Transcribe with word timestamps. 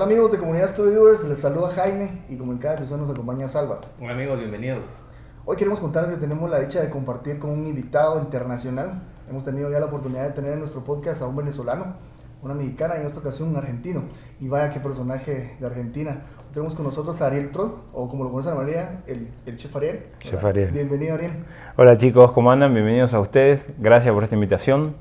Hola 0.00 0.06
amigos 0.06 0.32
de 0.32 0.38
Comunidad 0.38 0.66
Studios, 0.68 1.28
les 1.28 1.38
saluda 1.38 1.72
Jaime 1.72 2.22
y 2.30 2.36
como 2.36 2.52
en 2.52 2.58
cada 2.58 2.76
episodio 2.76 3.02
nos 3.02 3.10
acompaña 3.10 3.46
Salva. 3.48 3.82
Hola 4.00 4.12
amigos, 4.12 4.38
bienvenidos. 4.38 4.86
Hoy 5.44 5.58
queremos 5.58 5.78
contarles 5.78 6.14
que 6.14 6.20
tenemos 6.22 6.48
la 6.48 6.58
dicha 6.58 6.80
de 6.80 6.88
compartir 6.88 7.38
con 7.38 7.50
un 7.50 7.66
invitado 7.66 8.18
internacional. 8.18 9.02
Hemos 9.28 9.44
tenido 9.44 9.70
ya 9.70 9.78
la 9.78 9.84
oportunidad 9.84 10.24
de 10.24 10.30
tener 10.30 10.54
en 10.54 10.60
nuestro 10.60 10.84
podcast 10.84 11.20
a 11.20 11.26
un 11.26 11.36
venezolano, 11.36 11.96
una 12.40 12.54
mexicana 12.54 12.94
y 12.96 13.02
en 13.02 13.08
esta 13.08 13.20
ocasión 13.20 13.50
un 13.50 13.56
argentino. 13.56 14.04
Y 14.40 14.48
vaya 14.48 14.72
qué 14.72 14.80
personaje 14.80 15.58
de 15.60 15.66
Argentina. 15.66 16.22
Tenemos 16.54 16.74
con 16.74 16.86
nosotros 16.86 17.20
a 17.20 17.26
Ariel 17.26 17.50
Trot, 17.50 17.90
o 17.92 18.08
como 18.08 18.24
lo 18.24 18.30
conoce 18.30 18.48
la 18.48 18.54
María, 18.54 19.02
el, 19.06 19.28
el 19.44 19.56
chef 19.58 19.76
Ariel. 19.76 20.06
Chef 20.18 20.42
Ariel. 20.42 20.70
Bienvenido 20.70 21.16
Ariel. 21.16 21.44
Hola 21.76 21.98
chicos, 21.98 22.32
¿cómo 22.32 22.50
andan? 22.50 22.72
Bienvenidos 22.72 23.12
a 23.12 23.20
ustedes. 23.20 23.70
Gracias 23.78 24.14
por 24.14 24.24
esta 24.24 24.34
invitación. 24.34 24.94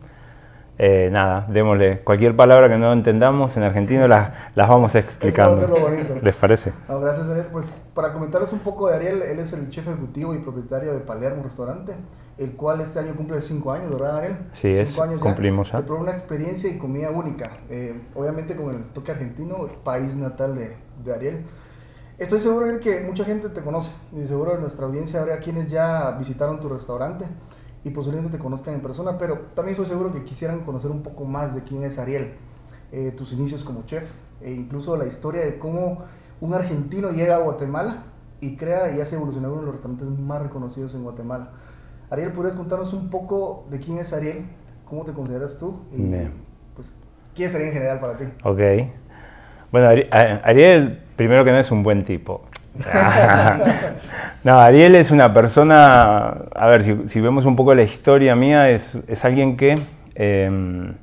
Eh, 0.82 1.10
nada, 1.12 1.46
démosle 1.50 2.00
cualquier 2.06 2.38
palabra 2.38 2.70
que 2.70 2.78
no 2.78 2.94
entendamos 2.94 3.58
en 3.58 3.64
argentino 3.64 4.08
las, 4.08 4.32
las 4.56 4.70
vamos 4.70 4.96
explicando. 4.96 5.52
Eso 5.52 5.64
va 5.64 5.68
a 5.68 5.74
ser 5.74 5.78
lo 5.78 5.90
bonito. 5.90 6.16
¿Les 6.24 6.34
parece? 6.34 6.72
No, 6.88 7.02
gracias 7.02 7.28
Ariel. 7.28 7.48
Pues 7.52 7.90
para 7.94 8.14
comentarles 8.14 8.54
un 8.54 8.60
poco 8.60 8.88
de 8.88 8.96
Ariel, 8.96 9.22
él 9.24 9.40
es 9.40 9.52
el 9.52 9.70
chef 9.70 9.86
ejecutivo 9.90 10.34
y 10.34 10.38
propietario 10.38 10.94
de 10.94 11.00
Palermo 11.00 11.44
Restaurante, 11.44 11.96
el 12.38 12.54
cual 12.54 12.80
este 12.80 13.00
año 13.00 13.14
cumple 13.14 13.42
5 13.42 13.72
años, 13.74 13.92
¿verdad 13.92 14.20
Ariel? 14.20 14.38
Sí, 14.54 14.70
es, 14.70 14.92
Cinco 14.92 15.04
años 15.04 15.20
cumplimos 15.20 15.70
probar 15.70 16.02
una 16.02 16.12
experiencia 16.14 16.70
y 16.70 16.78
comida 16.78 17.12
única, 17.12 17.58
eh, 17.70 18.00
obviamente 18.16 18.56
con 18.56 18.74
el 18.74 18.84
toque 18.94 19.12
argentino, 19.12 19.66
el 19.66 19.78
país 19.84 20.16
natal 20.16 20.56
de, 20.56 20.78
de 21.04 21.14
Ariel. 21.14 21.46
Estoy 22.18 22.40
seguro 22.40 22.64
Ariel, 22.64 22.80
que 22.80 23.02
mucha 23.02 23.26
gente 23.26 23.50
te 23.50 23.60
conoce 23.60 23.92
y 24.14 24.26
seguro 24.26 24.54
de 24.54 24.60
nuestra 24.60 24.86
audiencia 24.86 25.20
habrá 25.20 25.40
quienes 25.40 25.70
ya 25.70 26.12
visitaron 26.12 26.62
tu 26.62 26.70
restaurante 26.70 27.26
y 27.84 27.90
posiblemente 27.92 28.38
te 28.38 28.44
conozcan 28.44 28.74
en 28.74 28.82
persona, 28.82 29.18
pero 29.18 29.40
también 29.56 29.74
estoy 29.74 29.88
seguro 29.88 30.12
que 30.12 30.24
quisieran 30.24 30.62
conocer 30.62 30.92
un 30.92 31.02
poco 31.02 31.26
más 31.26 31.56
de 31.56 31.64
quién 31.64 31.84
es 31.84 31.98
Ariel, 31.98 32.34
eh, 32.92 33.12
tus 33.16 33.34
inicios 33.34 33.64
como 33.64 33.84
chef 33.86 34.16
e 34.42 34.52
incluso 34.52 34.98
la 34.98 35.06
historia 35.06 35.46
de 35.46 35.60
cómo 35.60 36.06
un 36.42 36.54
argentino 36.54 37.12
llega 37.12 37.36
a 37.36 37.40
Guatemala 37.40 38.04
y 38.42 38.56
crea 38.56 38.96
y 38.96 39.02
hace 39.02 39.16
evolucionar 39.16 39.52
uno 39.52 39.62
de 39.62 39.66
los 39.68 39.76
restaurantes 39.76 40.08
más 40.08 40.42
reconocidos 40.42 40.96
en 40.96 41.04
Guatemala. 41.04 41.52
Ariel, 42.10 42.32
¿podrías 42.32 42.56
contarnos 42.56 42.94
un 42.94 43.10
poco 43.10 43.66
de 43.70 43.80
quién 43.80 44.00
es 44.00 44.14
Ariel? 44.14 44.46
¿Cómo 44.86 45.04
te 45.06 45.12
consideras 45.12 45.60
tú? 45.60 45.82
Y, 45.94 46.02
Bien. 46.02 46.34
pues, 46.76 46.98
¿quién 47.36 47.50
es 47.50 47.56
Ariel 47.56 47.70
en 47.70 47.74
general 47.74 48.00
para 48.00 48.18
ti? 48.18 48.26
Ok. 48.44 48.60
Bueno, 49.72 49.88
Ariel, 49.88 51.04
primero 51.16 51.46
que 51.46 51.52
no 51.52 51.60
es 51.60 51.70
un 51.70 51.84
buen 51.84 52.04
tipo. 52.04 52.42
no, 54.44 54.60
Ariel 54.60 54.96
es 54.96 55.12
una 55.12 55.34
persona, 55.34 56.28
a 56.56 56.68
ver, 56.68 56.84
si, 57.08 57.22
vemos 57.22 57.46
un 57.46 57.56
poco 57.56 57.74
la 57.76 57.84
historia 57.84 58.36
mía, 58.36 58.70
es, 58.70 58.98
es 59.08 59.26
alguien 59.26 59.58
que, 59.58 59.80
eh, 60.16 60.94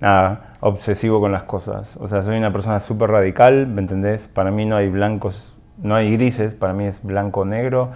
nada, 0.00 0.54
obsesivo 0.60 1.20
con 1.20 1.32
las 1.32 1.44
cosas. 1.44 1.96
O 1.98 2.08
sea, 2.08 2.22
soy 2.22 2.36
una 2.38 2.52
persona 2.52 2.80
súper 2.80 3.10
radical, 3.10 3.66
¿me 3.66 3.80
entendés? 3.82 4.26
Para 4.26 4.50
mí 4.50 4.64
no 4.64 4.76
hay 4.76 4.88
blancos, 4.88 5.54
no 5.82 5.94
hay 5.94 6.12
grises, 6.12 6.54
para 6.54 6.72
mí 6.72 6.84
es 6.86 7.02
blanco-negro. 7.04 7.90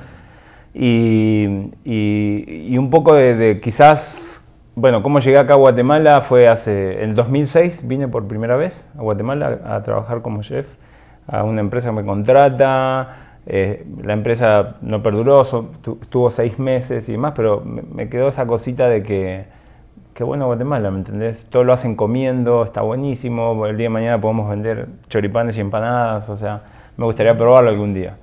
Y, 0.75 1.71
y- 1.85 2.67
y 2.69 2.79
un 2.79 2.91
poco 2.91 3.15
de, 3.15 3.35
de 3.35 3.61
quizás, 3.61 4.43
bueno, 4.75 5.03
cómo 5.03 5.19
llegué 5.19 5.39
acá 5.39 5.55
a 5.55 5.57
Guatemala 5.57 6.21
fue 6.21 6.47
hace, 6.49 7.03
en 7.03 7.15
2006 7.15 7.89
vine 7.89 8.07
por 8.09 8.27
primera 8.29 8.57
vez 8.57 8.87
a 8.97 9.03
Guatemala 9.03 9.59
a, 9.65 9.83
trabajar 9.83 10.23
como 10.23 10.43
chef 10.43 10.69
a 11.29 11.45
una 11.45 11.61
empresa 11.61 11.93
me 11.93 12.05
contrata. 12.05 13.25
eh, 13.51 13.87
la 14.03 14.13
empresa 14.13 14.77
no 14.83 15.03
perduró, 15.03 15.43
so- 15.45 15.71
tu- 15.81 15.97
tuvo 16.11 16.31
seis 16.31 16.59
meses 16.59 17.09
y 17.09 17.13
demás, 17.13 17.33
pero 17.35 17.63
me, 17.65 17.81
me 17.83 18.09
quedó 18.11 18.29
esa 18.29 18.47
cosita 18.47 18.89
de 18.89 19.03
que, 19.03 19.45
qué 20.15 20.23
bueno 20.25 20.47
Guatemala, 20.47 20.91
¿me 20.91 20.99
entendés? 20.99 21.45
Todo 21.49 21.65
lo 21.65 21.73
hacen 21.73 21.97
comiendo, 21.97 22.63
está 22.65 22.83
buenísimo, 22.83 23.65
el 23.67 23.77
día 23.79 23.87
de 23.87 23.91
mañana 23.91 24.21
podemos 24.21 24.51
vender 24.51 24.89
choripanes 25.09 25.57
y 25.57 25.61
empanadas, 25.63 26.29
o 26.29 26.37
sea, 26.37 26.63
me 26.99 27.07
gustaría 27.07 27.37
probarlo 27.39 27.71
algún 27.71 27.95
día. 27.95 28.17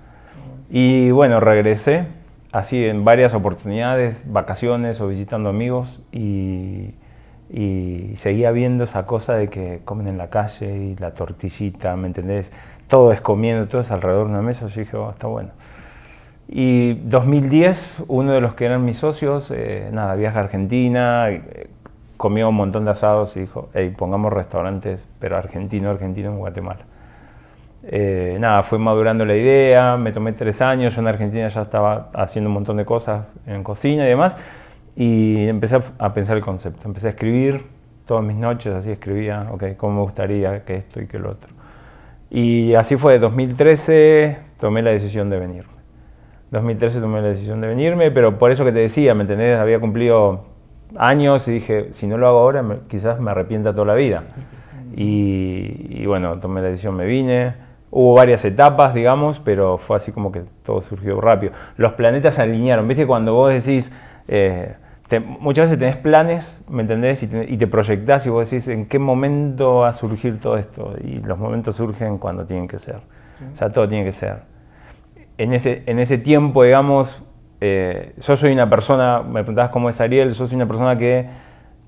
Y 0.70 1.10
bueno, 1.12 1.40
regresé 1.40 2.06
así 2.52 2.84
en 2.86 3.04
varias 3.06 3.34
oportunidades, 3.34 4.22
vacaciones 4.32 5.02
o 5.02 5.08
visitando 5.08 5.50
amigos 5.50 6.02
y, 6.12 6.94
y 7.50 8.12
seguía 8.16 8.52
viendo 8.52 8.84
esa 8.84 9.06
cosa 9.06 9.34
de 9.36 9.50
que 9.50 9.82
comen 9.86 10.08
en 10.08 10.18
la 10.18 10.30
calle 10.30 10.76
y 10.78 10.96
la 10.98 11.12
tortillita, 11.12 11.96
¿me 11.96 12.08
entendés? 12.08 12.52
Todo 12.88 13.12
es 13.12 13.22
comiendo, 13.22 13.68
todo 13.68 13.82
es 13.82 13.92
alrededor 13.92 14.28
de 14.28 14.34
una 14.34 14.42
mesa, 14.42 14.68
yo 14.68 14.80
dije, 14.80 14.96
"Oh, 14.98 15.10
está 15.10 15.28
bueno. 15.28 15.50
Y 16.48 16.94
2010, 16.94 18.04
uno 18.08 18.34
de 18.34 18.42
los 18.42 18.54
que 18.54 18.66
eran 18.66 18.86
mis 18.86 18.98
socios, 19.00 19.52
eh, 19.52 19.90
nada, 19.92 20.16
viaja 20.16 20.40
a 20.40 20.44
Argentina, 20.44 21.30
eh, 21.30 21.68
comió 22.18 22.50
un 22.50 22.56
montón 22.56 22.86
de 22.86 22.92
asados 22.92 23.36
y 23.38 23.42
dijo, 23.42 23.70
hey, 23.74 23.94
pongamos 23.96 24.32
restaurantes, 24.32 25.08
pero 25.20 25.38
argentino, 25.38 25.90
argentino 25.90 26.30
en 26.30 26.38
Guatemala. 26.38 26.82
Eh, 27.88 28.38
nada, 28.40 28.64
fue 28.64 28.80
madurando 28.80 29.26
la 29.26 29.36
idea, 29.36 29.98
me 29.98 30.12
tomé 30.12 30.34
tres 30.34 30.62
años, 30.62 30.96
yo 30.96 31.02
en 31.02 31.08
Argentina 31.08 31.48
ya 31.48 31.62
estaba 31.62 32.10
haciendo 32.14 32.50
un 32.50 32.56
montón 32.56 32.78
de 32.78 32.86
cosas 32.86 33.28
en 33.46 33.64
cocina 33.64 34.06
y 34.06 34.10
demás, 34.10 34.38
y 34.96 35.48
empecé 35.48 35.80
a, 36.00 36.14
pensar 36.14 36.38
el 36.38 36.44
concepto, 36.44 36.82
empecé 36.86 37.08
a 37.08 37.10
escribir 37.12 37.66
todas 38.06 38.24
mis 38.24 38.38
noches, 38.38 38.74
así 38.74 38.92
escribía, 38.92 39.48
ok, 39.52 39.76
cómo 39.78 39.98
me 39.98 40.02
gustaría 40.02 40.64
que 40.64 40.76
esto 40.76 41.02
y 41.02 41.08
que 41.08 41.20
lo 41.20 41.32
otro. 41.32 41.55
Y 42.36 42.74
así 42.74 42.98
fue, 42.98 43.18
2013 43.18 44.38
tomé 44.60 44.82
la 44.82 44.92
decisión 44.92 45.30
de 45.30 45.40
venirme. 45.40 45.72
2013 46.52 47.00
tomé 47.00 47.22
la 47.22 47.30
decisión 47.30 47.62
de 47.62 47.68
venirme, 47.70 48.12
pero 48.12 48.38
por 48.38 48.52
eso 48.52 48.66
que 48.66 48.74
te 48.74 48.80
decía, 48.80 49.16
¿me 49.16 49.22
entendés? 49.22 49.58
Había 49.58 49.80
cumplido 49.80 50.44
años 50.98 51.48
y 51.48 51.52
dije, 51.52 51.94
si 51.94 52.08
no 52.08 52.18
lo 52.18 52.28
hago 52.28 52.40
ahora, 52.40 52.62
quizás 52.90 53.22
me 53.22 53.32
arrepienta 53.32 53.72
toda 53.72 53.86
la 53.86 53.94
vida. 53.94 54.24
Y, 54.98 55.88
y 55.90 56.06
bueno, 56.08 56.38
tomé 56.42 56.62
la 56.62 56.68
decisión, 56.68 56.98
me 56.98 57.06
vine. 57.06 57.54
Hubo 57.90 58.16
varias 58.16 58.44
etapas, 58.44 58.94
digamos, 58.94 59.40
pero 59.40 59.78
fue 59.78 59.96
así 59.96 60.12
como 60.12 60.34
que 60.34 60.44
todo 60.66 60.82
surgió 60.82 61.22
rápido. 61.22 61.54
Los 61.78 61.94
planetas 61.94 62.34
se 62.34 62.42
alinearon. 62.42 62.86
¿Viste? 62.86 63.08
Cuando 63.08 63.34
vos 63.34 63.54
decís, 63.54 63.94
eh, 64.28 64.76
te- 65.08 65.20
muchas 65.20 65.66
veces 65.70 65.80
tenés 65.80 65.98
planes, 65.98 66.64
¿me 66.70 66.82
entendés? 66.82 67.24
Y 67.24 67.28
te, 67.28 67.46
y 67.52 67.58
te 67.58 67.68
proyectás 67.68 68.26
y 68.26 68.30
vos 68.30 68.50
decís, 68.50 68.68
¿en 68.68 68.86
qué 68.88 69.00
momento 69.00 69.76
va 69.78 69.90
a 69.90 69.94
surgir 69.94 70.40
todo 70.40 70.58
esto? 70.58 70.96
Y 71.04 71.20
los 71.20 71.38
momentos 71.38 71.76
surgen 71.76 72.18
cuando 72.18 72.46
tienen 72.46 72.68
que 72.68 72.80
ser. 72.80 72.98
O 73.52 73.56
sea, 73.56 73.70
todo 73.70 73.88
tiene 73.88 74.06
que 74.06 74.12
ser 74.12 74.56
en 75.38 75.54
ese, 75.54 75.84
en 75.86 76.00
ese 76.00 76.18
tiempo, 76.18 76.64
digamos, 76.64 77.22
eh, 77.62 78.14
yo 78.20 78.36
soy 78.36 78.54
una 78.54 78.70
persona, 78.70 79.22
me 79.22 79.42
preguntabas 79.44 79.72
cómo 79.72 79.90
es 79.90 80.00
Ariel, 80.00 80.32
yo 80.34 80.48
soy 80.48 80.56
una 80.56 80.68
persona 80.68 80.98
que 80.98 81.28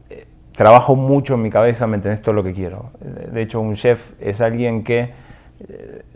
eh, 0.10 0.28
trabajo 0.54 0.96
mucho 0.96 1.36
en 1.36 1.42
mi 1.44 1.50
cabeza, 1.50 1.88
¿me 1.88 1.96
entendés? 1.96 2.22
Todo 2.22 2.34
lo 2.34 2.44
que 2.44 2.54
quiero. 2.54 2.92
De 3.00 3.42
hecho, 3.42 3.60
un 3.62 3.76
chef 3.76 4.14
es 4.20 4.42
alguien 4.42 4.84
que 4.84 5.12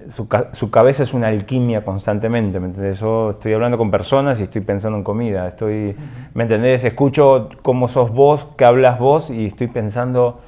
su, 0.07 0.27
su 0.51 0.71
cabeza 0.71 1.03
es 1.03 1.13
una 1.13 1.27
alquimia 1.27 1.83
constantemente, 1.83 2.59
¿me 2.59 2.67
entendés? 2.67 2.99
Yo 2.99 3.31
estoy 3.31 3.53
hablando 3.53 3.77
con 3.77 3.89
personas 3.89 4.39
y 4.39 4.43
estoy 4.43 4.61
pensando 4.61 4.97
en 4.97 5.03
comida, 5.03 5.47
estoy, 5.47 5.95
¿me 6.33 6.43
entendés? 6.43 6.83
Escucho 6.83 7.49
cómo 7.61 7.87
sos 7.87 8.11
vos, 8.11 8.47
qué 8.57 8.65
hablas 8.65 8.99
vos 8.99 9.29
y 9.29 9.47
estoy 9.47 9.67
pensando 9.67 10.41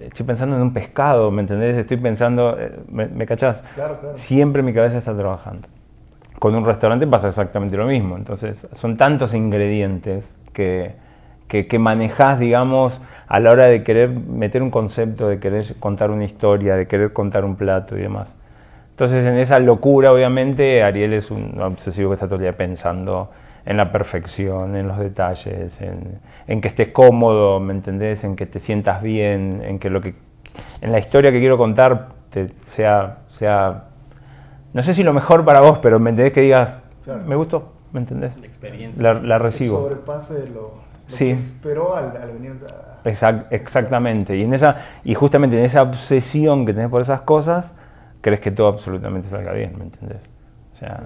estoy 0.00 0.26
pensando 0.26 0.56
en 0.56 0.62
un 0.62 0.72
pescado, 0.72 1.30
¿me 1.30 1.42
entendés? 1.42 1.76
Estoy 1.76 1.96
pensando, 1.96 2.58
eh, 2.58 2.80
¿me, 2.88 3.06
me 3.06 3.26
cachás? 3.26 3.62
Claro, 3.74 3.98
claro. 4.00 4.16
Siempre 4.16 4.62
mi 4.62 4.72
cabeza 4.72 4.98
está 4.98 5.16
trabajando. 5.16 5.68
Con 6.38 6.54
un 6.54 6.64
restaurante 6.64 7.06
pasa 7.06 7.28
exactamente 7.28 7.76
lo 7.76 7.86
mismo. 7.86 8.16
Entonces, 8.16 8.66
son 8.72 8.96
tantos 8.96 9.32
ingredientes 9.32 10.36
que, 10.52 10.96
que, 11.52 11.66
que 11.66 11.78
manejás, 11.78 12.38
digamos, 12.38 13.02
a 13.28 13.38
la 13.38 13.50
hora 13.50 13.66
de 13.66 13.82
querer 13.84 14.08
meter 14.08 14.62
un 14.62 14.70
concepto, 14.70 15.28
de 15.28 15.38
querer 15.38 15.74
contar 15.78 16.10
una 16.10 16.24
historia, 16.24 16.76
de 16.76 16.86
querer 16.86 17.12
contar 17.12 17.44
un 17.44 17.56
plato 17.56 17.94
y 17.94 18.00
demás. 18.00 18.36
Entonces, 18.88 19.26
en 19.26 19.36
esa 19.36 19.58
locura, 19.58 20.10
obviamente, 20.14 20.82
Ariel 20.82 21.12
es 21.12 21.30
un 21.30 21.60
obsesivo 21.60 22.08
que 22.08 22.14
está 22.14 22.24
todo 22.26 22.36
el 22.36 22.40
día 22.42 22.56
pensando 22.56 23.30
en 23.66 23.76
la 23.76 23.92
perfección, 23.92 24.76
en 24.76 24.88
los 24.88 24.96
detalles, 24.98 25.78
en, 25.82 26.20
en 26.46 26.60
que 26.62 26.68
estés 26.68 26.88
cómodo, 26.88 27.60
¿me 27.60 27.74
entendés? 27.74 28.24
En 28.24 28.34
que 28.34 28.46
te 28.46 28.58
sientas 28.58 29.02
bien, 29.02 29.60
en 29.62 29.78
que 29.78 29.90
lo 29.90 30.00
que 30.00 30.14
en 30.80 30.90
la 30.90 30.98
historia 30.98 31.32
que 31.32 31.38
quiero 31.38 31.58
contar 31.58 32.08
te 32.30 32.48
sea, 32.64 33.18
sea 33.28 33.84
no 34.72 34.82
sé 34.82 34.94
si 34.94 35.02
lo 35.02 35.12
mejor 35.12 35.44
para 35.44 35.60
vos, 35.60 35.78
pero 35.80 36.00
me 36.00 36.08
entendés 36.08 36.32
que 36.32 36.40
digas, 36.40 36.78
Claro. 37.04 37.24
me 37.26 37.36
gustó, 37.36 37.72
¿me 37.92 38.00
entendés? 38.00 38.40
La 38.40 38.46
experiencia. 38.46 39.02
La, 39.02 39.12
la 39.20 39.36
El 39.36 39.42
recibo. 39.42 39.76
sobrepase 39.80 40.32
de 40.34 40.48
lo, 40.48 40.91
lo 41.12 41.16
Sí. 41.16 41.26
que 41.26 41.32
esperó 41.32 41.96
al, 41.96 42.16
al 42.16 42.32
venir 42.32 42.52
a... 42.68 43.08
Exact- 43.08 43.46
exactamente. 43.50 44.36
Y, 44.36 44.42
en 44.42 44.54
esa, 44.54 44.76
y 45.04 45.14
justamente 45.14 45.58
en 45.58 45.64
esa 45.64 45.82
obsesión 45.82 46.66
que 46.66 46.72
tenés 46.74 46.88
por 46.90 47.00
esas 47.00 47.20
cosas, 47.22 47.76
crees 48.20 48.40
que 48.40 48.50
todo 48.50 48.68
absolutamente 48.68 49.28
salga 49.28 49.52
bien, 49.52 49.74
¿me 49.78 49.84
entendés? 49.84 50.22
O 50.72 50.76
sea, 50.76 51.02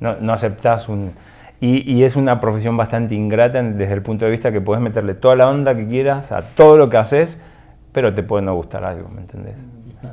no, 0.00 0.16
no 0.20 0.32
aceptás 0.32 0.88
un... 0.88 1.12
Y, 1.60 1.90
y 1.90 2.04
es 2.04 2.16
una 2.16 2.40
profesión 2.40 2.76
bastante 2.76 3.14
ingrata 3.14 3.62
desde 3.62 3.94
el 3.94 4.02
punto 4.02 4.24
de 4.26 4.30
vista 4.30 4.52
que 4.52 4.60
puedes 4.60 4.82
meterle 4.82 5.14
toda 5.14 5.36
la 5.36 5.48
onda 5.48 5.74
que 5.74 5.86
quieras 5.86 6.30
a 6.32 6.42
todo 6.42 6.76
lo 6.76 6.88
que 6.90 6.96
haces, 6.98 7.40
pero 7.92 8.12
te 8.12 8.22
puede 8.22 8.42
no 8.44 8.54
gustar 8.54 8.84
algo, 8.84 9.08
¿me 9.08 9.20
entendés? 9.22 9.56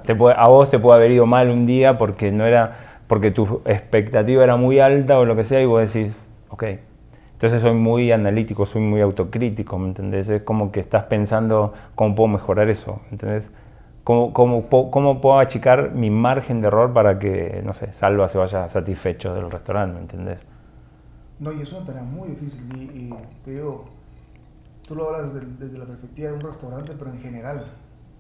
Te 0.06 0.16
puede- 0.16 0.36
a 0.38 0.48
vos 0.48 0.70
te 0.70 0.80
puede 0.80 0.98
haber 0.98 1.12
ido 1.12 1.26
mal 1.26 1.50
un 1.50 1.66
día 1.66 1.98
porque 1.98 2.32
no 2.32 2.46
era 2.46 2.78
porque 3.08 3.32
tu 3.32 3.62
expectativa 3.66 4.42
era 4.44 4.56
muy 4.56 4.80
alta 4.80 5.20
o 5.20 5.26
lo 5.26 5.36
que 5.36 5.44
sea 5.44 5.60
y 5.62 5.66
vos 5.66 5.82
decís, 5.94 6.18
ok. 6.50 6.64
Entonces 7.42 7.64
soy 7.64 7.74
muy 7.74 8.12
analítico, 8.12 8.68
soy 8.68 8.84
muy 8.84 9.02
autocrítico, 9.02 9.80
¿me 9.80 9.88
entendés? 9.88 10.30
Es 10.30 10.44
como 10.44 10.72
que 10.72 10.80
estás 10.80 11.06
pensando 11.06 11.74
cómo 11.96 12.14
puedo 12.14 12.28
mejorar 12.28 12.70
eso, 12.70 13.02
¿me 13.06 13.14
entendés? 13.14 13.50
¿Cómo, 14.04 14.32
cómo, 14.32 14.70
¿Cómo 14.70 15.22
puedo 15.22 15.40
achicar 15.40 15.92
mi 15.96 16.12
margen 16.12 16.62
de 16.62 16.68
error 16.68 16.94
para 16.94 17.18
que, 17.18 17.64
no 17.66 17.74
sé, 17.74 17.94
Salva 17.94 18.28
se 18.28 18.38
vaya 18.38 18.70
satisfecho 18.70 19.34
del 19.34 19.50
restaurante, 19.50 19.96
¿me 19.96 20.02
entendés? 20.02 20.42
No, 21.40 21.52
y 21.52 21.62
es 21.62 21.74
una 21.74 21.84
tarea 21.84 22.04
muy 22.04 22.30
difícil. 22.30 22.62
Y, 22.76 23.12
te 23.44 23.50
digo, 23.50 23.86
tú 24.88 24.94
lo 24.94 25.08
hablas 25.08 25.34
desde, 25.34 25.48
desde, 25.58 25.80
la 25.80 25.86
perspectiva 25.86 26.30
de 26.30 26.36
un 26.36 26.42
restaurante, 26.42 26.94
pero 26.96 27.10
en 27.10 27.22
general. 27.22 27.66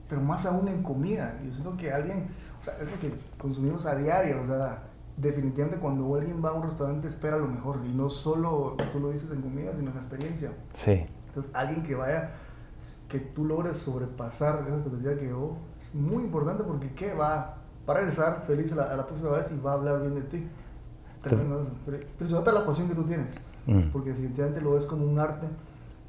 Pero 0.10 0.22
más 0.22 0.48
aún 0.48 0.68
en 0.68 0.82
comida. 0.82 1.38
Yo 1.46 1.52
siento 1.52 1.78
que 1.78 1.92
alguien, 1.92 2.26
o 2.60 2.64
sea, 2.64 2.74
es 2.82 2.90
lo 2.90 3.00
que 3.00 3.14
consumimos 3.38 3.86
a 3.86 3.96
diario. 3.96 4.42
O 4.42 4.48
sea, 4.48 4.80
definitivamente 5.18 5.80
cuando 5.80 6.16
alguien 6.16 6.44
va 6.44 6.50
a 6.50 6.54
un 6.54 6.64
restaurante 6.64 7.08
espera 7.08 7.38
lo 7.38 7.48
mejor. 7.48 7.80
Y 7.86 7.90
no 7.90 8.10
solo, 8.10 8.76
tú 8.92 9.00
lo 9.00 9.12
dices 9.12 9.32
en 9.32 9.42
comida, 9.42 9.74
sino 9.76 9.92
en 9.92 9.98
experiencia. 9.98 10.52
Sí. 10.74 11.06
Entonces, 11.28 11.52
alguien 11.56 11.84
que 11.84 11.96
vaya, 11.96 12.32
que 13.08 13.20
tú 13.20 13.46
logres 13.46 13.78
sobrepasar 13.78 14.64
esa 14.68 14.76
expectativa 14.76 15.16
que 15.16 15.30
yo, 15.30 15.58
es 15.80 15.94
muy 15.94 16.24
importante 16.24 16.64
porque 16.64 16.94
¿qué 16.94 17.14
va? 17.14 17.58
a 17.88 17.94
regresar 17.94 18.44
feliz 18.48 18.72
a 18.72 18.76
la, 18.76 18.84
a 18.84 18.96
la 18.96 19.06
próxima 19.06 19.32
vez 19.32 19.52
y 19.52 19.60
va 19.60 19.72
a 19.72 19.74
hablar 19.74 20.00
bien 20.00 20.16
de 20.16 20.22
ti. 20.22 20.48
Tremendo 21.22 21.62
Pero 21.86 22.30
se 22.30 22.36
nota 22.36 22.52
la 22.52 22.66
pasión 22.66 22.88
que 22.88 22.96
tú 22.96 23.04
tienes, 23.04 23.36
mm. 23.68 23.90
porque 23.92 24.10
definitivamente 24.10 24.60
lo 24.60 24.72
ves 24.72 24.88
como 24.88 25.06
un 25.06 25.20
arte, 25.20 25.46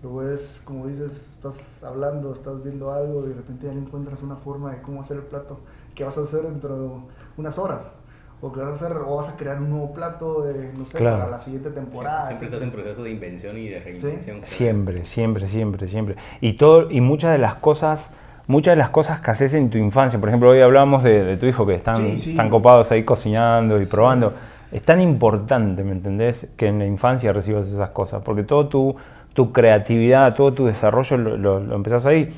lo 0.02 0.16
ves, 0.16 0.62
como 0.64 0.87
dices, 0.87 1.32
estás 1.32 1.84
hablando, 1.84 2.32
estás 2.32 2.62
viendo 2.62 2.90
algo 2.90 3.26
y 3.26 3.28
de 3.28 3.34
repente 3.34 3.66
ya 3.66 3.72
encuentras 3.72 4.22
una 4.22 4.37
forma 4.37 4.72
de 4.72 4.81
cómo 4.81 5.02
hacer 5.02 5.19
el 5.19 5.25
plato 5.25 5.60
que 5.94 6.05
vas 6.05 6.16
a 6.16 6.22
hacer 6.22 6.43
dentro 6.43 6.81
de 6.81 6.90
unas 7.37 7.58
horas. 7.58 7.93
O 8.42 8.52
que 8.52 8.60
vas 8.60 8.70
a 8.70 8.86
hacer, 8.86 8.96
o 8.98 9.16
vas 9.16 9.32
a 9.32 9.36
crear 9.36 9.58
un 9.58 9.70
nuevo 9.70 9.92
plato, 9.94 10.42
de, 10.42 10.72
no 10.76 10.84
sé, 10.84 10.98
para 10.98 11.28
la 11.28 11.38
siguiente 11.38 11.70
temporada. 11.70 12.26
Siempre, 12.26 12.48
estás 12.48 12.62
en 12.62 12.70
proceso 12.72 13.02
de 13.04 13.10
invención 13.10 13.56
y 13.56 13.68
de 13.68 13.80
reinvención. 13.80 14.40
Siempre, 14.44 15.04
siempre, 15.04 15.46
siempre, 15.46 15.88
siempre. 15.88 16.16
Y, 16.40 16.54
todo, 16.54 16.90
y 16.90 17.00
muchas 17.00 17.32
de 17.32 17.38
las 17.38 17.54
cosas 17.56 18.16
muchas 18.48 18.72
de 18.72 18.76
las 18.76 18.90
cosas 18.90 19.20
que 19.20 19.30
haces 19.30 19.54
en 19.54 19.70
tu 19.70 19.78
infancia, 19.78 20.18
por 20.18 20.28
ejemplo, 20.28 20.50
hoy 20.50 20.60
hablamos 20.60 21.04
de, 21.04 21.36
tu 21.36 21.46
hijo 21.46 21.64
que 21.64 21.76
están, 21.76 22.04
están 22.04 22.50
copados 22.50 22.90
ahí 22.90 23.04
cocinando 23.04 23.80
y 23.80 23.86
probando 23.86 24.34
es 24.72 24.82
tan 24.82 25.00
importante, 25.00 25.84
¿me 25.84 25.92
entendés? 25.92 26.48
Que 26.56 26.68
en 26.68 26.78
la 26.78 26.86
infancia 26.86 27.32
recibas 27.32 27.68
esas 27.68 27.90
cosas, 27.90 28.22
porque 28.24 28.42
todo 28.42 28.68
tu, 28.68 28.96
tu 29.34 29.52
creatividad, 29.52 30.34
todo 30.34 30.54
tu 30.54 30.64
desarrollo 30.64 31.18
lo, 31.18 31.60
lo, 31.60 31.76
empezás 31.76 32.06
ahí. 32.06 32.32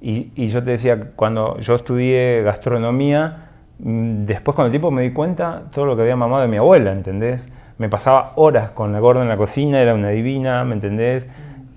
Y, 0.00 0.30
y, 0.36 0.48
yo 0.48 0.62
te 0.62 0.72
decía, 0.72 1.12
cuando 1.16 1.58
yo 1.58 1.74
estudié 1.74 2.42
gastronomía, 2.42 3.47
después 3.78 4.54
con 4.54 4.64
el 4.64 4.70
tiempo 4.70 4.90
me 4.90 5.02
di 5.02 5.12
cuenta 5.12 5.64
todo 5.72 5.86
lo 5.86 5.96
que 5.96 6.02
había 6.02 6.16
mamado 6.16 6.42
de 6.42 6.48
mi 6.48 6.56
abuela, 6.56 6.92
¿entendés? 6.92 7.50
Me 7.78 7.88
pasaba 7.88 8.32
horas 8.34 8.70
con 8.70 8.92
la 8.92 8.98
gorda 8.98 9.22
en 9.22 9.28
la 9.28 9.36
cocina, 9.36 9.80
era 9.80 9.94
una 9.94 10.08
divina, 10.08 10.64
¿me 10.64 10.74
entendés? 10.74 11.28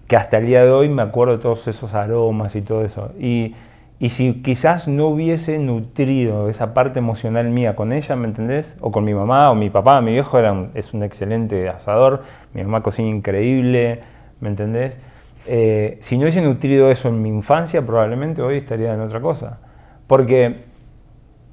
Que 0.08 0.16
hasta 0.16 0.40
el 0.40 0.48
día 0.48 0.64
de 0.64 0.72
hoy 0.72 0.90
me 0.90 1.04
acuerdo 1.04 1.38
de 1.38 1.44
todos 1.44 1.68
esos 1.68 1.94
aromas 1.94 2.56
y 2.56 2.62
todo 2.62 2.84
eso. 2.84 3.12
Y, 3.20 3.56
y 4.00 4.10
si 4.10 4.42
quizás 4.42 4.88
no 4.88 5.08
hubiese 5.08 5.60
nutrido 5.60 6.50
esa 6.50 6.74
parte 6.74 6.98
emocional 6.98 7.50
mía 7.52 7.76
con 7.76 7.94
ella, 7.94 8.16
¿me 8.16 8.28
entendés? 8.28 8.78
O 8.82 8.92
con 8.92 9.04
mi 9.04 9.14
mamá 9.14 9.52
o 9.52 9.56
mi 9.56 9.70
papá, 9.70 10.02
mi 10.02 10.12
viejo 10.12 10.40
era 10.40 10.70
es 10.74 10.94
un 10.96 11.04
excelente 11.04 11.70
asador, 11.70 12.24
mi 12.54 12.64
mamá 12.64 12.82
cocina 12.82 13.10
increíble, 13.10 14.00
¿me 14.40 14.50
entendés? 14.50 14.98
Eh, 15.46 15.98
si 16.02 16.18
no 16.18 16.24
hubiese 16.24 16.42
nutrido 16.42 16.90
eso 16.90 17.10
en 17.10 17.22
mi 17.22 17.30
infancia, 17.30 17.86
probablemente 17.86 18.42
hoy 18.42 18.58
estaría 18.58 18.92
en 18.94 19.02
otra 19.02 19.22
cosa. 19.22 19.60
Porque 20.08 20.71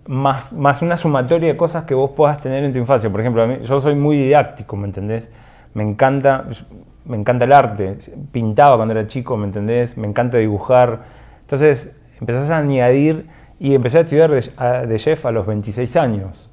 más, 0.09 0.51
más 0.53 0.81
una 0.81 0.97
sumatoria 0.97 1.49
de 1.53 1.57
cosas 1.57 1.85
que 1.85 1.95
vos 1.95 2.13
puedas 2.17 2.41
tener 2.41 2.65
en 2.65 2.73
tu 2.73 2.79
infancia. 2.79 3.11
Por 3.11 3.21
ejemplo, 3.21 3.59
yo 3.59 3.81
soy 3.81 3.95
muy 3.95 4.17
didáctico, 4.17 4.75
¿me 4.75 4.87
entendés? 4.87 5.31
Me 5.75 5.85
encanta, 5.85 6.47
me 7.05 7.17
encanta 7.17 7.45
el 7.45 7.53
arte. 7.53 7.99
Pintaba 8.33 8.77
cuando 8.77 8.93
era 8.93 9.07
chico, 9.07 9.37
¿me 9.37 9.47
entendés? 9.47 9.99
Me 9.99 10.09
encanta 10.09 10.39
dibujar. 10.39 11.03
Entonces, 11.43 11.95
empezás 12.19 12.51
a 12.51 12.57
añadir 12.57 13.27
y 13.61 13.75
empecé 13.75 13.99
a 13.99 14.01
estudiar 14.01 14.31
de, 14.31 14.97
chef 14.97 15.27
a 15.27 15.31
los 15.31 15.47
26 15.47 15.97
años. 15.97 16.51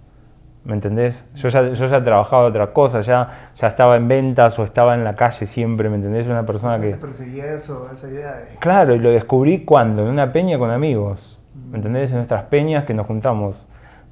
¿Me 0.65 0.73
entendés? 0.73 1.29
Yo 1.35 1.47
ya, 1.47 1.69
yo 1.69 1.85
ya 1.85 2.03
trabajaba 2.03 2.45
otra 2.47 2.73
cosa, 2.73 3.01
ya, 3.01 3.51
ya 3.55 3.67
estaba 3.67 3.95
en 3.95 4.07
ventas 4.07 4.57
o 4.59 4.63
estaba 4.63 4.95
en 4.95 5.03
la 5.03 5.15
calle 5.15 5.45
siempre, 5.45 5.89
¿me 5.89 5.95
entendés? 5.95 6.27
Una 6.27 6.45
persona 6.45 6.81
que... 6.81 6.95
perseguía 6.95 7.53
eso, 7.53 7.87
esa 7.93 8.09
idea 8.09 8.33
de... 8.33 8.55
Claro, 8.59 8.95
y 8.95 8.99
lo 8.99 9.11
descubrí 9.11 9.63
cuando, 9.63 10.01
en 10.01 10.09
una 10.09 10.33
peña 10.33 10.57
con 10.57 10.71
amigos, 10.71 11.34
¿me 11.69 11.77
entendés? 11.77 12.11
En 12.11 12.17
nuestras 12.17 12.43
peñas 12.43 12.85
que 12.85 12.93
nos 12.93 13.07
juntamos. 13.07 13.67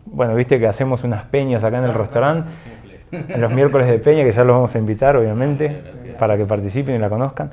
Bueno, 0.05 0.35
viste 0.35 0.59
que 0.59 0.67
hacemos 0.67 1.03
unas 1.03 1.25
peñas 1.25 1.63
acá 1.63 1.77
en 1.77 1.85
el 1.85 1.93
restaurante, 1.93 2.49
en 3.11 3.39
los 3.41 3.51
miércoles 3.51 3.87
de 3.87 3.99
peña, 3.99 4.23
que 4.23 4.31
ya 4.31 4.43
los 4.43 4.55
vamos 4.55 4.75
a 4.75 4.79
invitar, 4.79 5.15
obviamente, 5.15 6.15
para 6.19 6.35
que 6.37 6.45
participen 6.45 6.95
y 6.95 6.99
la 6.99 7.09
conozcan. 7.09 7.51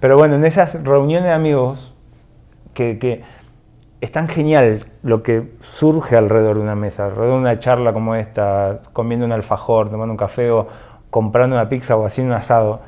Pero 0.00 0.16
bueno, 0.16 0.36
en 0.36 0.44
esas 0.44 0.84
reuniones 0.84 1.24
de 1.24 1.32
amigos 1.32 1.94
que, 2.74 2.98
que 2.98 3.22
es 4.00 4.12
tan 4.12 4.28
genial 4.28 4.84
lo 5.02 5.22
que 5.22 5.54
surge 5.60 6.16
alrededor 6.16 6.56
de 6.56 6.62
una 6.62 6.76
mesa, 6.76 7.06
alrededor 7.06 7.34
de 7.34 7.40
una 7.40 7.58
charla 7.58 7.92
como 7.92 8.14
esta, 8.14 8.80
comiendo 8.92 9.26
un 9.26 9.32
alfajor, 9.32 9.90
tomando 9.90 10.12
un 10.12 10.16
café 10.16 10.50
o 10.50 10.68
comprando 11.10 11.56
una 11.56 11.68
pizza 11.68 11.96
o 11.96 12.06
haciendo 12.06 12.34
un 12.34 12.38
asado. 12.38 12.80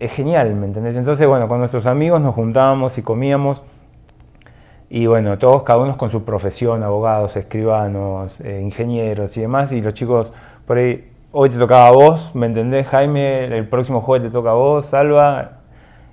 Es 0.00 0.12
genial, 0.12 0.54
¿me 0.54 0.66
entendés? 0.66 0.96
Entonces, 0.96 1.26
bueno, 1.26 1.46
con 1.46 1.60
nuestros 1.60 1.86
amigos 1.86 2.20
nos 2.20 2.34
juntábamos 2.34 2.98
y 2.98 3.02
comíamos. 3.02 3.62
Y 4.96 5.06
bueno, 5.06 5.36
todos, 5.38 5.64
cada 5.64 5.80
uno 5.80 5.96
con 5.96 6.08
su 6.08 6.24
profesión, 6.24 6.84
abogados, 6.84 7.36
escribanos, 7.36 8.40
eh, 8.40 8.60
ingenieros 8.62 9.36
y 9.36 9.40
demás. 9.40 9.72
Y 9.72 9.82
los 9.82 9.92
chicos, 9.92 10.32
por 10.68 10.78
ahí, 10.78 11.10
hoy 11.32 11.50
te 11.50 11.58
tocaba 11.58 11.88
a 11.88 11.90
vos, 11.90 12.32
¿me 12.36 12.46
entendés, 12.46 12.86
Jaime? 12.86 13.46
El 13.46 13.66
próximo 13.66 14.02
jueves 14.02 14.28
te 14.28 14.32
toca 14.32 14.50
a 14.50 14.52
vos, 14.52 14.86
Salva 14.86 15.62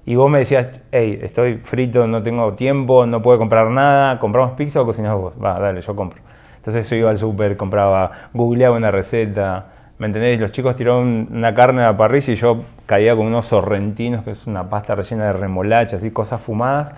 y 0.04 0.16
vos 0.16 0.32
me 0.32 0.40
decías, 0.40 0.84
hey, 0.92 1.20
estoy 1.22 1.58
frito, 1.58 2.08
no 2.08 2.24
tengo 2.24 2.56
tiempo, 2.56 3.06
no 3.06 3.22
puedo 3.22 3.38
comprar 3.38 3.70
nada, 3.70 4.18
¿compramos 4.18 4.54
pizza 4.54 4.82
o 4.82 4.86
cocinás 4.88 5.16
vos? 5.16 5.34
Va, 5.40 5.60
dale, 5.60 5.82
yo 5.82 5.96
compro. 5.96 6.20
Entonces 6.56 6.90
yo 6.90 6.96
iba 6.96 7.12
al 7.12 7.20
súper, 7.20 7.58
compraba, 7.58 8.10
googleaba 8.34 8.76
una 8.76 8.90
receta, 8.90 9.68
¿me 10.00 10.08
entendés? 10.08 10.42
Los 10.42 10.52
chicos 10.52 10.76
tiraron 10.76 11.28
una 11.32 11.54
carne 11.54 11.84
a 11.84 11.92
la 11.92 11.98
parrilla 11.98 12.34
y 12.34 12.36
yo 12.36 12.64
caía 12.88 13.16
con 13.16 13.28
unos 13.28 13.46
sorrentinos, 13.46 14.24
que 14.24 14.32
es 14.32 14.48
una 14.48 14.72
pasta 14.72 14.96
rellena 14.96 15.26
de 15.26 15.34
remolacha, 15.34 15.98
y 16.02 16.10
cosas 16.10 16.42
fumadas. 16.42 16.96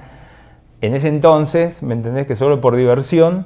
En 0.83 0.93
ese 0.93 1.07
entonces, 1.07 1.81
¿me 1.81 1.93
entendés? 1.93 2.27
Que 2.27 2.35
solo 2.35 2.59
por 2.59 2.75
diversión 2.75 3.45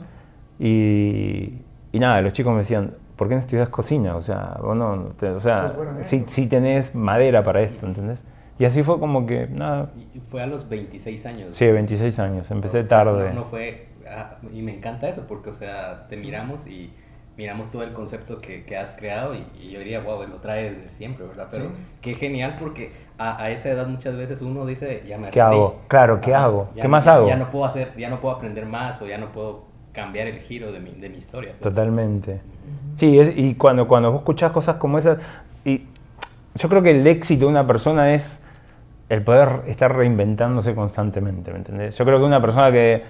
y, 0.57 1.61
y 1.91 1.99
nada, 1.99 2.19
los 2.23 2.33
chicos 2.33 2.51
me 2.51 2.61
decían, 2.61 2.95
¿por 3.15 3.29
qué 3.29 3.35
no 3.35 3.41
estudias 3.41 3.69
cocina? 3.69 4.15
O 4.15 4.23
sea, 4.23 4.57
vos 4.59 4.75
no, 4.75 5.09
o 5.35 5.39
sea, 5.39 5.71
si, 6.03 6.47
tenés 6.47 6.95
madera 6.95 7.43
para 7.43 7.61
esto, 7.61 7.85
¿entendés? 7.85 8.23
Y 8.57 8.65
así 8.65 8.81
fue 8.81 8.99
como 8.99 9.27
que, 9.27 9.45
nada. 9.51 9.91
Y 10.15 10.19
fue 10.31 10.41
a 10.41 10.47
los 10.47 10.67
26 10.67 11.25
años. 11.27 11.55
Sí, 11.55 11.67
26 11.67 12.17
años, 12.17 12.49
empecé 12.49 12.83
tarde. 12.85 13.31
No, 13.35 13.43
fue, 13.43 13.89
ah, 14.09 14.37
y 14.51 14.63
me 14.63 14.75
encanta 14.75 15.07
eso, 15.07 15.25
porque, 15.27 15.51
o 15.51 15.53
sea, 15.53 16.07
te 16.09 16.17
miramos 16.17 16.65
y 16.65 16.91
miramos 17.37 17.69
todo 17.69 17.83
el 17.83 17.93
concepto 17.93 18.41
que, 18.41 18.63
que 18.63 18.77
has 18.77 18.93
creado 18.93 19.35
y, 19.35 19.69
yo 19.69 19.77
diría, 19.77 19.99
wow, 19.99 20.25
lo 20.25 20.37
traes 20.37 20.75
desde 20.75 20.89
siempre, 20.89 21.27
¿verdad? 21.27 21.49
Pero 21.51 21.65
qué 22.01 22.15
genial 22.15 22.57
porque 22.59 23.05
a, 23.17 23.43
a, 23.43 23.49
esa 23.51 23.69
edad 23.69 23.87
muchas 23.87 24.15
veces 24.15 24.41
uno 24.41 24.65
dice, 24.65 25.03
ya 25.07 25.17
me 25.17 25.29
¿Qué 25.29 25.41
hago? 25.41 25.81
Claro, 25.87 26.21
¿qué 26.21 26.35
hago? 26.35 26.69
¿Qué 26.79 26.87
más 26.87 27.07
hago? 27.07 27.27
Ya 27.27 27.35
no 27.35 27.49
puedo 27.49 27.65
hacer, 27.65 27.93
ya 27.97 28.09
no 28.09 28.19
puedo 28.19 28.35
aprender 28.35 28.65
más 28.65 29.01
o 29.01 29.07
ya 29.07 29.17
no 29.17 29.31
puedo 29.31 29.65
cambiar 29.91 30.27
el 30.27 30.39
giro 30.39 30.71
de 30.71 30.79
mi, 30.79 30.91
de 30.91 31.09
mi 31.09 31.17
historia. 31.17 31.53
Pues. 31.59 31.73
Totalmente. 31.73 32.41
Sí, 32.95 33.19
es, 33.19 33.31
y 33.35 33.55
cuando, 33.55 33.87
cuando 33.87 34.11
vos 34.11 34.19
escuchás 34.19 34.51
cosas 34.51 34.75
como 34.75 34.99
esas, 34.99 35.17
y 35.65 35.85
yo 36.55 36.69
creo 36.69 36.83
que 36.83 36.91
el 36.91 37.07
éxito 37.07 37.45
de 37.45 37.51
una 37.51 37.65
persona 37.65 38.13
es 38.13 38.43
el 39.09 39.23
poder 39.23 39.61
estar 39.67 39.95
reinventándose 39.95 40.75
constantemente, 40.75 41.51
¿me 41.51 41.57
entendés? 41.57 41.97
Yo 41.97 42.05
creo 42.05 42.19
que 42.19 42.25
una 42.25 42.41
persona 42.41 42.71
que, 42.71 43.03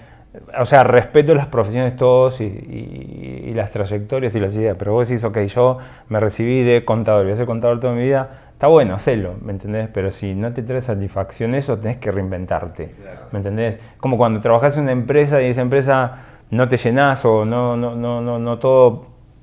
o 0.59 0.65
sea, 0.65 0.83
respeto 0.83 1.33
las 1.33 1.47
profesiones 1.47 1.95
todos 1.95 2.39
y, 2.41 3.51
las 3.55 3.71
trayectorias 3.71 4.35
y 4.35 4.39
las 4.39 4.55
ideas, 4.55 4.75
pero 4.77 4.93
vos 4.93 5.09
decís, 5.09 5.23
ok, 5.23 5.39
yo 5.39 5.79
me 6.09 6.19
recibí 6.19 6.61
de 6.61 6.85
contador, 6.85 7.23
voy 7.23 7.33
a 7.33 7.37
ser 7.37 7.47
contador 7.47 7.79
toda 7.79 7.93
mi 7.93 8.03
vida, 8.03 8.46
está 8.57 8.65
bueno, 8.65 8.95
hacelo, 8.95 9.35
¿me 9.39 9.51
entendés? 9.51 9.87
Pero 9.93 10.11
si 10.11 10.33
no 10.33 10.51
te 10.51 10.63
trae 10.63 10.81
satisfacción 10.81 11.53
eso, 11.53 11.77
tenés 11.77 11.97
que 11.97 12.11
reinventarte, 12.11 12.89
¿me 13.31 13.37
entendés? 13.37 13.79
Como 13.97 14.17
cuando 14.17 14.41
trabajas 14.41 14.75
en 14.77 14.83
una 14.83 14.93
empresa 14.93 15.39
y 15.43 15.45
esa 15.45 15.61
empresa 15.61 16.23
no 16.49 16.67
te 16.67 16.75
llenas 16.75 17.23
o 17.23 17.45
no, 17.45 17.77
no, 17.77 17.95
no, 17.95 18.19
no, 18.19 18.39
no 18.39 18.57
todo 18.57 19.01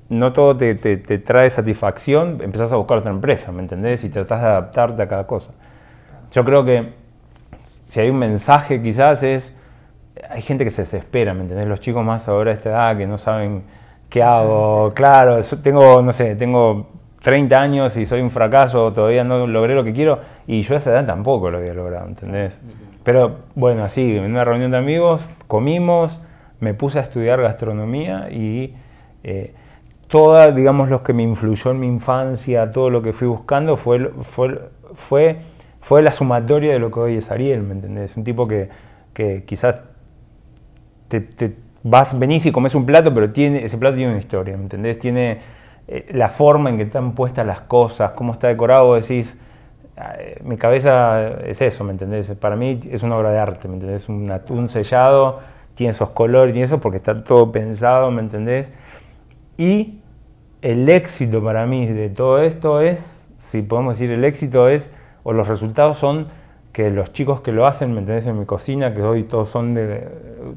no 0.09 0.33
todo 0.33 0.57
te, 0.57 0.75
te, 0.75 0.97
te, 0.97 1.17
trae 1.17 1.49
satisfacción, 1.49 2.41
empezás 2.41 2.73
a 2.73 2.75
buscar 2.75 2.97
otra 2.97 3.11
empresa, 3.11 3.53
¿me 3.53 3.61
entendés? 3.61 4.03
Y 4.03 4.09
tratás 4.09 4.41
de 4.41 4.47
adaptarte 4.47 5.01
a 5.03 5.07
cada 5.07 5.25
cosa. 5.25 5.53
Yo 6.33 6.43
creo 6.43 6.65
que 6.65 6.93
si 7.87 8.01
hay 8.01 8.09
un 8.09 8.19
mensaje 8.19 8.81
quizás 8.81 9.23
es, 9.23 9.57
hay 10.29 10.41
gente 10.41 10.65
que 10.65 10.71
se 10.71 10.81
desespera, 10.81 11.33
¿me 11.33 11.43
entendés? 11.43 11.67
Los 11.67 11.79
chicos 11.79 12.03
más 12.03 12.27
ahora 12.27 12.51
de 12.51 12.57
esta 12.57 12.69
edad 12.69 12.97
que 12.97 13.07
no 13.07 13.17
saben 13.17 13.63
qué 14.09 14.21
hago, 14.21 14.91
claro, 14.93 15.39
tengo, 15.63 16.01
no 16.01 16.11
sé, 16.11 16.35
tengo 16.35 16.94
30 17.25 17.59
años 17.59 17.97
y 17.97 18.05
soy 18.05 18.21
un 18.21 18.29
fracaso, 18.29 18.93
todavía 18.93 19.23
no 19.23 19.47
logré 19.47 19.73
lo 19.73 19.83
que 19.83 19.93
quiero, 19.93 20.19
y 20.45 20.61
yo 20.61 20.75
a 20.75 20.77
esa 20.77 20.91
edad 20.91 21.07
tampoco 21.07 21.49
lo 21.49 21.57
había 21.57 21.73
logrado, 21.73 22.07
¿entendés? 22.07 22.61
Pero 23.03 23.37
bueno, 23.55 23.83
así, 23.83 24.15
en 24.15 24.25
una 24.25 24.45
reunión 24.45 24.69
de 24.69 24.77
amigos, 24.77 25.23
comimos, 25.47 26.21
me 26.59 26.75
puse 26.75 26.99
a 26.99 27.01
estudiar 27.01 27.41
gastronomía 27.41 28.29
y 28.29 28.75
eh, 29.23 29.55
digamos, 30.53 30.89
lo 30.89 31.01
que 31.01 31.13
me 31.13 31.23
influyó 31.23 31.71
en 31.71 31.79
mi 31.79 31.87
infancia, 31.87 32.71
todo 32.71 32.91
lo 32.91 33.01
que 33.01 33.11
fui 33.11 33.27
buscando 33.27 33.75
fue, 33.75 34.11
fue, 34.93 35.39
fue 35.81 36.03
la 36.03 36.11
sumatoria 36.11 36.73
de 36.73 36.79
lo 36.79 36.91
que 36.91 36.99
hoy 36.99 37.17
es 37.17 37.31
Ariel, 37.31 37.63
¿me 37.63 37.73
entendés? 37.73 38.15
Un 38.15 38.23
tipo 38.23 38.47
que, 38.47 38.69
que 39.15 39.45
quizás 39.45 39.79
te, 41.07 41.55
vas, 41.81 42.19
venís 42.19 42.45
y 42.45 42.51
comes 42.51 42.75
un 42.75 42.85
plato, 42.85 43.11
pero 43.15 43.31
tiene, 43.31 43.65
ese 43.65 43.79
plato 43.79 43.95
tiene 43.95 44.11
una 44.11 44.19
historia, 44.19 44.55
¿me 44.57 44.63
entendés? 44.63 44.99
Tiene 44.99 45.54
eh, 45.87 46.07
la 46.11 46.29
forma 46.29 46.69
en 46.69 46.77
que 46.77 46.83
están 46.83 47.13
puestas 47.13 47.45
las 47.45 47.61
cosas, 47.61 48.11
cómo 48.11 48.33
está 48.33 48.47
decorado, 48.47 48.95
decís, 48.95 49.39
eh, 49.97 50.39
mi 50.43 50.57
cabeza 50.57 51.29
es 51.45 51.61
eso, 51.61 51.83
¿me 51.83 51.91
entendés? 51.91 52.31
Para 52.35 52.55
mí 52.55 52.79
es 52.89 53.03
una 53.03 53.17
obra 53.17 53.31
de 53.31 53.39
arte, 53.39 53.67
¿me 53.67 53.75
entendés? 53.75 54.09
Un 54.09 54.29
atún 54.31 54.67
sellado, 54.67 55.39
tiene 55.75 55.91
esos 55.91 56.11
colores, 56.11 56.53
tiene 56.53 56.65
eso 56.65 56.79
porque 56.79 56.97
está 56.97 57.23
todo 57.23 57.51
pensado, 57.51 58.09
¿me 58.11 58.21
entendés? 58.21 58.73
Y 59.57 59.99
el 60.61 60.89
éxito 60.89 61.43
para 61.43 61.65
mí 61.65 61.85
de 61.85 62.09
todo 62.09 62.41
esto 62.41 62.81
es, 62.81 63.27
si 63.39 63.61
podemos 63.61 63.99
decir 63.99 64.11
el 64.11 64.25
éxito 64.25 64.67
es, 64.67 64.91
o 65.23 65.33
los 65.33 65.47
resultados 65.47 65.97
son 65.97 66.27
que 66.73 66.89
los 66.89 67.13
chicos 67.13 67.41
que 67.41 67.51
lo 67.51 67.67
hacen, 67.67 67.93
¿me 67.93 67.99
entendés? 67.99 68.25
En 68.25 68.39
mi 68.39 68.45
cocina, 68.45 68.93
que 68.93 69.01
hoy 69.01 69.23
todos 69.23 69.49
son 69.49 69.75
de 69.75 70.07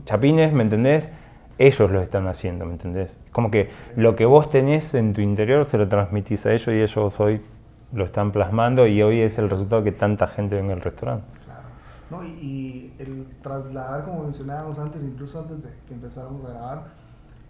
chapines, 0.04 0.52
¿me 0.52 0.62
entendés? 0.62 1.12
Ellos 1.58 1.90
lo 1.90 2.00
están 2.00 2.28
haciendo, 2.28 2.64
¿me 2.64 2.72
entendés? 2.72 3.16
Como 3.32 3.50
que 3.50 3.70
lo 3.96 4.14
que 4.14 4.24
vos 4.24 4.48
tenés 4.48 4.94
en 4.94 5.12
tu 5.12 5.20
interior 5.20 5.64
se 5.64 5.76
lo 5.76 5.88
transmitís 5.88 6.46
a 6.46 6.52
ellos 6.52 6.68
y 6.68 6.80
ellos 6.80 7.20
hoy 7.20 7.42
lo 7.92 8.04
están 8.04 8.32
plasmando 8.32 8.86
y 8.86 9.02
hoy 9.02 9.20
es 9.20 9.38
el 9.38 9.50
resultado 9.50 9.82
que 9.82 9.92
tanta 9.92 10.26
gente 10.28 10.54
venga 10.54 10.74
al 10.74 10.80
restaurante. 10.80 11.26
Claro. 11.44 11.62
No, 12.10 12.24
y, 12.24 12.28
y, 12.28 12.94
el 12.98 13.26
trasladar, 13.42 14.04
como 14.04 14.24
mencionábamos 14.24 14.78
antes, 14.78 15.02
incluso 15.02 15.40
antes 15.40 15.62
de 15.62 15.70
que 15.86 15.94
empezáramos 15.94 16.44
a 16.44 16.50
grabar, 16.50 16.84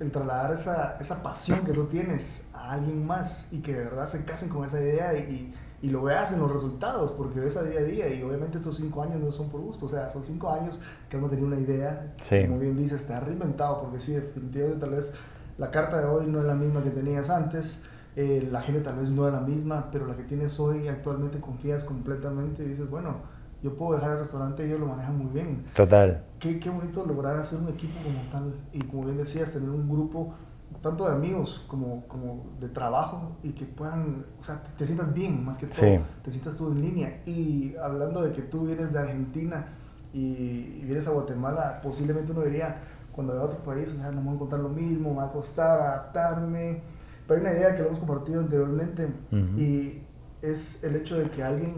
el 0.00 0.10
trasladar 0.10 0.52
esa, 0.52 0.96
esa 1.00 1.22
pasión 1.22 1.64
que 1.64 1.72
tú 1.72 1.84
tienes 1.86 2.48
a 2.54 2.72
alguien 2.72 3.04
más 3.06 3.52
y 3.52 3.60
que 3.60 3.74
de 3.74 3.84
verdad 3.84 4.06
se 4.06 4.24
casen 4.24 4.48
con 4.48 4.64
esa 4.64 4.80
idea 4.80 5.12
y, 5.18 5.20
y 5.20 5.54
lo 5.82 6.02
veas 6.02 6.32
en 6.32 6.40
los 6.40 6.52
resultados, 6.52 7.12
porque 7.12 7.38
ves 7.38 7.56
a 7.56 7.62
día 7.62 7.78
a 7.78 7.82
día 7.84 8.12
y 8.12 8.22
obviamente 8.22 8.58
estos 8.58 8.76
cinco 8.76 9.02
años 9.02 9.20
no 9.20 9.30
son 9.30 9.48
por 9.48 9.60
gusto, 9.60 9.86
o 9.86 9.88
sea, 9.88 10.10
son 10.10 10.24
cinco 10.24 10.50
años 10.50 10.80
que 11.08 11.16
hemos 11.16 11.30
tenido 11.30 11.46
una 11.46 11.58
idea, 11.58 12.14
como 12.46 12.58
bien 12.58 12.76
dices, 12.76 13.06
te 13.06 13.12
ha 13.12 13.20
reinventado, 13.20 13.80
porque 13.82 14.00
sí, 14.00 14.12
definitivamente 14.12 14.80
tal 14.80 14.90
vez 14.90 15.14
la 15.56 15.70
carta 15.70 15.98
de 15.98 16.06
hoy 16.06 16.26
no 16.26 16.40
es 16.40 16.46
la 16.46 16.54
misma 16.54 16.82
que 16.82 16.90
tenías 16.90 17.30
antes, 17.30 17.84
eh, 18.16 18.48
la 18.50 18.60
gente 18.60 18.80
tal 18.80 18.96
vez 18.96 19.10
no 19.10 19.28
es 19.28 19.32
la 19.32 19.40
misma, 19.40 19.88
pero 19.92 20.06
la 20.06 20.16
que 20.16 20.24
tienes 20.24 20.58
hoy 20.58 20.88
actualmente 20.88 21.38
confías 21.38 21.84
completamente 21.84 22.64
y 22.64 22.68
dices, 22.68 22.90
bueno, 22.90 23.16
yo 23.62 23.76
puedo 23.76 23.94
dejar 23.94 24.12
el 24.12 24.18
restaurante 24.18 24.64
y 24.64 24.66
ellos 24.66 24.80
lo 24.80 24.86
manejan 24.86 25.16
muy 25.16 25.32
bien. 25.32 25.64
Total. 25.74 26.24
Qué, 26.38 26.58
qué 26.58 26.70
bonito 26.70 27.04
lograr 27.04 27.38
hacer 27.38 27.58
un 27.60 27.68
equipo 27.68 27.94
como 28.02 28.18
tal 28.30 28.54
y 28.72 28.80
como 28.82 29.04
bien 29.04 29.18
decías, 29.18 29.52
tener 29.52 29.70
un 29.70 29.88
grupo 29.88 30.34
tanto 30.82 31.06
de 31.06 31.12
amigos 31.12 31.64
como, 31.66 32.06
como 32.06 32.46
de 32.60 32.68
trabajo 32.68 33.36
y 33.42 33.52
que 33.52 33.64
puedan, 33.64 34.24
o 34.40 34.44
sea, 34.44 34.62
te 34.76 34.86
sientas 34.86 35.12
bien 35.12 35.44
más 35.44 35.58
que 35.58 35.66
todo, 35.66 36.04
te 36.22 36.30
sientas 36.30 36.56
tú 36.56 36.70
en 36.70 36.80
línea. 36.80 37.22
Y 37.26 37.74
hablando 37.76 38.22
de 38.22 38.32
que 38.32 38.42
tú 38.42 38.66
vienes 38.66 38.92
de 38.92 39.00
Argentina 39.00 39.66
y, 40.12 40.82
vienes 40.84 41.06
a 41.08 41.10
Guatemala, 41.10 41.80
posiblemente 41.82 42.32
uno 42.32 42.42
diría, 42.42 42.76
cuando 43.12 43.32
vaya 43.32 43.44
a 43.44 43.46
otro 43.46 43.62
país, 43.64 43.92
o 43.92 43.96
sea, 43.96 44.12
no 44.12 44.20
voy 44.20 44.30
a 44.30 44.34
encontrar 44.34 44.60
lo 44.60 44.68
mismo, 44.68 45.10
me 45.10 45.16
va 45.16 45.24
a 45.24 45.32
costar 45.32 45.80
adaptarme. 45.80 46.82
Pero 47.26 47.40
hay 47.40 47.46
una 47.46 47.58
idea 47.58 47.74
que 47.74 47.82
lo 47.82 47.88
hemos 47.88 47.98
compartido 47.98 48.40
anteriormente 48.40 49.08
y 49.56 50.02
es 50.40 50.82
el 50.84 50.96
hecho 50.96 51.18
de 51.18 51.28
que 51.28 51.42
alguien 51.42 51.74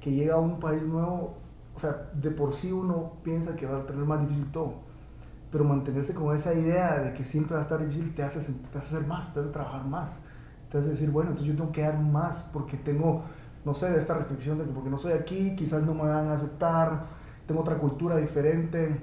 que 0.00 0.10
llega 0.10 0.34
a 0.34 0.38
un 0.38 0.58
país 0.58 0.86
nuevo, 0.86 1.38
o 1.74 1.78
sea, 1.78 2.10
de 2.12 2.30
por 2.30 2.52
sí 2.52 2.72
uno 2.72 3.12
piensa 3.22 3.56
que 3.56 3.64
va 3.64 3.78
a 3.78 3.86
tener 3.86 4.04
más 4.04 4.20
difícil 4.20 4.50
todo 4.50 4.91
pero 5.52 5.64
mantenerse 5.64 6.14
con 6.14 6.34
esa 6.34 6.54
idea 6.54 6.98
de 6.98 7.12
que 7.12 7.24
siempre 7.24 7.52
va 7.54 7.60
a 7.60 7.62
estar 7.62 7.78
difícil 7.78 8.14
te 8.14 8.22
hace, 8.22 8.40
te 8.40 8.78
hace 8.78 8.96
hacer 8.96 9.06
más, 9.06 9.34
te 9.34 9.40
hace 9.40 9.50
trabajar 9.50 9.84
más, 9.84 10.22
te 10.70 10.78
hace 10.78 10.88
decir, 10.88 11.10
bueno, 11.10 11.30
entonces 11.30 11.52
yo 11.52 11.58
tengo 11.58 11.70
que 11.70 11.82
dar 11.82 12.00
más 12.00 12.48
porque 12.50 12.78
tengo, 12.78 13.22
no 13.64 13.74
sé, 13.74 13.94
esta 13.94 14.14
restricción 14.14 14.58
de 14.58 14.64
que 14.64 14.70
porque 14.70 14.88
no 14.88 14.96
soy 14.96 15.12
aquí, 15.12 15.54
quizás 15.54 15.82
no 15.82 15.92
me 15.92 16.08
van 16.08 16.28
a 16.28 16.32
aceptar, 16.32 17.04
tengo 17.46 17.60
otra 17.60 17.76
cultura 17.76 18.16
diferente, 18.16 18.98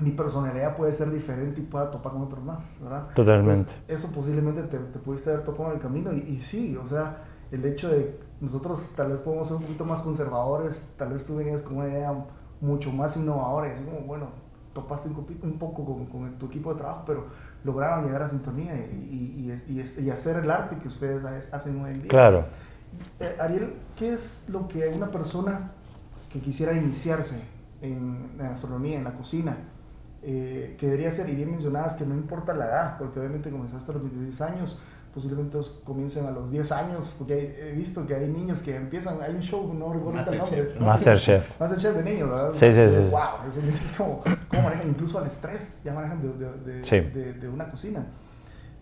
mi 0.00 0.10
personalidad 0.10 0.74
puede 0.74 0.90
ser 0.90 1.08
diferente 1.10 1.60
y 1.60 1.64
pueda 1.64 1.88
topar 1.88 2.12
con 2.12 2.22
otros 2.22 2.44
más, 2.44 2.76
¿verdad? 2.82 3.06
Totalmente. 3.14 3.72
eso 3.86 4.08
posiblemente 4.08 4.64
te, 4.64 4.78
te, 4.78 4.98
pudiste 4.98 5.30
haber 5.30 5.44
topado 5.44 5.70
en 5.70 5.76
el 5.76 5.80
camino 5.80 6.12
y, 6.12 6.18
y 6.18 6.40
sí, 6.40 6.76
o 6.76 6.84
sea, 6.84 7.22
el 7.52 7.64
hecho 7.64 7.88
de 7.88 8.18
nosotros 8.40 8.90
tal 8.96 9.12
vez 9.12 9.20
podemos 9.20 9.46
ser 9.46 9.56
un 9.56 9.62
poquito 9.62 9.84
más 9.84 10.02
conservadores, 10.02 10.94
tal 10.98 11.12
vez 11.12 11.24
tú 11.24 11.36
venías 11.36 11.62
con 11.62 11.76
una 11.76 11.88
idea 11.88 12.12
mucho 12.60 12.90
más 12.90 13.16
innovadora 13.16 13.68
y 13.68 13.70
así 13.70 13.84
como, 13.84 14.00
bueno, 14.00 14.26
topaste 14.76 15.08
un, 15.08 15.58
poco 15.58 15.84
con, 15.86 16.04
con, 16.06 16.38
tu 16.38 16.46
equipo 16.46 16.72
de 16.74 16.78
trabajo, 16.78 17.04
pero 17.06 17.26
lograron 17.64 18.04
llegar 18.04 18.22
a 18.22 18.28
sintonía 18.28 18.76
y, 18.76 19.50
y, 19.66 19.82
y, 20.04 20.10
hacer 20.10 20.36
el 20.36 20.50
arte 20.50 20.76
que 20.76 20.86
ustedes 20.86 21.24
hacen 21.52 21.82
hoy 21.82 21.92
en 21.92 22.02
día. 22.02 22.10
Claro. 22.10 22.44
Eh, 23.18 23.36
Ariel, 23.40 23.74
¿qué 23.96 24.12
es 24.12 24.50
lo 24.50 24.68
que 24.68 24.86
una 24.88 25.10
persona 25.10 25.72
que 26.30 26.40
quisiera 26.40 26.74
iniciarse 26.74 27.40
en 27.80 28.34
la 28.36 28.50
gastronomía, 28.50 28.98
en 28.98 29.04
la 29.04 29.14
cocina, 29.14 29.56
eh, 30.22 30.76
que 30.78 30.86
debería 30.86 31.08
hacer? 31.08 31.30
Y 31.30 31.34
bien 31.34 31.50
mencionadas 31.50 31.94
que 31.94 32.04
no 32.04 32.14
importa 32.14 32.52
la 32.52 32.66
edad, 32.66 32.98
porque 32.98 33.18
obviamente 33.18 33.50
comenzaste 33.50 33.92
a 33.92 33.94
los 33.94 34.02
26 34.02 34.40
años, 34.42 34.82
posiblemente 35.16 35.58
comiencen 35.82 36.26
a 36.26 36.30
los 36.30 36.50
10 36.50 36.72
años, 36.72 37.14
porque 37.16 37.56
he 37.58 37.72
visto 37.72 38.06
que 38.06 38.14
hay 38.14 38.28
niños 38.28 38.60
que 38.60 38.76
empiezan, 38.76 39.18
hay 39.22 39.34
un 39.34 39.40
show, 39.40 39.72
no 39.72 39.90
recuerdo 39.90 40.30
el 40.30 40.38
nombre. 40.38 40.76
Masterchef. 40.78 41.58
Masterchef 41.58 41.96
de 41.96 42.02
niños, 42.04 42.28
¿verdad? 42.28 42.52
Sí, 42.52 42.70
sí, 42.70 42.86
sí. 42.86 43.10
Wow, 43.10 43.48
es, 43.48 43.56
es 43.56 43.92
como, 43.96 44.22
cómo 44.50 44.64
manejan 44.64 44.90
incluso 44.90 45.18
al 45.18 45.26
estrés, 45.26 45.80
ya 45.82 45.94
manejan 45.94 46.20
de, 46.20 46.82
de, 46.82 47.10
de, 47.10 47.32
de, 47.32 47.48
una 47.48 47.66
cocina. 47.70 48.04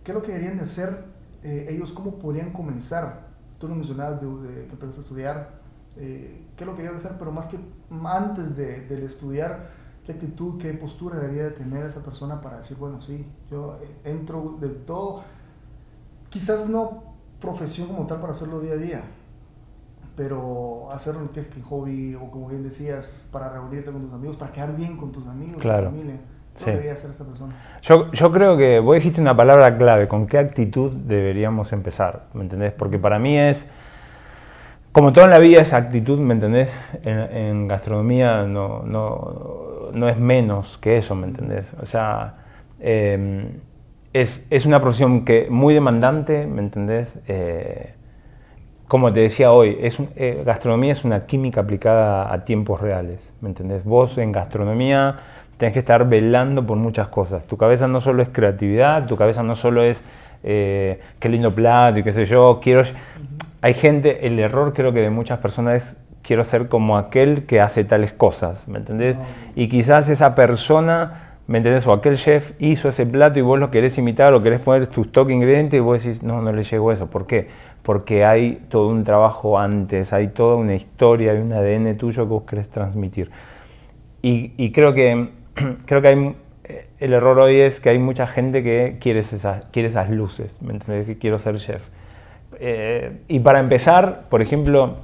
¿Qué 0.03 0.11
es 0.11 0.15
lo 0.17 0.23
que 0.23 0.33
deberían 0.33 0.57
de 0.57 0.65
hacer 0.65 1.05
eh, 1.45 1.69
ellos? 1.71 1.93
¿Cómo 1.93 2.19
podrían 2.19 2.51
comenzar? 2.51 3.29
Tú 3.61 3.69
lo 3.69 3.77
mencionabas 3.77 4.21
de, 4.21 4.67
que 4.67 4.73
empezaste 4.73 4.99
a 4.99 5.05
estudiar, 5.05 5.51
eh, 5.97 6.49
¿qué 6.57 6.65
es 6.65 6.67
lo 6.67 6.75
que 6.75 6.83
querías 6.83 6.97
hacer? 6.97 7.17
Pero 7.17 7.31
más 7.31 7.47
que 7.47 7.59
antes 8.07 8.57
de, 8.57 8.81
del 8.87 9.05
estudiar, 9.05 9.69
¿qué 10.05 10.11
actitud, 10.11 10.61
qué 10.61 10.73
postura 10.75 11.21
debería 11.21 11.45
de 11.45 11.53
tener 11.53 11.87
esa 11.87 12.03
persona 12.03 12.41
para 12.41 12.59
decir, 12.59 12.77
bueno, 12.77 13.01
sí, 13.01 13.25
yo 13.53 13.79
eh, 13.81 14.11
entro 14.11 14.59
del 14.61 14.85
todo 14.85 15.23
quizás 16.35 16.69
no 16.69 17.15
profesión 17.41 17.87
como 17.87 18.09
tal 18.09 18.19
para 18.19 18.33
hacerlo 18.33 18.59
día 18.59 18.73
a 18.73 18.77
día, 18.77 19.03
pero 20.17 20.89
hacerlo 20.91 21.31
que 21.33 21.39
es 21.39 21.47
que 21.47 21.63
hobby 21.63 22.17
o 22.17 22.29
como 22.29 22.49
bien 22.49 22.65
decías, 22.65 23.29
para 23.31 23.51
reunirte 23.51 23.93
con 23.93 24.03
tus 24.03 24.13
amigos, 24.13 24.37
para 24.37 24.51
quedar 24.51 24.75
bien 24.75 24.97
con 24.97 25.13
tus 25.13 25.25
amigos, 25.29 25.63
claro. 25.63 25.91
tu 25.91 25.97
familia. 25.97 26.17
¿Qué 26.59 26.71
debería 26.71 26.95
hacer 26.95 27.11
esta 27.11 27.25
persona? 27.25 27.55
Yo, 27.83 28.11
yo 28.11 28.33
creo 28.33 28.57
que 28.57 28.81
vos 28.81 28.97
dijiste 28.97 29.21
una 29.21 29.37
palabra 29.37 29.79
clave, 29.79 30.09
¿con 30.09 30.27
qué 30.27 30.39
actitud 30.39 30.91
deberíamos 30.91 31.73
empezar? 31.73 32.27
¿Me 32.33 32.43
entendés? 32.43 32.73
Porque 32.73 32.99
para 32.99 33.21
mí 33.21 33.39
es, 33.39 33.69
como 34.91 35.13
todo 35.13 35.27
en 35.27 35.31
la 35.31 35.39
vida, 35.39 35.61
esa 35.61 35.77
actitud, 35.77 36.19
¿me 36.19 36.35
entendés? 36.35 36.75
En, 37.05 37.69
gastronomía 37.69 38.43
no, 38.43 38.83
no, 38.83 39.91
no, 39.93 40.09
es 40.09 40.19
menos 40.19 40.79
que 40.79 40.97
eso, 40.97 41.15
¿me 41.15 41.29
entendés? 41.29 41.75
O 41.81 41.87
sea, 41.87 42.39
eh, 42.81 43.61
es, 44.15 44.47
es, 44.49 44.65
una 44.65 44.81
profesión 44.81 45.25
que 45.25 45.49
muy 45.51 45.75
demandante, 45.75 46.47
¿me 46.47 46.63
entendés? 46.63 47.19
Eh, 47.27 47.95
como 48.87 49.13
te 49.13 49.21
decía 49.21 49.51
hoy, 49.51 49.77
es 49.81 49.99
eh, 50.15 50.43
gastronomía 50.47 50.93
es 50.93 51.05
una 51.05 51.27
química 51.27 51.63
aplicada 51.63 52.33
a 52.33 52.45
tiempos 52.45 52.81
reales, 52.81 53.33
¿me 53.41 53.49
entendés? 53.49 53.83
Vos 53.85 54.17
en 54.19 54.31
gastronomía 54.31 55.17
tenés 55.57 55.73
que 55.73 55.81
estar 55.81 56.09
velando 56.09 56.65
por 56.65 56.79
muchas 56.79 57.09
cosas. 57.09 57.45
Tu 57.47 57.57
cabeza 57.57 57.89
no 57.89 57.99
solo 57.99 58.23
es 58.23 58.29
creatividad, 58.29 59.07
tu 59.07 59.17
cabeza 59.17 59.43
no 59.43 59.57
solo 59.57 59.83
es 59.83 60.05
eh, 60.45 61.01
qué 61.19 61.29
lindo 61.29 61.53
plato 61.53 61.99
y 61.99 62.05
qué 62.05 62.13
sé 62.13 62.25
yo, 62.25 62.61
quiero... 62.63 62.83
Hay 63.63 63.75
gente, 63.75 64.29
el 64.29 64.39
error 64.39 64.75
creo 64.75 64.93
que 64.93 65.01
de 65.01 65.11
muchas 65.11 65.41
personas 65.41 65.75
es 65.75 66.05
quiero 66.23 66.45
ser 66.45 66.69
como 66.69 66.99
aquel 66.99 67.47
que 67.47 67.61
hace 67.61 67.83
tales 67.83 68.13
cosas, 68.13 68.69
¿me 68.69 68.79
entendés? 68.79 69.19
Y 69.57 69.69
quizás 69.69 70.09
esa 70.09 70.35
persona 70.37 71.34
¿Me 71.47 71.59
entendés? 71.59 71.87
O 71.87 71.93
aquel 71.93 72.17
chef 72.17 72.53
hizo 72.59 72.89
ese 72.89 73.05
plato 73.05 73.39
y 73.39 73.43
vos 73.43 73.59
lo 73.59 73.71
querés 73.71 73.99
imitar 73.99 74.33
o 74.33 74.43
querés 74.43 74.61
poner 74.61 74.87
tus 74.87 75.13
toques 75.13 75.35
ingredientes 75.35 75.77
y 75.77 75.81
vos 75.81 76.03
decís, 76.03 76.23
no, 76.23 76.41
no 76.41 76.53
le 76.53 76.63
llegó 76.63 76.91
eso. 76.91 77.11
¿Por 77.11 77.27
qué? 77.27 77.49
Porque 77.83 78.25
hay 78.25 78.63
todo 78.71 78.89
un 78.89 79.05
trabajo 79.05 79.59
antes, 79.59 80.15
hay 80.15 80.29
toda 80.29 80.57
una 80.57 80.75
historia, 80.75 81.33
hay 81.33 81.39
un 81.39 81.53
ADN 81.53 81.99
tuyo 81.99 82.23
que 82.23 82.29
vos 82.29 82.43
querés 82.45 82.71
transmitir. 82.71 83.31
Y, 84.23 84.73
creo, 84.73 84.95
que, 84.95 85.29
creo 85.87 86.01
que 86.01 86.09
hay, 86.09 86.35
el 86.99 87.13
error 87.13 87.39
hoy 87.39 87.57
es 87.57 87.79
que 87.79 87.91
hay 87.91 87.99
mucha 87.99 88.27
gente 88.27 88.63
que 88.63 88.97
quiere 88.99 89.21
esas, 89.21 89.67
quiere 89.67 89.89
esas 89.89 90.09
luces, 90.09 90.57
¿me 90.63 90.73
entendés? 90.73 91.07
Que 91.07 91.19
quiero 91.19 91.39
ser 91.39 91.59
chef. 91.59 91.87
Eh, 92.59 93.19
y 93.29 93.41
para 93.41 93.61
empezar, 93.61 94.29
por 94.31 94.41
ejemplo, 94.41 94.97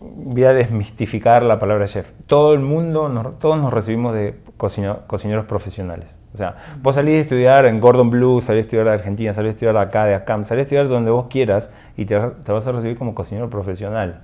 voy 0.00 0.44
a 0.44 0.52
desmistificar 0.52 1.42
la 1.42 1.58
palabra 1.58 1.86
chef. 1.86 2.10
Todo 2.26 2.54
el 2.54 2.60
mundo, 2.60 3.36
todos 3.38 3.58
nos 3.58 3.72
recibimos 3.72 4.14
de 4.14 4.36
cocineros 4.56 5.46
profesionales. 5.46 6.18
O 6.34 6.36
sea, 6.36 6.56
vos 6.82 6.94
salís 6.94 7.18
a 7.18 7.20
estudiar 7.20 7.66
en 7.66 7.80
Gordon 7.80 8.10
Blue, 8.10 8.40
salís 8.40 8.60
a 8.60 8.66
estudiar 8.66 8.86
de 8.86 8.92
Argentina, 8.92 9.32
salís 9.32 9.50
a 9.50 9.52
estudiar 9.52 9.76
acá, 9.76 10.04
de 10.04 10.14
acá, 10.14 10.34
salís 10.44 10.60
a 10.60 10.62
estudiar 10.62 10.88
donde 10.88 11.10
vos 11.10 11.26
quieras 11.28 11.72
y 11.96 12.04
te, 12.04 12.16
vas 12.16 12.66
a 12.66 12.72
recibir 12.72 12.96
como 12.96 13.14
cocinero 13.14 13.50
profesional. 13.50 14.20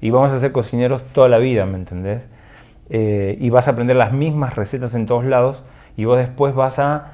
Y 0.00 0.10
vamos 0.10 0.32
a 0.32 0.38
ser 0.38 0.52
cocineros 0.52 1.02
toda 1.12 1.28
la 1.28 1.38
vida, 1.38 1.66
¿me 1.66 1.76
entendés? 1.76 2.28
Eh, 2.90 3.36
y 3.40 3.50
vas 3.50 3.68
a 3.68 3.72
aprender 3.72 3.96
las 3.96 4.12
mismas 4.12 4.54
recetas 4.54 4.94
en 4.94 5.06
todos 5.06 5.24
lados 5.24 5.64
y 5.96 6.04
vos 6.04 6.18
después 6.18 6.54
vas 6.54 6.78
a 6.78 7.12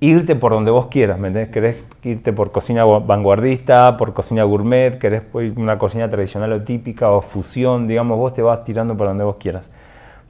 irte 0.00 0.36
por 0.36 0.52
donde 0.52 0.70
vos 0.70 0.88
quieras, 0.88 1.18
¿me 1.18 1.28
entendés? 1.28 1.78
Irte 2.04 2.32
por 2.32 2.52
cocina 2.52 2.84
vanguardista, 2.84 3.96
por 3.96 4.14
cocina 4.14 4.44
gourmet, 4.44 4.98
querés 4.98 5.22
una 5.56 5.78
cocina 5.78 6.08
tradicional 6.10 6.52
o 6.52 6.62
típica 6.62 7.10
o 7.10 7.20
fusión, 7.20 7.86
digamos, 7.86 8.18
vos 8.18 8.34
te 8.34 8.42
vas 8.42 8.64
tirando 8.64 8.96
por 8.96 9.06
donde 9.06 9.24
vos 9.24 9.36
quieras. 9.36 9.70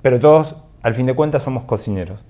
Pero 0.02 0.20
todos, 0.20 0.56
al 0.82 0.94
fin 0.94 1.06
de 1.06 1.14
cuentas, 1.14 1.42
somos 1.42 1.64
cocineros. 1.64 2.24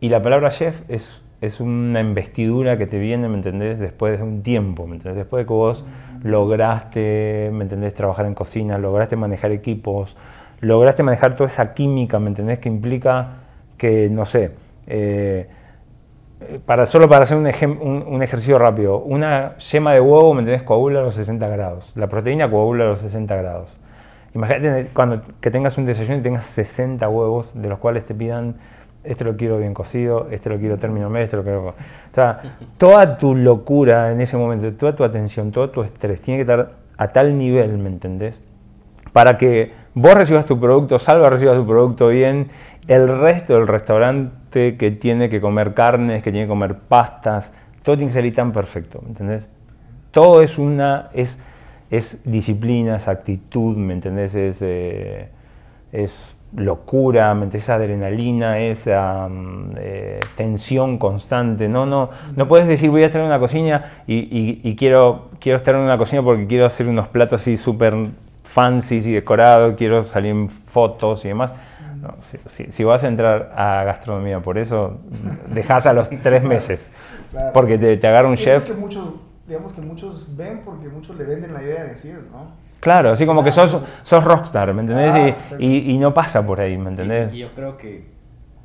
y 0.00 0.08
la 0.10 0.22
palabra 0.22 0.50
chef 0.50 0.82
es, 0.88 1.08
es 1.40 1.60
una 1.60 2.00
investidura 2.00 2.78
que 2.78 2.86
te 2.86 2.98
viene, 2.98 3.28
¿me 3.28 3.36
entendés? 3.36 3.78
Después 3.78 4.18
de 4.18 4.24
un 4.24 4.42
tiempo, 4.42 4.86
¿me? 4.86 5.16
Después 5.16 5.42
de 5.42 5.46
que 5.46 5.52
vos 5.52 5.84
lograste, 6.22 7.50
¿me 7.52 7.64
entendés? 7.64 7.94
Trabajar 7.94 8.26
en 8.26 8.34
cocina, 8.34 8.78
lograste 8.78 9.16
manejar 9.16 9.52
equipos, 9.52 10.16
lograste 10.60 11.02
manejar 11.02 11.34
toda 11.34 11.48
esa 11.48 11.74
química, 11.74 12.18
¿me 12.18 12.28
entendés? 12.28 12.58
Que 12.58 12.68
implica 12.68 13.38
que, 13.76 14.08
no 14.10 14.24
sé, 14.24 14.52
eh, 14.86 15.48
para, 16.64 16.86
solo 16.86 17.08
para 17.08 17.24
hacer 17.24 17.36
un, 17.36 17.46
ejercicio 18.22 18.58
rápido, 18.58 18.98
una 18.98 19.56
yema 19.56 19.92
de 19.92 20.00
huevo, 20.00 20.34
¿me 20.34 20.40
entendés? 20.40 20.62
Coagula 20.62 21.00
a 21.00 21.02
los 21.02 21.14
60 21.16 21.48
grados. 21.48 21.92
La 21.96 22.06
proteína 22.06 22.48
coagula 22.48 22.84
a 22.84 22.88
los 22.88 23.00
60 23.00 23.34
grados. 23.36 23.78
Imagínate 24.34 24.90
cuando 24.92 25.22
que 25.40 25.50
tengas 25.50 25.76
un 25.78 25.86
desayuno 25.86 26.18
y 26.18 26.22
tengas 26.22 26.46
60 26.46 27.08
huevos, 27.08 27.50
de 27.54 27.68
los 27.68 27.78
cuales 27.78 28.06
te 28.06 28.14
pidan, 28.14 28.54
este 29.02 29.24
lo 29.24 29.36
quiero 29.36 29.58
bien 29.58 29.74
cocido, 29.74 30.28
este 30.30 30.48
lo 30.48 30.58
quiero 30.58 30.76
término 30.76 31.10
medio, 31.10 31.24
este 31.24 31.36
lo 31.38 31.42
quiero... 31.42 31.66
O 31.68 31.74
sea, 32.14 32.56
toda 32.76 33.18
tu 33.18 33.34
locura 33.34 34.12
en 34.12 34.20
ese 34.20 34.36
momento, 34.36 34.72
toda 34.74 34.94
tu 34.94 35.02
atención, 35.02 35.50
todo 35.50 35.70
tu 35.70 35.82
estrés, 35.82 36.20
tiene 36.20 36.38
que 36.38 36.50
estar 36.52 36.74
a 36.96 37.08
tal 37.08 37.36
nivel, 37.36 37.78
¿me 37.78 37.88
entendés? 37.88 38.42
Para 39.12 39.36
que 39.36 39.72
vos 39.94 40.14
recibas 40.14 40.46
tu 40.46 40.60
producto, 40.60 41.00
Salva 41.00 41.30
reciba 41.30 41.54
tu 41.54 41.66
producto 41.66 42.08
bien, 42.08 42.48
el 42.86 43.08
resto 43.08 43.54
del 43.54 43.66
restaurante 43.66 44.37
que 44.50 44.96
tiene 45.00 45.28
que 45.28 45.40
comer 45.40 45.74
carnes, 45.74 46.22
que 46.22 46.30
tiene 46.30 46.46
que 46.46 46.50
comer 46.50 46.76
pastas, 46.76 47.52
todo 47.82 47.96
tiene 47.96 48.10
que 48.10 48.14
salir 48.14 48.34
tan 48.34 48.52
perfecto, 48.52 49.00
¿me 49.02 49.08
entendés? 49.08 49.50
Todo 50.10 50.42
es 50.42 50.58
una... 50.58 51.10
Es, 51.12 51.40
es 51.90 52.30
disciplina, 52.30 52.96
es 52.96 53.08
actitud, 53.08 53.76
¿me 53.76 53.94
entendés? 53.94 54.34
Es, 54.34 54.58
eh, 54.60 55.28
es 55.92 56.36
locura, 56.54 57.32
¿me 57.34 57.44
entendés? 57.44 57.68
adrenalina, 57.70 58.58
esa 58.58 59.28
eh, 59.76 60.20
tensión 60.36 60.98
constante. 60.98 61.68
No, 61.68 61.86
no, 61.86 62.10
no 62.36 62.48
puedes 62.48 62.66
decir 62.66 62.90
voy 62.90 63.02
a 63.02 63.06
estar 63.06 63.20
en 63.20 63.26
una 63.26 63.38
cocina 63.38 64.02
y, 64.06 64.76
quiero, 64.76 65.28
quiero 65.40 65.56
estar 65.56 65.74
en 65.74 65.82
una 65.82 65.98
cocina 65.98 66.22
porque 66.22 66.46
quiero 66.46 66.66
hacer 66.66 66.88
unos 66.88 67.08
platos 67.08 67.40
así 67.40 67.56
súper 67.56 67.94
fancy 68.42 68.96
y 68.96 69.12
decorados, 69.12 69.74
quiero 69.76 70.04
salir 70.04 70.32
en 70.32 70.48
fotos 70.48 71.24
y 71.24 71.28
demás. 71.28 71.54
Si, 72.46 72.84
vas 72.84 73.04
a 73.04 73.08
entrar 73.08 73.52
a 73.56 73.84
gastronomía 73.84 74.40
por 74.40 74.58
eso, 74.58 75.00
dejas 75.48 75.86
a 75.86 75.92
los 75.92 76.08
tres 76.22 76.42
meses. 76.42 76.90
Porque 77.52 77.78
te, 77.78 77.96
te 77.96 78.06
agarra 78.06 78.28
un 78.28 78.36
chef 78.36 78.68
digamos 79.48 79.72
que 79.72 79.80
muchos 79.80 80.36
ven 80.36 80.60
porque 80.64 80.88
muchos 80.88 81.16
le 81.16 81.24
venden 81.24 81.54
la 81.54 81.62
idea 81.62 81.82
de 81.82 81.88
decir, 81.88 82.20
¿no? 82.30 82.52
Claro, 82.80 83.10
así 83.10 83.26
como 83.26 83.42
que 83.42 83.50
sos, 83.50 83.84
sos 84.04 84.24
rockstar, 84.24 84.72
¿me 84.72 84.82
entendés? 84.82 85.34
y, 85.58 85.90
y, 85.90 85.98
no 85.98 86.14
pasa 86.14 86.46
por 86.46 86.60
ahí, 86.60 86.78
¿me 86.78 86.90
entendés? 86.90 87.34
Y, 87.34 87.38
yo 87.38 87.52
creo 87.54 87.76
que 87.76 88.06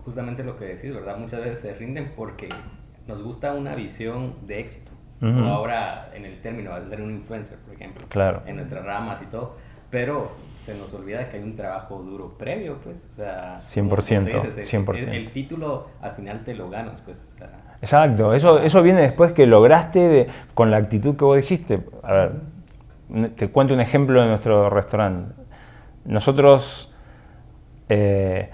justamente 0.04 0.44
lo 0.44 0.58
que 0.58 0.66
decís, 0.66 0.94
¿verdad? 0.94 1.18
Muchas 1.18 1.40
veces 1.40 1.60
se 1.60 1.74
rinden 1.74 2.12
porque 2.16 2.50
nos 3.08 3.24
gusta 3.24 3.54
una 3.54 3.74
visión 3.74 4.36
de 4.46 4.60
éxito. 4.60 4.92
O 5.22 5.48
ahora, 5.48 6.12
en 6.14 6.26
el 6.26 6.42
término, 6.42 6.78
de 6.78 6.86
ser 6.86 7.02
un 7.02 7.12
influencer, 7.12 7.58
por 7.60 7.74
ejemplo. 7.74 8.06
Claro. 8.10 8.42
En 8.46 8.58
nuestras 8.58 8.84
ramas 8.84 9.22
y 9.22 9.28
todo. 9.28 9.56
Pero 9.90 10.34
se 10.64 10.76
nos 10.76 10.94
olvida 10.94 11.30
que 11.30 11.38
hay 11.38 11.44
un 11.44 11.56
trabajo 11.56 12.00
duro 12.00 12.38
previo, 12.38 12.78
pues. 12.84 13.06
O 13.12 13.16
sea, 13.16 13.58
100%. 13.58 14.52
100%. 14.52 14.98
El, 14.98 15.10
el, 15.10 15.32
título 15.32 15.88
al 16.02 16.14
final 16.14 16.44
te 16.44 16.56
lo 16.56 16.70
ganas, 16.70 17.02
pues. 17.02 17.28
O 17.34 17.38
sea, 17.38 17.64
Exacto, 17.84 18.34
eso, 18.34 18.60
eso 18.60 18.82
viene 18.82 19.02
después 19.02 19.34
que 19.34 19.46
lograste 19.46 20.28
con 20.54 20.72
la 20.72 20.78
actitud 20.78 21.18
que 21.18 21.26
vos 21.26 21.36
dijiste. 21.36 21.82
A 22.02 22.14
ver, 22.14 22.32
te 23.36 23.50
cuento 23.50 23.74
un 23.74 23.82
ejemplo 23.82 24.22
de 24.22 24.28
nuestro 24.30 24.70
restaurante. 24.70 25.34
Nosotros, 26.06 26.96
eh, 27.90 28.50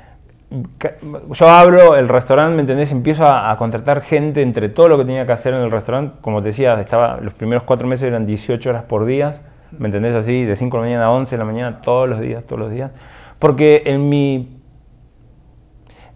yo 1.31 1.47
abro 1.47 1.95
el 1.95 2.09
restaurante, 2.09 2.55
¿me 2.55 2.61
entendés? 2.61 2.91
Empiezo 2.91 3.27
a, 3.27 3.55
contratar 3.57 4.01
gente 4.01 4.41
entre 4.41 4.67
todo 4.69 4.89
lo 4.89 4.97
que 4.97 5.05
tenía 5.05 5.27
que 5.27 5.31
hacer 5.31 5.53
en 5.53 5.61
el 5.61 5.69
restaurante. 5.69 6.15
Como 6.21 6.41
te 6.41 6.47
decía, 6.47 6.81
estaba, 6.81 7.17
los 7.21 7.35
primeros 7.35 7.61
cuatro 7.61 7.87
meses 7.87 8.07
eran 8.07 8.25
18 8.25 8.67
horas 8.67 8.83
por 8.85 9.05
día, 9.05 9.35
¿me 9.77 9.87
entendés? 9.87 10.15
Así, 10.15 10.45
de 10.45 10.55
5 10.55 10.77
de 10.77 10.81
la 10.81 10.87
mañana 10.87 11.05
a 11.05 11.11
11 11.11 11.35
de 11.35 11.39
la 11.39 11.45
mañana, 11.45 11.81
todos 11.81 12.09
los 12.09 12.19
días, 12.19 12.43
todos 12.45 12.59
los 12.59 12.71
días. 12.71 12.91
Porque 13.37 13.83
en 13.85 14.09
mi... 14.09 14.57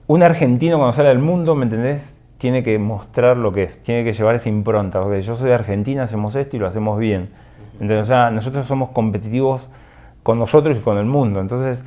Un 0.07 0.21
argentino 0.21 0.77
cuando 0.77 0.93
sale 0.93 1.09
al 1.09 1.19
mundo, 1.19 1.55
¿me 1.55 1.63
entendés? 1.63 2.13
tiene 2.43 2.61
que 2.61 2.77
mostrar 2.77 3.37
lo 3.37 3.53
que 3.53 3.63
es, 3.63 3.81
tiene 3.83 4.03
que 4.03 4.11
llevar 4.11 4.35
esa 4.35 4.49
impronta, 4.49 5.01
porque 5.01 5.21
yo 5.21 5.37
soy 5.37 5.47
de 5.47 5.55
Argentina, 5.55 6.03
hacemos 6.03 6.35
esto 6.35 6.57
y 6.57 6.59
lo 6.59 6.67
hacemos 6.67 6.99
bien. 6.99 7.29
Entonces, 7.79 8.01
o 8.01 8.05
sea, 8.05 8.31
nosotros 8.31 8.67
somos 8.67 8.89
competitivos 8.89 9.69
con 10.23 10.39
nosotros 10.39 10.75
y 10.77 10.81
con 10.81 10.97
el 10.97 11.05
mundo, 11.05 11.39
entonces 11.39 11.85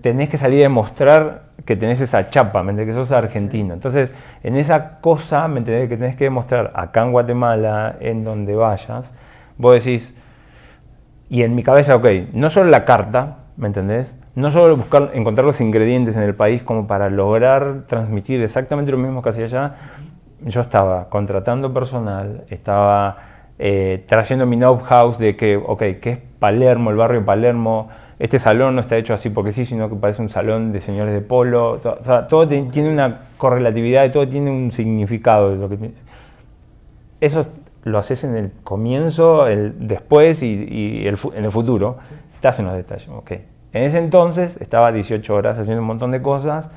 tenés 0.00 0.30
que 0.30 0.38
salir 0.38 0.60
a 0.60 0.62
demostrar 0.62 1.42
que 1.66 1.76
tenés 1.76 2.00
esa 2.00 2.30
chapa, 2.30 2.62
¿me 2.62 2.86
que 2.86 2.94
sos 2.94 3.12
argentino. 3.12 3.74
Entonces, 3.74 4.14
en 4.42 4.56
esa 4.56 4.98
cosa, 5.00 5.46
¿me 5.46 5.58
entendés? 5.58 5.90
Que 5.90 5.98
tenés 5.98 6.16
que 6.16 6.24
demostrar 6.24 6.72
acá 6.74 7.02
en 7.02 7.12
Guatemala, 7.12 7.96
en 8.00 8.24
donde 8.24 8.54
vayas, 8.54 9.14
vos 9.58 9.72
decís, 9.72 10.18
y 11.28 11.42
en 11.42 11.54
mi 11.54 11.62
cabeza, 11.62 11.96
ok, 11.96 12.06
no 12.32 12.50
solo 12.50 12.70
la 12.70 12.84
carta, 12.84 13.38
¿me 13.56 13.66
entendés? 13.66 14.16
no 14.36 14.50
solo 14.50 14.76
buscar, 14.76 15.10
encontrar 15.14 15.46
los 15.46 15.60
ingredientes 15.62 16.16
en 16.16 16.22
el 16.22 16.34
país 16.34 16.62
como 16.62 16.86
para 16.86 17.08
lograr 17.08 17.84
transmitir 17.88 18.42
exactamente 18.42 18.92
lo 18.92 18.98
mismo 18.98 19.22
que 19.22 19.30
hacía 19.30 19.46
allá, 19.46 19.74
yo 20.42 20.60
estaba 20.60 21.08
contratando 21.08 21.72
personal, 21.72 22.44
estaba 22.50 23.16
eh, 23.58 24.04
trayendo 24.06 24.44
mi 24.44 24.56
know-how 24.56 25.16
de 25.16 25.36
que, 25.36 25.56
ok, 25.56 25.82
¿qué 26.02 26.10
es 26.10 26.18
Palermo, 26.38 26.90
el 26.90 26.96
barrio 26.96 27.24
Palermo? 27.24 27.88
Este 28.18 28.38
salón 28.38 28.74
no 28.74 28.82
está 28.82 28.98
hecho 28.98 29.14
así 29.14 29.30
porque 29.30 29.52
sí, 29.52 29.64
sino 29.64 29.88
que 29.88 29.96
parece 29.96 30.20
un 30.20 30.28
salón 30.28 30.70
de 30.70 30.82
señores 30.82 31.14
de 31.14 31.22
polo. 31.22 31.80
Todo, 32.28 32.46
tiene 32.46 32.90
una 32.90 33.28
correlatividad 33.38 34.04
y 34.04 34.10
todo 34.10 34.26
tiene 34.28 34.50
un 34.50 34.72
significado. 34.72 35.68
Eso 37.20 37.46
lo 37.86 37.98
haces 37.98 38.24
en 38.24 38.36
el 38.36 38.50
comienzo, 38.64 39.46
el 39.46 39.86
después 39.86 40.42
y, 40.42 41.06
el, 41.06 41.16
en 41.34 41.44
el 41.44 41.52
futuro. 41.52 41.98
Estás 42.34 42.58
en 42.58 42.66
los 42.66 42.74
detalles. 42.74 43.08
Okay. 43.08 43.44
En 43.72 43.84
ese 43.84 43.98
entonces 43.98 44.60
estaba 44.60 44.90
18 44.90 45.32
horas 45.32 45.56
haciendo 45.56 45.82
un 45.82 45.86
montón 45.86 46.10
de 46.10 46.20
cosas 46.20 46.72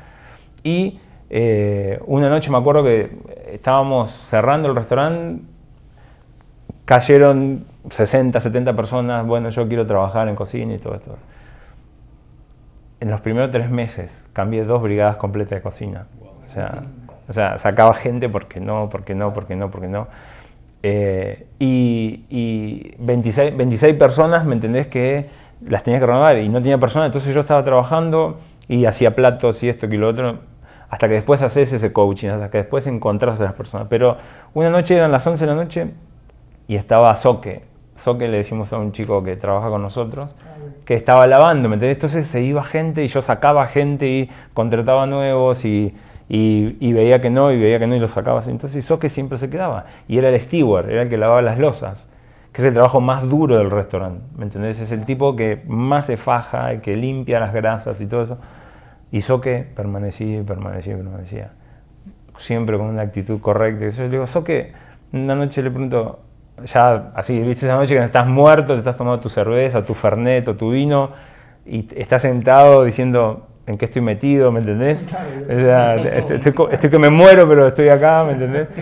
y 0.63 0.99
eh, 1.31 1.99
una 2.05 2.29
noche 2.29 2.51
me 2.51 2.59
acuerdo 2.59 2.83
que 2.83 3.09
estábamos 3.51 4.11
cerrando 4.11 4.69
el 4.69 4.75
restaurante, 4.75 5.41
cayeron 6.85 7.65
60, 7.89 8.39
70 8.39 8.75
personas, 8.75 9.25
bueno, 9.25 9.49
yo 9.49 9.67
quiero 9.67 9.87
trabajar 9.87 10.27
en 10.27 10.35
cocina 10.35 10.75
y 10.75 10.77
todo 10.77 10.93
esto. 10.93 11.17
En 12.99 13.09
los 13.09 13.21
primeros 13.21 13.49
tres 13.49 13.71
meses 13.71 14.27
cambié 14.33 14.63
dos 14.63 14.83
brigadas 14.83 15.17
completas 15.17 15.57
de 15.57 15.61
cocina. 15.63 16.05
O 16.45 16.47
sea, 16.47 16.83
o 17.27 17.33
sea 17.33 17.57
sacaba 17.57 17.95
gente 17.95 18.29
porque 18.29 18.59
no, 18.59 18.89
porque 18.91 19.15
no, 19.15 19.33
porque 19.33 19.55
no, 19.55 19.71
porque 19.71 19.87
no. 19.87 20.07
Eh, 20.81 21.47
y, 21.59 22.23
y 22.29 22.95
26, 22.99 23.55
26 23.57 23.95
personas, 23.95 24.45
¿me 24.45 24.55
entendés? 24.55 24.87
Que 24.87 25.29
las 25.65 25.83
tenía 25.83 25.99
que 25.99 26.05
renovar 26.05 26.37
y 26.37 26.47
no 26.49 26.61
tenía 26.61 26.77
persona, 26.77 27.05
entonces 27.05 27.33
yo 27.33 27.41
estaba 27.41 27.63
trabajando 27.63 28.37
y 28.67 28.85
hacía 28.85 29.15
platos 29.15 29.61
y 29.63 29.69
esto 29.69 29.87
y 29.87 29.97
lo 29.97 30.07
otro, 30.07 30.39
hasta 30.89 31.07
que 31.07 31.15
después 31.15 31.41
haces 31.41 31.73
ese 31.73 31.91
coaching, 31.91 32.29
hasta 32.29 32.49
que 32.49 32.59
después 32.59 32.87
encontrás 32.87 33.41
a 33.41 33.45
las 33.45 33.53
personas. 33.53 33.87
Pero 33.89 34.17
una 34.53 34.69
noche 34.69 34.95
eran 34.95 35.11
las 35.11 35.25
11 35.25 35.45
de 35.45 35.51
la 35.51 35.55
noche 35.55 35.91
y 36.67 36.75
estaba 36.75 37.13
Soque. 37.15 37.63
Soque 37.95 38.27
le 38.29 38.37
decimos 38.37 38.71
a 38.71 38.77
un 38.77 38.93
chico 38.93 39.23
que 39.23 39.35
trabaja 39.35 39.69
con 39.69 39.81
nosotros, 39.81 40.33
que 40.85 40.93
estaba 40.93 41.27
lavando, 41.27 41.67
¿me 41.67 41.75
entendés? 41.75 41.97
Entonces 41.97 42.27
se 42.27 42.41
iba 42.41 42.63
gente 42.63 43.03
y 43.03 43.07
yo 43.07 43.21
sacaba 43.21 43.67
gente 43.67 44.07
y 44.07 44.29
contrataba 44.53 45.05
nuevos 45.05 45.65
y, 45.65 45.93
y, 46.29 46.93
veía 46.93 47.19
que 47.19 47.29
no, 47.29 47.51
y 47.51 47.59
veía 47.59 47.79
que 47.79 47.87
no 47.87 47.95
y 47.95 47.99
lo 47.99 48.07
sacaba. 48.07 48.41
Entonces 48.47 48.85
Soque 48.85 49.09
siempre 49.09 49.37
se 49.37 49.49
quedaba. 49.49 49.85
Y 50.07 50.19
era 50.19 50.29
el 50.29 50.39
steward, 50.39 50.89
era 50.89 51.01
el 51.01 51.09
que 51.09 51.17
lavaba 51.17 51.41
las 51.41 51.57
losas 51.59 52.09
que 52.51 52.61
es 52.61 52.67
el 52.67 52.73
trabajo 52.73 52.99
más 52.99 53.27
duro 53.29 53.57
del 53.57 53.69
restaurante, 53.69 54.23
¿me 54.35 54.45
entendés? 54.45 54.79
Es 54.79 54.91
el 54.91 55.05
tipo 55.05 55.35
que 55.35 55.61
más 55.67 56.07
se 56.07 56.17
faja, 56.17 56.71
el 56.71 56.81
que 56.81 56.95
limpia 56.95 57.39
las 57.39 57.53
grasas 57.53 58.01
y 58.01 58.07
todo 58.07 58.23
eso. 58.23 58.37
Hizo 59.11 59.39
que 59.39 59.67
permanecía, 59.75 60.43
permanecía, 60.43 60.97
permanecía. 60.97 61.51
Siempre 62.37 62.77
con 62.77 62.87
una 62.87 63.03
actitud 63.03 63.39
correcta. 63.39 63.85
Y 63.85 63.91
yo 63.91 64.03
le 64.03 64.09
digo, 64.09 64.25
que 64.43 64.73
una 65.13 65.35
noche 65.35 65.61
le 65.61 65.69
pregunto, 65.69 66.19
ya 66.65 67.11
así, 67.15 67.39
viste 67.39 67.65
esa 67.65 67.75
noche 67.75 67.95
que 67.95 68.03
estás 68.03 68.25
muerto, 68.25 68.73
te 68.73 68.79
estás 68.79 68.97
tomando 68.97 69.19
tu 69.19 69.29
cerveza, 69.29 69.85
tu 69.85 69.93
fernet 69.93 70.47
o 70.47 70.55
tu 70.55 70.71
vino, 70.71 71.11
y 71.65 71.87
estás 71.95 72.23
sentado 72.23 72.83
diciendo, 72.83 73.47
¿en 73.69 73.77
qué 73.77 73.85
estoy 73.85 74.01
metido? 74.01 74.51
¿Me 74.51 74.59
entendés? 74.61 75.07
estoy, 75.47 76.89
que 76.89 76.99
me 76.99 77.11
muero, 77.11 77.47
pero 77.47 77.67
estoy 77.67 77.89
acá, 77.89 78.23
¿me 78.25 78.33
entendés? 78.33 78.67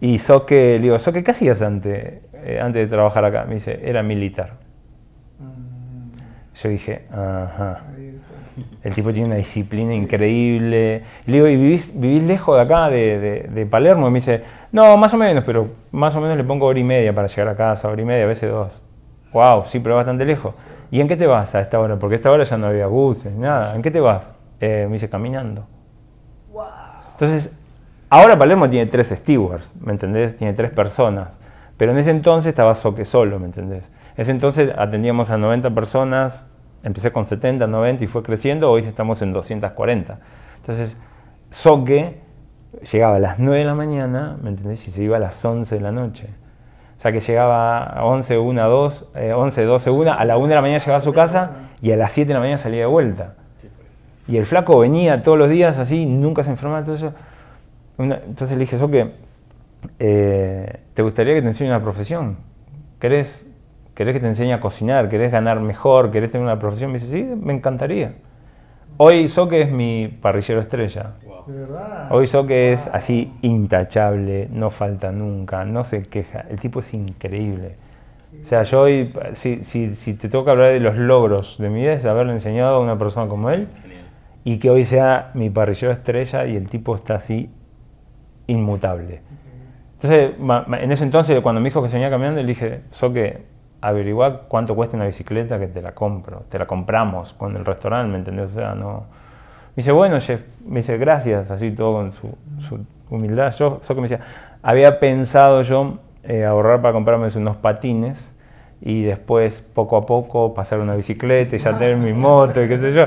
Y 0.00 0.18
Soque, 0.18 0.74
le 0.76 0.82
digo, 0.82 0.98
Soque, 0.98 1.22
¿qué 1.22 1.30
hacías 1.30 1.62
antes? 1.62 2.24
Eh, 2.44 2.58
antes 2.60 2.82
de 2.82 2.86
trabajar 2.88 3.24
acá, 3.24 3.44
me 3.44 3.54
dice, 3.54 3.78
era 3.84 4.02
militar. 4.02 4.54
Yo 6.60 6.68
dije, 6.68 7.02
ajá. 7.12 7.82
El 8.82 8.94
tipo 8.94 9.12
tiene 9.12 9.28
una 9.28 9.36
disciplina 9.36 9.94
increíble. 9.94 11.02
Le 11.26 11.32
digo, 11.32 11.46
¿y 11.46 11.56
vivís, 11.56 11.94
lejos 11.94 12.56
de 12.56 12.62
acá, 12.62 12.90
de, 12.90 13.68
Palermo? 13.70 14.08
Y 14.08 14.10
me 14.10 14.16
dice, 14.16 14.42
no, 14.72 14.96
más 14.96 15.14
o 15.14 15.16
menos, 15.16 15.44
pero 15.44 15.68
más 15.92 16.16
o 16.16 16.20
menos 16.20 16.36
le 16.36 16.42
pongo 16.42 16.66
hora 16.66 16.80
y 16.80 16.84
media 16.84 17.14
para 17.14 17.28
llegar 17.28 17.48
a 17.48 17.56
casa, 17.56 17.88
hora 17.88 18.02
y 18.02 18.04
media, 18.04 18.24
a 18.24 18.28
veces 18.28 18.50
dos. 18.50 18.82
Wow, 19.32 19.66
sí, 19.68 19.78
pero 19.78 19.94
bastante 19.94 20.24
lejos. 20.24 20.64
¿Y 20.92 21.00
en 21.00 21.08
qué 21.08 21.16
te 21.16 21.26
vas 21.26 21.56
a 21.56 21.60
esta 21.60 21.80
hora? 21.80 21.98
Porque 21.98 22.14
a 22.14 22.18
esta 22.18 22.30
hora 22.30 22.44
ya 22.44 22.56
no 22.56 22.68
había 22.68 22.86
buses, 22.86 23.34
nada. 23.34 23.74
¿En 23.74 23.82
qué 23.82 23.90
te 23.90 23.98
vas? 23.98 24.32
Eh, 24.60 24.84
me 24.86 24.92
dice, 24.92 25.10
caminando. 25.10 25.66
Entonces, 27.12 27.58
Ahora 28.14 28.38
Palermo 28.38 28.68
tiene 28.68 28.90
tres 28.90 29.06
stewards, 29.08 29.74
¿me 29.80 29.92
entendés? 29.92 30.36
Tiene 30.36 30.52
tres 30.52 30.70
personas. 30.70 31.40
Pero 31.78 31.92
en 31.92 31.98
ese 31.98 32.10
entonces 32.10 32.50
estaba 32.50 32.74
Soque 32.74 33.06
solo, 33.06 33.38
¿me 33.38 33.46
entendés? 33.46 33.90
En 34.16 34.20
ese 34.20 34.32
entonces 34.32 34.70
atendíamos 34.76 35.30
a 35.30 35.38
90 35.38 35.70
personas, 35.70 36.44
empecé 36.82 37.10
con 37.10 37.24
70, 37.24 37.66
90 37.66 38.04
y 38.04 38.06
fue 38.08 38.22
creciendo, 38.22 38.70
hoy 38.70 38.82
estamos 38.82 39.22
en 39.22 39.32
240. 39.32 40.18
Entonces, 40.58 40.98
Soque 41.48 42.20
llegaba 42.92 43.16
a 43.16 43.18
las 43.18 43.38
9 43.38 43.60
de 43.60 43.64
la 43.64 43.74
mañana, 43.74 44.36
¿me 44.42 44.50
entendés? 44.50 44.86
Y 44.86 44.90
se 44.90 45.02
iba 45.04 45.16
a 45.16 45.20
las 45.20 45.42
11 45.42 45.74
de 45.74 45.80
la 45.80 45.90
noche. 45.90 46.28
O 47.02 47.04
sea 47.04 47.10
que 47.10 47.18
llegaba 47.18 47.82
a 47.82 48.04
11, 48.04 48.38
1, 48.38 48.68
2, 48.68 49.10
11, 49.34 49.64
12, 49.64 49.90
1, 49.90 50.12
a 50.12 50.24
la 50.24 50.36
1 50.36 50.46
de 50.46 50.54
la 50.54 50.60
mañana 50.60 50.78
llegaba 50.78 50.98
a 50.98 51.00
su 51.00 51.12
casa 51.12 51.50
y 51.80 51.90
a 51.90 51.96
las 51.96 52.12
7 52.12 52.28
de 52.28 52.34
la 52.34 52.38
mañana 52.38 52.58
salía 52.58 52.82
de 52.82 52.86
vuelta. 52.86 53.34
Y 54.28 54.36
el 54.36 54.46
flaco 54.46 54.78
venía 54.78 55.20
todos 55.20 55.36
los 55.36 55.50
días 55.50 55.80
así, 55.80 56.06
nunca 56.06 56.44
se 56.44 56.50
enfermaba, 56.50 56.84
todo 56.84 56.94
eso. 56.94 57.12
entonces 57.98 58.52
le 58.56 58.58
dije, 58.60 58.78
Soque, 58.78 59.14
eh, 59.98 60.78
¿te 60.94 61.02
gustaría 61.02 61.34
que 61.34 61.42
te 61.42 61.48
enseñe 61.48 61.70
una 61.70 61.82
profesión? 61.82 62.36
¿Querés, 63.00 63.50
¿Querés 63.96 64.14
que 64.14 64.20
te 64.20 64.28
enseñe 64.28 64.52
a 64.52 64.60
cocinar? 64.60 65.08
¿Querés 65.08 65.32
ganar 65.32 65.58
mejor? 65.58 66.12
¿Querés 66.12 66.30
tener 66.30 66.44
una 66.44 66.60
profesión? 66.60 66.92
Me 66.92 67.00
dice, 67.00 67.10
sí, 67.10 67.24
me 67.24 67.52
encantaría. 67.52 68.14
Hoy 68.96 69.28
Soque 69.28 69.62
es 69.62 69.70
mi 69.70 70.08
parrillero 70.08 70.60
estrella. 70.60 71.14
Hoy 72.10 72.26
Soque 72.26 72.72
es 72.72 72.86
así 72.88 73.32
intachable, 73.42 74.48
no 74.50 74.70
falta 74.70 75.12
nunca, 75.12 75.64
no 75.64 75.84
se 75.84 76.02
queja. 76.02 76.44
El 76.48 76.60
tipo 76.60 76.80
es 76.80 76.92
increíble. 76.94 77.76
O 78.42 78.46
sea, 78.46 78.62
yo 78.62 78.82
hoy, 78.82 79.10
si, 79.34 79.62
si, 79.64 79.94
si 79.94 80.14
te 80.14 80.28
toca 80.28 80.52
hablar 80.52 80.72
de 80.72 80.80
los 80.80 80.96
logros 80.96 81.58
de 81.58 81.68
mi 81.68 81.80
vida, 81.80 81.92
es 81.92 82.04
haberle 82.04 82.32
enseñado 82.32 82.76
a 82.76 82.80
una 82.80 82.98
persona 82.98 83.28
como 83.28 83.50
él 83.50 83.68
y 84.44 84.58
que 84.58 84.70
hoy 84.70 84.84
sea 84.84 85.30
mi 85.34 85.50
parrillero 85.50 85.92
estrella 85.92 86.46
y 86.46 86.56
el 86.56 86.68
tipo 86.68 86.96
está 86.96 87.16
así 87.16 87.50
inmutable. 88.46 89.20
Entonces, 90.00 90.32
en 90.82 90.92
ese 90.92 91.04
entonces, 91.04 91.40
cuando 91.42 91.60
me 91.60 91.68
dijo 91.68 91.82
que 91.82 91.88
se 91.88 91.94
venía 91.94 92.10
caminando, 92.10 92.40
le 92.40 92.46
dije, 92.46 92.80
Soque, 92.90 93.44
averigua 93.82 94.42
cuánto 94.48 94.74
cuesta 94.74 94.96
una 94.96 95.06
bicicleta 95.06 95.58
que 95.58 95.66
te 95.66 95.82
la 95.82 95.92
compro, 95.92 96.44
te 96.48 96.58
la 96.58 96.66
compramos 96.66 97.32
con 97.32 97.56
el 97.56 97.64
restaurante, 97.64 98.10
¿me 98.10 98.18
entendés? 98.18 98.52
O 98.52 98.54
sea, 98.54 98.74
no... 98.74 99.04
Me 99.74 99.76
dice, 99.76 99.92
bueno, 99.92 100.20
chef, 100.20 100.42
me 100.66 100.76
dice, 100.76 100.96
gracias, 100.98 101.50
así 101.50 101.72
todo 101.72 101.94
con 101.94 102.12
su, 102.12 102.86
humildad. 103.10 103.52
Yo, 103.58 103.80
que 103.80 103.94
me 103.94 104.02
decía, 104.02 104.20
había 104.62 105.00
pensado 105.00 105.62
yo 105.62 105.98
eh, 106.22 106.44
ahorrar 106.44 106.80
para 106.80 106.92
comprarme 106.92 107.28
unos 107.34 107.56
patines 107.56 108.30
y 108.80 109.02
después, 109.02 109.60
poco 109.60 109.96
a 109.96 110.06
poco, 110.06 110.54
pasar 110.54 110.78
una 110.80 110.94
bicicleta 110.94 111.56
y 111.56 111.58
ya 111.58 111.76
tener 111.76 111.96
mi 111.96 112.12
moto 112.14 112.62
y 112.62 112.68
qué 112.68 112.78
sé 112.78 112.92
yo. 112.92 113.06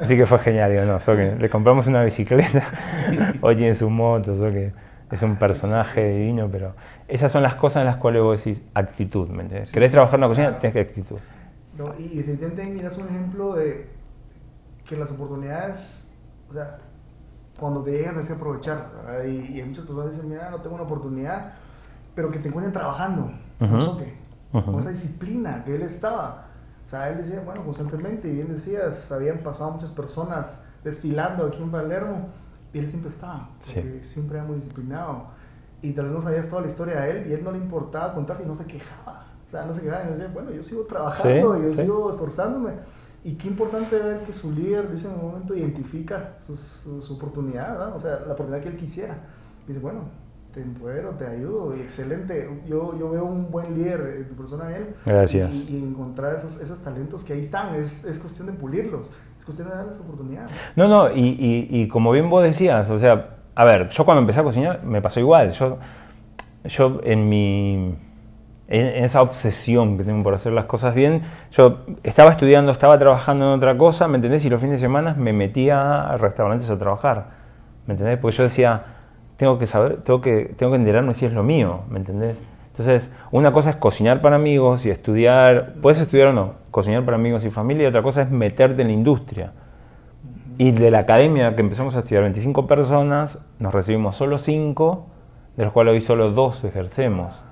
Así 0.00 0.16
que 0.16 0.26
fue 0.26 0.38
genial, 0.38 0.70
digo, 0.70 0.84
no, 0.84 1.00
so 1.00 1.16
que 1.16 1.34
le 1.34 1.48
compramos 1.48 1.86
una 1.86 2.04
bicicleta, 2.04 2.62
hoy 3.40 3.56
tiene 3.56 3.74
su 3.74 3.90
moto, 3.90 4.36
so 4.36 4.50
que 4.50 4.72
es 5.10 5.22
un 5.22 5.36
personaje 5.36 6.08
divino, 6.08 6.48
pero 6.50 6.74
esas 7.08 7.32
son 7.32 7.42
las 7.42 7.54
cosas 7.54 7.80
en 7.80 7.86
las 7.86 7.96
cuales 7.96 8.22
vos 8.22 8.42
decís 8.42 8.62
actitud, 8.74 9.28
¿me 9.28 9.42
entiendes? 9.42 9.70
¿Querés 9.70 9.92
trabajar 9.92 10.16
en 10.16 10.20
la 10.22 10.28
cocina? 10.28 10.58
Tienes 10.58 10.72
que 10.74 10.80
actitud. 10.80 11.18
No, 11.76 11.94
y 11.98 12.16
definitivamente 12.16 12.66
miras 12.66 12.98
un 12.98 13.08
ejemplo 13.08 13.54
de 13.54 13.88
que 14.88 14.96
las 14.96 15.10
oportunidades, 15.10 16.08
o 16.50 16.52
sea, 16.52 16.78
cuando 17.58 17.82
te 17.82 17.92
llegan 17.92 18.10
tienes 18.10 18.28
que 18.28 18.34
aprovechar. 18.34 18.90
Y, 19.26 19.58
y, 19.58 19.62
muchas 19.62 19.84
personas 19.84 20.12
dicen, 20.12 20.28
mira, 20.28 20.50
no 20.50 20.60
tengo 20.60 20.74
una 20.74 20.84
oportunidad, 20.84 21.52
pero 22.14 22.30
que 22.30 22.38
te 22.38 22.48
encuentren 22.48 22.72
trabajando, 22.72 23.32
con 23.58 24.78
esa 24.78 24.90
disciplina 24.90 25.62
que 25.64 25.74
él 25.74 25.82
estaba. 25.82 26.46
O 26.86 26.90
sea, 26.90 27.08
él 27.08 27.18
decía, 27.18 27.40
bueno, 27.40 27.64
constantemente, 27.64 28.28
y 28.28 28.32
bien 28.32 28.48
decías, 28.48 29.10
habían 29.12 29.38
pasado 29.38 29.70
muchas 29.70 29.90
personas 29.90 30.64
desfilando 30.84 31.46
aquí 31.46 31.62
en 31.62 31.70
Palermo, 31.70 32.28
y 32.74 32.78
él 32.78 32.88
siempre 32.88 33.10
estaba, 33.10 33.50
porque 33.58 34.00
siempre 34.02 34.38
era 34.38 34.46
muy 34.46 34.56
disciplinado 34.56 35.28
y 35.82 35.92
tal 35.92 36.06
vez 36.06 36.14
no 36.14 36.20
sabías 36.20 36.48
toda 36.48 36.62
la 36.62 36.68
historia 36.68 37.00
de 37.00 37.10
él 37.10 37.26
y 37.28 37.32
él 37.32 37.42
no 37.42 37.50
le 37.50 37.58
importaba 37.58 38.14
contar 38.14 38.36
y 38.42 38.46
no 38.46 38.54
se 38.54 38.64
quejaba. 38.66 39.26
O 39.46 39.50
sea, 39.50 39.66
no 39.66 39.74
se 39.74 39.82
quejaba 39.82 40.04
y 40.04 40.12
decía, 40.12 40.30
bueno, 40.32 40.50
yo 40.52 40.62
sigo 40.62 40.82
trabajando, 40.82 41.60
yo 41.60 41.74
sigo 41.74 42.12
esforzándome. 42.12 42.70
Y 43.24 43.34
qué 43.34 43.48
importante 43.48 43.98
ver 43.98 44.20
que 44.20 44.32
su 44.32 44.52
líder, 44.52 44.90
dice 44.90 45.08
en 45.08 45.14
un 45.14 45.30
momento, 45.30 45.54
identifica 45.54 46.36
su, 46.40 46.56
su, 46.56 47.14
oportunidad, 47.14 47.78
¿no? 47.78 47.96
o 47.96 48.00
sea, 48.00 48.20
la 48.26 48.32
oportunidad 48.32 48.60
que 48.62 48.68
él 48.68 48.76
quisiera. 48.76 49.16
dice, 49.66 49.78
bueno, 49.78 50.00
te 50.52 50.60
empodero, 50.60 51.10
te 51.10 51.26
ayudo, 51.26 51.76
y 51.76 51.80
excelente. 51.80 52.48
Yo, 52.66 52.98
yo 52.98 53.10
veo 53.10 53.24
un 53.24 53.50
buen 53.50 53.74
líder 53.74 54.16
en 54.18 54.28
tu 54.28 54.34
persona, 54.34 54.76
él. 54.76 54.94
Gracias. 55.04 55.68
Y, 55.68 55.78
encontrar 55.78 56.34
esos, 56.34 56.60
esos, 56.60 56.80
talentos 56.80 57.24
que 57.24 57.32
ahí 57.32 57.40
están, 57.40 57.74
es, 57.74 58.04
es, 58.04 58.18
cuestión 58.18 58.46
de 58.48 58.52
pulirlos, 58.52 59.10
es 59.38 59.44
cuestión 59.44 59.68
de 59.68 59.74
darles 59.74 59.98
oportunidad. 59.98 60.48
No, 60.76 60.88
no, 60.88 61.10
y, 61.14 61.20
y, 61.20 61.68
y 61.70 61.88
como 61.88 62.12
bien 62.12 62.28
vos 62.28 62.42
decías, 62.42 62.90
o 62.90 62.98
sea, 62.98 63.41
a 63.54 63.64
ver, 63.64 63.90
yo 63.90 64.04
cuando 64.04 64.20
empecé 64.20 64.40
a 64.40 64.42
cocinar 64.42 64.82
me 64.82 65.02
pasó 65.02 65.20
igual. 65.20 65.52
Yo, 65.52 65.78
yo 66.64 67.00
en 67.04 67.28
mi. 67.28 67.94
En 68.68 69.04
esa 69.04 69.20
obsesión 69.20 69.98
que 69.98 70.04
tengo 70.04 70.22
por 70.22 70.32
hacer 70.32 70.52
las 70.52 70.64
cosas 70.64 70.94
bien, 70.94 71.20
yo 71.50 71.80
estaba 72.04 72.30
estudiando, 72.30 72.72
estaba 72.72 72.98
trabajando 72.98 73.44
en 73.46 73.58
otra 73.58 73.76
cosa, 73.76 74.08
¿me 74.08 74.16
entendés? 74.16 74.46
Y 74.46 74.48
los 74.48 74.62
fines 74.62 74.80
de 74.80 74.86
semana 74.86 75.14
me 75.14 75.34
metía 75.34 76.04
a 76.04 76.16
restaurantes 76.16 76.70
a 76.70 76.78
trabajar, 76.78 77.26
¿me 77.86 77.92
entendés? 77.92 78.16
Porque 78.18 78.34
yo 78.38 78.44
decía, 78.44 78.84
tengo 79.36 79.58
que 79.58 79.66
saber, 79.66 79.96
tengo 80.04 80.22
que, 80.22 80.54
tengo 80.56 80.72
que 80.72 80.76
enterarme 80.78 81.12
si 81.12 81.26
es 81.26 81.32
lo 81.34 81.42
mío, 81.42 81.80
¿me 81.90 81.98
entendés? 81.98 82.38
Entonces, 82.70 83.14
una 83.30 83.52
cosa 83.52 83.68
es 83.68 83.76
cocinar 83.76 84.22
para 84.22 84.36
amigos 84.36 84.86
y 84.86 84.90
estudiar, 84.90 85.74
puedes 85.82 86.00
estudiar 86.00 86.28
o 86.28 86.32
no, 86.32 86.54
cocinar 86.70 87.04
para 87.04 87.18
amigos 87.18 87.44
y 87.44 87.50
familia, 87.50 87.84
y 87.84 87.86
otra 87.88 88.02
cosa 88.02 88.22
es 88.22 88.30
meterte 88.30 88.80
en 88.80 88.88
la 88.88 88.94
industria. 88.94 89.52
Y 90.58 90.70
de 90.72 90.90
la 90.90 91.00
academia 91.00 91.54
que 91.56 91.62
empezamos 91.62 91.96
a 91.96 92.00
estudiar 92.00 92.22
25 92.22 92.66
personas, 92.66 93.44
nos 93.58 93.72
recibimos 93.72 94.16
solo 94.16 94.38
5, 94.38 95.06
de 95.56 95.64
los 95.64 95.72
cuales 95.72 95.94
hoy 95.94 96.00
solo 96.00 96.30
2 96.30 96.64
ejercemos. 96.64 97.42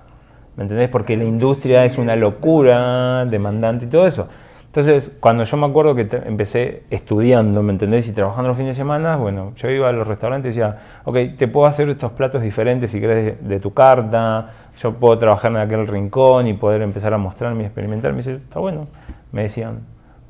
¿Me 0.57 0.65
entendés? 0.65 0.89
Porque 0.89 1.17
la 1.17 1.25
industria 1.25 1.85
es 1.85 1.99
una 1.99 2.17
locura, 2.17 3.25
demandante 3.25 3.87
y 3.87 3.89
todo 3.89 4.07
eso. 4.07 4.29
Entonces, 4.71 5.17
cuando 5.19 5.43
yo 5.43 5.57
me 5.57 5.67
acuerdo 5.67 5.97
que 5.97 6.07
empecé 6.27 6.85
estudiando, 6.91 7.61
¿me 7.61 7.73
entendés? 7.73 8.07
Y 8.07 8.13
trabajando 8.13 8.49
los 8.49 8.57
fines 8.57 8.77
de 8.77 8.81
semana, 8.81 9.17
bueno, 9.17 9.53
yo 9.57 9.69
iba 9.69 9.89
a 9.89 9.93
los 9.93 10.07
restaurantes 10.07 10.55
y 10.55 10.61
decía, 10.61 10.79
ok, 11.05 11.17
te 11.37 11.49
puedo 11.49 11.67
hacer 11.67 11.89
estos 11.89 12.13
platos 12.13 12.41
diferentes 12.41 12.93
si 12.93 13.01
querés 13.01 13.37
de, 13.49 13.59
tu 13.59 13.75
carta, 13.75 14.51
yo 14.81 14.95
puedo 14.95 15.19
trabajar 15.19 15.51
en 15.51 15.57
aquel 15.57 15.89
rincón 15.89 16.47
y 16.47 16.53
poder 16.53 16.83
empezar 16.83 17.13
a 17.13 17.19
mostrarme 17.19 17.65
y 17.65 17.67
experimentar. 17.67 18.13
Me 18.13 18.19
dice, 18.19 18.35
está 18.35 18.61
bueno. 18.61 18.87
Me 19.33 19.43
decían, 19.43 19.81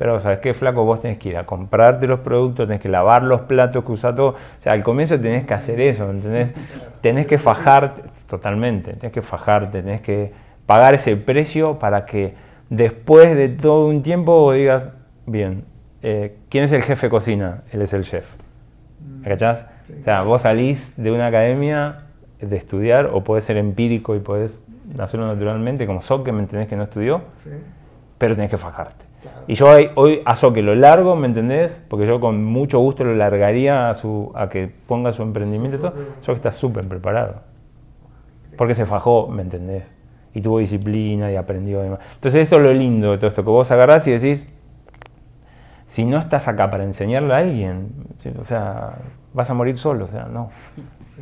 pero, 0.01 0.19
¿sabes 0.19 0.39
qué, 0.39 0.55
flaco? 0.55 0.83
Vos 0.83 1.03
tenés 1.03 1.19
que 1.19 1.29
ir 1.29 1.37
a 1.37 1.45
comprarte 1.45 2.07
los 2.07 2.21
productos, 2.21 2.67
tenés 2.67 2.81
que 2.81 2.89
lavar 2.89 3.23
los 3.23 3.43
platos 3.43 3.85
que 3.85 3.93
usás 3.93 4.17
todo. 4.17 4.29
O 4.29 4.37
sea, 4.59 4.73
al 4.73 4.83
comienzo 4.83 5.21
tenés 5.21 5.45
que 5.45 5.53
hacer 5.53 5.79
eso, 5.79 6.11
¿entendés? 6.11 6.55
Tenés 7.03 7.27
que 7.27 7.37
fajarte, 7.37 8.05
totalmente, 8.27 8.95
tenés 8.95 9.13
que 9.13 9.21
fajarte, 9.21 9.83
tenés 9.83 10.01
que 10.01 10.33
pagar 10.65 10.95
ese 10.95 11.17
precio 11.19 11.79
para 11.79 12.07
que 12.07 12.33
después 12.71 13.37
de 13.37 13.51
todo 13.51 13.89
un 13.89 14.01
tiempo 14.01 14.51
digas, 14.55 14.89
bien, 15.27 15.65
eh, 16.03 16.39
¿quién 16.49 16.65
es 16.65 16.73
el 16.73 16.83
jefe 16.83 17.09
de 17.09 17.11
cocina? 17.11 17.63
Él 17.71 17.83
es 17.83 17.93
el 17.93 18.05
chef. 18.05 18.27
¿Me 19.21 19.29
cachás? 19.29 19.67
O 20.01 20.03
sea, 20.03 20.23
vos 20.23 20.41
salís 20.41 20.95
de 20.97 21.11
una 21.11 21.27
academia 21.27 22.07
de 22.41 22.57
estudiar 22.57 23.11
o 23.13 23.23
podés 23.23 23.45
ser 23.45 23.59
empírico 23.59 24.17
y 24.17 24.21
podés 24.21 24.63
hacerlo 24.99 25.27
naturalmente, 25.27 25.87
como 25.87 26.01
que 26.25 26.33
¿me 26.33 26.41
entendés 26.41 26.69
que 26.69 26.77
no 26.77 26.85
estudió? 26.85 27.21
Pero 28.17 28.35
tenés 28.35 28.51
que 28.51 28.57
fajarte. 28.57 29.10
Y 29.47 29.55
yo 29.55 29.69
hoy, 29.69 29.91
hoy 29.97 30.23
a 30.25 30.35
que 30.53 30.63
lo 30.63 30.75
largo, 30.75 31.17
¿me 31.17 31.27
entendés? 31.27 31.83
Porque 31.89 32.07
yo 32.07 32.21
con 32.21 32.45
mucho 32.45 32.79
gusto 32.79 33.05
lo 33.05 33.15
largaría 33.15 33.91
a, 33.91 33.95
su, 33.95 34.33
a 34.35 34.49
que 34.49 34.71
ponga 34.87 35.13
su 35.13 35.23
emprendimiento 35.23 35.77
y 35.77 35.81
todo. 35.81 35.95
que 36.25 36.33
está 36.33 36.51
súper 36.51 36.87
preparado. 36.87 37.43
Porque 38.57 38.75
se 38.75 38.87
fajó, 38.87 39.29
¿me 39.29 39.43
entendés? 39.43 39.85
Y 40.35 40.41
tuvo 40.41 40.59
disciplina 40.59 41.33
y 41.33 41.37
aprendió 41.37 41.81
además. 41.81 42.01
Entonces 42.15 42.43
esto 42.43 42.57
es 42.57 42.63
lo 42.63 42.73
lindo 42.73 43.13
de 43.13 43.19
todo 43.19 43.29
esto, 43.29 43.43
que 43.43 43.51
vos 43.51 43.71
agarrás 43.71 44.07
y 44.07 44.13
decís, 44.13 44.47
si 45.87 46.05
no 46.05 46.19
estás 46.19 46.47
acá 46.47 46.71
para 46.71 46.85
enseñarle 46.85 47.35
a 47.35 47.39
alguien, 47.39 47.89
o 48.39 48.45
sea, 48.45 48.99
vas 49.35 49.51
a 49.51 49.55
morir 49.55 49.77
solo, 49.77 50.05
o 50.05 50.09
sea, 50.09 50.27
no. 50.27 50.51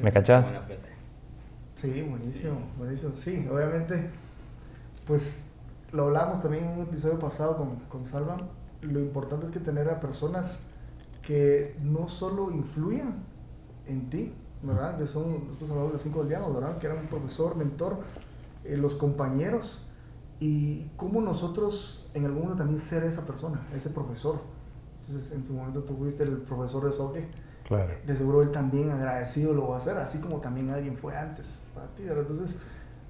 ¿Me 0.02 0.12
cachás? 0.12 0.52
Sí, 1.74 2.02
buenísimo, 2.02 2.58
buenísimo. 2.76 3.12
Sí, 3.14 3.48
obviamente, 3.50 4.10
pues 5.06 5.47
lo 5.92 6.04
hablamos 6.06 6.42
también 6.42 6.64
en 6.64 6.70
un 6.72 6.80
episodio 6.82 7.18
pasado 7.18 7.56
con, 7.56 7.76
con 7.88 8.06
Salva, 8.06 8.36
lo 8.82 9.00
importante 9.00 9.46
es 9.46 9.52
que 9.52 9.60
tener 9.60 9.88
a 9.88 10.00
personas 10.00 10.64
que 11.22 11.76
no 11.82 12.08
solo 12.08 12.50
influyan 12.50 13.24
en 13.86 14.08
ti, 14.10 14.32
¿verdad? 14.62 14.98
Que 14.98 15.06
son, 15.06 15.46
nosotros 15.46 15.70
hablamos 15.70 15.90
de 15.90 15.92
los 15.94 16.02
cinco 16.02 16.22
aliados, 16.22 16.54
¿verdad? 16.54 16.78
Que 16.78 16.86
eran 16.86 16.98
un 16.98 17.06
profesor, 17.06 17.56
mentor, 17.56 17.98
eh, 18.64 18.76
los 18.76 18.94
compañeros, 18.94 19.88
y 20.40 20.90
cómo 20.96 21.20
nosotros 21.20 22.08
en 22.14 22.24
algún 22.24 22.42
momento 22.42 22.58
también 22.58 22.78
ser 22.78 23.04
esa 23.04 23.22
persona, 23.22 23.66
ese 23.74 23.90
profesor. 23.90 24.40
Entonces, 25.00 25.32
en 25.32 25.44
su 25.44 25.54
momento 25.54 25.82
tú 25.82 25.96
fuiste 25.96 26.22
el 26.22 26.38
profesor 26.38 26.84
de 26.84 26.92
Soque. 26.92 27.28
Claro. 27.66 27.92
De 28.06 28.16
seguro 28.16 28.42
él 28.42 28.50
también 28.50 28.90
agradecido 28.90 29.52
lo 29.52 29.68
va 29.68 29.74
a 29.74 29.78
hacer, 29.78 29.98
así 29.98 30.20
como 30.20 30.40
también 30.40 30.70
alguien 30.70 30.96
fue 30.96 31.16
antes 31.16 31.64
para 31.74 31.88
ti. 31.88 32.04
Entonces, 32.06 32.58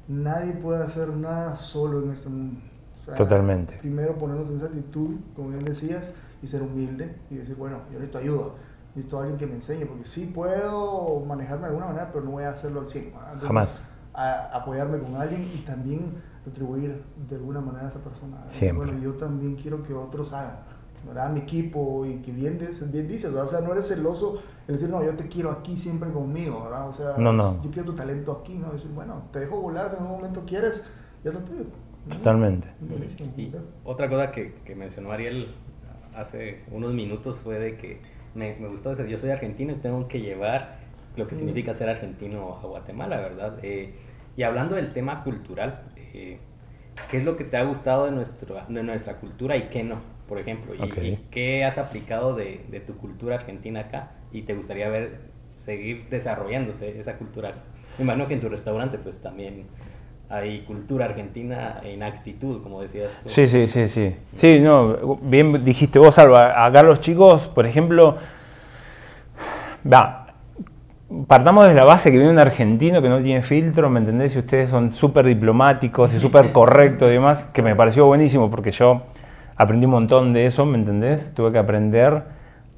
nadie 0.08 0.52
puede 0.54 0.82
hacer 0.82 1.08
nada 1.10 1.54
solo 1.54 2.02
en 2.02 2.10
este 2.10 2.28
mundo. 2.28 2.60
Totalmente. 3.16 3.78
Primero 3.78 4.16
ponernos 4.16 4.48
en 4.50 4.56
esa 4.56 4.66
actitud, 4.66 5.16
como 5.34 5.48
bien 5.50 5.64
decías, 5.64 6.14
y 6.42 6.46
ser 6.46 6.62
humilde 6.62 7.16
y 7.30 7.36
decir, 7.36 7.56
bueno, 7.56 7.78
yo 7.90 7.94
necesito 7.98 8.18
ayuda. 8.18 8.44
necesito 8.94 9.18
a 9.18 9.22
alguien 9.22 9.38
que 9.38 9.46
me 9.46 9.54
enseñe, 9.54 9.86
porque 9.86 10.04
sí 10.04 10.32
puedo 10.34 11.20
manejarme 11.26 11.62
de 11.62 11.68
alguna 11.68 11.86
manera, 11.86 12.10
pero 12.12 12.24
no 12.24 12.32
voy 12.32 12.44
a 12.44 12.50
hacerlo 12.50 12.80
al 12.80 12.88
100. 12.88 13.04
Entonces, 13.06 13.46
Jamás. 13.46 13.84
a- 14.12 14.56
apoyarme 14.56 14.98
con 14.98 15.14
alguien 15.16 15.42
y 15.54 15.58
también 15.58 16.14
retribuir 16.44 17.04
de 17.28 17.36
alguna 17.36 17.60
manera 17.60 17.84
a 17.84 17.88
esa 17.88 18.00
persona. 18.00 18.36
Siempre. 18.48 18.86
Bueno, 18.86 19.00
yo 19.02 19.12
también 19.14 19.54
quiero 19.56 19.82
que 19.82 19.94
otros 19.94 20.32
hagan, 20.32 20.56
¿verdad? 21.06 21.30
Mi 21.30 21.40
equipo 21.40 22.04
y 22.06 22.16
que 22.16 22.30
bien, 22.32 22.58
dices- 22.58 22.90
bien 22.90 23.06
dices, 23.08 23.30
¿verdad? 23.32 23.46
o 23.46 23.50
sea, 23.50 23.60
no 23.60 23.72
eres 23.72 23.88
celoso 23.88 24.42
el 24.66 24.74
decir, 24.74 24.88
no, 24.90 25.02
yo 25.04 25.14
te 25.14 25.26
quiero 25.28 25.50
aquí 25.50 25.76
siempre 25.76 26.10
conmigo, 26.10 26.64
¿verdad? 26.64 26.88
O 26.88 26.92
sea, 26.92 27.14
No, 27.18 27.32
no. 27.32 27.62
yo 27.62 27.70
quiero 27.70 27.90
tu 27.90 27.96
talento 27.96 28.32
aquí, 28.40 28.54
¿no? 28.54 28.70
Decir, 28.72 28.90
bueno, 28.90 29.22
te 29.32 29.40
dejo 29.40 29.60
volar 29.60 29.88
si 29.88 29.96
en 29.96 30.02
algún 30.02 30.16
momento 30.18 30.42
quieres, 30.46 30.86
ya 31.24 31.32
lo 31.32 31.38
tuyo. 31.40 31.64
¿no? 32.06 32.16
Totalmente. 32.16 32.68
Y 33.36 33.52
otra 33.84 34.08
cosa 34.08 34.30
que, 34.30 34.54
que 34.64 34.74
mencionó 34.74 35.12
Ariel 35.12 35.54
hace 36.16 36.64
unos 36.70 36.92
minutos 36.94 37.36
fue 37.42 37.58
de 37.58 37.76
que 37.76 38.00
me, 38.34 38.56
me 38.56 38.68
gustó 38.68 38.90
decir, 38.90 39.06
yo 39.06 39.18
soy 39.18 39.30
argentino 39.30 39.72
y 39.72 39.76
tengo 39.76 40.06
que 40.08 40.20
llevar 40.20 40.78
lo 41.16 41.26
que 41.26 41.34
Mm. 41.34 41.38
significa 41.38 41.74
ser 41.74 41.88
argentino 41.90 42.58
a 42.62 42.66
Guatemala, 42.66 43.16
¿verdad? 43.20 43.58
Eh, 43.62 43.94
y 44.36 44.42
hablando 44.42 44.76
del 44.76 44.92
tema 44.92 45.24
cultural, 45.24 45.82
eh, 45.96 46.38
¿qué 47.10 47.16
es 47.18 47.24
lo 47.24 47.36
que 47.36 47.44
te 47.44 47.56
ha 47.56 47.64
gustado 47.64 48.04
de, 48.06 48.12
nuestro, 48.12 48.56
de 48.68 48.82
nuestra 48.82 49.14
cultura 49.16 49.56
y 49.56 49.68
qué 49.68 49.82
no? 49.82 49.96
Por 50.28 50.38
ejemplo, 50.38 50.74
y, 50.74 51.18
qué 51.30 51.64
has 51.64 51.78
aplicado 51.78 52.34
de, 52.34 52.60
de 52.68 52.80
tu 52.80 52.96
cultura 52.96 53.36
argentina 53.36 53.80
acá 53.80 54.12
y 54.30 54.42
te 54.42 54.54
gustaría 54.54 54.88
ver 54.88 55.20
seguir 55.52 56.06
desarrollándose 56.10 56.98
esa 56.98 57.16
cultura. 57.16 57.54
Me 57.96 58.04
imagino 58.04 58.28
que 58.28 58.34
en 58.34 58.40
tu 58.40 58.48
restaurante 58.48 58.98
pues 58.98 59.20
también 59.20 59.66
hay 60.30 60.60
cultura 60.60 61.06
argentina 61.06 61.80
en 61.82 62.02
actitud, 62.02 62.62
como 62.62 62.82
decías 62.82 63.18
tú. 63.22 63.28
Sí, 63.30 63.46
sí, 63.46 63.66
sí, 63.66 63.88
sí. 63.88 64.14
Sí, 64.34 64.60
no, 64.60 65.18
bien 65.22 65.64
dijiste 65.64 65.98
vos, 65.98 66.18
Alba. 66.18 66.64
Acá 66.66 66.82
los 66.82 67.00
chicos, 67.00 67.46
por 67.48 67.66
ejemplo, 67.66 68.16
va, 69.90 70.34
partamos 71.26 71.66
de 71.66 71.74
la 71.74 71.84
base 71.84 72.10
que 72.10 72.18
viene 72.18 72.30
un 72.30 72.38
argentino 72.38 73.00
que 73.00 73.08
no 73.08 73.22
tiene 73.22 73.42
filtro, 73.42 73.88
¿me 73.88 74.00
entendés? 74.00 74.36
Y 74.36 74.40
ustedes 74.40 74.68
son 74.68 74.94
súper 74.94 75.24
diplomáticos 75.24 76.12
y 76.12 76.18
súper 76.18 76.52
correctos 76.52 77.08
y 77.08 77.12
demás, 77.12 77.44
que 77.44 77.62
me 77.62 77.74
pareció 77.74 78.04
buenísimo 78.04 78.50
porque 78.50 78.70
yo 78.70 79.02
aprendí 79.58 79.84
un 79.86 79.92
montón 79.92 80.32
de 80.32 80.46
eso, 80.46 80.64
¿me 80.64 80.78
entendés? 80.78 81.34
Tuve 81.34 81.52
que 81.52 81.58
aprender 81.58 82.22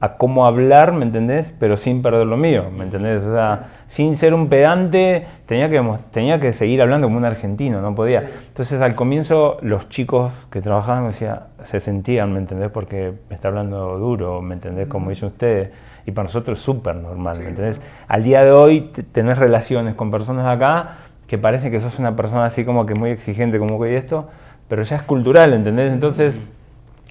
a 0.01 0.15
cómo 0.17 0.47
hablar, 0.47 0.93
¿me 0.93 1.05
entendés? 1.05 1.55
Pero 1.61 1.77
sin 1.77 2.01
perder 2.03 2.27
lo 2.27 2.39
mío, 2.39 2.65
¿me 2.75 2.85
entendés? 2.85 3.23
O 3.23 3.35
sea, 3.35 3.69
sin 3.87 4.17
ser 4.17 4.33
un 4.33 4.49
pedante, 4.49 5.27
tenía 5.45 5.69
que, 5.69 5.83
tenía 6.11 6.41
que 6.41 6.55
seguir 6.55 6.81
hablando 6.81 7.07
como 7.07 7.19
un 7.19 7.27
argentino, 7.27 7.83
no 7.83 7.95
podía. 7.95 8.23
Sí. 8.23 8.27
Entonces 8.49 8.81
al 8.81 8.95
comienzo 8.95 9.59
los 9.61 9.91
chicos 9.91 10.33
que 10.51 10.63
trabajaban 10.63 11.03
me 11.03 11.09
decía, 11.09 11.49
se 11.65 11.81
sentían, 11.81 12.33
¿me 12.33 12.39
entendés? 12.39 12.71
Porque 12.71 13.13
me 13.29 13.35
está 13.35 13.49
hablando 13.49 13.99
duro, 13.99 14.41
¿me 14.41 14.55
entendés? 14.55 14.89
Como 14.89 15.11
dicen 15.11 15.27
ustedes. 15.29 15.71
Y 16.07 16.13
para 16.13 16.29
nosotros 16.29 16.59
es 16.59 16.65
súper 16.65 16.97
normal, 16.97 17.39
¿me 17.41 17.49
entendés? 17.51 17.83
Al 18.09 18.23
día 18.25 18.43
de 18.43 18.53
hoy 18.53 18.81
te- 18.81 19.03
tenés 19.03 19.37
relaciones 19.37 19.95
con 19.97 20.11
personas 20.11 20.47
de 20.47 20.51
acá 20.53 20.93
que 21.27 21.37
parece 21.37 21.71
que 21.71 21.79
sos 21.79 21.99
una 21.99 22.17
persona 22.17 22.47
así 22.47 22.65
como 22.65 22.87
que 22.87 22.95
muy 22.95 23.11
exigente, 23.11 23.59
como 23.59 23.79
que 23.79 23.93
y 23.93 23.97
esto, 23.97 24.31
pero 24.67 24.83
ya 24.83 24.97
es 24.97 25.03
cultural, 25.03 25.53
¿entendés? 25.53 25.93
Entonces, 25.93 26.41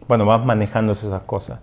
bueno, 0.10 0.26
vas 0.26 0.44
manejándose 0.44 1.06
esas 1.08 1.22
cosas. 1.22 1.60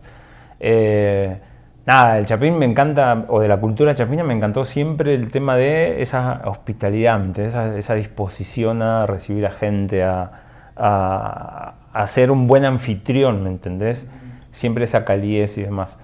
Eh, 0.61 1.37
nada, 1.85 2.17
el 2.17 2.27
Chapín 2.27 2.57
me 2.59 2.65
encanta, 2.65 3.25
o 3.29 3.41
de 3.41 3.49
la 3.49 3.59
cultura 3.59 3.93
chapina 3.97 4.23
me 4.23 4.35
encantó 4.35 4.65
siempre 4.65 5.15
el 5.17 5.33
tema 5.33 5.57
de 5.57 6.01
esa 6.01 6.43
hospitalidad, 6.45 7.39
esa, 7.41 7.77
esa 7.77 7.95
disposición 7.95 8.83
a 8.83 9.05
recibir 9.05 9.45
a 9.47 9.51
gente, 9.51 10.05
a, 10.05 10.31
a, 10.77 12.07
ser 12.07 12.31
un 12.31 12.47
buen 12.47 12.65
anfitrión, 12.65 13.43
¿me 13.43 13.51
entendés? 13.51 14.09
Siempre 14.53 14.85
esa 14.85 15.05
calidez 15.05 15.59
y 15.59 15.63
demás. 15.63 15.99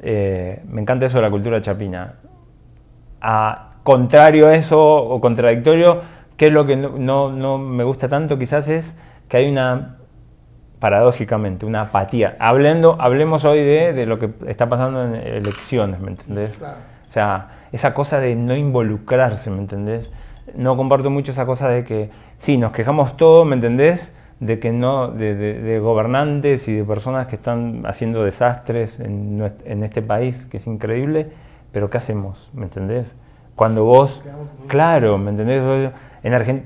Eh, 0.00 0.62
me 0.68 0.80
encanta 0.80 1.04
eso 1.04 1.18
de 1.18 1.22
la 1.24 1.30
cultura 1.30 1.60
chapina. 1.60 2.14
A, 3.20 3.74
contrario 3.82 4.48
a 4.48 4.54
eso, 4.54 4.80
o 4.80 5.20
contradictorio, 5.20 6.00
que 6.38 6.46
es 6.46 6.52
lo 6.54 6.64
que 6.64 6.76
no- 6.76 7.30
no 7.30 7.58
me 7.58 7.84
gusta 7.84 8.08
tanto 8.08 8.38
quizás 8.38 8.68
es 8.68 8.98
que 9.28 9.36
hay 9.36 9.50
una 9.50 9.98
paradójicamente, 10.82 11.64
una 11.64 11.82
apatía. 11.82 12.34
Hablando, 12.40 12.96
hablemos 13.00 13.44
hoy 13.44 13.60
de, 13.60 13.92
de 13.92 14.04
lo 14.04 14.18
que 14.18 14.30
está 14.48 14.68
pasando 14.68 15.04
en 15.04 15.14
elecciones, 15.14 16.00
¿me 16.00 16.10
entendés? 16.10 16.56
Claro. 16.58 16.78
O 17.06 17.10
sea, 17.12 17.48
esa 17.70 17.94
cosa 17.94 18.18
de 18.18 18.34
no 18.34 18.56
involucrarse, 18.56 19.48
¿me 19.52 19.58
entendés? 19.58 20.12
No 20.56 20.76
comparto 20.76 21.08
mucho 21.08 21.30
esa 21.30 21.46
cosa 21.46 21.68
de 21.68 21.84
que, 21.84 22.10
sí, 22.36 22.58
nos 22.58 22.72
quejamos 22.72 23.16
todo, 23.16 23.44
¿me 23.44 23.54
entendés? 23.54 24.12
De 24.40 24.58
que 24.58 24.72
no, 24.72 25.06
de, 25.06 25.36
de- 25.36 25.62
de 25.62 25.78
gobernantes 25.78 26.66
y 26.66 26.74
de 26.74 26.82
personas 26.84 27.28
que 27.28 27.36
están 27.36 27.84
haciendo 27.86 28.24
desastres 28.24 28.98
en, 28.98 29.40
en 29.64 29.84
este 29.84 30.02
país, 30.02 30.46
que 30.50 30.56
es 30.56 30.66
increíble, 30.66 31.28
pero 31.70 31.90
¿qué 31.90 31.98
hacemos? 31.98 32.50
¿Me 32.54 32.64
entendés? 32.64 33.14
Cuando 33.54 33.84
vos, 33.84 34.20
claro, 34.66 35.16
¿me 35.16 35.30
entendés? 35.30 35.62
En, 36.24 36.32
Argen- 36.32 36.64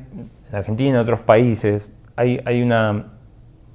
en 0.50 0.57
Argentina, 0.57 0.88
en 0.92 0.96
otros 1.02 1.20
países, 1.20 1.87
hay, 2.16 2.40
hay 2.46 2.62
una, 2.62 3.12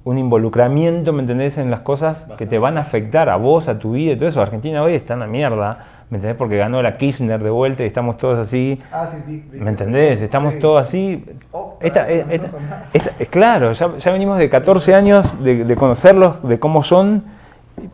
un 0.04 0.18
involucramiento, 0.18 1.12
¿me 1.12 1.20
entendés? 1.20 1.58
En 1.58 1.70
las 1.70 1.80
cosas 1.80 2.28
que 2.36 2.46
te 2.46 2.58
van 2.58 2.76
a 2.76 2.80
afectar 2.80 3.28
a 3.28 3.36
vos, 3.36 3.68
a 3.68 3.78
tu 3.78 3.92
vida 3.92 4.12
y 4.12 4.16
todo 4.16 4.28
eso. 4.28 4.42
Argentina 4.42 4.82
hoy 4.82 4.94
está 4.94 5.14
en 5.14 5.20
la 5.20 5.26
mierda, 5.28 5.78
¿me 6.10 6.16
entendés? 6.18 6.36
Porque 6.36 6.56
ganó 6.56 6.82
la 6.82 6.96
Kirchner 6.96 7.40
de 7.42 7.50
vuelta 7.50 7.84
y 7.84 7.86
estamos 7.86 8.16
todos 8.16 8.38
así. 8.38 8.78
Ah, 8.92 9.06
sí, 9.06 9.18
sí, 9.24 9.44
sí, 9.52 9.58
¿Me 9.60 9.70
entendés? 9.70 10.20
Estamos 10.20 10.58
todos 10.58 10.82
así. 10.82 11.24
Oh, 11.52 11.76
Esta, 11.80 12.02
esta- 12.02 12.58
esta- 12.92 13.10
es 13.18 13.28
claro, 13.28 13.72
ya, 13.72 13.96
ya 13.96 14.12
venimos 14.12 14.38
de 14.38 14.50
14 14.50 14.94
años 14.94 15.42
de, 15.42 15.64
de 15.64 15.76
conocerlos, 15.76 16.42
de 16.48 16.58
cómo 16.58 16.82
son, 16.82 17.22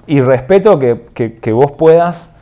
y 0.06 0.20
respeto 0.22 0.78
que, 0.78 1.02
que- 1.14 1.34
que 1.36 1.52
vos 1.52 1.72
puedas, 1.72 2.34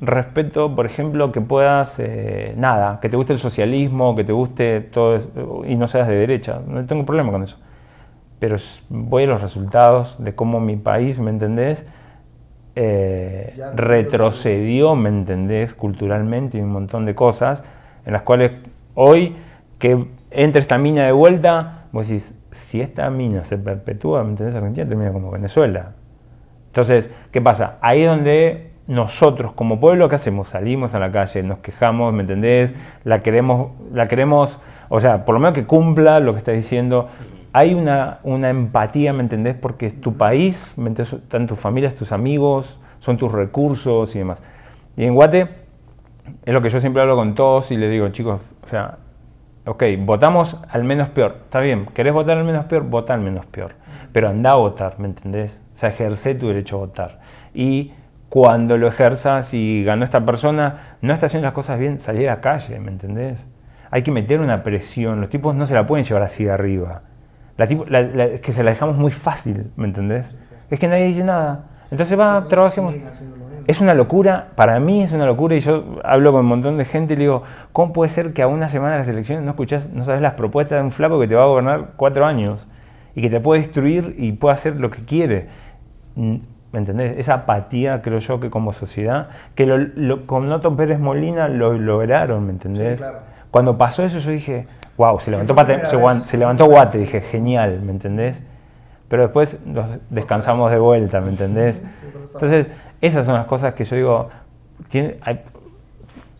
respeto, 0.00 0.74
por 0.74 0.86
ejemplo, 0.86 1.30
que 1.32 1.40
puedas, 1.40 1.94
eh, 1.98 2.52
nada, 2.56 2.98
que 3.00 3.08
te 3.08 3.16
guste 3.16 3.32
el 3.32 3.38
socialismo, 3.38 4.14
que 4.16 4.24
te 4.24 4.32
guste 4.32 4.80
todo, 4.80 5.16
eso, 5.16 5.28
y 5.66 5.76
no 5.76 5.86
seas 5.88 6.08
de 6.08 6.16
derecha, 6.16 6.60
no 6.66 6.84
tengo 6.84 7.04
problema 7.06 7.30
con 7.32 7.44
eso. 7.44 7.58
Pero 8.44 8.56
voy 8.90 9.24
a 9.24 9.26
los 9.28 9.40
resultados 9.40 10.22
de 10.22 10.34
cómo 10.34 10.60
mi 10.60 10.76
país, 10.76 11.18
¿me 11.18 11.30
entendés? 11.30 11.86
Eh, 12.76 13.58
retrocedió, 13.74 14.94
¿me 14.96 15.08
entendés? 15.08 15.72
Culturalmente 15.72 16.58
y 16.58 16.60
un 16.60 16.68
montón 16.68 17.06
de 17.06 17.14
cosas 17.14 17.64
en 18.04 18.12
las 18.12 18.20
cuales 18.20 18.52
hoy 18.92 19.34
que 19.78 20.08
entre 20.30 20.60
esta 20.60 20.76
mina 20.76 21.06
de 21.06 21.12
vuelta, 21.12 21.86
vos 21.90 22.06
decís, 22.06 22.38
si 22.50 22.82
esta 22.82 23.08
mina 23.08 23.44
se 23.44 23.56
perpetúa, 23.56 24.22
¿me 24.24 24.32
entendés? 24.32 24.54
Argentina 24.54 24.86
termina 24.86 25.10
como 25.10 25.30
Venezuela. 25.30 25.92
Entonces, 26.66 27.14
¿qué 27.32 27.40
pasa? 27.40 27.78
Ahí 27.80 28.02
es 28.02 28.10
donde 28.10 28.72
nosotros 28.86 29.52
como 29.52 29.80
pueblo, 29.80 30.10
¿qué 30.10 30.16
hacemos? 30.16 30.48
Salimos 30.48 30.94
a 30.94 30.98
la 30.98 31.10
calle, 31.10 31.42
nos 31.42 31.60
quejamos, 31.60 32.12
¿me 32.12 32.20
entendés? 32.20 32.74
La 33.04 33.22
queremos, 33.22 33.70
la 33.90 34.06
queremos, 34.06 34.60
o 34.90 35.00
sea, 35.00 35.24
por 35.24 35.34
lo 35.34 35.40
menos 35.40 35.54
que 35.54 35.64
cumpla 35.64 36.20
lo 36.20 36.34
que 36.34 36.40
está 36.40 36.52
diciendo. 36.52 37.08
Hay 37.56 37.72
una, 37.72 38.18
una 38.24 38.50
empatía, 38.50 39.12
¿me 39.12 39.22
entendés? 39.22 39.54
Porque 39.54 39.86
es 39.86 40.00
tu 40.00 40.16
país. 40.16 40.74
Están 40.76 41.46
tus 41.46 41.56
familias, 41.56 41.94
tus 41.94 42.10
amigos, 42.10 42.80
son 42.98 43.16
tus 43.16 43.30
recursos 43.30 44.12
y 44.16 44.18
demás. 44.18 44.42
Y 44.96 45.04
en 45.04 45.14
Guate, 45.14 45.48
es 46.44 46.52
lo 46.52 46.60
que 46.60 46.68
yo 46.68 46.80
siempre 46.80 47.00
hablo 47.00 47.14
con 47.14 47.36
todos 47.36 47.70
y 47.70 47.76
les 47.76 47.92
digo, 47.92 48.08
chicos, 48.08 48.56
o 48.60 48.66
sea, 48.66 48.98
ok, 49.66 49.84
votamos 50.00 50.60
al 50.68 50.82
menos 50.82 51.10
peor. 51.10 51.42
Está 51.44 51.60
bien, 51.60 51.86
¿querés 51.94 52.12
votar 52.12 52.38
al 52.38 52.44
menos 52.44 52.64
peor? 52.64 52.82
Vota 52.82 53.14
al 53.14 53.20
menos 53.20 53.46
peor. 53.46 53.76
Pero 54.10 54.30
anda 54.30 54.50
a 54.50 54.56
votar, 54.56 54.98
¿me 54.98 55.06
entendés? 55.06 55.62
O 55.74 55.76
sea, 55.76 55.90
ejerce 55.90 56.34
tu 56.34 56.48
derecho 56.48 56.74
a 56.74 56.78
votar. 56.80 57.20
Y 57.54 57.92
cuando 58.30 58.76
lo 58.78 58.88
ejerzas 58.88 59.54
y 59.54 59.84
ganó 59.84 60.02
esta 60.02 60.26
persona, 60.26 60.96
no 61.02 61.14
está 61.14 61.26
haciendo 61.26 61.46
las 61.46 61.54
cosas 61.54 61.78
bien, 61.78 62.00
salir 62.00 62.28
a 62.28 62.34
la 62.34 62.40
calle, 62.40 62.80
¿me 62.80 62.90
entendés? 62.90 63.46
Hay 63.92 64.02
que 64.02 64.10
meter 64.10 64.40
una 64.40 64.64
presión. 64.64 65.20
Los 65.20 65.30
tipos 65.30 65.54
no 65.54 65.68
se 65.68 65.74
la 65.74 65.86
pueden 65.86 66.04
llevar 66.04 66.24
así 66.24 66.42
de 66.42 66.50
arriba. 66.50 67.02
La 67.56 67.66
la- 67.88 68.02
la- 68.02 68.28
que 68.40 68.52
se 68.52 68.62
la 68.64 68.70
dejamos 68.70 68.96
muy 68.96 69.12
fácil, 69.12 69.70
¿me 69.76 69.86
entendés? 69.86 70.34
Es 70.70 70.80
que 70.80 70.88
nadie 70.88 71.06
dice 71.06 71.22
nada. 71.24 71.66
Entonces 71.90 72.18
va, 72.18 72.38
Entonces, 72.42 72.50
trabajemos. 72.50 72.94
Es 73.66 73.80
una 73.80 73.94
locura, 73.94 74.48
para 74.56 74.78
mí 74.80 75.02
es 75.02 75.12
una 75.12 75.24
locura 75.24 75.54
y 75.54 75.60
yo 75.60 76.00
hablo 76.04 76.32
con 76.32 76.40
un 76.42 76.46
montón 76.46 76.76
de 76.76 76.84
gente 76.84 77.14
y 77.14 77.16
le 77.16 77.22
digo, 77.22 77.44
¿cómo 77.72 77.92
puede 77.94 78.10
ser 78.10 78.32
que 78.34 78.42
a 78.42 78.46
una 78.46 78.68
semana 78.68 78.92
de 78.92 78.98
las 78.98 79.08
elecciones 79.08 79.42
no 79.44 79.50
escuchás, 79.52 79.88
no 79.90 80.04
sabes 80.04 80.20
las 80.20 80.34
propuestas 80.34 80.78
de 80.78 80.84
un 80.84 80.90
flaco 80.90 81.18
que 81.18 81.26
te 81.28 81.34
va 81.34 81.44
a 81.44 81.46
gobernar 81.46 81.92
cuatro 81.96 82.26
años 82.26 82.66
y 83.14 83.22
que 83.22 83.30
te 83.30 83.40
puede 83.40 83.62
destruir 83.62 84.16
y 84.18 84.32
puede 84.32 84.52
hacer 84.54 84.76
lo 84.76 84.90
que 84.90 85.04
quiere? 85.04 85.46
Mm, 86.16 86.36
¿Me 86.72 86.78
entendés? 86.80 87.16
Esa 87.18 87.34
apatía 87.34 88.02
creo 88.02 88.18
yo 88.18 88.40
que 88.40 88.50
como 88.50 88.72
sociedad, 88.72 89.28
que 89.54 89.64
lo, 89.64 89.78
lo- 89.78 90.26
con 90.26 90.48
Noto 90.48 90.76
Pérez 90.76 90.98
Molina 90.98 91.48
lo 91.48 91.72
lograron, 91.74 92.44
¿me 92.44 92.50
entendés? 92.52 92.98
claro. 92.98 93.18
Cuando 93.50 93.78
pasó 93.78 94.02
eso 94.04 94.18
yo 94.18 94.30
dije, 94.32 94.66
wow, 94.96 95.18
se 95.20 95.30
levantó, 95.30 95.54
Pate- 95.54 95.86
se, 95.86 95.96
vez. 95.96 96.04
guan- 96.04 96.20
se 96.20 96.36
levantó 96.38 96.66
Guate, 96.66 96.98
dije, 96.98 97.20
genial, 97.20 97.80
¿me 97.82 97.92
entendés? 97.92 98.42
Pero 99.08 99.22
después 99.22 99.58
nos 99.66 99.88
descansamos 100.10 100.70
de 100.70 100.78
vuelta, 100.78 101.20
¿me 101.20 101.30
entendés? 101.30 101.82
Entonces, 102.32 102.68
esas 103.00 103.26
son 103.26 103.34
las 103.34 103.46
cosas 103.46 103.74
que 103.74 103.84
yo 103.84 103.96
digo, 103.96 104.28
tiene, 104.88 105.16
hay- 105.22 105.40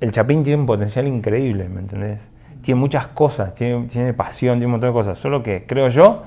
el 0.00 0.12
Chapín 0.12 0.42
tiene 0.42 0.60
un 0.60 0.66
potencial 0.66 1.06
increíble, 1.06 1.68
¿me 1.68 1.80
entendés? 1.80 2.28
Tiene 2.62 2.80
muchas 2.80 3.06
cosas, 3.08 3.54
tiene, 3.54 3.86
tiene 3.88 4.12
pasión, 4.14 4.54
tiene 4.54 4.66
un 4.66 4.72
montón 4.72 4.90
de 4.90 4.94
cosas, 4.94 5.18
solo 5.18 5.42
que 5.42 5.64
creo 5.66 5.88
yo 5.88 6.22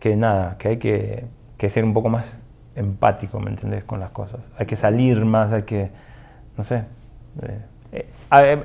que 0.00 0.16
nada, 0.16 0.56
que 0.58 0.68
hay 0.68 0.76
que, 0.78 1.24
que 1.56 1.68
ser 1.70 1.84
un 1.84 1.92
poco 1.92 2.08
más 2.08 2.26
empático, 2.74 3.38
¿me 3.38 3.50
entendés? 3.50 3.84
Con 3.84 4.00
las 4.00 4.10
cosas. 4.10 4.40
Hay 4.58 4.66
que 4.66 4.74
salir 4.76 5.24
más, 5.24 5.52
hay 5.52 5.62
que, 5.62 5.90
no 6.56 6.64
sé. 6.64 6.84
Eh, 7.42 7.58
eh, 8.40 8.64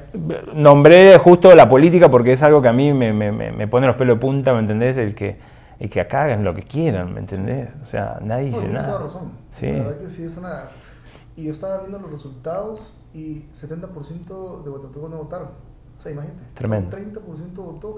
nombré 0.53 1.17
justo 1.17 1.53
la 1.55 1.67
política 1.67 2.09
porque 2.09 2.33
es 2.33 2.43
algo 2.43 2.61
que 2.61 2.69
a 2.69 2.73
mí 2.73 2.93
me, 2.93 3.11
me, 3.13 3.31
me 3.31 3.67
pone 3.67 3.87
los 3.87 3.95
pelos 3.95 4.17
de 4.17 4.21
punta, 4.21 4.53
¿me 4.53 4.59
entendés? 4.59 4.97
El 4.97 5.13
que, 5.15 5.37
el 5.79 5.89
que 5.89 6.01
acá 6.01 6.23
hagan 6.23 6.43
lo 6.43 6.53
que 6.53 6.63
quieran, 6.63 7.13
¿me 7.13 7.19
entendés? 7.19 7.69
O 7.81 7.85
sea, 7.85 8.19
nadie 8.21 8.45
dice 8.45 8.67
nada. 8.69 8.87
Toda 8.87 8.99
razón. 8.99 9.31
Sí. 9.51 9.67
La 9.67 9.83
verdad 9.83 9.97
que 9.97 10.09
sí 10.09 10.23
es 10.23 10.37
una... 10.37 10.63
Y 11.35 11.43
yo 11.43 11.51
estaba 11.51 11.79
viendo 11.79 11.99
los 11.99 12.11
resultados 12.11 13.01
y 13.13 13.45
70% 13.53 14.63
de 14.63 14.69
votantes 14.69 15.01
no 15.01 15.17
votaron. 15.17 15.49
O 15.97 16.01
sea, 16.01 16.11
imagínate. 16.11 16.39
Tremendo. 16.55 16.97
30% 16.97 17.55
votó. 17.55 17.97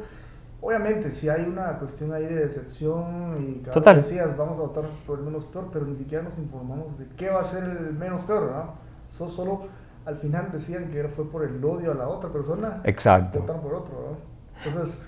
Obviamente, 0.61 1.11
si 1.11 1.29
hay 1.29 1.43
una 1.43 1.77
cuestión 1.79 2.11
ahí 2.13 2.25
de 2.25 2.35
decepción 2.35 3.37
y 3.47 3.61
cada 3.61 3.73
Total. 3.75 3.97
decías, 3.97 4.35
vamos 4.35 4.57
a 4.57 4.61
votar 4.61 4.83
por 5.07 5.19
el 5.19 5.25
menos 5.25 5.45
peor, 5.45 5.69
pero 5.71 5.85
ni 5.85 5.95
siquiera 5.95 6.21
nos 6.21 6.37
informamos 6.37 6.97
de 6.97 7.07
qué 7.15 7.29
va 7.29 7.39
a 7.39 7.43
ser 7.43 7.63
el 7.63 7.93
menos 7.93 8.23
peor, 8.23 8.51
¿no? 8.51 8.73
Eso 9.07 9.29
solo 9.29 9.67
al 10.09 10.15
final 10.15 10.49
decían 10.51 10.89
que 10.89 11.07
fue 11.07 11.29
por 11.29 11.43
el 11.43 11.63
odio 11.63 11.91
a 11.91 11.95
la 11.95 12.07
otra 12.07 12.31
persona. 12.31 12.81
Exacto. 12.83 13.39
Votaron 13.39 13.61
por 13.61 13.73
otro, 13.75 13.93
¿no? 13.93 14.17
Entonces, 14.65 15.07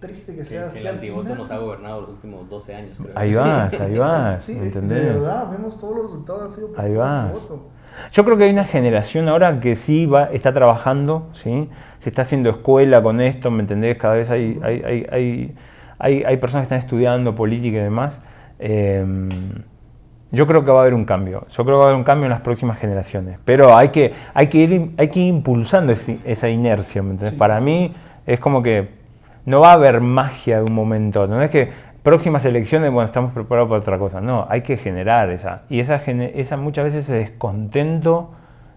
triste 0.00 0.36
que 0.36 0.44
sea 0.44 0.66
así. 0.66 0.80
El 0.80 0.94
antivoto 0.94 1.34
nos 1.34 1.50
ha 1.50 1.56
gobernado 1.56 2.02
los 2.02 2.10
últimos 2.10 2.48
12 2.48 2.74
años, 2.74 2.98
creo. 2.98 3.18
Ahí 3.18 3.34
vas, 3.34 3.80
ahí 3.80 3.98
vas, 3.98 4.44
sí, 4.44 4.52
¿entendés? 4.52 5.02
De 5.02 5.12
verdad, 5.14 5.50
vemos 5.50 5.80
todos 5.80 5.96
los 5.96 6.10
resultados 6.10 6.42
han 6.42 6.50
sido 6.50 6.68
por 6.68 6.80
ahí 6.84 6.92
el 6.92 6.98
vas. 6.98 7.32
Yo 8.12 8.24
creo 8.24 8.36
que 8.36 8.44
hay 8.44 8.52
una 8.52 8.66
generación 8.66 9.28
ahora 9.28 9.60
que 9.60 9.74
sí 9.74 10.04
va, 10.04 10.24
está 10.24 10.52
trabajando, 10.52 11.30
¿sí? 11.32 11.70
se 11.98 12.10
está 12.10 12.22
haciendo 12.22 12.50
escuela 12.50 13.02
con 13.02 13.20
esto, 13.22 13.50
¿me 13.50 13.62
entendés? 13.62 13.96
Cada 13.96 14.14
vez 14.14 14.30
hay, 14.30 14.60
hay, 14.62 14.82
hay, 14.84 15.06
hay, 15.10 15.56
hay, 15.98 16.22
hay 16.22 16.36
personas 16.36 16.68
que 16.68 16.74
están 16.74 16.78
estudiando 16.78 17.34
política 17.34 17.78
y 17.78 17.82
demás. 17.82 18.20
Eh, 18.58 19.04
yo 20.30 20.46
creo 20.46 20.64
que 20.64 20.70
va 20.70 20.78
a 20.78 20.82
haber 20.82 20.94
un 20.94 21.04
cambio, 21.04 21.46
yo 21.48 21.64
creo 21.64 21.76
que 21.76 21.78
va 21.78 21.82
a 21.82 21.86
haber 21.86 21.96
un 21.96 22.04
cambio 22.04 22.26
en 22.26 22.30
las 22.30 22.40
próximas 22.42 22.78
generaciones, 22.78 23.38
pero 23.44 23.76
hay 23.76 23.88
que, 23.88 24.12
hay 24.34 24.48
que, 24.48 24.58
ir, 24.58 24.90
hay 24.98 25.08
que 25.08 25.20
ir 25.20 25.26
impulsando 25.28 25.92
ese- 25.92 26.18
esa 26.24 26.48
inercia, 26.48 27.00
¿me? 27.02 27.30
Sí, 27.30 27.36
Para 27.38 27.58
sí, 27.58 27.64
mí 27.64 27.92
es 28.26 28.38
como 28.40 28.62
que 28.62 28.88
no 29.46 29.60
va 29.60 29.70
a 29.70 29.74
haber 29.74 30.00
magia 30.00 30.58
de 30.58 30.64
un 30.64 30.74
momento, 30.74 31.26
no 31.26 31.40
es 31.42 31.50
que 31.50 31.70
próximas 32.02 32.44
elecciones, 32.44 32.90
bueno, 32.92 33.06
estamos 33.06 33.32
preparados 33.32 33.68
para 33.68 33.80
otra 33.80 33.98
cosa, 33.98 34.20
no, 34.20 34.46
hay 34.50 34.60
que 34.62 34.76
generar 34.76 35.30
esa, 35.30 35.62
y 35.70 35.80
esa, 35.80 35.96
esa 35.96 36.56
muchas 36.56 36.84
veces 36.84 37.04
ese 37.04 37.14
descontento 37.14 38.30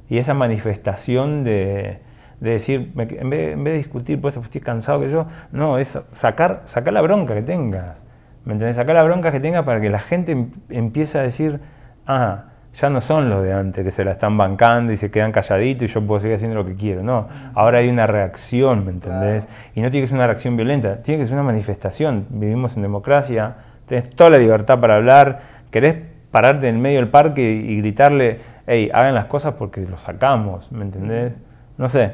y 0.10 0.18
esa 0.18 0.34
manifestación 0.34 1.44
de, 1.44 2.00
de 2.40 2.50
decir, 2.50 2.92
me- 2.96 3.04
en, 3.04 3.30
vez, 3.30 3.54
en 3.54 3.64
vez 3.64 3.74
de 3.74 3.78
discutir, 3.78 4.20
pues 4.22 4.36
estoy 4.38 4.62
cansado 4.62 5.02
que 5.02 5.10
yo, 5.10 5.26
no, 5.52 5.78
es 5.78 6.00
sacar, 6.12 6.62
sacar 6.66 6.94
la 6.94 7.02
bronca 7.02 7.34
que 7.36 7.42
tengas, 7.42 8.04
¿me 8.46 8.54
entendés? 8.54 8.76
Sacar 8.76 8.96
la 8.96 9.04
bronca 9.04 9.32
que 9.32 9.40
tengas 9.40 9.64
para 9.66 9.80
que 9.82 9.90
la 9.90 10.00
gente 10.00 10.32
em- 10.32 10.52
empiece 10.70 11.18
a 11.20 11.22
decir, 11.22 11.60
ah, 12.08 12.46
ya 12.74 12.90
no 12.90 13.02
son 13.02 13.30
los 13.30 13.44
de 13.44 13.52
antes 13.54 13.84
que 13.84 13.92
se 13.92 14.06
la 14.06 14.12
están 14.12 14.38
bancando 14.38 14.94
y 14.94 14.98
se 14.98 15.12
quedan 15.12 15.32
calladitos 15.34 15.84
y 15.84 15.88
yo 15.94 16.06
puedo 16.06 16.22
seguir 16.22 16.36
haciendo 16.38 16.56
lo 16.56 16.66
que 16.66 16.76
quiero, 16.76 17.04
no, 17.04 17.28
ahora 17.54 17.80
hay 17.80 17.90
una 17.90 18.08
reacción, 18.08 18.86
¿me 18.86 18.92
entendés? 18.92 19.48
Y 19.76 19.82
no 19.82 19.92
tiene 19.92 20.06
que 20.06 20.08
ser 20.08 20.16
una 20.18 20.28
reacción 20.28 20.56
violenta, 20.56 20.98
tiene 21.04 21.22
que 21.22 21.28
ser 21.28 21.34
una 21.34 21.44
manifestación, 21.44 22.28
vivimos 22.30 22.76
en 22.78 22.82
democracia, 22.84 23.56
tenés 23.88 24.10
toda 24.12 24.30
la 24.30 24.38
libertad 24.38 24.80
para 24.80 24.96
hablar, 24.96 25.42
querés 25.70 25.98
pararte 26.32 26.70
en 26.70 26.76
el 26.76 26.82
medio 26.82 27.00
del 27.00 27.10
parque 27.10 27.42
y, 27.42 27.76
gritarle, 27.82 28.40
hey, 28.66 28.90
hagan 28.94 29.16
las 29.16 29.26
cosas 29.26 29.56
porque 29.56 29.82
lo 29.82 29.98
sacamos, 29.98 30.72
¿me 30.72 30.86
entendés? 30.86 31.34
No 31.78 31.90
sé, 31.90 32.14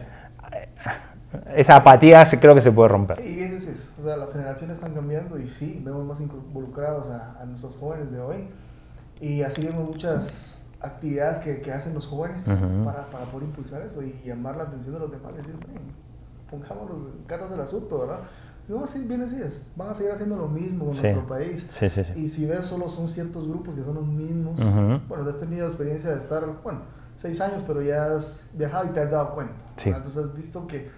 esa 1.55 1.75
apatía 1.75 2.25
se- 2.25 2.39
creo 2.39 2.55
que 2.55 2.61
se 2.61 2.71
puede 2.71 2.89
romper. 2.89 3.17
Sí, 3.17 3.35
las 4.15 4.31
generaciones 4.31 4.77
están 4.77 4.93
cambiando 4.93 5.37
y 5.37 5.47
sí, 5.47 5.81
vemos 5.83 6.05
más 6.05 6.21
involucrados 6.21 7.07
a, 7.09 7.41
a 7.41 7.45
nuestros 7.45 7.75
jóvenes 7.77 8.11
de 8.11 8.21
hoy 8.21 8.47
y 9.19 9.41
así 9.41 9.65
vemos 9.65 9.85
muchas 9.89 10.65
actividades 10.79 11.39
que, 11.39 11.59
que 11.59 11.73
hacen 11.73 11.93
los 11.95 12.05
jóvenes 12.05 12.47
Ujú. 12.47 12.85
para, 12.85 13.09
para 13.09 13.25
poder 13.25 13.47
impulsar 13.49 13.81
eso 13.81 14.01
y 14.03 14.21
llamar 14.23 14.55
la 14.55 14.63
atención 14.63 14.93
de 14.93 14.99
los 14.99 15.11
demás 15.11 15.31
y 15.33 15.37
decir, 15.37 15.55
"Ven, 15.67 15.81
pongámonos 16.49 16.97
cartas 17.25 17.49
del 17.51 17.59
asunto, 17.61 17.99
¿verdad? 17.99 18.19
Y 18.69 18.73
vamos 18.73 18.93
a 18.93 18.97
ir 18.97 19.07
bien 19.07 19.21
decías, 19.21 19.61
van 19.75 19.89
a 19.89 19.93
seguir 19.93 20.11
haciendo 20.11 20.35
lo 20.35 20.47
mismo 20.47 20.85
con 20.85 20.93
Sí. 20.93 21.01
nuestro 21.03 21.25
país. 21.27 21.65
Sí, 21.69 21.89
sí, 21.89 22.03
sí. 22.03 22.13
Y 22.15 22.27
si 22.29 22.45
ves, 22.45 22.65
solo 22.65 22.89
son 22.89 23.07
ciertos 23.07 23.47
grupos 23.47 23.75
que 23.75 23.83
son 23.83 23.95
los 23.95 24.05
mismos. 24.05 24.59
Ujú. 24.59 24.99
Bueno, 25.07 25.27
has 25.29 25.37
tenido 25.37 25.65
experiencia 25.67 26.11
de 26.11 26.19
estar, 26.19 26.45
bueno, 26.63 26.81
seis 27.15 27.39
años, 27.41 27.63
pero 27.65 27.81
ya 27.81 28.13
has 28.13 28.49
viajado 28.53 28.85
y 28.85 28.89
te 28.89 28.99
has 28.99 29.09
dado 29.11 29.29
cuenta. 29.31 29.53
Entonces 29.85 30.17
has 30.17 30.35
visto 30.35 30.67
que 30.67 30.89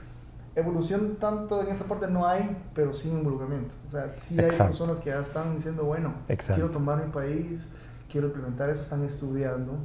evolución 0.56 1.16
tanto 1.20 1.62
en 1.62 1.70
esa 1.70 1.86
parte 1.86 2.08
no 2.08 2.28
hay, 2.28 2.58
pero 2.74 2.94
sin 2.94 3.18
involucramiento. 3.20 3.72
O 3.88 3.92
sea, 3.92 4.10
sí 4.10 4.38
hay 4.40 4.46
Exacto. 4.46 4.72
personas 4.72 5.00
que 5.00 5.10
ya 5.12 5.20
están 5.20 5.56
diciendo, 5.56 5.84
bueno, 5.84 6.14
Exacto. 6.28 6.56
quiero 6.62 6.70
tomar 6.72 7.04
mi 7.06 7.12
país, 7.12 7.70
quiero 8.12 8.28
implementar 8.28 8.70
eso, 8.70 8.82
están 8.82 9.04
estudiando. 9.04 9.78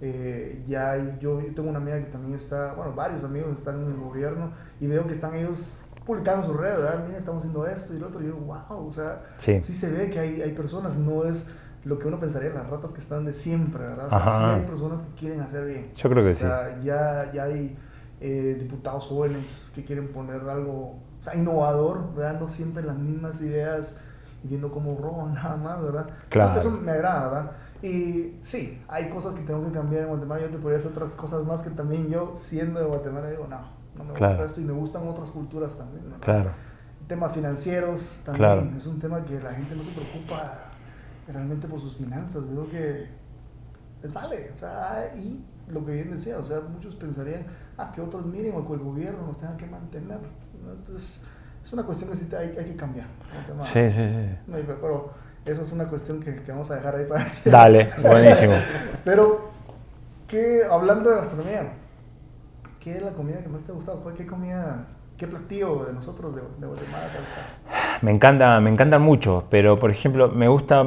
Eh, 0.00 0.62
ya 0.68 0.92
hay- 0.92 1.16
yo, 1.20 1.40
yo 1.40 1.54
tengo 1.54 1.68
una 1.70 1.78
amiga 1.78 1.98
que 1.98 2.04
también 2.10 2.34
está, 2.34 2.72
bueno, 2.74 2.92
varios 2.94 3.24
amigos 3.24 3.56
están 3.56 3.80
en 3.82 3.90
el 3.90 3.96
gobierno 3.96 4.52
y 4.80 4.86
veo 4.86 5.06
que 5.06 5.12
están 5.12 5.34
ellos 5.34 5.82
publicando 6.06 6.42
en 6.42 6.48
sus 6.52 6.56
redes, 6.56 6.78
¿verdad? 6.78 7.04
Mira, 7.06 7.18
estamos 7.18 7.42
haciendo 7.42 7.66
esto 7.66 7.94
y 7.94 7.98
lo 7.98 8.06
otro. 8.08 8.22
Y 8.22 8.26
yo, 8.28 8.36
wow, 8.36 8.86
o 8.86 8.92
sea, 8.92 9.22
Sí. 9.36 9.60
sí 9.62 9.74
se 9.74 9.90
ve 9.90 10.08
que 10.10 10.18
hay, 10.20 10.40
hay 10.42 10.52
personas, 10.52 10.96
no 10.96 11.24
es 11.24 11.50
lo 11.84 11.98
que 11.98 12.06
uno 12.08 12.18
pensaría, 12.20 12.50
las 12.50 12.68
ratas 12.70 12.92
que 12.92 13.00
están 13.00 13.24
de 13.24 13.32
siempre, 13.32 13.82
¿verdad? 13.84 14.06
O 14.06 14.10
sea, 14.10 14.20
sí 14.20 14.44
hay 14.60 14.66
personas 14.66 15.02
que 15.02 15.14
quieren 15.14 15.40
hacer 15.40 15.66
bien. 15.66 15.90
Yo 15.94 16.08
creo 16.08 16.24
que 16.24 16.30
O 16.30 16.34
sí. 16.34 16.40
sea, 16.42 16.80
ya, 16.82 17.30
ya 17.32 17.44
hay 17.44 17.76
eh, 18.20 18.56
diputados 18.58 19.06
jóvenes 19.06 19.70
que 19.74 19.84
quieren 19.84 20.08
poner 20.08 20.40
algo 20.48 20.96
o 21.20 21.22
sea, 21.22 21.34
innovador, 21.36 22.14
¿verdad? 22.14 22.40
No 22.40 22.48
siempre 22.48 22.82
las 22.82 22.96
mismas 22.96 23.40
ideas 23.42 24.00
y 24.44 24.48
viendo 24.48 24.70
cómo 24.70 24.96
roban 25.00 25.34
nada 25.34 25.56
más, 25.56 25.82
¿verdad? 25.82 26.08
Claro. 26.28 26.58
Eso, 26.60 26.68
eso 26.68 26.78
me 26.78 26.92
agrada, 26.92 27.28
¿verdad? 27.28 27.52
Y 27.82 28.36
sí, 28.42 28.82
hay 28.88 29.08
cosas 29.08 29.34
que 29.34 29.42
tenemos 29.42 29.68
que 29.68 29.74
cambiar 29.78 30.02
en 30.02 30.08
Guatemala. 30.08 30.42
Yo 30.42 30.48
te 30.50 30.58
podría 30.58 30.78
hacer 30.78 30.90
otras 30.90 31.12
cosas 31.12 31.44
más 31.46 31.62
que 31.62 31.70
también 31.70 32.08
yo, 32.08 32.32
siendo 32.34 32.80
de 32.80 32.86
Guatemala, 32.86 33.30
digo, 33.30 33.46
no, 33.48 33.60
no 33.96 34.04
me 34.04 34.12
Claro. 34.14 34.32
gusta 34.34 34.46
esto 34.46 34.60
y 34.60 34.64
me 34.64 34.72
gustan 34.72 35.06
otras 35.06 35.30
culturas 35.30 35.76
también. 35.76 36.04
Claro. 36.20 36.50
temas 37.06 37.32
financieros 37.32 38.20
también 38.26 38.50
Claro. 38.50 38.76
es 38.76 38.86
un 38.86 39.00
tema 39.00 39.24
que 39.24 39.40
la 39.40 39.52
gente 39.52 39.74
no 39.74 39.82
se 39.82 39.92
preocupa 39.92 40.58
realmente 41.26 41.66
por 41.66 41.80
sus 41.80 41.96
finanzas 41.96 42.46
veo 42.50 42.68
que 42.68 43.06
les 44.02 44.12
vale 44.12 44.50
o 44.54 44.58
sea 44.58 45.10
y 45.16 45.42
lo 45.68 45.86
que 45.86 45.92
bien 45.92 46.10
decía 46.10 46.36
o 46.38 46.42
sea 46.44 46.60
muchos 46.60 46.94
pensarían 46.96 47.46
ah 47.78 47.92
que 47.94 48.00
otros 48.00 48.26
miren 48.26 48.54
o 48.56 48.66
que 48.66 48.74
el 48.74 48.80
gobierno 48.80 49.26
nos 49.26 49.38
tenga 49.38 49.56
que 49.56 49.66
mantener 49.66 50.18
¿no? 50.64 50.72
entonces 50.72 51.22
es 51.64 51.72
una 51.72 51.84
cuestión 51.84 52.10
que 52.10 52.36
hay, 52.36 52.56
hay 52.58 52.64
que 52.64 52.76
cambiar 52.76 53.06
Sí, 53.62 53.88
sí, 53.90 54.08
sí. 54.08 54.36
no, 54.46 54.56
pero 54.80 55.10
esa 55.44 55.62
es 55.62 55.72
una 55.72 55.84
cuestión 55.86 56.20
que, 56.20 56.34
que 56.36 56.50
vamos 56.52 56.70
a 56.70 56.76
dejar 56.76 56.96
ahí 56.96 57.04
para 57.06 57.26
Dale, 57.44 57.90
buenísimo. 58.02 58.54
pero 59.04 59.50
que 60.26 60.62
hablando 60.70 61.10
de 61.10 61.16
gastronomía 61.16 61.72
¿qué 62.80 62.96
es 62.96 63.02
la 63.02 63.12
comida 63.12 63.38
que 63.42 63.48
más 63.48 63.62
te 63.64 63.72
ha 63.72 63.74
gustado? 63.74 64.00
¿Cuál- 64.00 64.14
¿qué 64.14 64.26
comida 64.26 64.86
qué 65.16 65.26
platillo 65.26 65.84
de 65.84 65.92
nosotros 65.92 66.34
de, 66.34 66.40
Guatemala 66.66 67.06
te 67.08 67.18
ha 67.18 67.20
gustado? 67.20 67.98
Me 68.02 68.10
encanta, 68.12 68.60
me 68.60 68.70
encantan 68.70 69.02
mucho, 69.02 69.44
pero 69.50 69.78
por 69.78 69.90
ejemplo, 69.90 70.28
me 70.28 70.48
gusta. 70.48 70.84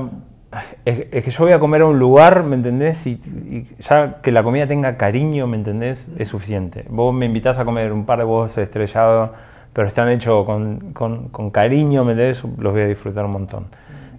Es, 0.84 1.08
es 1.12 1.24
que 1.24 1.32
yo 1.32 1.46
voy 1.46 1.54
a 1.54 1.60
comer 1.60 1.82
a 1.82 1.86
un 1.86 1.98
lugar, 1.98 2.44
¿me 2.44 2.56
entendés? 2.56 3.08
Y, 3.08 3.12
y 3.12 3.64
ya 3.80 4.22
que 4.22 4.32
la 4.32 4.44
comida 4.44 4.68
tenga 4.68 4.98
cariño, 4.98 5.48
¿me 5.48 5.56
entendés? 5.58 6.10
Es 6.18 6.28
suficiente. 6.28 6.86
Vos 6.90 7.14
me 7.14 7.26
invitás 7.26 7.58
a 7.58 7.66
comer 7.66 7.94
un 7.94 8.06
par 8.06 8.20
de 8.20 8.26
huevos 8.26 8.58
estrellados, 8.58 9.32
pero 9.72 9.88
están 9.88 10.10
hechos 10.10 10.46
con, 10.46 10.92
con, 10.92 11.30
con 11.30 11.52
cariño, 11.52 12.04
¿me 12.04 12.12
entendés? 12.12 12.44
Los 12.58 12.74
voy 12.74 12.82
a 12.82 12.88
disfrutar 12.88 13.26
un 13.26 13.32
montón. 13.32 13.68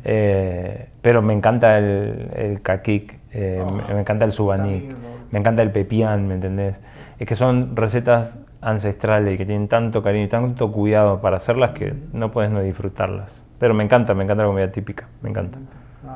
Eh, 0.05 0.88
pero 1.03 1.21
me 1.23 1.35
encanta 1.35 1.79
el, 1.79 2.31
el 2.35 2.62
caquic, 2.62 3.18
eh, 3.33 3.62
Oh, 3.66 3.73
me, 3.73 3.95
me 3.95 4.01
encanta 4.01 4.24
el 4.24 4.33
subaní, 4.33 4.89
me 5.30 5.39
encanta 5.39 5.62
el 5.62 5.70
pepián, 5.70 6.26
¿me 6.26 6.35
entendés? 6.35 6.80
Es 7.18 7.26
que 7.26 7.35
son 7.35 7.76
recetas 7.76 8.37
ancestrales 8.61 9.35
y 9.35 9.39
que 9.39 9.45
tienen 9.45 9.68
tanto 9.68 10.03
cariño 10.03 10.24
y 10.24 10.28
tanto 10.28 10.72
cuidado 10.72 11.20
para 11.20 11.37
hacerlas 11.37 11.72
que 11.72 11.95
no 12.12 12.30
puedes 12.30 12.51
no 12.51 12.61
disfrutarlas. 12.62 13.45
Pero 13.59 13.74
me 13.74 13.85
encanta, 13.85 14.14
me 14.14 14.24
encanta 14.24 14.43
la 14.43 14.49
comida 14.49 14.70
típica, 14.70 15.09
me 15.22 15.30
encanta. 15.30 15.59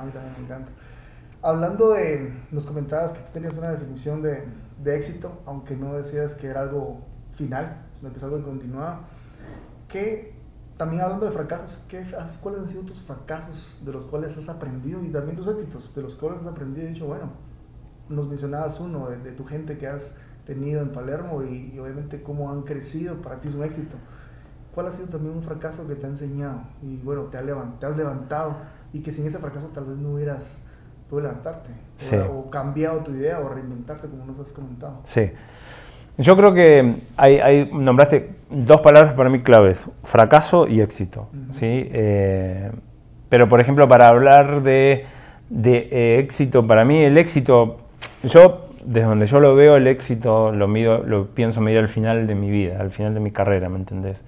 Mí 0.06 0.12
también 0.12 0.34
me 0.38 0.44
encanta. 0.44 0.72
Hablando 1.42 1.92
de, 1.92 2.32
nos 2.50 2.64
comentabas 2.64 3.12
que 3.12 3.20
tú 3.20 3.30
tenías 3.32 3.56
una 3.58 3.70
definición 3.70 4.22
de, 4.22 4.44
de 4.82 4.96
éxito, 4.96 5.42
aunque 5.46 5.76
no 5.76 5.94
decías 5.94 6.34
que 6.34 6.48
era 6.48 6.62
algo 6.62 7.00
final, 7.34 7.84
sino 7.98 8.10
que 8.10 8.16
es 8.16 8.24
algo 8.24 8.38
que 8.38 8.44
continuaba. 8.44 9.00
También 10.76 11.02
hablando 11.02 11.24
de 11.24 11.32
fracasos, 11.32 11.84
¿qué, 11.88 12.04
¿cuáles 12.42 12.60
han 12.60 12.68
sido 12.68 12.82
tus 12.82 13.00
fracasos 13.00 13.78
de 13.82 13.92
los 13.92 14.04
cuales 14.04 14.36
has 14.36 14.50
aprendido 14.50 15.02
y 15.02 15.08
también 15.08 15.34
tus 15.34 15.48
éxitos 15.48 15.94
de 15.94 16.02
los 16.02 16.14
cuales 16.16 16.42
has 16.42 16.48
aprendido 16.48 16.86
y 16.86 16.90
dicho, 16.90 17.06
bueno, 17.06 17.30
nos 18.10 18.28
mencionabas 18.28 18.78
uno 18.78 19.08
de, 19.08 19.32
tu 19.32 19.46
gente 19.46 19.78
que 19.78 19.86
has 19.86 20.16
tenido 20.44 20.82
en 20.82 20.92
Palermo 20.92 21.42
y, 21.42 21.72
y 21.74 21.78
obviamente 21.78 22.22
cómo 22.22 22.52
han 22.52 22.62
crecido, 22.62 23.14
para 23.22 23.40
ti 23.40 23.48
es 23.48 23.54
un 23.54 23.64
éxito. 23.64 23.96
¿Cuál 24.74 24.88
ha 24.88 24.90
sido 24.90 25.08
también 25.08 25.34
un 25.34 25.42
fracaso 25.42 25.88
que 25.88 25.94
te 25.94 26.04
ha 26.04 26.10
enseñado 26.10 26.60
y 26.82 26.98
bueno, 26.98 27.22
te, 27.24 27.38
ha 27.38 27.42
te 27.80 27.86
has 27.86 27.96
levantado 27.96 28.56
y 28.96 29.00
que 29.02 29.12
sin 29.12 29.26
ese 29.26 29.38
fracaso 29.38 29.68
tal 29.74 29.84
vez 29.84 29.96
no 29.98 30.10
hubieras 30.10 30.62
podido 31.10 31.28
levantarte 31.28 31.70
Sí. 31.96 32.16
o, 32.16 32.50
cambiado 32.50 33.00
tu 33.00 33.12
idea 33.12 33.40
o 33.40 33.48
reinventarte 33.48 34.08
como 34.08 34.24
nos 34.26 34.38
has 34.40 34.52
comentado? 34.52 35.00
Sí. 35.04 35.30
Yo 36.18 36.36
creo 36.36 36.54
que 36.54 36.96
hay, 37.16 37.38
hay- 37.40 37.70
nombraste 37.72 38.30
dos 38.50 38.80
palabras 38.80 39.14
para 39.14 39.28
mí 39.28 39.40
claves, 39.40 39.86
fracaso 40.02 40.66
y 40.66 40.80
éxito. 40.80 41.28
¿sí? 41.50 41.88
Eh, 41.92 42.70
pero, 43.28 43.48
por 43.48 43.60
ejemplo, 43.60 43.86
para 43.86 44.08
hablar 44.08 44.62
de, 44.62 45.04
de, 45.50 45.88
eh, 45.92 46.18
éxito, 46.20 46.66
para 46.66 46.84
mí 46.84 47.02
el 47.04 47.18
éxito, 47.18 47.76
yo 48.22 48.66
desde 48.84 49.06
donde 49.08 49.26
yo 49.26 49.40
lo 49.40 49.54
veo, 49.54 49.76
el 49.76 49.86
éxito 49.88 50.52
lo, 50.52 50.68
mido, 50.68 51.02
lo 51.02 51.26
pienso 51.26 51.60
medir 51.60 51.78
al 51.80 51.88
final 51.88 52.26
de 52.26 52.34
mi 52.34 52.50
vida, 52.50 52.80
al 52.80 52.90
final 52.92 53.12
de 53.14 53.20
mi 53.20 53.30
carrera, 53.32 53.68
¿me 53.68 53.76
entendés? 53.76 54.24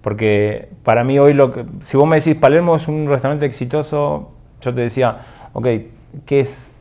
Porque 0.00 0.68
para 0.84 1.04
mí 1.04 1.18
hoy, 1.18 1.34
lo 1.34 1.50
que, 1.50 1.64
si 1.80 1.96
vos 1.96 2.08
me 2.08 2.16
decís 2.16 2.36
Palermo 2.36 2.76
es 2.76 2.88
un 2.88 3.08
restaurante 3.08 3.46
exitoso, 3.46 4.30
yo 4.60 4.74
te 4.74 4.80
decía, 4.80 5.18
ok, 5.52 5.66
¿qué 6.24 6.40
es 6.40 6.72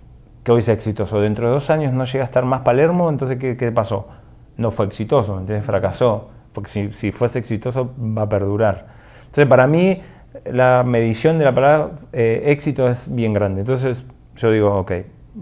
que 0.43 0.51
hoy 0.51 0.61
sea 0.61 0.73
exitoso? 0.73 1.19
Dentro 1.19 1.47
de 1.47 1.53
dos 1.53 1.69
años 1.69 1.93
no 1.93 2.05
llega 2.05 2.23
a 2.23 2.25
estar 2.25 2.45
más 2.45 2.61
Palermo, 2.61 3.09
entonces 3.09 3.37
¿qué, 3.37 3.57
qué 3.57 3.71
pasó? 3.71 4.07
No 4.55 4.71
fue 4.71 4.85
exitoso, 4.85 5.35
¿me 5.35 5.41
entiendes? 5.41 5.65
Fracasó, 5.65 6.29
porque 6.53 6.69
si, 6.69 6.93
si 6.93 7.11
fuese 7.11 7.39
exitoso 7.39 7.93
va 7.99 8.23
a 8.23 8.29
perdurar. 8.29 8.87
Entonces 9.25 9.47
para 9.47 9.67
mí 9.67 10.01
la 10.45 10.83
medición 10.83 11.39
de 11.39 11.45
la 11.45 11.53
palabra 11.53 11.91
eh, 12.13 12.43
éxito 12.45 12.87
es 12.87 13.13
bien 13.13 13.33
grande. 13.33 13.61
Entonces 13.61 14.05
yo 14.35 14.51
digo, 14.51 14.75
ok, 14.77 14.91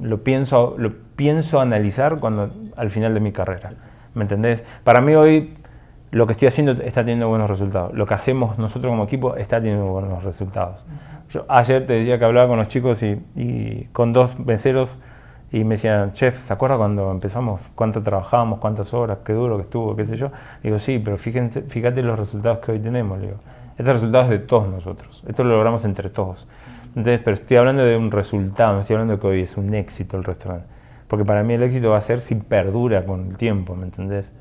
lo 0.01 0.23
pienso, 0.23 0.75
lo 0.77 0.93
pienso 1.15 1.59
analizar 1.59 2.19
cuando, 2.19 2.49
al 2.75 2.89
final 2.89 3.13
de 3.13 3.19
mi 3.19 3.31
carrera. 3.31 3.73
¿Me 4.13 4.23
entendés? 4.23 4.63
Para 4.83 5.01
mí 5.01 5.13
hoy 5.15 5.53
lo 6.15 6.25
que 6.25 6.31
estoy 6.31 6.47
haciendo 6.47 6.71
está 6.71 7.01
teniendo 7.01 7.27
buenos 7.27 7.49
resultados. 7.49 7.93
Lo 7.93 8.05
que 8.05 8.13
hacemos 8.13 8.57
nosotros 8.57 8.89
como 8.89 9.03
equipo 9.03 9.35
está 9.35 9.59
teniendo 9.59 9.87
buenos 9.87 10.23
resultados. 10.23 10.85
Yo 11.29 11.43
ayer 11.49 11.85
te 11.85 11.91
decía 11.91 12.17
que 12.17 12.23
hablaba 12.23 12.47
con 12.47 12.57
los 12.57 12.69
chicos 12.69 13.03
y, 13.03 13.89
con 13.91 14.13
dos 14.13 14.39
meseros 14.39 14.97
y 15.51 15.65
me 15.65 15.71
decían, 15.71 16.13
chef, 16.13 16.41
¿se 16.41 16.53
acuerda 16.53 16.77
cuando 16.77 17.11
empezamos? 17.11 17.59
¿Cuánto 17.75 18.01
trabajábamos? 18.01 18.59
¿Cuántas 18.59 18.93
horas? 18.93 19.17
¿Qué 19.25 19.33
duro 19.33 19.57
que 19.57 19.63
estuvo? 19.63 19.93
¿Qué 19.97 20.05
sé 20.05 20.15
yo? 20.15 20.31
digo, 20.63 20.79
sí, 20.79 21.01
pero 21.03 21.17
fíjense, 21.17 21.63
fíjate 21.63 22.01
los 22.01 22.17
resultados 22.17 22.59
que 22.59 22.71
hoy 22.71 22.79
tenemos. 22.79 23.19
digo, 23.19 23.35
estos 23.77 23.95
resultados 23.95 24.29
de 24.29 24.39
todos 24.39 24.69
nosotros. 24.69 25.21
Esto 25.27 25.43
lo 25.43 25.49
logramos 25.49 25.83
entre 25.83 26.09
todos. 26.09 26.47
Entonces, 26.95 27.19
pero 27.25 27.33
estoy 27.33 27.57
hablando 27.57 27.83
de 27.83 27.97
un 27.97 28.09
resultado, 28.09 28.75
no 28.75 28.79
estoy 28.79 28.93
hablando 28.93 29.15
de 29.15 29.19
que 29.19 29.27
hoy 29.27 29.41
es 29.41 29.57
un 29.57 29.73
éxito 29.73 30.15
el 30.15 30.23
restaurante. 30.23 30.65
Porque 31.09 31.25
para 31.25 31.43
mí 31.43 31.55
el 31.55 31.63
éxito 31.63 31.89
va 31.89 31.97
a 31.97 32.01
ser 32.01 32.21
si 32.21 32.35
perdura 32.35 33.03
con 33.03 33.31
el 33.31 33.35
tiempo, 33.35 33.75
¿me 33.75 33.83
entendés? 33.83 34.31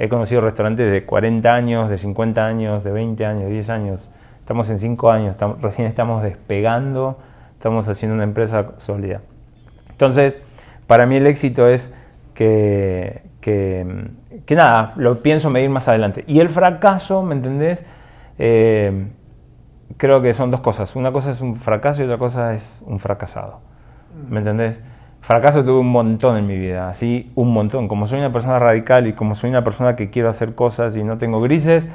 He 0.00 0.08
conocido 0.08 0.40
restaurantes 0.40 0.90
de 0.90 1.04
40 1.04 1.54
años, 1.54 1.90
de 1.90 1.98
50 1.98 2.42
años, 2.42 2.82
de 2.82 2.90
20 2.90 3.26
años, 3.26 3.44
de 3.44 3.50
10 3.50 3.68
años. 3.68 4.08
Estamos 4.38 4.70
en 4.70 4.78
5 4.78 5.10
años, 5.10 5.36
recién 5.60 5.86
estamos 5.86 6.22
despegando, 6.22 7.18
estamos 7.52 7.86
haciendo 7.86 8.14
una 8.14 8.24
empresa 8.24 8.72
sólida. 8.78 9.20
Entonces, 9.90 10.42
para 10.86 11.04
mí 11.04 11.16
el 11.16 11.26
éxito 11.26 11.68
es 11.68 11.92
que, 12.32 13.24
que, 13.42 13.84
nada, 14.48 14.94
lo 14.96 15.20
pienso 15.20 15.50
medir 15.50 15.68
más 15.68 15.86
adelante. 15.86 16.24
Y 16.26 16.40
el 16.40 16.48
fracaso, 16.48 17.22
¿me 17.22 17.34
entendés? 17.34 17.84
Eh, 18.38 19.06
creo 19.98 20.22
que 20.22 20.32
son 20.32 20.50
dos 20.50 20.62
cosas. 20.62 20.96
Una 20.96 21.12
cosa 21.12 21.30
es 21.30 21.42
un 21.42 21.56
fracaso 21.56 22.00
y 22.00 22.06
otra 22.06 22.16
cosa 22.16 22.54
es 22.54 22.80
un 22.86 23.00
fracasado. 23.00 23.60
¿Me 24.30 24.38
entendés? 24.38 24.80
Fracaso 25.20 25.64
tuve 25.64 25.80
un 25.80 25.90
montón 25.90 26.36
en 26.36 26.46
mi 26.46 26.56
vida, 26.56 26.88
así 26.88 27.30
un 27.34 27.52
montón. 27.52 27.88
Como 27.88 28.06
soy 28.06 28.18
una 28.18 28.32
persona 28.32 28.58
radical 28.58 29.06
y 29.06 29.12
como 29.12 29.34
soy 29.34 29.50
una 29.50 29.62
persona 29.64 29.96
que 29.96 30.10
quiero 30.10 30.28
hacer 30.28 30.54
cosas 30.54 30.96
y 30.96 31.04
no 31.04 31.18
tengo 31.18 31.40
grises, 31.40 31.90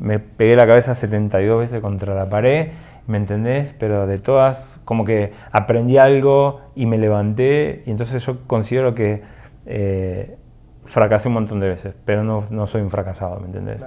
me 0.00 0.18
pegué 0.18 0.56
la 0.56 0.66
cabeza 0.66 0.94
72 0.94 1.58
veces 1.58 1.80
contra 1.80 2.14
la 2.14 2.28
pared, 2.28 2.68
¿me 3.06 3.18
entendés? 3.18 3.74
Pero 3.78 4.06
de 4.06 4.18
todas, 4.18 4.80
como 4.84 5.04
que 5.04 5.32
aprendí 5.50 5.98
algo 5.98 6.60
y 6.76 6.86
me 6.86 6.98
levanté 6.98 7.82
y 7.84 7.90
entonces 7.90 8.24
yo 8.24 8.46
considero 8.46 8.94
que 8.94 9.22
eh, 9.66 10.36
fracasé 10.84 11.28
un 11.28 11.34
montón 11.34 11.60
de 11.60 11.68
veces, 11.68 11.94
pero 12.04 12.22
no, 12.22 12.44
no 12.50 12.66
soy 12.66 12.82
un 12.82 12.90
fracasado, 12.90 13.40
¿me 13.40 13.46
entendés? 13.46 13.84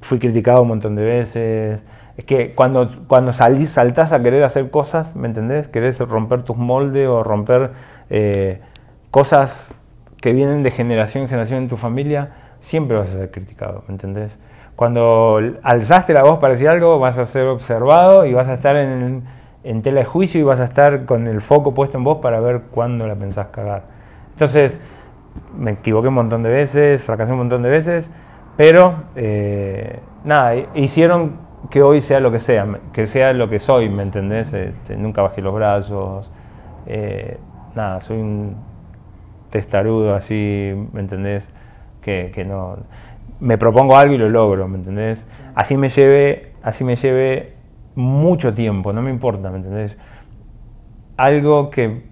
fui 0.00 0.18
criticado 0.18 0.62
un 0.62 0.68
montón 0.68 0.94
de 0.96 1.04
veces. 1.04 1.84
Es 2.20 2.26
que 2.26 2.54
cuando, 2.54 2.86
cuando 3.06 3.32
salís, 3.32 3.70
saltás 3.70 4.12
a 4.12 4.22
querer 4.22 4.44
hacer 4.44 4.70
cosas, 4.70 5.16
¿me 5.16 5.26
entendés? 5.26 5.68
Querés 5.68 5.98
romper 6.00 6.42
tus 6.42 6.54
moldes 6.54 7.08
o 7.08 7.22
romper 7.22 7.70
eh, 8.10 8.60
cosas 9.10 9.80
que 10.20 10.34
vienen 10.34 10.62
de 10.62 10.70
generación 10.70 11.22
en 11.22 11.30
generación 11.30 11.62
en 11.62 11.68
tu 11.70 11.78
familia, 11.78 12.32
siempre 12.58 12.98
vas 12.98 13.08
a 13.08 13.12
ser 13.12 13.30
criticado, 13.30 13.84
¿me 13.88 13.94
entendés? 13.94 14.38
Cuando 14.76 15.40
alzaste 15.62 16.12
la 16.12 16.22
voz 16.22 16.38
para 16.40 16.50
decir 16.50 16.68
algo, 16.68 16.98
vas 16.98 17.16
a 17.16 17.24
ser 17.24 17.46
observado 17.46 18.26
y 18.26 18.34
vas 18.34 18.50
a 18.50 18.52
estar 18.52 18.76
en, 18.76 19.24
tela 19.82 20.00
de 20.00 20.04
juicio 20.04 20.42
y 20.42 20.44
vas 20.44 20.60
a 20.60 20.64
estar 20.64 21.06
con 21.06 21.26
el 21.26 21.40
foco 21.40 21.72
puesto 21.72 21.96
en 21.96 22.04
vos 22.04 22.18
para 22.18 22.38
ver 22.40 22.64
cuándo 22.70 23.06
la 23.06 23.14
pensás 23.14 23.46
cagar. 23.46 23.84
Entonces, 24.34 24.82
me 25.56 25.70
equivoqué 25.70 26.08
un 26.08 26.14
montón 26.14 26.42
de 26.42 26.50
veces, 26.50 27.02
fracasé 27.02 27.32
un 27.32 27.38
montón 27.38 27.62
de 27.62 27.70
veces, 27.70 28.12
pero, 28.58 29.04
eh, 29.16 30.00
nada, 30.22 30.54
hicieron 30.74 31.48
que 31.68 31.82
hoy 31.82 32.00
sea 32.00 32.20
lo 32.20 32.30
que 32.32 32.38
sea, 32.38 32.66
que 32.92 33.06
sea 33.06 33.32
lo 33.32 33.48
que 33.48 33.58
soy, 33.58 33.88
¿me 33.88 34.02
entendés? 34.02 34.52
Este, 34.54 34.96
nunca 34.96 35.22
bajé 35.22 35.42
los 35.42 35.54
brazos, 35.54 36.30
eh, 36.86 37.38
nada, 37.74 38.00
soy 38.00 38.18
un 38.18 38.56
testarudo 39.50 40.14
así, 40.14 40.72
¿me 40.92 41.00
entendés? 41.00 41.52
Que, 42.00 42.30
que, 42.34 42.44
no... 42.44 42.78
Me 43.40 43.58
propongo 43.58 43.96
algo 43.96 44.14
y 44.14 44.18
lo 44.18 44.28
logro, 44.28 44.68
¿me 44.68 44.78
entendés? 44.78 45.28
Así 45.54 45.76
me 45.76 45.88
lleve, 45.88 46.52
así 46.62 46.84
me 46.84 46.96
lleve 46.96 47.54
mucho 47.94 48.54
tiempo, 48.54 48.92
no 48.92 49.02
me 49.02 49.10
importa, 49.10 49.50
¿me 49.50 49.56
entendés? 49.56 49.98
Algo 51.16 51.70
que, 51.70 52.02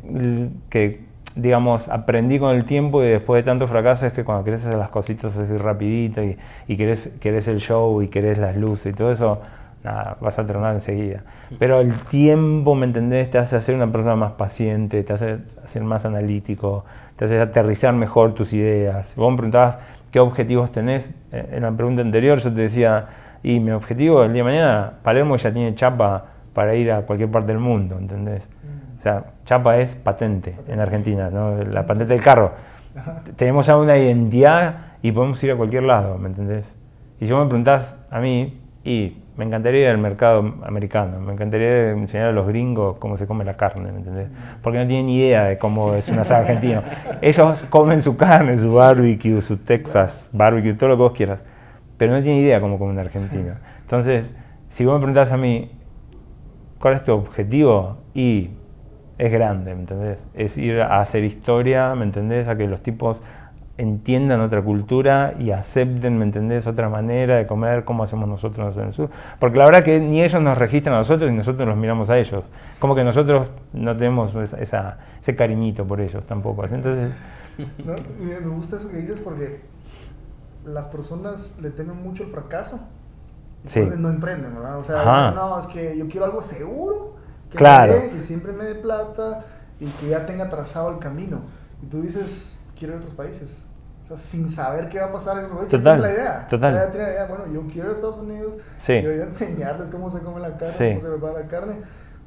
que 0.68 1.07
digamos, 1.36 1.88
aprendí 1.88 2.38
con 2.38 2.54
el 2.54 2.64
tiempo 2.64 3.02
y 3.02 3.08
después 3.08 3.44
de 3.44 3.50
tanto 3.50 3.66
fracaso 3.68 4.06
es 4.06 4.12
que 4.12 4.24
cuando 4.24 4.44
querés 4.44 4.64
hacer 4.66 4.78
las 4.78 4.90
cositas 4.90 5.36
así 5.36 5.56
rapidito 5.56 6.22
y, 6.22 6.36
y 6.66 6.76
querés, 6.76 7.14
querés, 7.20 7.48
el 7.48 7.60
show 7.60 8.02
y 8.02 8.08
querés 8.08 8.38
las 8.38 8.56
luces 8.56 8.92
y 8.92 8.96
todo 8.96 9.12
eso, 9.12 9.40
nada, 9.84 10.16
vas 10.20 10.38
a 10.38 10.46
tronar 10.46 10.74
enseguida. 10.74 11.22
Pero 11.58 11.80
el 11.80 11.94
tiempo, 12.00 12.74
¿me 12.74 12.86
entendés? 12.86 13.30
Te 13.30 13.38
hace 13.38 13.60
ser 13.60 13.74
una 13.74 13.90
persona 13.90 14.16
más 14.16 14.32
paciente, 14.32 15.02
te 15.02 15.12
hace 15.12 15.38
ser 15.64 15.82
más 15.82 16.04
analítico, 16.04 16.84
te 17.16 17.24
hace 17.24 17.40
aterrizar 17.40 17.94
mejor 17.94 18.34
tus 18.34 18.52
ideas. 18.52 19.14
Vos 19.16 19.30
me 19.30 19.36
preguntabas 19.36 19.78
qué 20.10 20.20
objetivos 20.20 20.72
tenés. 20.72 21.10
Eh, 21.32 21.50
en 21.52 21.62
la 21.62 21.72
pregunta 21.72 22.02
anterior 22.02 22.38
yo 22.38 22.52
te 22.52 22.62
decía, 22.62 23.06
y 23.42 23.60
mi 23.60 23.70
objetivo 23.70 24.24
el 24.24 24.32
día 24.32 24.42
de 24.42 24.50
mañana, 24.50 24.92
Palermo 25.02 25.36
ya 25.36 25.52
tiene 25.52 25.74
chapa 25.74 26.24
para 26.52 26.74
ir 26.74 26.90
a 26.90 27.02
cualquier 27.02 27.30
parte 27.30 27.48
del 27.48 27.60
mundo, 27.60 27.96
¿entendés? 27.98 28.48
O 28.98 29.02
sea, 29.02 29.24
chapa 29.44 29.78
es 29.78 29.94
patente 29.94 30.56
en 30.66 30.80
Argentina, 30.80 31.30
¿no? 31.30 31.56
la 31.64 31.86
patente 31.86 32.14
del 32.14 32.22
carro. 32.22 32.52
Tenemos 33.36 33.66
ya 33.66 33.76
una 33.76 33.96
identidad 33.96 34.96
y 35.02 35.12
podemos 35.12 35.42
ir 35.44 35.52
a 35.52 35.56
cualquier 35.56 35.84
lado, 35.84 36.18
¿me 36.18 36.28
entendés? 36.28 36.74
Y 37.20 37.26
si 37.26 37.32
vos 37.32 37.42
me 37.42 37.48
preguntás 37.48 37.96
a 38.10 38.20
mí, 38.20 38.58
y 38.84 39.16
me 39.36 39.44
encantaría 39.44 39.82
ir 39.82 39.88
al 39.88 39.98
mercado 39.98 40.54
americano, 40.62 41.20
me 41.20 41.34
encantaría 41.34 41.90
enseñar 41.90 42.28
a 42.28 42.32
los 42.32 42.46
gringos 42.46 42.96
cómo 42.98 43.16
se 43.18 43.26
come 43.26 43.44
la 43.44 43.56
carne, 43.56 43.92
¿me 43.92 43.98
entendés? 43.98 44.28
Porque 44.62 44.78
no 44.78 44.86
tienen 44.86 45.06
ni 45.06 45.18
idea 45.18 45.44
de 45.44 45.58
cómo 45.58 45.94
es 45.94 46.08
un 46.08 46.18
asado 46.18 46.40
argentino. 46.40 46.82
Ellos 47.20 47.64
comen 47.68 48.00
su 48.00 48.16
carne, 48.16 48.56
su 48.56 48.74
barbecue, 48.74 49.42
su 49.42 49.58
Texas 49.58 50.30
barbecue, 50.32 50.74
todo 50.74 50.88
lo 50.88 50.96
que 50.96 51.02
vos 51.02 51.12
quieras, 51.12 51.44
pero 51.98 52.12
no 52.12 52.22
tienen 52.22 52.42
idea 52.42 52.60
cómo 52.60 52.78
comen 52.78 52.94
un 52.94 53.00
argentino. 53.00 53.54
Entonces, 53.80 54.34
si 54.68 54.84
vos 54.84 54.94
me 54.94 55.00
preguntás 55.00 55.32
a 55.32 55.36
mí, 55.36 55.70
¿cuál 56.80 56.94
es 56.94 57.04
tu 57.04 57.12
objetivo? 57.12 57.98
Y 58.14 58.50
es 59.18 59.32
grande, 59.32 59.74
¿me 59.74 59.80
entendés? 59.80 60.24
Es 60.34 60.56
ir 60.56 60.80
a 60.80 61.00
hacer 61.00 61.24
historia, 61.24 61.94
¿me 61.94 62.04
entendés? 62.04 62.46
A 62.46 62.56
que 62.56 62.68
los 62.68 62.82
tipos 62.82 63.20
entiendan 63.76 64.40
otra 64.40 64.62
cultura 64.62 65.34
y 65.38 65.50
acepten, 65.50 66.18
¿me 66.18 66.24
entendés? 66.24 66.66
Otra 66.66 66.88
manera 66.88 67.36
de 67.36 67.46
comer, 67.46 67.84
como 67.84 68.04
hacemos 68.04 68.28
nosotros 68.28 68.76
en 68.76 68.86
el 68.86 68.92
sur. 68.92 69.10
Porque 69.38 69.58
la 69.58 69.64
verdad 69.64 69.84
que 69.84 70.00
ni 70.00 70.22
ellos 70.22 70.40
nos 70.40 70.56
registran 70.56 70.94
a 70.94 70.98
nosotros 70.98 71.30
ni 71.30 71.36
nosotros 71.36 71.66
los 71.66 71.76
miramos 71.76 72.10
a 72.10 72.18
ellos. 72.18 72.44
Como 72.78 72.94
que 72.94 73.04
nosotros 73.04 73.48
no 73.72 73.96
tenemos 73.96 74.34
esa, 74.34 74.98
ese 75.20 75.36
cariñito 75.36 75.84
por 75.84 76.00
ellos 76.00 76.24
tampoco. 76.26 76.64
Entonces... 76.64 77.12
me 78.20 78.40
gusta 78.40 78.76
eso 78.76 78.90
que 78.90 78.98
dices 78.98 79.20
porque 79.20 79.62
las 80.64 80.86
personas 80.88 81.58
le 81.60 81.70
temen 81.70 81.96
mucho 82.02 82.22
el 82.22 82.30
fracaso. 82.30 82.80
Sí. 83.64 83.80
No 83.80 84.10
emprenden, 84.10 84.54
¿verdad? 84.54 84.78
O 84.78 84.84
sea, 84.84 85.32
no, 85.34 85.58
es 85.58 85.66
que 85.66 85.96
yo 85.98 86.08
quiero 86.08 86.26
algo 86.26 86.40
seguro 86.42 87.17
que, 87.50 87.56
claro. 87.56 87.94
que 88.12 88.20
siempre 88.20 88.52
me 88.52 88.64
dé 88.64 88.74
plata 88.74 89.44
y 89.80 89.86
que 89.86 90.08
ya 90.08 90.26
tenga 90.26 90.48
trazado 90.48 90.90
el 90.90 90.98
camino. 90.98 91.40
Y 91.82 91.86
tú 91.86 92.02
dices, 92.02 92.58
quiero 92.78 92.94
ir 92.94 92.96
a 92.96 93.00
otros 93.00 93.14
países. 93.14 93.64
O 94.04 94.08
sea, 94.08 94.16
sin 94.16 94.48
saber 94.48 94.88
qué 94.88 94.98
va 94.98 95.06
a 95.06 95.12
pasar 95.12 95.38
en 95.38 95.44
otros 95.44 95.58
países. 95.58 95.78
Total, 95.78 96.00
la 96.00 96.10
idea. 96.10 96.46
Total. 96.48 96.74
O 96.74 96.76
sea, 96.76 96.90
tiene 96.90 97.06
la 97.06 97.12
idea, 97.12 97.26
bueno, 97.26 97.44
yo 97.52 97.62
quiero 97.66 97.88
ir 97.88 97.92
a 97.92 97.94
Estados 97.94 98.18
Unidos, 98.18 98.54
sí. 98.76 98.94
quiero 98.94 99.22
enseñarles 99.22 99.90
cómo 99.90 100.10
se 100.10 100.20
come 100.20 100.40
la 100.40 100.56
carne, 100.56 100.88
cómo 100.88 101.00
se 101.00 101.08
prepara 101.08 101.32
la 101.40 101.46
carne. 101.46 101.76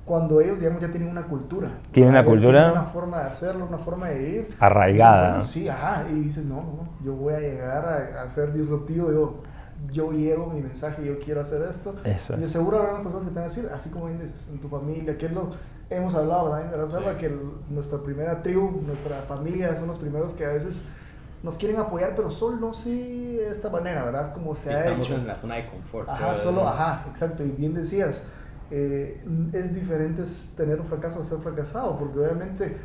Cuando 0.06 0.42
ellos, 0.42 0.60
digamos, 0.60 0.82
ya 0.82 0.90
tienen 0.90 1.10
una 1.10 1.24
cultura. 1.24 1.70
Tienen 1.92 2.12
una 2.12 2.26
cultura. 2.26 2.60
Tienen 2.60 2.72
una 2.72 2.84
forma 2.84 3.20
de 3.20 3.26
hacerlo, 3.26 3.66
una 3.68 3.78
forma 3.78 4.10
de 4.10 4.18
vivir. 4.18 4.48
Arraigada. 4.60 5.42
sí, 5.44 5.70
ajá. 5.70 6.06
Y 6.10 6.16
dices, 6.16 6.44
no, 6.44 6.56
no, 6.56 6.90
yo 7.04 7.14
voy 7.14 7.36
a 7.36 7.40
llegar 7.40 7.86
a, 7.86 8.24
a 8.24 8.28
ser 8.28 8.52
disruptivo. 8.52 9.12
Yo, 9.12 9.42
yo 9.90 10.12
llevo 10.12 10.48
mi 10.48 10.62
mensaje, 10.62 11.06
yo 11.06 11.20
quiero 11.20 11.42
hacer 11.42 11.62
esto. 11.64 11.96
Eso. 12.04 12.38
Y 12.38 12.48
seguro 12.48 12.78
habrá 12.78 12.92
unas 12.92 13.04
personas 13.04 13.26
que 13.26 13.30
te 13.32 13.36
van 13.36 13.46
a 13.46 13.48
decir, 13.48 13.70
así 13.74 13.90
como 13.90 14.10
dices, 14.10 14.50
en 14.52 14.60
tu 14.60 14.70
familia, 14.70 15.18
que 15.18 15.26
es 15.26 15.32
lo 15.32 15.52
hemos 15.90 16.16
hablado 16.16 16.50
también 16.50 16.72
de 16.72 16.78
la 16.78 16.88
salva, 16.88 17.18
que 17.18 17.30
nuestra 17.70 18.00
primera 18.00 18.42
tribu, 18.42 18.82
nuestra 18.86 19.22
familia 19.24 19.76
son 19.76 19.88
los 19.88 19.98
primeros 19.98 20.34
que 20.34 20.46
a 20.46 20.50
veces 20.50 20.86
nos 21.44 21.58
quieren 21.58 21.80
apoyar, 21.80 22.16
pero 22.16 22.30
solo 22.32 22.74
sí 22.74 23.36
de 23.36 23.50
esta 23.50 23.70
manera, 23.70 24.06
¿verdad? 24.06 24.34
Como 24.34 24.56
se 24.56 24.74
ha 24.74 24.94
hecho. 24.94 25.16
en 25.16 25.28
la 25.28 25.36
zona 25.36 25.56
de 25.56 25.70
confort. 25.70 26.08
Ajá, 26.08 26.36
solo, 26.36 26.68
ajá, 26.68 27.06
exacto. 27.10 27.44
Y 27.44 27.50
bien 27.50 27.74
decías, 27.74 28.28
eh, 28.70 29.24
es 29.52 29.74
diferente 29.74 30.24
tener 30.56 30.80
un 30.80 30.86
fracaso 30.86 31.20
a 31.20 31.24
ser 31.24 31.40
fracasado, 31.40 31.98
porque 31.98 32.20
obviamente 32.20 32.78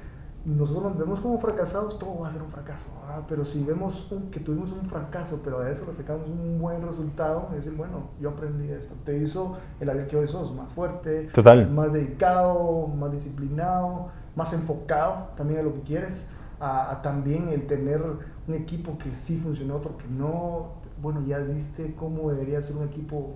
nosotros 0.46 0.84
nos 0.84 0.98
vemos 0.98 1.20
como 1.20 1.40
fracasados, 1.40 1.98
todo 1.98 2.20
va 2.20 2.28
a 2.28 2.30
ser 2.30 2.40
un 2.40 2.50
fracaso, 2.50 2.86
¿verdad? 3.00 3.24
Pero 3.28 3.44
si 3.44 3.64
vemos 3.64 4.08
que 4.30 4.38
tuvimos 4.38 4.70
un 4.70 4.88
fracaso, 4.88 5.40
pero 5.42 5.58
de 5.58 5.72
eso 5.72 5.86
le 5.86 5.92
sacamos 5.92 6.28
un 6.28 6.60
buen 6.60 6.80
resultado, 6.86 7.48
es 7.50 7.64
decir, 7.64 7.76
bueno, 7.76 8.10
yo 8.20 8.30
aprendí 8.30 8.70
esto, 8.70 8.94
te 9.04 9.18
hizo 9.18 9.56
el 9.80 9.90
área 9.90 10.06
que 10.06 10.16
hoy 10.16 10.28
sos 10.28 10.54
más 10.54 10.72
fuerte, 10.72 11.28
Total. 11.34 11.68
más 11.72 11.92
dedicado, 11.92 12.86
más 12.86 13.10
disciplinado, 13.10 14.10
más 14.36 14.52
enfocado 14.52 15.30
también 15.36 15.60
a 15.60 15.62
lo 15.64 15.74
que 15.74 15.80
quieres, 15.80 16.28
a, 16.60 16.92
a 16.92 17.02
también 17.02 17.48
el 17.48 17.66
tener 17.66 18.00
un 18.46 18.54
equipo 18.54 18.96
que 18.98 19.12
sí 19.12 19.38
funcionó, 19.38 19.74
otro 19.76 19.98
que 19.98 20.06
no, 20.06 20.74
bueno, 21.02 21.24
ya 21.26 21.38
viste 21.38 21.96
cómo 21.96 22.30
debería 22.30 22.62
ser 22.62 22.76
un 22.76 22.84
equipo 22.84 23.34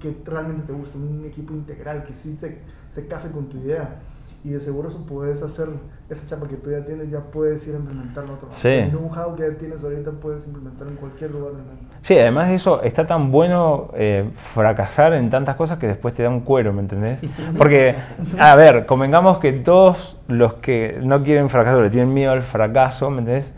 que 0.00 0.22
realmente 0.24 0.62
te 0.62 0.72
gusta, 0.72 0.96
un 0.96 1.22
equipo 1.26 1.52
integral, 1.52 2.02
que 2.02 2.14
sí 2.14 2.34
se, 2.38 2.62
se 2.88 3.06
case 3.06 3.30
con 3.30 3.46
tu 3.50 3.58
idea 3.58 4.00
y 4.46 4.50
de 4.50 4.60
seguro 4.60 4.88
eso 4.88 5.04
puedes 5.08 5.42
hacer 5.42 5.66
esa 6.08 6.24
chapa 6.28 6.46
que 6.46 6.54
tú 6.54 6.70
ya 6.70 6.84
tienes, 6.84 7.10
ya 7.10 7.18
puedes 7.18 7.66
ir 7.66 7.74
a 7.74 7.78
implementarlo 7.78 8.34
otro. 8.34 8.46
Sí. 8.52 8.68
El 8.68 8.90
know-how 8.90 9.34
que 9.34 9.42
ya 9.42 9.58
tienes 9.58 9.82
ahorita 9.82 10.12
puedes 10.12 10.46
implementar 10.46 10.86
en 10.86 10.94
cualquier 10.94 11.32
lugar 11.32 11.54
del 11.54 11.64
mundo. 11.64 11.82
Sí, 12.00 12.16
además 12.16 12.48
de 12.48 12.54
eso, 12.54 12.80
está 12.82 13.04
tan 13.04 13.32
bueno 13.32 13.90
eh, 13.94 14.30
fracasar 14.36 15.14
en 15.14 15.30
tantas 15.30 15.56
cosas 15.56 15.78
que 15.78 15.88
después 15.88 16.14
te 16.14 16.22
da 16.22 16.28
un 16.28 16.42
cuero, 16.42 16.72
¿me 16.72 16.82
entendés? 16.82 17.18
Porque, 17.58 17.96
a 18.38 18.54
ver, 18.54 18.86
convengamos 18.86 19.38
que 19.38 19.52
todos 19.52 20.20
los 20.28 20.54
que 20.54 21.00
no 21.02 21.24
quieren 21.24 21.48
fracasar 21.48 21.80
le 21.80 21.90
tienen 21.90 22.14
miedo 22.14 22.30
al 22.30 22.42
fracaso, 22.42 23.10
¿me 23.10 23.18
entendés? 23.18 23.56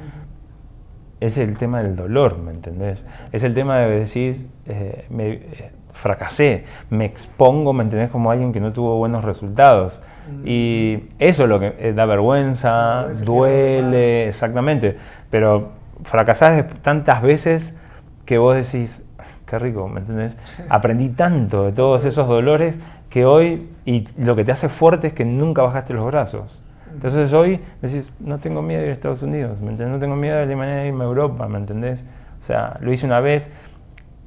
Es 1.21 1.37
el 1.37 1.59
tema 1.59 1.83
del 1.83 1.97
dolor, 1.97 2.39
¿me 2.39 2.53
entendés? 2.53 3.05
Es 3.31 3.45
el 3.45 3.53
tema 3.53 3.77
de 3.81 3.91
decir, 3.91 4.49
eh, 4.65 5.05
me, 5.11 5.33
eh, 5.33 5.73
fracasé, 5.93 6.65
me 6.89 7.05
expongo, 7.05 7.75
¿me 7.75 7.85
entendés? 7.85 8.09
Como 8.09 8.31
alguien 8.31 8.55
que 8.55 8.61
no 8.61 8.73
tuvo 8.73 8.97
buenos 8.97 9.23
resultados. 9.23 10.01
Y 10.45 11.05
eso 11.19 11.45
es 11.45 11.49
lo 11.49 11.59
que 11.61 11.75
eh, 11.79 11.93
da 11.95 12.07
vergüenza, 12.07 13.07
duele, 13.25 14.29
exactamente. 14.29 14.97
Pero 15.31 15.71
fracasás 16.05 16.57
de- 16.57 16.63
tantas 16.65 17.23
veces 17.23 17.79
que 18.25 18.39
vos 18.39 18.55
decís, 18.57 19.05
qué 19.47 19.59
rico, 19.59 19.89
¿me 19.89 20.01
entendés? 20.01 20.37
Aprendí 20.69 21.09
tanto 21.11 21.65
de 21.65 21.73
todos 21.73 22.05
esos 22.05 22.29
dolores 22.29 22.79
que 23.11 23.25
hoy, 23.25 23.69
y 23.87 24.07
lo 24.19 24.37
que 24.37 24.45
te 24.45 24.53
hace 24.53 24.69
fuerte 24.69 25.09
es 25.09 25.13
que 25.15 25.25
nunca 25.25 25.63
bajaste 25.63 25.95
los 25.95 26.05
brazos. 26.07 26.63
Entonces 26.93 27.33
hoy 27.33 27.61
decís, 27.81 28.11
no 28.19 28.39
tengo 28.39 28.61
miedo 28.61 28.81
de 28.81 28.87
ir 28.89 28.91
a 28.91 28.95
Estados 28.95 29.23
Unidos, 29.23 29.61
¿me 29.61 29.71
entendés? 29.71 29.95
No 29.95 29.99
tengo 30.01 30.17
miedo 30.17 30.37
de 30.45 30.53
irme 30.53 30.67
a 30.67 31.07
Europa, 31.07 31.47
¿me 31.49 31.59
entendés? 31.59 32.05
O 32.43 32.47
sea, 32.47 32.77
lo 32.81 32.93
hice 32.93 33.07
una 33.07 33.21
vez, 33.21 33.53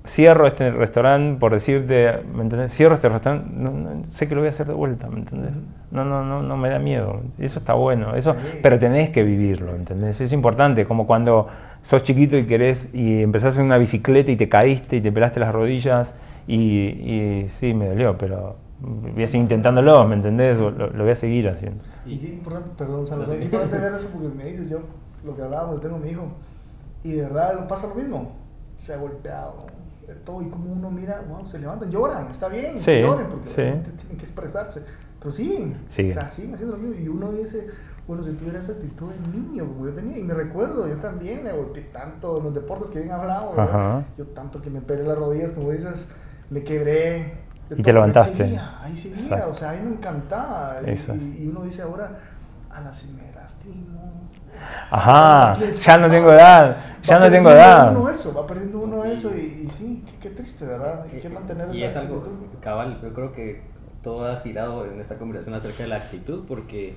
cierro 0.05 0.47
este 0.47 0.71
restaurante, 0.71 1.39
por 1.39 1.53
decirte, 1.53 2.23
¿me 2.33 2.41
entendés? 2.41 2.73
Cierro 2.73 2.95
este 2.95 3.09
restaurante, 3.09 3.49
no, 3.53 3.71
no, 3.71 4.03
sé 4.11 4.27
que 4.27 4.35
lo 4.35 4.41
voy 4.41 4.47
a 4.47 4.51
hacer 4.51 4.67
de 4.67 4.73
vuelta, 4.73 5.07
¿me 5.09 5.19
entendés? 5.19 5.61
No, 5.91 6.03
no, 6.03 6.25
no, 6.25 6.41
no 6.41 6.57
me 6.57 6.69
da 6.69 6.79
miedo. 6.79 7.21
Eso 7.37 7.59
está 7.59 7.73
bueno, 7.73 8.15
eso, 8.15 8.35
pero 8.63 8.79
tenés 8.79 9.11
que 9.11 9.23
vivirlo, 9.23 9.75
¿entendés? 9.75 10.19
Es 10.21 10.33
importante, 10.33 10.85
como 10.85 11.05
cuando 11.05 11.47
sos 11.83 12.03
chiquito 12.03 12.37
y 12.37 12.45
querés 12.45 12.93
y 12.93 13.21
empezás 13.21 13.57
en 13.59 13.65
una 13.65 13.77
bicicleta 13.77 14.31
y 14.31 14.35
te 14.35 14.49
caíste 14.49 14.97
y 14.97 15.01
te 15.01 15.11
pelaste 15.11 15.39
las 15.39 15.53
rodillas 15.53 16.15
y, 16.47 16.57
y 16.57 17.49
sí, 17.49 17.73
me 17.73 17.87
dolió, 17.89 18.17
pero 18.17 18.55
voy 18.79 19.23
a 19.23 19.27
seguir 19.27 19.43
intentándolo, 19.43 20.05
¿me 20.07 20.15
entendés? 20.15 20.57
Lo, 20.57 20.71
lo 20.71 21.03
voy 21.03 21.11
a 21.11 21.15
seguir 21.15 21.47
haciendo. 21.47 21.83
Y 22.05 22.17
qué 22.17 22.27
importante, 22.29 22.71
perdón, 22.75 23.05
Salazar, 23.05 23.37
qué 23.37 23.45
importante 23.45 23.77
ver 23.77 23.93
eso 23.93 24.09
porque 24.11 24.35
me 24.35 24.45
dices 24.45 24.69
yo, 24.69 24.79
lo 25.23 25.35
que 25.35 25.43
hablábamos, 25.43 25.79
tengo 25.79 25.99
mi 25.99 26.09
hijo, 26.09 26.27
y 27.03 27.11
de 27.11 27.23
verdad 27.23 27.67
pasa 27.67 27.87
lo 27.87 27.95
mismo, 27.95 28.31
se 28.81 28.93
ha 28.93 28.97
golpeado, 28.97 29.67
todo, 30.15 30.41
y 30.41 30.49
como 30.49 30.71
uno 30.71 30.89
mira, 30.91 31.23
wow, 31.29 31.45
se 31.45 31.59
levantan, 31.59 31.89
lloran, 31.91 32.27
está 32.29 32.47
bien, 32.47 32.77
Sí, 32.77 33.01
lloren, 33.01 33.27
porque 33.27 33.47
sí. 33.49 33.55
tienen 33.55 34.17
que 34.17 34.23
expresarse, 34.25 34.85
pero 35.19 35.31
siguen, 35.31 35.77
Siguen. 35.87 36.17
o 36.17 36.21
sea, 36.21 36.29
siguen 36.29 36.53
haciendo 36.53 36.75
lo 36.77 36.81
mismo, 36.83 36.99
y 37.01 37.07
uno 37.07 37.31
dice, 37.31 37.67
bueno, 38.07 38.23
si 38.23 38.31
tuviera 38.31 38.59
esa 38.59 38.73
actitud 38.73 39.07
de 39.11 39.27
niño, 39.37 39.65
como 39.67 39.85
yo 39.87 39.93
tenía, 39.93 40.17
y 40.17 40.23
me 40.23 40.33
recuerdo, 40.33 40.87
yo 40.87 40.95
también 40.97 41.43
me 41.43 41.51
golpeé 41.51 41.83
tanto 41.83 42.37
en 42.39 42.43
los 42.45 42.53
deportes 42.53 42.89
que 42.89 42.99
bien 42.99 43.11
hablado, 43.11 43.53
yo 44.17 44.25
tanto 44.27 44.61
que 44.61 44.69
me 44.69 44.81
pelé 44.81 45.03
las 45.03 45.17
rodillas, 45.17 45.53
como 45.53 45.71
dices, 45.71 46.09
me 46.49 46.63
quebré. 46.63 47.33
Y 47.69 47.81
te 47.83 47.93
levantaste. 47.93 48.43
Ahí 48.43 48.49
seguía, 48.49 48.81
ahí 48.81 48.97
seguía, 48.97 49.47
o 49.47 49.53
sea, 49.53 49.69
a 49.71 49.73
mí 49.75 49.79
me 49.83 49.91
encantaba. 49.95 50.77
y- 50.85 51.47
uno 51.47 51.63
dice 51.63 51.83
ahora, 51.83 52.19
a 52.69 52.81
la 52.81 52.91
si 52.91 53.11
me 53.13 53.31
lastimo. 53.33 54.10
Ajá, 54.89 55.55
¿quién 55.57 55.73
sabe? 55.73 55.85
ya 55.85 55.97
no 56.07 56.09
tengo 56.13 56.33
edad, 56.33 56.77
ya 57.03 57.19
no 57.19 57.29
tengo 57.29 57.49
perdiendo 57.49 57.49
edad. 57.51 57.95
Uno 57.97 58.09
eso, 58.09 58.33
va 58.33 58.47
perdiendo 58.47 58.79
uno 58.79 59.05
eso 59.05 59.31
y, 59.35 59.63
y 59.65 59.69
sí, 59.69 60.03
qué, 60.05 60.29
qué 60.29 60.35
triste, 60.35 60.65
¿verdad? 60.65 61.05
Hay 61.11 61.19
que 61.19 61.29
mantener 61.29 61.67
y 61.73 61.83
esa 61.83 61.99
es 61.99 62.05
algo 62.05 62.23
cabal, 62.61 62.99
yo 63.01 63.13
creo 63.13 63.33
que 63.33 63.61
todo 64.03 64.25
ha 64.25 64.37
girado 64.41 64.85
en 64.85 64.99
esta 64.99 65.17
conversación 65.17 65.55
acerca 65.55 65.83
de 65.83 65.89
la 65.89 65.97
actitud 65.97 66.45
porque 66.47 66.95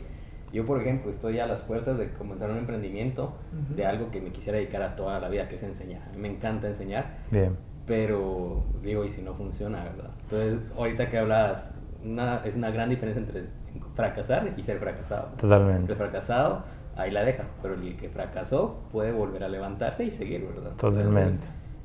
yo, 0.53 0.65
por 0.65 0.81
ejemplo, 0.81 1.11
estoy 1.11 1.41
a 1.41 1.47
las 1.47 1.63
puertas 1.63 1.99
de 1.99 2.13
comenzar 2.13 2.49
un 2.51 2.59
emprendimiento 2.59 3.35
Ujú. 3.53 3.75
de 3.75 3.87
algo 3.87 4.11
que 4.11 4.21
me 4.21 4.31
quisiera 4.31 4.59
dedicar 4.59 4.83
a 4.83 4.95
toda 4.95 5.19
la 5.19 5.29
vida, 5.29 5.49
que 5.49 5.57
es 5.57 5.63
enseñar. 5.65 6.03
A 6.09 6.13
mí 6.13 6.19
me 6.19 6.29
encanta 6.29 6.69
enseñar, 6.69 7.07
Bien, 7.31 7.57
pero 7.87 8.63
digo, 8.83 9.05
¿y 9.05 9.11
si 9.11 9.23
no 9.23 9.35
funciona, 9.35 9.83
verdad? 9.85 10.11
Entonces, 10.23 10.71
ahorita 10.77 11.09
que 11.11 11.19
hablas, 11.19 11.79
una, 12.05 12.41
es 12.45 12.55
una 12.57 12.71
gran 12.71 12.89
diferencia 12.89 13.21
entre 13.21 13.45
fracasar 13.97 14.53
y 14.57 14.63
ser 14.63 14.79
fracasado. 14.79 15.31
El 15.33 15.39
totalmente. 15.41 15.95
fracasado, 15.97 16.63
ahí 16.97 17.11
la 17.11 17.25
deja, 17.25 17.45
pero 17.63 17.75
el 17.75 17.97
que 17.97 18.09
fracasó 18.09 18.81
puede 18.93 19.13
volver 19.13 19.45
a 19.45 19.49
levantarse 19.49 20.05
y 20.05 20.11
seguir, 20.11 20.47
¿verdad? 20.47 20.71
Totalmente. 20.77 21.21
Entonces, 21.21 21.41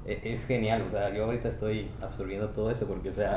e- 0.06 0.20
es 0.34 0.46
genial, 0.48 0.84
o 0.88 0.90
sea, 0.90 1.14
yo 1.14 1.26
ahorita 1.26 1.50
estoy 1.50 1.90
absorbiendo 2.02 2.50
todo 2.50 2.70
eso 2.72 2.86
porque, 2.86 3.10
o 3.10 3.14
sea, 3.14 3.36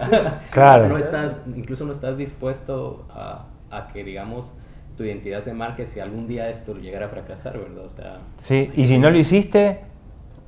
Claro. 0.50 0.88
no 0.88 0.98
estás, 0.98 1.32
incluso 1.54 1.84
no 1.84 1.92
estás 1.92 2.16
dispuesto 2.18 3.04
a, 3.10 3.46
a 3.70 3.88
que, 3.88 4.04
digamos, 4.04 4.52
tu 4.96 5.04
identidad 5.04 5.40
se 5.40 5.54
marque 5.54 5.86
si 5.86 6.00
algún 6.00 6.28
día 6.28 6.48
esto 6.50 6.74
llegara 6.74 7.06
a 7.06 7.08
fracasar, 7.08 7.58
¿verdad? 7.58 7.84
O 7.84 7.90
sea, 7.90 8.18
Sí, 8.40 8.70
y 8.76 8.84
si 8.86 8.98
no 8.98 9.10
lo 9.10 9.16
hiciste, 9.18 9.80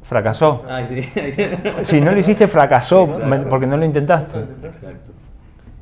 fracasó. 0.03 0.63
ay, 0.69 0.87
sí. 0.89 1.21
Si 1.83 2.01
no 2.01 2.13
lo 2.13 2.19
hiciste, 2.19 2.47
fracasó 2.47 3.05
Exacto. 3.05 3.49
porque 3.49 3.67
no 3.67 3.77
lo 3.79 3.85
intentaste. 3.87 4.39
Exacto. 4.63 5.13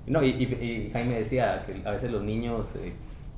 No, 0.06 0.22
y, 0.22 0.30
y- 0.30 0.64
y 0.64 0.90
Jaime 0.92 1.18
decía 1.18 1.64
que 1.66 1.86
a 1.88 1.92
veces 1.92 2.10
los 2.10 2.22
niños, 2.22 2.66
eh, 2.76 2.92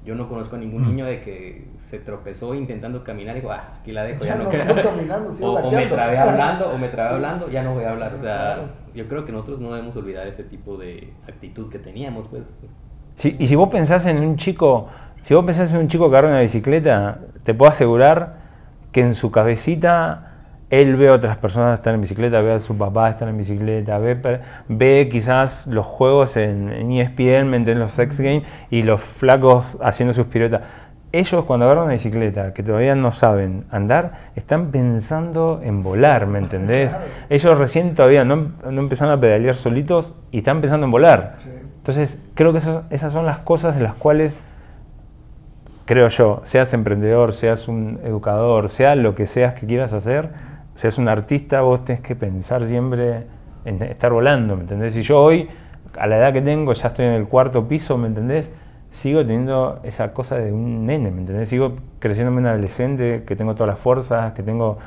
yo 0.04 0.14
no 0.14 0.28
conozco 0.28 0.56
a 0.56 0.58
ningún 0.58 0.82
Mm. 0.82 0.86
niño 0.88 1.06
de 1.06 1.20
que 1.22 1.68
se 1.78 1.98
tropezó 2.00 2.54
intentando 2.54 3.02
caminar 3.02 3.36
y 3.36 3.40
dijo, 3.40 3.52
ah, 3.52 3.78
aquí 3.80 3.92
la 3.92 4.02
dejo, 4.04 4.20
ya, 4.20 4.26
Ya 4.28 4.34
no 4.36 4.44
no 4.44 4.50
quiero". 4.50 4.64
sigo 4.66 4.82
caminando, 4.82 5.30
o, 5.42 5.52
o 5.52 5.70
me 5.72 5.86
trabé 5.86 6.18
hablando, 6.18 6.70
o 6.70 6.78
me 6.78 6.88
trabé 6.88 7.08
Sí. 7.08 7.14
hablando, 7.14 7.48
ya 7.50 7.62
no 7.62 7.74
voy 7.74 7.84
a 7.84 7.90
hablar. 7.90 8.14
O 8.14 8.18
sea, 8.18 8.36
Claro. 8.36 8.68
yo 8.94 9.08
creo 9.08 9.24
que 9.24 9.32
nosotros 9.32 9.60
no 9.60 9.72
debemos 9.72 9.96
olvidar 9.96 10.26
ese 10.26 10.44
tipo 10.44 10.76
de 10.76 11.12
actitud 11.28 11.70
que 11.70 11.78
teníamos, 11.78 12.28
pues. 12.28 12.64
Sí, 13.16 13.36
y 13.38 13.46
si 13.46 13.54
vos 13.54 13.68
pensás 13.70 14.04
en 14.06 14.18
un 14.18 14.36
chico, 14.36 14.88
si 15.22 15.34
vos 15.34 15.44
pensás 15.44 15.72
en 15.72 15.80
un 15.80 15.88
chico 15.88 16.10
que 16.10 16.16
agarra 16.16 16.32
una 16.32 16.40
bicicleta, 16.40 17.20
te 17.42 17.54
puedo 17.54 17.70
asegurar 17.70 18.34
que 18.92 19.00
en 19.00 19.14
su 19.14 19.30
cabecita 19.30 20.33
él 20.70 20.96
ve 20.96 21.08
a 21.08 21.12
otras 21.12 21.36
personas 21.36 21.74
estar 21.74 21.94
en 21.94 22.00
bicicleta, 22.00 22.40
ve 22.40 22.54
a 22.54 22.60
su 22.60 22.76
papá 22.76 23.10
estar 23.10 23.28
en 23.28 23.36
bicicleta, 23.38 23.98
ve, 23.98 24.40
ve 24.68 25.08
quizás 25.10 25.66
los 25.66 25.86
juegos 25.86 26.36
en, 26.36 26.72
en 26.72 26.90
E 26.92 27.02
ESPN, 27.02 27.48
¿me 27.48 27.56
entendés? 27.58 27.76
los 27.76 27.98
X 27.98 28.20
Games 28.20 28.42
y 28.70 28.82
los 28.82 29.00
flacos 29.00 29.78
haciendo 29.82 30.12
sus 30.12 30.26
piruetas. 30.26 30.62
Ellos 31.12 31.44
cuando 31.44 31.66
agarran 31.66 31.84
una 31.84 31.92
bicicleta, 31.92 32.52
que 32.54 32.64
todavía 32.64 32.96
no 32.96 33.12
saben 33.12 33.66
andar, 33.70 34.14
están 34.34 34.72
pensando 34.72 35.60
en 35.62 35.84
volar, 35.84 36.26
¿me 36.26 36.40
entendés? 36.40 36.90
Claro. 36.90 37.04
Ellos 37.30 37.58
recién 37.58 37.94
todavía 37.94 38.24
no, 38.24 38.52
no 38.68 38.80
empezaron 38.80 39.14
a 39.16 39.20
pedalear 39.20 39.54
solitos 39.54 40.14
y 40.32 40.38
están 40.38 40.60
pensando 40.60 40.86
en 40.86 40.90
volar. 40.90 41.36
Sí. 41.40 41.50
Entonces, 41.76 42.20
creo 42.34 42.50
que 42.50 42.58
eso- 42.58 42.82
esas 42.90 43.12
son 43.12 43.26
las 43.26 43.38
cosas 43.38 43.76
de 43.76 43.82
las 43.84 43.94
cuales, 43.94 44.40
creo 45.84 46.08
yo, 46.08 46.40
seas 46.42 46.72
emprendedor, 46.74 47.32
seas 47.32 47.68
un 47.68 48.00
educador, 48.04 48.70
sea 48.70 48.96
lo 48.96 49.14
que 49.14 49.26
seas 49.26 49.54
que 49.54 49.66
quieras 49.66 49.92
hacer, 49.92 50.30
seas 50.74 50.98
un 50.98 51.08
artista, 51.08 51.60
vos 51.62 51.84
tenés 51.84 52.00
que 52.00 52.16
pensar 52.16 52.66
siempre 52.66 53.26
en 53.64 53.82
estar 53.82 54.12
volando, 54.12 54.56
¿me 54.56 54.62
entendés? 54.62 54.96
Y 54.96 55.02
yo 55.02 55.22
hoy, 55.22 55.48
a 55.98 56.06
la 56.06 56.18
edad 56.18 56.32
que 56.32 56.42
tengo, 56.42 56.72
ya 56.72 56.88
estoy 56.88 57.06
en 57.06 57.12
el 57.12 57.26
cuarto 57.26 57.66
piso, 57.66 57.96
¿me 57.96 58.08
entendés? 58.08 58.52
Sigo 58.90 59.20
teniendo 59.22 59.80
esa 59.82 60.12
cosa 60.12 60.36
de 60.36 60.52
un 60.52 60.86
nene, 60.86 61.10
¿me 61.10 61.20
entendés? 61.20 61.48
Sigo 61.48 61.76
creciéndome 61.98 62.40
un 62.40 62.46
adolescente, 62.46 63.24
que 63.26 63.36
tengo 63.36 63.54
todas 63.54 63.68
las 63.68 63.78
fuerzas, 63.78 64.32
que 64.34 64.42
tengo... 64.42 64.78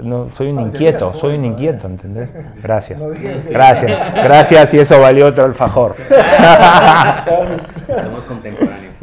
No, 0.00 0.32
soy 0.32 0.48
un 0.48 0.60
inquieto, 0.60 1.12
soy 1.12 1.36
un 1.36 1.44
inquieto, 1.44 1.86
¿entendés? 1.86 2.34
Gracias. 2.62 3.00
Gracias, 3.48 4.14
gracias 4.14 4.74
y 4.74 4.80
eso 4.80 4.98
valió 5.00 5.26
otro 5.26 5.44
alfajor. 5.44 5.94
Somos 7.86 8.24
contemporáneos. 8.26 8.96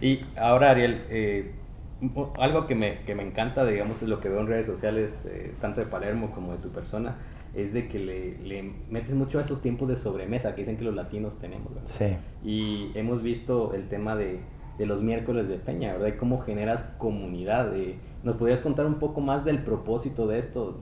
y 0.00 0.20
ahora, 0.38 0.70
Ariel, 0.70 1.04
eh, 1.10 1.50
algo 2.38 2.66
que 2.66 2.74
me, 2.74 3.00
que 3.00 3.14
me 3.14 3.22
encanta, 3.22 3.64
digamos, 3.64 4.02
es 4.02 4.08
lo 4.08 4.20
que 4.20 4.28
veo 4.28 4.40
en 4.40 4.46
redes 4.46 4.66
sociales, 4.66 5.26
eh, 5.30 5.52
tanto 5.60 5.80
de 5.80 5.86
Palermo 5.86 6.30
como 6.30 6.52
de 6.52 6.58
tu 6.58 6.70
persona, 6.70 7.16
es 7.54 7.72
de 7.72 7.88
que 7.88 7.98
le, 7.98 8.38
le 8.38 8.72
metes 8.88 9.14
mucho 9.14 9.38
a 9.38 9.42
esos 9.42 9.60
tiempos 9.60 9.88
de 9.88 9.96
sobremesa 9.96 10.54
que 10.54 10.62
dicen 10.62 10.76
que 10.76 10.84
los 10.84 10.94
latinos 10.94 11.38
tenemos, 11.38 11.74
¿verdad? 11.74 11.88
Sí. 11.88 12.16
Y 12.48 12.90
hemos 12.98 13.22
visto 13.22 13.74
el 13.74 13.88
tema 13.88 14.14
de, 14.16 14.40
de 14.78 14.86
los 14.86 15.02
miércoles 15.02 15.48
de 15.48 15.56
Peña, 15.56 15.92
¿verdad? 15.92 16.08
Y 16.08 16.12
cómo 16.12 16.38
generas 16.38 16.84
comunidad. 16.98 17.76
eh. 17.76 17.96
¿Nos 18.22 18.36
podrías 18.36 18.60
contar 18.60 18.86
un 18.86 18.94
poco 18.98 19.20
más 19.20 19.44
del 19.44 19.62
propósito 19.62 20.26
de 20.26 20.38
esto? 20.38 20.78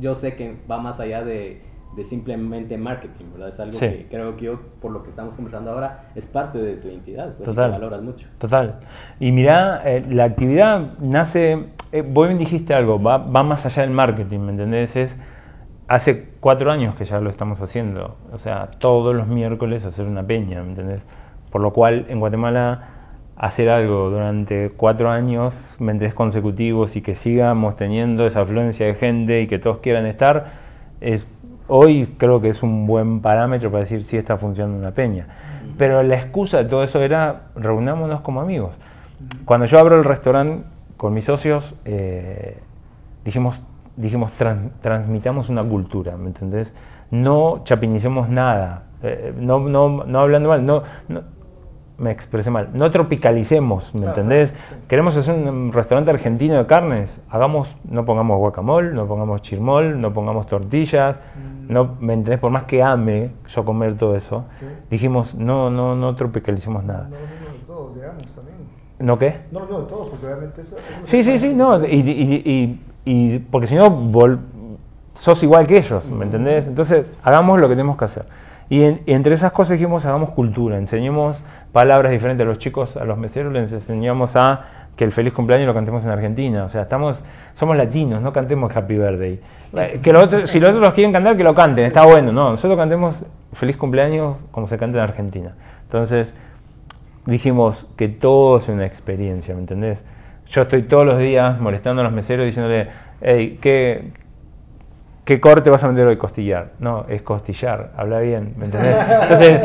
Yo 0.00 0.14
sé 0.14 0.36
que 0.36 0.56
va 0.70 0.78
más 0.78 1.00
allá 1.00 1.24
de, 1.24 1.60
de 1.96 2.04
simplemente 2.04 2.78
marketing, 2.78 3.26
¿verdad? 3.32 3.48
Es 3.48 3.60
algo 3.60 3.72
Sí. 3.72 3.86
que 3.86 4.06
creo 4.10 4.36
que 4.36 4.46
yo, 4.46 4.60
por 4.80 4.90
lo 4.92 5.02
que 5.02 5.10
estamos 5.10 5.34
conversando 5.34 5.70
ahora, 5.72 6.06
es 6.14 6.26
parte 6.26 6.58
de 6.58 6.76
tu 6.76 6.88
identidad, 6.88 7.34
pues, 7.36 7.42
y 7.42 7.44
Total. 7.44 7.70
que 7.70 7.78
valoras 7.78 8.02
mucho. 8.02 8.26
Total. 8.38 8.80
Y 9.20 9.30
mira, 9.32 9.82
la 10.08 10.24
actividad 10.24 10.98
nace, 11.00 11.66
eh, 11.92 12.02
vos 12.02 12.28
bien 12.28 12.38
dijiste 12.38 12.72
algo, 12.74 13.02
va, 13.02 13.18
va 13.18 13.42
más 13.42 13.66
allá 13.66 13.82
del 13.82 13.90
marketing, 13.90 14.40
¿me 14.40 14.52
entendés? 14.52 14.96
Es, 14.96 15.18
hace 15.88 16.30
cuatro 16.40 16.70
años 16.72 16.94
que 16.94 17.04
ya 17.04 17.20
lo 17.20 17.28
estamos 17.28 17.60
haciendo, 17.60 18.16
o 18.32 18.38
sea, 18.38 18.68
todos 18.78 19.14
los 19.14 19.26
miércoles 19.26 19.84
hacer 19.84 20.06
una 20.06 20.22
peña, 20.26 20.62
¿me 20.62 20.70
entendés? 20.70 21.06
Por 21.50 21.60
lo 21.60 21.74
cual, 21.74 22.06
en 22.08 22.18
Guatemala, 22.20 22.88
hacer 23.36 23.68
algo 23.68 24.08
durante 24.08 24.70
cuatro 24.70 25.10
años, 25.10 25.76
¿me 25.78 25.92
entendés? 25.92 26.14
Consecutivos 26.14 26.96
y 26.96 27.02
que 27.02 27.14
sigamos 27.14 27.76
teniendo 27.76 28.26
esa 28.26 28.40
afluencia 28.42 28.86
de 28.86 28.94
gente 28.94 29.42
y 29.42 29.46
que 29.46 29.58
todos 29.58 29.78
quieran 29.78 30.06
estar, 30.06 30.52
es, 31.02 31.26
hoy 31.68 32.14
creo 32.18 32.40
que 32.40 32.48
es 32.50 32.62
un 32.62 32.86
buen 32.86 33.20
parámetro 33.20 33.70
para 33.70 33.80
decir 33.80 34.04
si 34.04 34.16
está 34.16 34.36
funcionando 34.36 34.78
una 34.78 34.92
peña. 34.92 35.26
Pero 35.78 36.02
la 36.02 36.16
excusa 36.16 36.58
de 36.58 36.64
todo 36.66 36.82
eso 36.82 37.00
era 37.00 37.42
reunámonos 37.56 38.20
como 38.20 38.40
amigos. 38.40 38.76
Cuando 39.44 39.66
yo 39.66 39.78
abro 39.78 39.96
el 39.96 40.04
restaurante 40.04 40.64
con 40.96 41.14
mis 41.14 41.24
socios, 41.24 41.74
eh, 41.84 42.58
dijimos, 43.24 43.60
dijimos 43.96 44.32
tran- 44.38 44.70
transmitamos 44.80 45.48
una 45.48 45.62
cultura, 45.64 46.16
¿me 46.16 46.28
entendés? 46.28 46.74
No 47.10 47.60
chapinicemos 47.64 48.28
nada, 48.28 48.84
eh, 49.02 49.32
no, 49.38 49.60
no, 49.60 50.04
no 50.04 50.18
hablando 50.20 50.48
mal, 50.48 50.64
no, 50.64 50.82
no- 51.08 51.22
me 51.98 52.10
expresé 52.10 52.50
mal, 52.50 52.70
no 52.72 52.90
tropicalicemos, 52.90 53.94
¿me 53.94 54.00
Claro, 54.00 54.14
entendés? 54.14 54.50
sí. 54.50 54.74
Queremos 54.88 55.16
hacer 55.16 55.34
un 55.34 55.72
restaurante 55.72 56.10
argentino 56.10 56.56
de 56.56 56.66
carnes, 56.66 57.20
hagamos, 57.30 57.76
no 57.88 58.04
pongamos 58.04 58.38
guacamole, 58.38 58.92
no 58.92 59.06
pongamos 59.06 59.42
chirmol, 59.42 60.00
no 60.00 60.12
pongamos 60.12 60.46
tortillas, 60.46 61.16
no, 61.68 61.96
¿me 62.00 62.14
entendés? 62.14 62.40
Por 62.40 62.50
más 62.50 62.64
que 62.64 62.82
ame 62.82 63.30
yo 63.48 63.64
comer 63.64 63.94
todo 63.96 64.16
eso, 64.16 64.44
Sí. 64.58 64.66
dijimos, 64.90 65.34
no, 65.34 65.70
no, 65.70 65.94
no 65.94 66.14
tropicalicemos 66.16 66.82
nada. 66.84 67.04
No 67.04 67.16
mismo 67.16 67.52
de 67.58 67.66
todos, 67.66 67.94
digamos, 67.94 68.22
también. 68.34 68.56
¿No 68.98 69.18
qué? 69.18 69.40
No 69.52 69.60
lo 69.60 69.66
mismo 69.66 69.80
de 69.82 69.86
todos, 69.86 70.08
porque 70.08 70.26
obviamente 70.26 70.60
eso... 70.60 70.76
eso 70.76 70.86
es 71.02 71.08
Sí, 71.08 71.22
sí, 71.22 71.38
sí, 71.38 71.54
no, 71.54 71.84
y, 71.84 71.88
y- 71.96 72.42
y- 72.44 72.80
y- 73.04 73.38
porque 73.38 73.66
si 73.66 73.74
no, 73.76 73.90
sos 75.14 75.42
igual 75.42 75.66
que 75.66 75.78
ellos, 75.78 76.06
¿me 76.10 76.24
entendés? 76.24 76.66
Entonces, 76.68 77.12
hagamos 77.22 77.58
lo 77.60 77.68
que 77.68 77.74
tenemos 77.74 77.96
que 77.96 78.04
hacer. 78.06 78.24
Y, 78.72 78.84
en- 78.84 79.00
y 79.04 79.12
entre 79.12 79.34
esas 79.34 79.52
cosas 79.52 79.78
dijimos, 79.78 80.06
hagamos 80.06 80.30
cultura, 80.30 80.78
enseñemos 80.78 81.42
palabras 81.72 82.10
diferentes 82.10 82.42
a 82.46 82.48
los 82.48 82.58
chicos, 82.58 82.96
a 82.96 83.04
los 83.04 83.18
meseros 83.18 83.52
les 83.52 83.70
enseñamos 83.70 84.34
a 84.34 84.62
que 84.96 85.04
el 85.04 85.12
feliz 85.12 85.34
cumpleaños 85.34 85.66
lo 85.66 85.74
cantemos 85.74 86.02
en 86.06 86.10
Argentina, 86.10 86.64
o 86.64 86.70
sea, 86.70 86.80
estamos, 86.82 87.22
somos 87.52 87.76
latinos, 87.76 88.22
no 88.22 88.32
cantemos 88.32 88.74
Happy 88.74 88.96
Birthday. 88.96 89.40
Eh, 89.76 90.00
Que 90.02 90.10
si 90.46 90.58
los 90.58 90.70
otros 90.70 90.80
los 90.82 90.94
quieren 90.94 91.12
cantar, 91.12 91.36
que 91.36 91.44
lo 91.44 91.54
canten, 91.54 91.84
está 91.84 92.06
bueno, 92.06 92.32
no, 92.32 92.50
nosotros 92.52 92.78
cantemos 92.78 93.26
feliz 93.52 93.76
cumpleaños 93.76 94.36
como 94.50 94.66
se 94.68 94.78
canta 94.78 94.96
en 94.96 95.04
Argentina. 95.04 95.52
Entonces, 95.84 96.34
dijimos 97.26 97.86
que 97.96 98.08
todo 98.08 98.56
es 98.56 98.68
una 98.70 98.86
experiencia, 98.86 99.52
¿me 99.54 99.60
entendés? 99.60 100.02
Yo 100.46 100.62
estoy 100.62 100.82
todos 100.84 101.04
los 101.04 101.18
días 101.18 101.60
molestando 101.60 102.00
a 102.00 102.04
los 102.04 102.12
meseros 102.12 102.46
diciéndole, 102.46 102.88
hey, 103.20 103.58
¿qué, 103.60 104.12
¿qué 105.32 105.40
corte 105.40 105.70
vas 105.70 105.82
a 105.82 105.86
vender 105.86 106.06
hoy? 106.06 106.16
Costillar. 106.18 106.72
No, 106.78 107.06
es 107.08 107.22
costillar, 107.22 107.90
habla 107.96 108.20
bien, 108.20 108.52
¿me 108.58 108.66
entendés? 108.66 108.94
Entonces, 109.22 109.60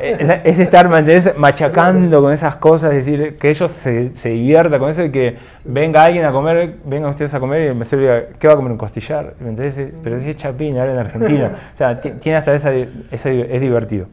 es, 0.00 0.30
es 0.44 0.58
estar, 0.60 0.88
¿me 0.88 0.98
entendés? 0.98 1.36
Machacando 1.36 2.22
con 2.22 2.32
esas 2.32 2.56
cosas, 2.56 2.92
es 2.94 3.04
decir, 3.04 3.36
que 3.38 3.50
ellos 3.50 3.70
se, 3.70 4.16
se 4.16 4.30
diviertan 4.30 4.80
con 4.80 4.88
eso 4.88 5.02
y 5.04 5.10
que 5.10 5.36
venga 5.66 6.02
alguien 6.04 6.24
a 6.24 6.32
comer, 6.32 6.76
vengan 6.86 7.10
ustedes 7.10 7.34
a 7.34 7.40
comer 7.40 7.62
y 7.64 7.66
el 7.68 7.74
mesero 7.74 8.00
diga, 8.00 8.22
¿qué 8.38 8.46
va 8.46 8.54
a 8.54 8.56
comer 8.56 8.72
un 8.72 8.78
costillar? 8.78 9.34
¿Me 9.40 9.50
entendés? 9.50 9.92
Pero 10.02 10.18
si 10.18 10.30
es 10.30 10.36
chapín, 10.36 10.78
habla 10.78 10.92
en 10.94 10.98
argentino. 10.98 11.46
O 11.74 11.76
sea, 11.76 12.00
ti- 12.00 12.12
tiene 12.12 12.38
hasta 12.38 12.54
esa, 12.54 12.72
esa- 12.72 13.30
es 13.30 13.60
divertido. 13.60 14.06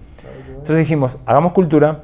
Entonces 0.49 0.77
dijimos, 0.77 1.17
hagamos 1.25 1.53
cultura 1.53 2.01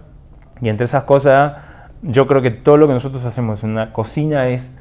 y 0.61 0.69
entre 0.69 0.85
esas 0.85 1.03
cosas 1.03 1.53
yo 2.01 2.25
creo 2.25 2.41
que 2.41 2.51
todo 2.51 2.77
lo 2.77 2.87
que 2.87 2.93
nosotros 2.93 3.25
hacemos 3.25 3.63
en 3.63 3.71
una 3.71 3.91
cocina 3.91 4.47
es 4.47 4.71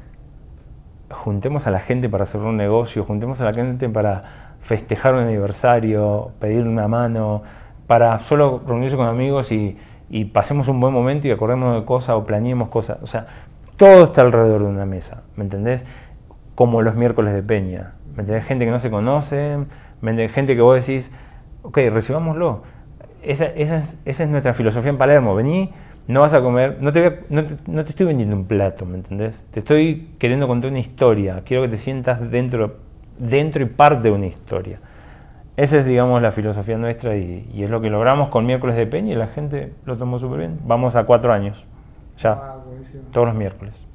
juntemos 1.09 1.67
a 1.67 1.71
la 1.71 1.79
gente 1.79 2.09
para 2.09 2.23
hacer 2.23 2.41
un 2.41 2.57
negocio, 2.57 3.03
juntemos 3.03 3.39
a 3.41 3.45
la 3.45 3.53
gente 3.53 3.89
para 3.89 4.55
festejar 4.61 5.13
un 5.13 5.21
aniversario, 5.21 6.31
pedir 6.39 6.67
una 6.67 6.87
mano, 6.87 7.43
para 7.87 8.19
solo 8.19 8.61
reunirse 8.67 8.97
con 8.97 9.07
amigos 9.07 9.51
y, 9.51 9.77
y 10.09 10.25
pasemos 10.25 10.67
un 10.67 10.79
buen 10.79 10.93
momento 10.93 11.27
y 11.27 11.31
acordémonos 11.31 11.79
de 11.79 11.85
cosas 11.85 12.15
o 12.15 12.25
planeemos 12.25 12.69
cosas. 12.69 12.97
O 13.01 13.07
sea, 13.07 13.27
todo 13.77 14.05
está 14.05 14.21
alrededor 14.21 14.61
de 14.61 14.67
una 14.67 14.85
mesa, 14.85 15.23
¿me 15.35 15.43
entendés? 15.43 15.85
Como 16.55 16.81
los 16.81 16.95
miércoles 16.95 17.33
de 17.33 17.43
Peña, 17.43 17.93
¿me 18.15 18.21
entendés? 18.21 18.45
Gente 18.45 18.65
que 18.65 18.71
no 18.71 18.79
se 18.79 18.89
conoce, 18.89 19.57
¿me 20.01 20.11
entendés? 20.11 20.33
Gente 20.33 20.55
que 20.55 20.61
vos 20.61 20.85
decís, 20.85 21.13
ok, 21.61 21.77
recibámoslo. 21.91 22.63
Esa, 23.21 23.45
esa 23.45 23.77
es, 23.77 23.97
esa 24.05 24.23
es 24.23 24.29
nuestra 24.29 24.53
filosofía 24.53 24.89
en 24.89 24.97
Palermo. 24.97 25.35
Vení, 25.35 25.71
no 26.07 26.21
vas 26.21 26.33
a 26.33 26.41
comer, 26.41 26.77
no 26.81 26.91
te, 26.93 26.99
voy 27.01 27.09
a- 27.09 27.19
no, 27.29 27.43
te, 27.45 27.57
no 27.67 27.83
te 27.83 27.89
estoy 27.91 28.05
vendiendo 28.07 28.35
un 28.35 28.45
plato, 28.45 28.85
¿me 28.85 28.95
entendés? 28.95 29.43
Te 29.51 29.59
estoy 29.59 30.09
queriendo 30.19 30.47
contar 30.47 30.71
una 30.71 30.79
historia. 30.79 31.41
Quiero 31.45 31.63
que 31.63 31.69
te 31.69 31.77
sientas 31.77 32.31
dentro, 32.31 32.77
dentro 33.19 33.63
y 33.63 33.67
parte 33.67 34.09
de 34.09 34.11
una 34.15 34.27
historia. 34.27 34.79
Esa 35.57 35.79
es, 35.79 35.85
digamos, 35.85 36.21
la 36.21 36.31
filosofía 36.31 36.77
nuestra 36.77 37.17
y, 37.17 37.49
y 37.53 37.63
es 37.63 37.69
lo 37.69 37.81
que 37.81 37.89
logramos 37.89 38.29
con 38.29 38.45
miércoles 38.45 38.75
de 38.75 38.87
Peña 38.87 39.13
y 39.13 39.15
la 39.15 39.27
gente 39.27 39.73
lo 39.85 39.97
tomó 39.97 40.19
súper 40.19 40.39
bien. 40.39 40.59
Vamos 40.65 40.95
a 40.95 41.05
cuatro 41.05 41.33
años, 41.33 41.67
ya, 42.17 42.33
Ah, 42.33 42.55
todos 43.11 43.27
los 43.27 43.35
miércoles. 43.35 43.85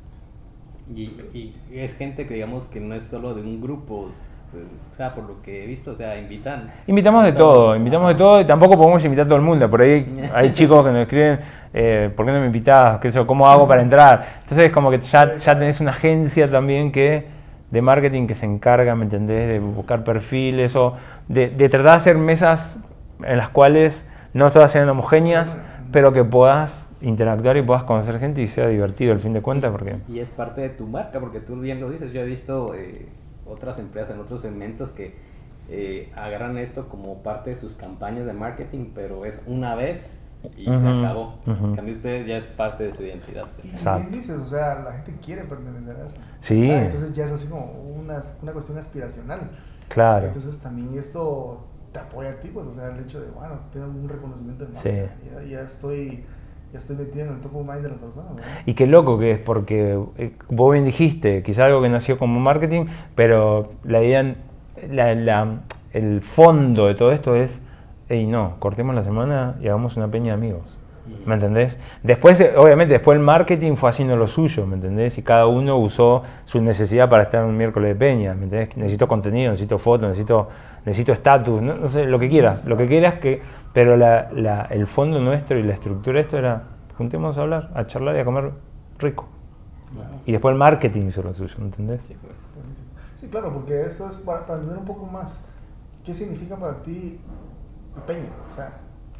Y, 0.94 1.02
y 1.32 1.54
es 1.74 1.96
gente 1.96 2.26
que 2.26 2.34
digamos 2.34 2.66
que 2.66 2.80
no 2.80 2.94
es 2.94 3.04
solo 3.04 3.34
de 3.34 3.40
un 3.42 3.60
grupo, 3.62 4.08
o 4.54 4.94
sea, 4.94 5.14
por 5.14 5.24
lo 5.24 5.40
que 5.40 5.64
he 5.64 5.66
visto, 5.66 5.92
o 5.92 5.94
sea, 5.94 6.18
invitan. 6.18 6.70
Invitamos 6.86 7.24
de 7.24 7.32
todo, 7.32 7.74
invitamos 7.74 8.08
de 8.08 8.14
todo 8.14 8.40
y 8.40 8.44
tampoco 8.44 8.76
podemos 8.76 9.02
invitar 9.04 9.24
a 9.24 9.28
todo 9.28 9.36
el 9.36 9.42
mundo. 9.42 9.70
Por 9.70 9.82
ahí 9.82 10.28
hay 10.34 10.50
chicos 10.52 10.84
que 10.84 10.92
nos 10.92 11.02
escriben, 11.02 11.40
eh, 11.72 12.10
¿por 12.14 12.26
qué 12.26 12.32
no 12.32 12.40
me 12.40 12.46
invitás? 12.46 13.00
¿Qué 13.00 13.10
yo? 13.10 13.26
¿Cómo 13.26 13.48
hago 13.48 13.66
para 13.66 13.80
entrar? 13.80 14.40
Entonces 14.42 14.66
es 14.66 14.72
como 14.72 14.90
que 14.90 15.00
ya, 15.00 15.36
ya 15.36 15.58
tenés 15.58 15.80
una 15.80 15.92
agencia 15.92 16.50
también 16.50 16.92
que 16.92 17.26
de 17.70 17.80
marketing 17.80 18.26
que 18.26 18.34
se 18.34 18.44
encarga, 18.44 18.94
¿me 18.94 19.04
entendés? 19.04 19.48
De 19.48 19.58
buscar 19.58 20.04
perfiles 20.04 20.76
o 20.76 20.94
de, 21.28 21.48
de 21.48 21.68
tratar 21.70 21.92
de 21.92 21.96
hacer 21.96 22.18
mesas 22.18 22.78
en 23.24 23.38
las 23.38 23.48
cuales 23.48 24.10
no 24.34 24.50
todas 24.50 24.70
sean 24.70 24.88
homogéneas, 24.88 25.62
pero 25.90 26.12
que 26.12 26.24
puedas 26.24 26.86
interactuar 27.00 27.56
y 27.56 27.62
puedas 27.62 27.84
conocer 27.84 28.18
gente 28.18 28.42
y 28.42 28.48
sea 28.48 28.68
divertido 28.68 29.12
al 29.12 29.20
fin 29.20 29.32
de 29.32 29.42
cuentas 29.42 29.72
porque... 29.72 29.96
Y 30.08 30.20
es 30.20 30.30
parte 30.30 30.60
de 30.60 30.68
tu 30.68 30.86
marca, 30.86 31.18
porque 31.20 31.40
tú 31.40 31.56
bien 31.56 31.80
lo 31.80 31.90
dices. 31.90 32.12
Yo 32.12 32.20
he 32.20 32.26
visto 32.26 32.74
eh, 32.74 33.06
otras 33.46 33.78
empresas 33.78 34.14
en 34.14 34.20
otros 34.20 34.40
segmentos 34.42 34.90
que 34.90 35.14
eh, 35.68 36.12
agarran 36.16 36.58
esto 36.58 36.88
como 36.88 37.22
parte 37.22 37.50
de 37.50 37.56
sus 37.56 37.74
campañas 37.74 38.26
de 38.26 38.32
marketing, 38.32 38.90
pero 38.94 39.24
es 39.24 39.42
una 39.46 39.74
vez 39.74 40.32
y 40.56 40.64
se 40.64 40.70
Ujú, 40.70 40.88
acabó. 41.04 41.38
ujú. 41.46 41.66
En 41.66 41.76
cambio, 41.76 41.94
ustedes 41.94 42.26
ya 42.26 42.36
es 42.36 42.46
parte 42.46 42.84
de 42.84 42.92
su 42.92 43.02
identidad. 43.04 43.46
Y 43.62 43.68
Exacto. 43.68 44.00
bien 44.00 44.12
dices, 44.20 44.38
o 44.38 44.44
sea, 44.44 44.80
la 44.80 44.92
gente 44.92 45.14
quiere 45.24 45.42
pertenecer 45.42 45.96
a 45.96 46.06
eso. 46.06 46.16
Sí. 46.40 46.62
O 46.62 46.66
sea, 46.66 46.84
entonces 46.84 47.12
ya 47.14 47.24
es 47.26 47.32
así 47.32 47.46
como 47.46 47.64
una, 47.96 48.20
una 48.42 48.52
cuestión 48.52 48.76
aspiracional. 48.78 49.50
Claro. 49.88 50.26
Entonces 50.26 50.58
también 50.58 50.98
esto 50.98 51.64
te 51.92 52.00
apoya 52.00 52.30
a 52.30 52.34
ti, 52.34 52.48
pues, 52.48 52.66
o 52.66 52.74
sea, 52.74 52.88
el 52.88 53.00
hecho 53.04 53.20
de, 53.20 53.30
bueno, 53.30 53.60
tengo 53.72 53.86
un 53.86 54.08
reconocimiento 54.08 54.64
de 54.64 54.72
marca. 54.72 54.82
Sí. 54.82 55.30
Ya, 55.32 55.42
ya 55.44 55.60
estoy, 55.62 56.24
ya 56.72 56.78
estoy 56.78 56.96
metido 56.96 57.26
en 57.26 57.32
el 57.34 57.40
top 57.40 57.56
of 57.56 57.66
mind 57.66 57.82
de 57.82 57.88
las 57.90 57.98
personas. 57.98 58.32
Y 58.66 58.74
qué 58.74 58.86
loco 58.86 59.18
que 59.18 59.32
es, 59.32 59.38
porque 59.38 59.98
eh, 60.18 60.32
vos 60.48 60.72
bien 60.72 60.84
dijiste, 60.84 61.42
quizá 61.42 61.66
algo 61.66 61.82
que 61.82 61.88
nació 61.88 62.18
como 62.18 62.40
marketing, 62.40 62.86
pero 63.14 63.68
la 63.84 64.02
idea, 64.02 64.34
la- 64.90 65.14
la- 65.14 65.60
el 65.92 66.20
fondo 66.22 66.86
de 66.86 66.94
todo 66.94 67.12
esto 67.12 67.34
es, 67.36 67.60
hey, 68.08 68.26
no, 68.26 68.56
cortemos 68.58 68.94
la 68.94 69.02
semana 69.02 69.56
y 69.60 69.66
hagamos 69.68 69.96
una 69.96 70.08
peña 70.08 70.28
de 70.28 70.32
amigos. 70.32 70.78
¿Me 71.26 71.34
entendés? 71.34 71.78
Después, 72.02 72.40
eh, 72.40 72.52
obviamente, 72.56 72.94
después 72.94 73.16
el 73.18 73.22
marketing 73.24 73.74
fue 73.74 73.90
haciendo 73.90 74.16
lo 74.16 74.26
suyo, 74.28 74.66
¿me 74.66 74.76
entendés? 74.76 75.18
Y 75.18 75.22
cada 75.22 75.46
uno 75.46 75.76
usó 75.76 76.22
su 76.44 76.60
necesidad 76.62 77.08
para 77.10 77.24
estar 77.24 77.42
en 77.42 77.50
un 77.50 77.56
miércoles 77.56 77.88
de 77.90 77.94
peña, 77.96 78.34
¿me 78.34 78.44
entendés? 78.44 78.76
Necesito 78.76 79.08
contenido, 79.08 79.50
necesito 79.50 79.78
fotos, 79.78 80.08
necesito 80.08 80.48
necesito 80.84 81.12
estatus, 81.12 81.60
no, 81.62 81.74
no 81.74 81.88
sé, 81.88 82.06
lo 82.06 82.18
que 82.18 82.28
quieras, 82.28 82.64
lo 82.64 82.76
que 82.76 82.88
quieras, 82.88 83.14
que, 83.14 83.40
pero 83.72 83.96
la- 83.96 84.30
la- 84.32 84.62
el 84.66 84.86
fondo 84.86 85.20
nuestro 85.20 85.58
y 85.58 85.62
la 85.62 85.74
estructura 85.74 86.16
de 86.16 86.22
esto 86.22 86.38
era, 86.38 86.62
juntemos 86.98 87.38
a 87.38 87.42
hablar, 87.42 87.70
a 87.74 87.86
charlar 87.86 88.16
y 88.16 88.20
a 88.20 88.24
comer 88.24 88.52
rico. 88.98 89.26
Y 90.24 90.32
después 90.32 90.52
el 90.52 90.58
marketing 90.58 91.06
hizo 91.06 91.22
lo 91.22 91.34
suyo, 91.34 91.54
¿entendés? 91.58 92.00
Sí, 92.04 92.16
pues. 92.20 92.32
Sí, 93.14 93.28
claro, 93.28 93.52
porque 93.52 93.82
eso 93.82 94.08
es 94.08 94.18
para, 94.18 94.40
para 94.44 94.54
entender 94.58 94.78
un 94.78 94.84
poco 94.86 95.06
más 95.06 95.48
qué 96.04 96.12
significa 96.14 96.56
para 96.56 96.82
ti 96.82 97.20
peña. 98.06 98.30
O 98.50 98.52
sea, 98.54 98.72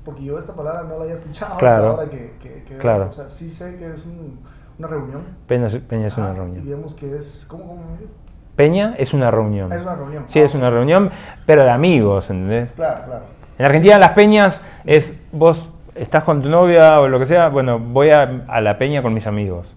porque 0.04 0.24
yo 0.24 0.38
esta 0.38 0.54
palabra 0.54 0.82
no 0.84 0.96
la 0.96 1.02
había 1.02 1.14
escuchado 1.14 1.56
Claro. 1.58 1.90
hasta 1.90 2.02
ahora 2.02 2.10
que, 2.10 2.34
que, 2.40 2.64
que 2.64 2.78
Claro. 2.78 3.06
O 3.08 3.12
sea, 3.12 3.28
sí 3.28 3.48
sé 3.50 3.78
que 3.78 3.86
es 3.92 4.06
un- 4.06 4.40
una 4.78 4.88
reunión. 4.88 5.22
Peña, 5.46 5.66
es- 5.66 5.76
Peña 5.76 6.06
es 6.08 6.16
una 6.16 6.26
Ajá, 6.28 6.34
Y 6.34 6.38
reunión. 6.38 6.64
digamos 6.64 6.94
que 6.94 7.16
es, 7.16 7.46
¿cómo, 7.48 7.64
cómo 7.66 7.84
me 7.84 7.98
dices? 7.98 8.16
Peña 8.56 8.94
es 8.98 9.14
una 9.14 9.30
reunión. 9.30 9.72
Es 9.72 9.82
una 9.82 9.94
reunión. 9.94 10.24
Sí, 10.26 10.40
es 10.40 10.54
una 10.54 10.70
reunión, 10.70 11.10
pero 11.46 11.62
de 11.64 11.70
amigos, 11.70 12.28
¿entendés? 12.30 12.72
Claro, 12.72 13.04
claro. 13.06 13.24
En 13.58 13.66
Argentina 13.66 13.98
las 13.98 14.10
peñas 14.10 14.62
es, 14.84 15.20
vos 15.32 15.70
estás 15.94 16.24
con 16.24 16.42
tu 16.42 16.48
novia 16.48 17.00
o 17.00 17.08
lo 17.08 17.18
que 17.18 17.26
sea, 17.26 17.48
bueno, 17.48 17.78
voy 17.78 18.10
a, 18.10 18.44
a 18.48 18.60
la 18.60 18.78
peña 18.78 19.02
con 19.02 19.12
mis 19.14 19.26
amigos. 19.26 19.76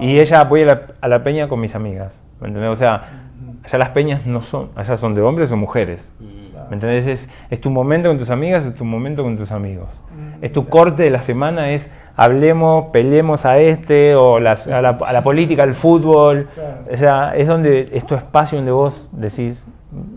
Y 0.00 0.18
Ah. 0.18 0.22
ella 0.22 0.44
voy 0.44 0.62
a 0.62 0.66
la, 0.66 0.82
a 1.00 1.08
la 1.08 1.22
peña 1.22 1.48
con 1.48 1.60
mis 1.60 1.74
amigas, 1.74 2.22
¿me 2.40 2.48
entendés? 2.48 2.70
O 2.70 2.76
sea, 2.76 3.28
allá 3.62 3.78
las 3.78 3.90
peñas 3.90 4.24
no 4.26 4.40
son, 4.40 4.70
allá 4.74 4.96
son 4.96 5.14
de 5.14 5.20
hombres 5.20 5.52
o 5.52 5.56
mujeres. 5.56 6.12
Mm. 6.18 6.42
¿Me 6.70 6.76
entendés? 6.76 7.06
Es, 7.06 7.28
es, 7.50 7.60
tu 7.60 7.68
momento 7.70 8.08
con 8.08 8.16
tus 8.18 8.30
amigas, 8.30 8.64
es 8.64 8.72
tu 8.74 8.84
momento 8.86 9.22
con 9.22 9.36
tus 9.36 9.52
amigos. 9.52 9.88
Mm, 10.16 10.42
es 10.44 10.52
tu 10.52 10.68
corte 10.68 11.02
de 11.02 11.10
la 11.10 11.20
semana, 11.20 11.70
es 11.72 11.90
hablemos, 12.16 12.86
peleemos 12.92 13.44
a 13.44 13.58
este, 13.58 14.14
o 14.14 14.40
las- 14.40 14.66
a, 14.68 14.80
la, 14.80 14.90
a 15.04 15.12
la 15.12 15.22
política, 15.22 15.64
al 15.64 15.74
fútbol. 15.74 16.48
O 16.90 16.96
sea, 16.96 17.34
es 17.36 17.46
donde 17.46 17.90
es 17.92 18.06
tu 18.06 18.14
espacio 18.14 18.56
donde 18.56 18.72
vos 18.72 19.10
decís, 19.12 19.66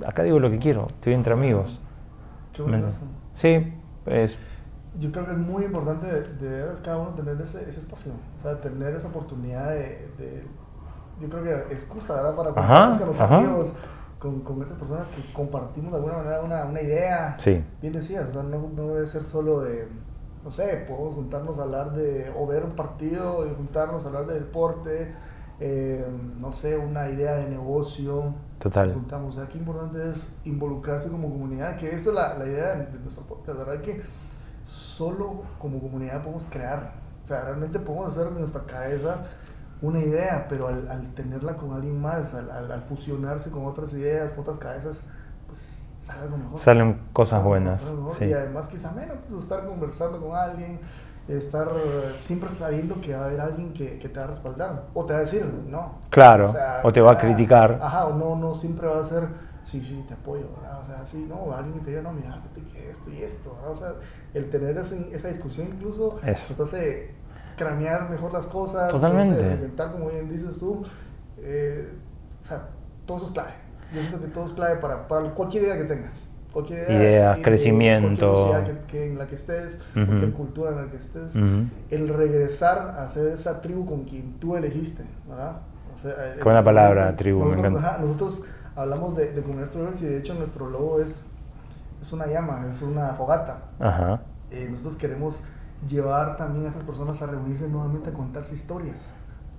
acá 0.07 0.23
digo 0.23 0.39
lo 0.39 0.49
que 0.49 0.59
quiero, 0.59 0.87
estoy 0.87 1.13
entre 1.13 1.33
amigos. 1.33 1.81
Sí, 3.33 3.73
es, 4.05 4.37
Yo 4.97 5.11
creo 5.11 5.25
que 5.25 5.31
es 5.33 5.37
muy 5.37 5.65
importante 5.65 6.07
de, 6.07 6.21
de 6.21 6.81
cada 6.81 6.97
uno 6.99 7.09
tener 7.11 7.39
ese, 7.41 7.69
ese 7.69 7.79
espacio, 7.79 8.13
o 8.39 8.41
sea, 8.41 8.59
tener 8.61 8.95
esa 8.95 9.07
oportunidad 9.09 9.69
de, 9.71 10.09
de- 10.17 10.43
yo 11.19 11.29
creo 11.29 11.43
que 11.43 11.73
excusa, 11.73 12.15
¿verdad? 12.15 12.35
Para 12.35 12.49
Ajá, 12.49 12.89
contarnos 12.89 12.97
con 12.97 13.07
los 13.07 13.19
ajá. 13.21 13.37
amigos, 13.37 13.75
con, 14.19 14.41
con 14.41 14.61
esas 14.61 14.77
personas 14.77 15.07
que 15.09 15.33
compartimos 15.33 15.91
de 15.91 15.97
alguna 15.97 16.17
manera 16.17 16.41
una, 16.41 16.65
una 16.65 16.81
idea. 16.81 17.35
sí, 17.39 17.63
Bien 17.81 17.93
decías, 17.93 18.29
o 18.29 18.31
sea, 18.33 18.43
no, 18.43 18.69
no 18.75 18.87
debe 18.93 19.07
ser 19.07 19.25
solo 19.25 19.61
de, 19.61 19.87
no 20.43 20.51
sé, 20.51 20.85
podemos 20.87 21.13
juntarnos 21.15 21.57
a 21.59 21.63
hablar 21.63 21.91
de, 21.93 22.31
o 22.37 22.45
ver 22.47 22.63
un 22.65 22.71
partido 22.71 23.45
y 23.49 23.53
juntarnos 23.55 24.03
a 24.03 24.07
hablar 24.07 24.25
de 24.27 24.35
deporte, 24.35 25.13
eh, 25.59 26.05
no 26.39 26.51
sé, 26.51 26.77
una 26.77 27.09
idea 27.09 27.35
de 27.35 27.49
negocio. 27.49 28.33
total. 28.59 28.93
Juntamos, 28.93 29.35
o 29.37 29.39
sea, 29.39 29.49
qué 29.49 29.57
importante 29.57 30.09
es 30.09 30.37
involucrarse 30.45 31.09
como 31.09 31.29
comunidad, 31.29 31.77
que 31.77 31.87
esa 31.87 32.09
es 32.09 32.15
la, 32.15 32.37
la 32.37 32.45
idea 32.45 32.75
de, 32.75 32.85
de 32.87 32.99
nuestro 32.99 33.25
podcast, 33.25 33.57
¿verdad? 33.59 33.81
Que 33.81 34.01
solo 34.65 35.43
como 35.59 35.79
comunidad 35.79 36.21
podemos 36.21 36.45
crear, 36.49 36.93
o 37.23 37.27
sea, 37.27 37.41
realmente 37.43 37.79
podemos 37.79 38.11
hacer 38.11 38.27
en 38.27 38.39
nuestra 38.39 38.63
cabeza 38.65 39.25
una 39.81 39.99
idea, 39.99 40.47
pero 40.49 40.67
al, 40.67 40.89
al 40.89 41.13
tenerla 41.13 41.55
con 41.55 41.73
alguien 41.73 41.99
más, 42.01 42.33
al, 42.33 42.49
al- 42.49 42.71
al 42.71 42.81
fusionarse 42.81 43.51
con 43.51 43.65
otras 43.65 43.93
ideas, 43.93 44.31
con 44.31 44.41
otras 44.41 44.57
cabezas, 44.57 45.07
pues 45.47 45.89
sale 46.01 46.23
algo 46.23 46.37
mejor. 46.37 46.57
Salen 46.57 46.99
cosas 47.13 47.43
buenas. 47.43 47.91
mejor. 47.91 48.13
sí. 48.15 48.25
Y 48.25 48.33
además 48.33 48.67
quizá 48.67 48.91
menos, 48.91 49.17
pues 49.29 49.43
estar 49.43 49.65
conversando 49.67 50.19
con 50.19 50.35
alguien, 50.35 50.79
estar 51.27 51.67
eh, 51.75 52.11
siempre 52.15 52.49
sabiendo 52.49 52.99
que 53.01 53.15
va 53.15 53.23
a 53.23 53.25
haber 53.25 53.41
alguien 53.41 53.73
que, 53.73 53.97
que 53.97 54.09
te 54.09 54.19
va 54.19 54.25
a 54.25 54.27
respaldar, 54.27 54.83
o 54.93 55.05
te 55.05 55.13
va 55.13 55.19
a 55.19 55.21
decir, 55.21 55.45
no, 55.67 55.99
Claro, 56.09 56.45
o 56.83 56.91
te 56.93 57.01
va 57.01 57.11
a 57.11 57.13
ah, 57.15 57.17
criticar. 57.19 57.79
Ajá, 57.81 58.05
o 58.07 58.15
no, 58.15 58.35
no 58.35 58.53
siempre 58.53 58.87
va 58.87 59.01
a 59.01 59.05
ser, 59.05 59.27
sí, 59.63 59.81
sí, 59.81 60.03
te 60.07 60.13
apoyo, 60.13 60.47
¿verdad? 60.61 60.81
O 60.81 60.85
sea, 60.85 61.05
sí, 61.05 61.25
no, 61.27 61.51
alguien 61.53 61.73
que 61.79 61.85
te 61.85 61.89
diga, 61.91 62.01
no, 62.03 62.11
mira, 62.13 62.41
que 62.73 62.89
esto 62.91 63.09
y 63.09 63.23
esto, 63.23 63.55
¿verdad? 63.55 63.71
O 63.71 63.75
sea, 63.75 63.93
el 64.33 64.49
tener 64.49 64.77
ese- 64.77 65.13
esa 65.15 65.27
discusión 65.29 65.67
incluso 65.73 66.19
Es- 66.25 66.51
nos 66.51 66.59
hace 66.59 67.15
cranear 67.57 68.09
mejor 68.09 68.31
las 68.33 68.45
cosas, 68.47 68.91
Totalmente. 68.91 69.41
inventar, 69.41 69.91
como 69.91 70.09
bien 70.09 70.29
dices 70.29 70.59
tú, 70.59 70.83
eh, 71.37 71.89
o 72.43 72.45
sea, 72.45 72.67
todo 73.05 73.17
eso 73.17 73.27
es 73.27 73.31
clave. 73.33 73.51
Yo 73.93 74.01
siento 74.01 74.19
que 74.19 74.27
todo 74.27 74.45
es 74.45 74.51
clave 74.51 74.75
para, 74.77 75.07
para 75.07 75.29
cualquier 75.33 75.63
idea 75.63 75.77
que 75.77 75.85
tengas. 75.85 76.25
Cualquier 76.55 76.89
idea. 76.89 76.99
Ideas, 77.01 77.39
crecimiento. 77.43 78.31
Cualquier 78.33 78.37
sociedad 78.55 78.63
que, 78.85 78.91
que 78.91 79.07
en 79.11 79.17
la 79.17 79.27
que 79.27 79.35
estés, 79.35 79.77
Ujú. 79.93 80.05
cualquier 80.05 80.31
cultura 80.31 80.71
en 80.71 80.77
la 80.77 80.85
que 80.89 80.95
estés 80.95 81.35
Ujú. 81.35 81.65
el 81.89 82.07
regresar 82.07 82.95
a 82.97 83.05
ser 83.09 83.33
esa 83.33 83.61
tribu 83.61 83.85
con 83.85 84.05
quien 84.05 84.31
tú 84.39 84.55
elegiste, 84.55 85.03
¿verdad? 85.27 85.57
O 85.93 85.97
sea, 85.97 86.13
Qué 86.37 86.41
buena 86.43 86.59
el- 86.59 86.65
palabra, 86.65 87.09
el- 87.09 87.15
tribu, 87.17 87.39
me 87.43 87.51
nosotros, 87.57 87.71
encanta. 87.73 87.89
ajá, 87.89 87.97
nosotros 88.01 88.43
hablamos 88.73 89.17
de, 89.17 89.33
de 89.33 89.41
comunidad 89.41 89.69
y 90.01 90.05
de 90.05 90.17
hecho 90.17 90.33
nuestro 90.35 90.69
logo 90.69 91.01
es, 91.01 91.25
es 92.01 92.13
una 92.13 92.25
llama, 92.25 92.65
es 92.69 92.81
una 92.81 93.13
fogata. 93.13 93.57
Ajá. 93.77 94.21
Eh, 94.49 94.67
nosotros 94.71 94.95
queremos 94.95 95.43
llevar 95.89 96.37
también 96.37 96.67
a 96.67 96.69
esas 96.69 96.83
personas 96.83 97.21
a 97.21 97.25
reunirse 97.27 97.67
nuevamente 97.67 98.11
a 98.11 98.13
contarse 98.13 98.53
historias. 98.55 99.13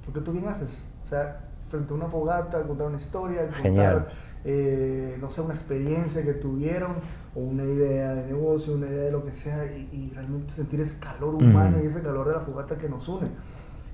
Lo 0.06 0.14
que 0.14 0.20
tú 0.20 0.32
bien 0.32 0.48
haces. 0.48 0.86
O 1.04 1.08
sea, 1.08 1.40
frente 1.68 1.92
a 1.92 1.96
una 1.96 2.06
fogata, 2.06 2.62
contar 2.62 2.86
una 2.86 2.96
historia, 2.96 3.42
contar, 3.42 3.62
Genial. 3.62 4.06
Eh, 4.44 5.16
no 5.20 5.30
sé, 5.30 5.40
una 5.40 5.54
experiencia 5.54 6.22
que 6.24 6.34
tuvieron 6.34 6.92
o 7.34 7.40
una 7.40 7.64
idea 7.64 8.14
de 8.14 8.26
negocio, 8.26 8.74
una 8.74 8.86
idea 8.86 9.04
de 9.04 9.10
lo 9.10 9.24
que 9.24 9.32
sea 9.32 9.64
y, 9.66 9.88
y 9.92 10.12
realmente 10.14 10.52
sentir 10.52 10.80
ese 10.80 10.98
calor 10.98 11.34
humano 11.34 11.78
y 11.82 11.86
ese 11.86 12.02
calor 12.02 12.26
de 12.28 12.34
la 12.34 12.40
fogata 12.40 12.76
que 12.76 12.88
nos 12.88 13.08
une, 13.08 13.28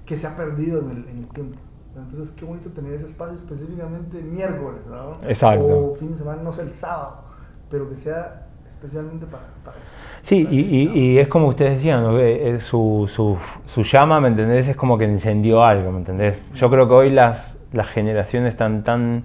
que 0.07 0.17
se 0.17 0.27
ha 0.27 0.37
perdido 0.37 0.81
en 0.81 0.91
el, 0.91 1.09
en 1.09 1.19
el 1.19 1.29
tiempo. 1.29 1.59
Entonces, 1.95 2.31
qué 2.33 2.45
bonito 2.45 2.71
tener 2.71 2.95
ese 2.95 3.05
espacio 3.07 3.37
específicamente 3.37 4.23
miércoles, 4.23 4.83
¿no? 4.89 5.13
Exacto. 5.29 5.91
O 5.91 5.95
fin 5.95 6.13
de 6.13 6.17
semana, 6.17 6.43
no 6.43 6.53
sé, 6.53 6.63
el 6.63 6.71
sábado, 6.71 7.23
pero 7.71 7.89
que 7.89 7.97
sea 7.97 8.47
especialmente 8.69 9.27
para, 9.27 9.45
para 9.65 9.77
eso. 9.79 9.91
Sí, 10.23 10.45
Para 10.45 10.55
y, 10.57 10.91
y- 10.95 11.19
es 11.19 11.29
como 11.29 11.49
ustedes 11.49 11.73
decían, 11.75 12.03
¿no? 12.03 12.17
Que, 12.17 12.55
eh, 12.55 12.61
su, 12.61 13.05
su, 13.09 13.37
su 13.67 13.83
llama, 13.83 14.21
¿me 14.21 14.29
entendés? 14.29 14.69
Es 14.69 14.77
como 14.77 14.97
que 14.97 15.05
encendió 15.05 15.63
algo, 15.65 15.93
¿me 15.93 15.99
entendés? 15.99 16.41
Yo 16.55 16.71
creo 16.71 16.89
que 16.89 16.95
hoy 16.95 17.11
las, 17.11 17.61
las 17.73 17.89
generaciones 17.89 18.55
están 18.55 18.83
tan... 18.85 19.25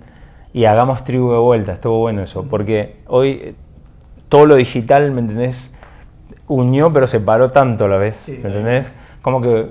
Y 0.57 0.65
hagamos 0.65 1.03
tribu 1.03 1.31
de 1.33 1.37
vuelta, 1.37 1.73
estuvo 1.73 1.99
bueno 1.99 2.23
eso, 2.23 2.47
porque 2.49 2.95
hoy 3.05 3.53
todo 4.27 4.47
lo 4.47 4.55
digital, 4.55 5.11
¿me 5.11 5.21
entendés? 5.21 5.75
Unió 6.47 6.91
pero 6.91 7.05
separó 7.05 7.51
tanto 7.51 7.85
a 7.85 7.87
la 7.87 7.97
vez, 7.97 8.15
Sí. 8.15 8.39
¿me 8.41 8.49
entendés? 8.49 8.91
Como 9.21 9.39
que 9.39 9.49
eh, 9.59 9.69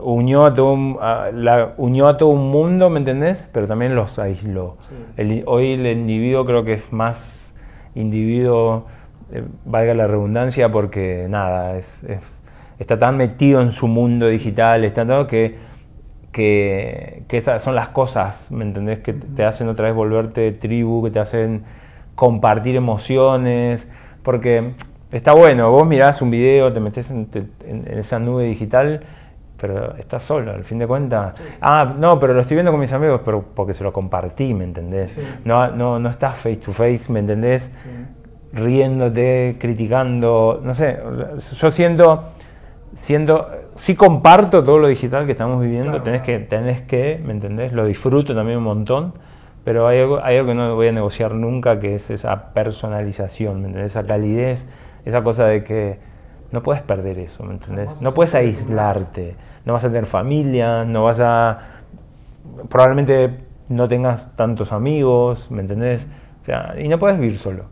unió 0.00 0.46
a, 0.46 0.54
todo 0.54 0.72
un, 0.72 0.96
a 0.98 1.28
la, 1.30 1.74
unió 1.76 2.08
a 2.08 2.16
todo 2.16 2.30
un 2.30 2.50
mundo, 2.50 2.88
¿me 2.88 3.00
entendés? 3.00 3.50
Pero 3.52 3.66
también 3.66 3.94
los 3.94 4.18
aisló. 4.18 4.78
Sí. 4.80 4.94
El- 5.18 5.44
hoy 5.46 5.72
el 5.72 5.86
individuo 5.88 6.46
creo 6.46 6.64
que 6.64 6.72
es 6.72 6.90
más 6.90 7.54
individuo, 7.94 8.86
eh, 9.30 9.44
valga 9.66 9.92
la 9.92 10.06
redundancia, 10.06 10.72
porque 10.72 11.26
nada, 11.28 11.76
es, 11.76 12.02
es- 12.04 12.40
está 12.78 12.98
tan 12.98 13.18
metido 13.18 13.60
en 13.60 13.70
su 13.70 13.88
mundo 13.88 14.28
digital, 14.28 14.84
está 14.86 15.04
todo 15.06 15.26
que, 15.26 15.58
que, 16.34 17.22
que 17.28 17.38
esas 17.38 17.62
son 17.62 17.76
las 17.76 17.88
cosas, 17.88 18.50
¿me 18.50 18.64
entendés? 18.64 18.98
Que 18.98 19.12
te 19.14 19.44
hacen 19.44 19.68
otra 19.68 19.86
vez 19.86 19.94
volverte 19.94 20.50
tribu, 20.52 21.04
que 21.04 21.10
te 21.12 21.20
hacen 21.20 21.62
compartir 22.16 22.74
emociones, 22.76 23.88
porque 24.24 24.72
está 25.12 25.32
bueno, 25.32 25.70
vos 25.70 25.86
mirás 25.86 26.20
un 26.22 26.30
video, 26.32 26.72
te 26.72 26.80
metes 26.80 27.10
en, 27.12 27.28
en- 27.32 27.84
en 27.86 27.98
esa 27.98 28.18
nube 28.18 28.44
digital, 28.44 29.00
pero 29.56 29.94
estás 29.96 30.24
solo, 30.24 30.50
al 30.50 30.64
fin 30.64 30.78
de 30.80 30.86
cuentas. 30.88 31.40
Ah, 31.60 31.94
no, 31.96 32.18
pero 32.18 32.34
lo 32.34 32.40
estoy 32.40 32.56
viendo 32.56 32.72
con 32.72 32.80
mis 32.80 32.92
amigos, 32.92 33.20
pero 33.24 33.44
porque 33.54 33.72
se 33.72 33.84
lo 33.84 33.92
compartí, 33.92 34.52
¿me 34.54 34.64
entendés? 34.64 35.12
Sí. 35.12 35.20
No, 35.44 35.70
no, 35.70 36.00
no 36.00 36.10
estás 36.10 36.36
face 36.36 36.56
to 36.56 36.72
face, 36.72 37.10
¿me 37.12 37.20
entendés? 37.20 37.70
Sí. 37.82 38.60
riéndote, 38.60 39.56
criticando, 39.60 40.60
no 40.64 40.74
sé, 40.74 40.98
yo 41.60 41.70
siento, 41.70 42.24
siento, 42.94 43.48
sí 43.74 43.96
comparto 43.96 44.62
todo 44.64 44.78
lo 44.78 44.88
digital 44.88 45.26
que 45.26 45.32
estamos 45.32 45.60
viviendo, 45.60 45.90
Claro, 45.90 46.04
tenés. 46.04 46.22
Que, 46.22 46.38
tenés 46.38 46.82
que, 46.82 47.20
¿me 47.24 47.32
entendés? 47.32 47.72
Lo 47.72 47.84
disfruto 47.86 48.34
también 48.34 48.58
un 48.58 48.64
montón, 48.64 49.14
pero 49.64 49.86
hay 49.86 50.00
algo, 50.00 50.20
hay 50.22 50.36
algo 50.36 50.48
que 50.50 50.54
no 50.54 50.74
voy 50.74 50.88
a 50.88 50.92
negociar 50.92 51.34
nunca, 51.34 51.80
que 51.80 51.94
es 51.94 52.10
esa 52.10 52.52
personalización, 52.52 53.60
¿me 53.62 53.68
entendés? 53.68 53.92
Esa 53.92 54.06
calidez, 54.06 54.68
esa 55.04 55.22
cosa 55.22 55.46
de 55.46 55.64
que 55.64 55.98
no 56.52 56.62
puedes 56.62 56.82
perder 56.82 57.18
eso, 57.18 57.42
¿me 57.44 57.54
entendés? 57.54 58.00
No 58.00 58.10
es 58.10 58.14
puedes 58.14 58.34
aislarte, 58.34 59.36
no 59.64 59.72
vas 59.72 59.84
a 59.84 59.88
tener 59.88 60.06
familia, 60.06 60.84
no 60.84 61.04
vas 61.04 61.20
a 61.20 61.58
probablemente 62.68 63.44
no 63.68 63.88
tengas 63.88 64.36
tantos 64.36 64.72
amigos, 64.72 65.50
¿me 65.50 65.62
entendés? 65.62 66.08
O 66.42 66.44
sea, 66.44 66.74
y 66.78 66.88
no 66.88 66.98
puedes 66.98 67.18
vivir 67.18 67.36
solo. 67.36 67.64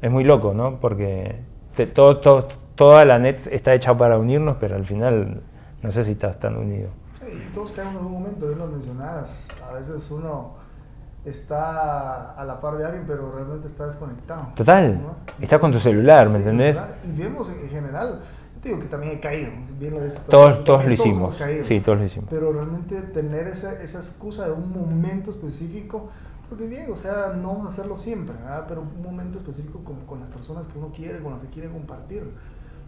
Es 0.00 0.10
muy 0.10 0.24
loco, 0.24 0.52
¿no? 0.52 0.76
Porque 0.80 1.36
te- 1.74 1.86
todo, 1.86 2.18
todo- 2.18 2.48
toda 2.74 3.04
la 3.04 3.18
net 3.18 3.46
está 3.50 3.74
hecha 3.74 3.96
para 3.96 4.18
unirnos, 4.18 4.56
pero 4.60 4.76
al 4.76 4.84
final 4.84 5.42
no 5.82 5.90
sé 5.90 6.04
si 6.04 6.12
estás 6.12 6.38
tan 6.38 6.56
unido. 6.56 6.90
Sí, 7.18 7.48
todos 7.54 7.72
caemos 7.72 7.94
en 7.94 7.98
algún 8.00 8.12
momento, 8.12 8.46
bien 8.46 8.58
lo 8.58 8.66
mencionabas. 8.66 9.48
A 9.68 9.74
veces 9.74 10.10
uno 10.10 10.54
está 11.24 12.32
a 12.32 12.44
la 12.44 12.60
par 12.60 12.76
de 12.76 12.84
alguien, 12.84 13.04
pero 13.06 13.32
realmente 13.32 13.66
está 13.66 13.86
desconectado. 13.86 14.48
Total, 14.56 15.00
¿no? 15.00 15.14
estás 15.40 15.60
con 15.60 15.70
tu 15.72 15.78
celular, 15.78 16.26
¿me 16.26 16.32
Sí, 16.32 16.38
entendés? 16.38 16.80
Y 17.04 17.12
vemos 17.20 17.48
en 17.50 17.60
en 17.60 17.68
general, 17.68 18.20
yo 18.54 18.60
te 18.60 18.68
digo 18.70 18.80
que 18.80 18.88
también 18.88 19.12
he 19.14 19.20
caído, 19.20 19.50
bien 19.78 19.94
lo 19.94 20.02
dices. 20.02 20.20
Todos, 20.26 20.64
todos 20.64 20.84
lo 20.84 20.92
hicimos. 20.92 21.34
caído. 21.34 21.64
Sí, 21.64 21.80
todos 21.80 21.98
lo 21.98 22.04
hicimos. 22.04 22.28
Pero 22.30 22.52
realmente 22.52 23.00
tener 23.02 23.46
esa, 23.46 23.80
esa 23.82 23.98
excusa 23.98 24.46
de 24.46 24.52
un 24.52 24.72
momento 24.72 25.30
específico, 25.30 26.08
porque 26.48 26.66
bien, 26.66 26.90
o 26.90 26.96
sea, 26.96 27.32
no 27.34 27.48
vamos 27.48 27.66
a 27.66 27.68
hacerlo 27.68 27.96
siempre, 27.96 28.34
¿verdad? 28.42 28.64
pero 28.66 28.82
un 28.82 29.02
momento 29.02 29.38
específico 29.38 29.80
con, 29.84 30.00
con 30.06 30.18
las 30.20 30.28
personas 30.28 30.66
que 30.66 30.78
uno 30.78 30.90
quiere, 30.94 31.20
con 31.20 31.32
las 31.32 31.42
que 31.42 31.48
quiere 31.48 31.68
compartir. 31.70 32.24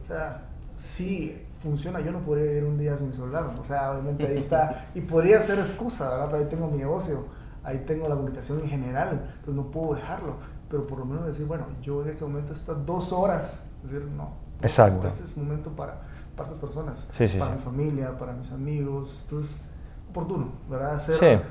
O 0.04 0.06
sea, 0.06 0.42
sí 0.76 1.46
funciona, 1.62 2.00
yo 2.00 2.12
no 2.12 2.18
podría 2.18 2.52
ir 2.52 2.64
un 2.64 2.76
día 2.76 2.96
sin 2.96 3.12
celular, 3.14 3.54
o 3.58 3.64
sea, 3.64 3.92
obviamente 3.92 4.26
ahí 4.26 4.36
está, 4.36 4.90
y 4.94 5.00
podría 5.00 5.40
ser 5.40 5.58
excusa, 5.58 6.10
¿verdad? 6.10 6.26
Pero 6.30 6.42
ahí 6.42 6.48
tengo 6.50 6.66
mi 6.68 6.76
negocio, 6.76 7.24
ahí 7.62 7.84
tengo 7.86 8.06
la 8.06 8.14
comunicación 8.16 8.60
en 8.60 8.68
general, 8.68 9.30
entonces 9.38 9.54
no 9.54 9.70
puedo 9.70 9.94
dejarlo, 9.94 10.34
pero 10.68 10.86
por 10.86 10.98
lo 10.98 11.06
menos 11.06 11.24
decir, 11.26 11.46
bueno, 11.46 11.64
yo 11.80 12.02
en 12.02 12.10
este 12.10 12.24
momento 12.24 12.52
estas 12.52 12.84
dos 12.84 13.14
horas, 13.14 13.66
decir, 13.82 14.06
no, 14.14 14.34
Exacto. 14.60 15.06
este 15.08 15.24
es 15.24 15.36
un 15.38 15.44
momento 15.48 15.70
para, 15.70 16.02
para 16.36 16.50
estas 16.50 16.58
personas, 16.58 17.08
Sí, 17.12 17.26
sí, 17.26 17.38
para 17.38 17.52
sí. 17.52 17.56
mi 17.56 17.64
familia, 17.64 18.18
para 18.18 18.34
mis 18.34 18.52
amigos, 18.52 19.22
entonces, 19.24 19.64
oportuno, 20.10 20.52
¿verdad? 20.68 20.96
Hacer, 20.96 21.42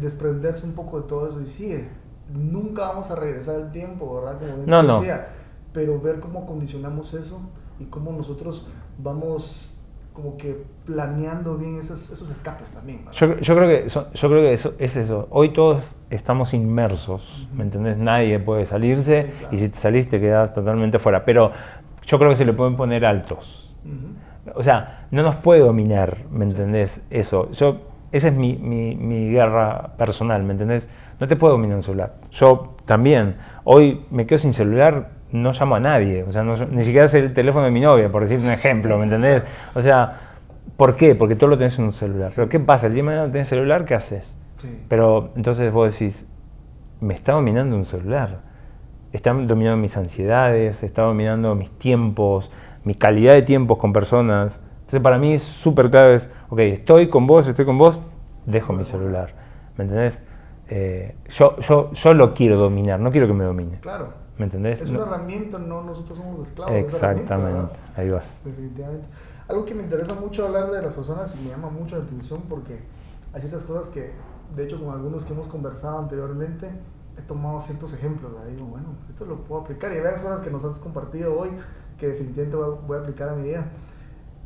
desprenderse 0.00 0.66
un 0.66 0.72
poco 0.72 1.00
de 1.02 1.06
todo 1.06 1.28
eso 1.28 1.40
y 1.40 1.46
sí, 1.46 1.88
nunca 2.34 2.88
vamos 2.88 3.12
a 3.12 3.14
regresar 3.14 3.54
al 3.54 3.70
tiempo, 3.70 4.12
¿verdad? 4.16 4.40
Como 4.40 4.56
bien 4.64 4.70
no. 4.70 4.98
decía, 4.98 5.28
pero 5.72 6.00
ver 6.00 6.18
cómo 6.18 6.46
condicionamos 6.46 7.14
eso 7.14 7.38
y 7.78 7.84
cómo 7.84 8.12
nosotros 8.12 8.66
vamos 8.98 9.76
como 10.16 10.38
que 10.38 10.64
planeando 10.86 11.58
bien 11.58 11.78
esos, 11.78 12.10
esos 12.10 12.30
escapes 12.30 12.72
también. 12.72 13.00
Yo, 13.12 13.36
yo, 13.36 13.54
creo 13.54 13.68
que, 13.68 13.88
yo 13.88 14.28
creo 14.28 14.42
que 14.42 14.52
eso, 14.54 14.74
es 14.78 14.96
eso. 14.96 15.28
Hoy 15.30 15.52
todos 15.52 15.84
estamos 16.08 16.54
inmersos, 16.54 17.48
¿me 17.52 17.64
entendés? 17.64 17.98
Nadie 17.98 18.38
puede 18.38 18.64
salirse 18.64 19.30
y 19.50 19.58
si 19.58 19.68
te 19.68 19.76
salís 19.76 20.08
te 20.08 20.18
quedas 20.18 20.54
totalmente 20.54 20.98
fuera. 20.98 21.22
Pero 21.26 21.50
yo 22.06 22.18
creo 22.18 22.30
que 22.30 22.36
se 22.36 22.46
le 22.46 22.54
pueden 22.54 22.76
poner 22.76 23.04
altos. 23.04 23.74
O 24.54 24.62
sea, 24.62 25.06
no 25.10 25.22
nos 25.22 25.36
puede 25.36 25.60
dominar, 25.60 26.24
¿me 26.30 26.46
entendés? 26.46 27.02
Eso. 27.10 27.50
Yo, 27.50 27.82
esa 28.10 28.28
es 28.28 28.34
mi, 28.34 28.54
mi, 28.54 28.94
mi, 28.96 29.28
guerra 29.28 29.96
personal, 29.98 30.42
¿me 30.44 30.52
entendés? 30.52 30.88
No 31.20 31.28
te 31.28 31.36
puedo 31.36 31.54
dominar 31.54 31.76
un 31.76 31.82
celular. 31.82 32.14
Yo 32.30 32.76
también. 32.86 33.36
Hoy 33.64 34.06
me 34.10 34.26
quedo 34.26 34.38
sin 34.38 34.54
celular 34.54 35.15
no 35.42 35.52
llamo 35.52 35.76
a 35.76 35.80
nadie, 35.80 36.24
o 36.24 36.32
sea, 36.32 36.42
ni 36.42 36.82
siquiera 36.82 37.06
es 37.06 37.14
el 37.14 37.32
teléfono 37.32 37.64
de 37.64 37.70
mi 37.70 37.80
novia, 37.80 38.10
por 38.10 38.22
decir 38.26 38.44
un 38.44 38.52
ejemplo, 38.52 38.98
¿me 38.98 39.04
entendés? 39.04 39.44
O 39.74 39.82
sea, 39.82 40.18
¿por 40.76 40.96
qué? 40.96 41.14
Porque 41.14 41.36
tú 41.36 41.48
lo 41.48 41.56
tenés 41.56 41.78
en 41.78 41.86
un 41.86 41.92
celular. 41.92 42.32
Pero 42.34 42.48
¿qué 42.48 42.60
pasa? 42.60 42.86
El 42.86 42.94
día 42.94 43.02
de 43.02 43.06
mañana 43.06 43.26
no 43.26 43.32
tenés 43.32 43.48
celular, 43.48 43.84
¿qué 43.84 43.94
haces? 43.94 44.38
Pero 44.88 45.28
entonces 45.36 45.72
vos 45.72 45.92
decís, 45.92 46.26
me 47.00 47.14
está 47.14 47.32
dominando 47.32 47.76
un 47.76 47.84
celular, 47.84 48.40
está 49.12 49.32
dominando 49.32 49.76
mis 49.76 49.96
ansiedades, 49.96 50.82
está 50.82 51.02
dominando 51.02 51.54
mis 51.54 51.70
tiempos, 51.70 52.50
mi 52.84 52.94
calidad 52.94 53.34
de 53.34 53.42
tiempos 53.42 53.78
con 53.78 53.92
personas. 53.92 54.60
Entonces 54.78 55.00
para 55.00 55.18
mí 55.18 55.34
es 55.34 55.42
súper 55.42 55.90
clave, 55.90 56.18
ok, 56.48 56.58
estoy 56.60 57.08
con 57.08 57.26
vos, 57.26 57.46
estoy 57.48 57.64
con 57.64 57.78
vos, 57.78 58.00
dejo 58.46 58.72
mi 58.72 58.84
celular, 58.84 59.34
¿me 59.76 59.84
entendés? 59.84 60.22
Eh, 60.68 61.14
yo, 61.28 61.58
yo, 61.60 61.92
yo 61.92 62.14
lo 62.14 62.34
quiero 62.34 62.56
dominar, 62.56 62.98
no 62.98 63.10
quiero 63.10 63.26
que 63.26 63.32
me 63.32 63.44
domine. 63.44 63.78
Claro. 63.80 64.25
¿Me 64.38 64.44
entendés? 64.44 64.80
Es 64.82 64.90
una 64.90 65.02
herramienta, 65.02 65.58
no 65.58 65.82
nosotros 65.82 66.18
somos 66.18 66.46
esclavos. 66.46 66.74
Exactamente, 66.74 67.74
ahí 67.96 68.10
vas. 68.10 68.40
Definitivamente. 68.44 69.08
Algo 69.48 69.64
que 69.64 69.74
me 69.74 69.82
interesa 69.82 70.14
mucho 70.14 70.46
hablar 70.46 70.70
de 70.70 70.82
las 70.82 70.92
personas 70.92 71.34
y 71.36 71.40
me 71.40 71.50
llama 71.50 71.70
mucho 71.70 71.96
la 71.96 72.04
atención 72.04 72.42
porque 72.48 72.80
hay 73.32 73.40
ciertas 73.40 73.64
cosas 73.64 73.90
que, 73.90 74.12
de 74.54 74.64
hecho, 74.64 74.78
con 74.82 74.92
algunos 74.92 75.24
que 75.24 75.32
hemos 75.32 75.46
conversado 75.46 75.98
anteriormente, 75.98 76.68
he 77.16 77.22
tomado 77.22 77.60
ciertos 77.60 77.92
ejemplos. 77.94 78.32
Ahí 78.44 78.54
digo, 78.54 78.66
bueno, 78.66 78.88
esto 79.08 79.24
lo 79.24 79.36
puedo 79.44 79.62
aplicar. 79.62 79.92
Y 79.92 79.96
hay 79.96 80.02
varias 80.02 80.20
cosas 80.20 80.40
que 80.40 80.50
nos 80.50 80.64
has 80.64 80.78
compartido 80.78 81.38
hoy 81.38 81.50
que 81.98 82.08
definitivamente 82.08 82.56
voy 82.86 82.98
a 82.98 83.00
aplicar 83.00 83.30
a 83.30 83.34
mi 83.34 83.44
vida. 83.44 83.66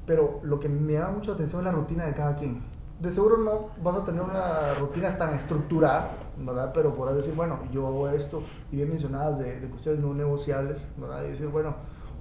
Pero 0.07 0.41
lo 0.43 0.61
que 0.61 0.69
me 0.69 0.93
llama 0.93 1.13
mucho 1.13 1.31
la 1.31 1.35
atención 1.35 1.63
es 1.63 1.65
la 1.65 1.73
rutina 1.73 2.07
de 2.07 2.13
cada 2.13 2.35
quien 2.35 2.63
de 3.01 3.11
seguro 3.11 3.39
no 3.39 3.71
vas 3.83 3.97
a 3.97 4.05
tener 4.05 4.21
una 4.21 4.75
rutina 4.75 5.09
tan 5.09 5.35
estructurada, 5.35 6.11
¿verdad? 6.37 6.71
Pero 6.75 6.95
podrás 6.95 7.17
decir, 7.17 7.35
bueno, 7.35 7.61
yo 7.73 7.87
hago 7.87 8.09
esto, 8.11 8.43
y 8.71 8.77
bien 8.77 8.91
mencionadas 8.91 9.39
de, 9.39 9.57
cuestiones 9.71 10.03
no 10.03 10.13
negociables, 10.13 10.93
¿verdad? 10.99 11.25
Y 11.25 11.31
decir, 11.31 11.49
bueno, 11.49 11.75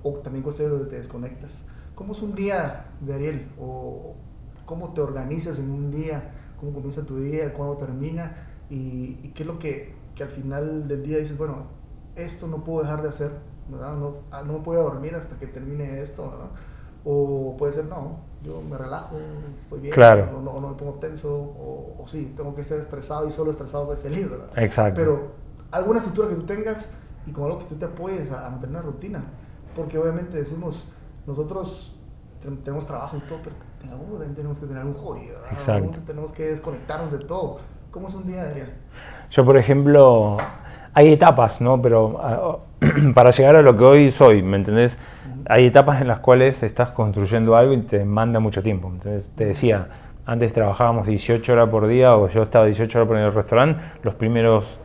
o 0.04 0.14
también 0.20 0.42
cuestiones 0.42 0.72
donde 0.72 0.90
te 0.90 0.96
desconectas. 0.96 1.66
¿Cómo 1.96 2.14
es 2.14 2.22
un 2.22 2.34
día 2.34 2.86
de 3.02 3.14
Ariel? 3.14 3.52
¿O 3.60 4.16
cómo 4.66 4.94
te 4.94 5.02
organizas 5.02 5.60
en 5.60 5.70
un 5.70 5.92
día? 5.92 6.32
¿Cómo 6.58 6.72
comienza 6.72 7.06
tu 7.06 7.18
día? 7.18 7.54
¿Cuándo 7.54 7.76
termina? 7.76 8.48
¿Y, 8.70 9.20
y 9.22 9.32
qué 9.36 9.44
es 9.44 9.48
lo 9.48 9.60
que, 9.60 9.94
que, 10.16 10.24
al 10.24 10.30
final 10.30 10.88
del 10.88 11.04
día 11.04 11.18
dices, 11.18 11.38
bueno, 11.38 11.68
esto 12.16 12.48
no 12.48 12.64
puedo 12.64 12.84
dejar 12.84 13.02
de 13.02 13.10
hacer, 13.10 13.32
¿verdad? 13.70 13.98
No, 13.98 14.14
ah, 14.32 14.44
no 14.44 14.60
puedo 14.64 14.82
dormir 14.84 15.14
hasta 15.16 15.38
que 15.38 15.48
termine 15.48 16.02
esto, 16.02 16.32
¿verdad? 16.32 16.52
O 17.04 17.58
puede 17.58 17.74
ser, 17.74 17.86
no, 17.86 18.29
yo 18.44 18.62
me 18.62 18.78
relajo, 18.78 19.18
estoy 19.60 19.82
bien, 19.82 19.94
claro. 19.94 20.30
no, 20.32 20.60
no, 20.60 20.70
me 20.70 20.76
pongo 20.76 20.94
tenso, 20.94 21.34
o, 21.34 21.96
o, 22.00 22.08
sí, 22.08 22.34
tengo 22.38 22.56
que 22.56 22.62
estar 22.62 22.80
estresado 22.80 23.28
y 23.28 23.32
solo 23.32 23.52
estresado 23.52 23.86
soy 23.86 23.98
feliz, 23.98 24.30
¿verdad? 24.30 24.48
Exacto. 24.56 24.96
Pero 24.96 25.32
alguna 25.72 26.00
estructura 26.00 26.30
que 26.30 26.36
tú 26.36 26.44
tengas 26.44 26.94
y 27.26 27.32
con 27.32 27.46
algo 27.46 27.60
que 27.60 27.66
tú 27.66 27.76
te 27.76 27.86
apoyes 27.86 28.32
a, 28.32 28.50
mantener 28.50 28.78
una 28.78 28.82
rutina. 28.82 29.24
Porque 29.76 29.98
obviamente 29.98 30.38
decimos, 30.38 30.94
nosotros 31.28 31.96
tenemos 32.64 32.86
trabajo 32.86 33.18
y 33.18 33.22
todo, 33.22 33.40
pero 33.44 33.56
también 33.80 34.34
tenemos 34.34 34.60
que 34.60 34.66
tener 34.66 34.84
un 34.84 34.94
hobby, 34.94 35.28
¿verdad? 35.28 35.52
Exacto. 35.52 36.00
Tenemos 36.06 36.32
que 36.32 36.46
desconectarnos 36.48 37.12
de 37.12 37.20
todo. 37.20 37.60
¿Cómo 37.92 38.08
es 38.08 38.16
un 38.16 38.28
día, 38.28 38.44
Adrián? 38.44 38.72
Yo, 39.30 39.46
por 39.46 39.58
ejemplo, 39.58 40.38
hay 40.94 41.14
etapas, 41.14 41.62
¿no? 41.62 41.82
Pero 41.82 42.18
ah, 42.20 42.60
para 43.14 43.32
llegar 43.32 43.56
a 43.56 43.62
lo 43.62 43.76
que 43.76 43.84
hoy 43.84 44.12
soy, 44.12 44.42
¿me 44.42 44.58
entendés? 44.58 45.00
Hay 45.48 45.66
etapas 45.66 46.02
en 46.02 46.08
las 46.08 46.20
cuales 46.20 46.64
estás 46.64 46.92
construyendo 46.92 47.56
algo 47.56 47.74
y 47.74 47.82
te 47.82 48.06
manda 48.06 48.40
mucho 48.40 48.62
tiempo. 48.62 48.90
Entonces, 48.92 49.30
te 49.36 49.46
decía, 49.46 49.88
antes 50.26 50.54
trabajábamos 50.54 51.08
18 51.08 51.54
horas 51.54 51.70
por 51.70 51.88
día 51.88 52.16
o 52.16 52.28
yo 52.28 52.44
estaba 52.44 52.66
18 52.66 53.00
horas 53.00 53.08
por 53.08 53.18
el 53.18 53.34
restaurante, 53.34 53.82
los 54.04 54.16
primeros 54.16 54.80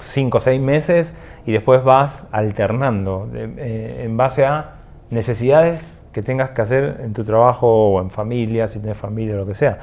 5 0.00 0.36
o 0.36 0.40
6 0.40 0.60
meses 0.60 1.16
y 1.46 1.52
después 1.52 1.82
vas 1.82 2.28
alternando 2.32 3.28
eh, 3.34 4.02
en 4.04 4.16
base 4.16 4.44
a 4.44 4.74
necesidades 5.10 6.02
que 6.12 6.22
tengas 6.22 6.50
que 6.50 6.62
hacer 6.62 7.00
en 7.02 7.12
tu 7.12 7.24
trabajo 7.24 7.66
o 7.66 8.00
en 8.00 8.10
familia, 8.10 8.68
si 8.68 8.78
tienes 8.78 8.98
familia 8.98 9.34
o 9.34 9.38
lo 9.38 9.46
que 9.46 9.54
sea. 9.54 9.78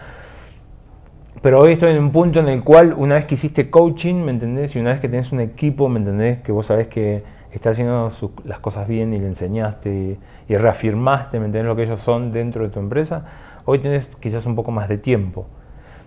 Pero 1.41 1.59
hoy 1.61 1.73
estoy 1.73 1.91
en 1.91 1.99
un 1.99 2.11
punto 2.11 2.39
en 2.39 2.47
el 2.47 2.63
cual 2.63 2.93
una 2.93 3.15
vez 3.15 3.25
que 3.25 3.35
hiciste 3.35 3.69
coaching, 3.69 4.15
¿me 4.15 4.31
entendés? 4.31 4.75
Y 4.75 4.79
una 4.79 4.91
vez 4.91 4.99
que 4.99 5.09
tenés 5.09 5.31
un 5.31 5.41
equipo, 5.41 5.89
¿me 5.89 5.99
entendés? 5.99 6.39
Que 6.39 6.51
vos 6.51 6.65
sabés 6.65 6.87
que 6.87 7.34
está 7.57 7.69
haciendo 7.69 8.11
las 8.43 8.59
cosas 8.59 8.87
bien 8.87 9.13
y 9.13 9.19
le 9.19 9.27
enseñaste 9.27 10.17
y, 10.47 10.55
reafirmaste, 10.55 11.39
¿me 11.39 11.45
entendés? 11.45 11.67
Lo 11.67 11.75
que 11.75 11.83
ellos 11.83 12.01
son 12.01 12.31
dentro 12.31 12.63
de 12.63 12.69
tu 12.69 12.79
empresa, 12.79 13.25
hoy 13.65 13.79
tenés 13.79 14.07
quizás 14.19 14.45
un 14.45 14.55
poco 14.55 14.71
más 14.71 14.89
de 14.89 14.97
tiempo. 14.97 15.47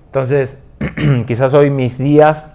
Entonces, 0.06 0.62
quizás 1.26 1.54
hoy 1.54 1.70
mis 1.70 1.98
días 1.98 2.52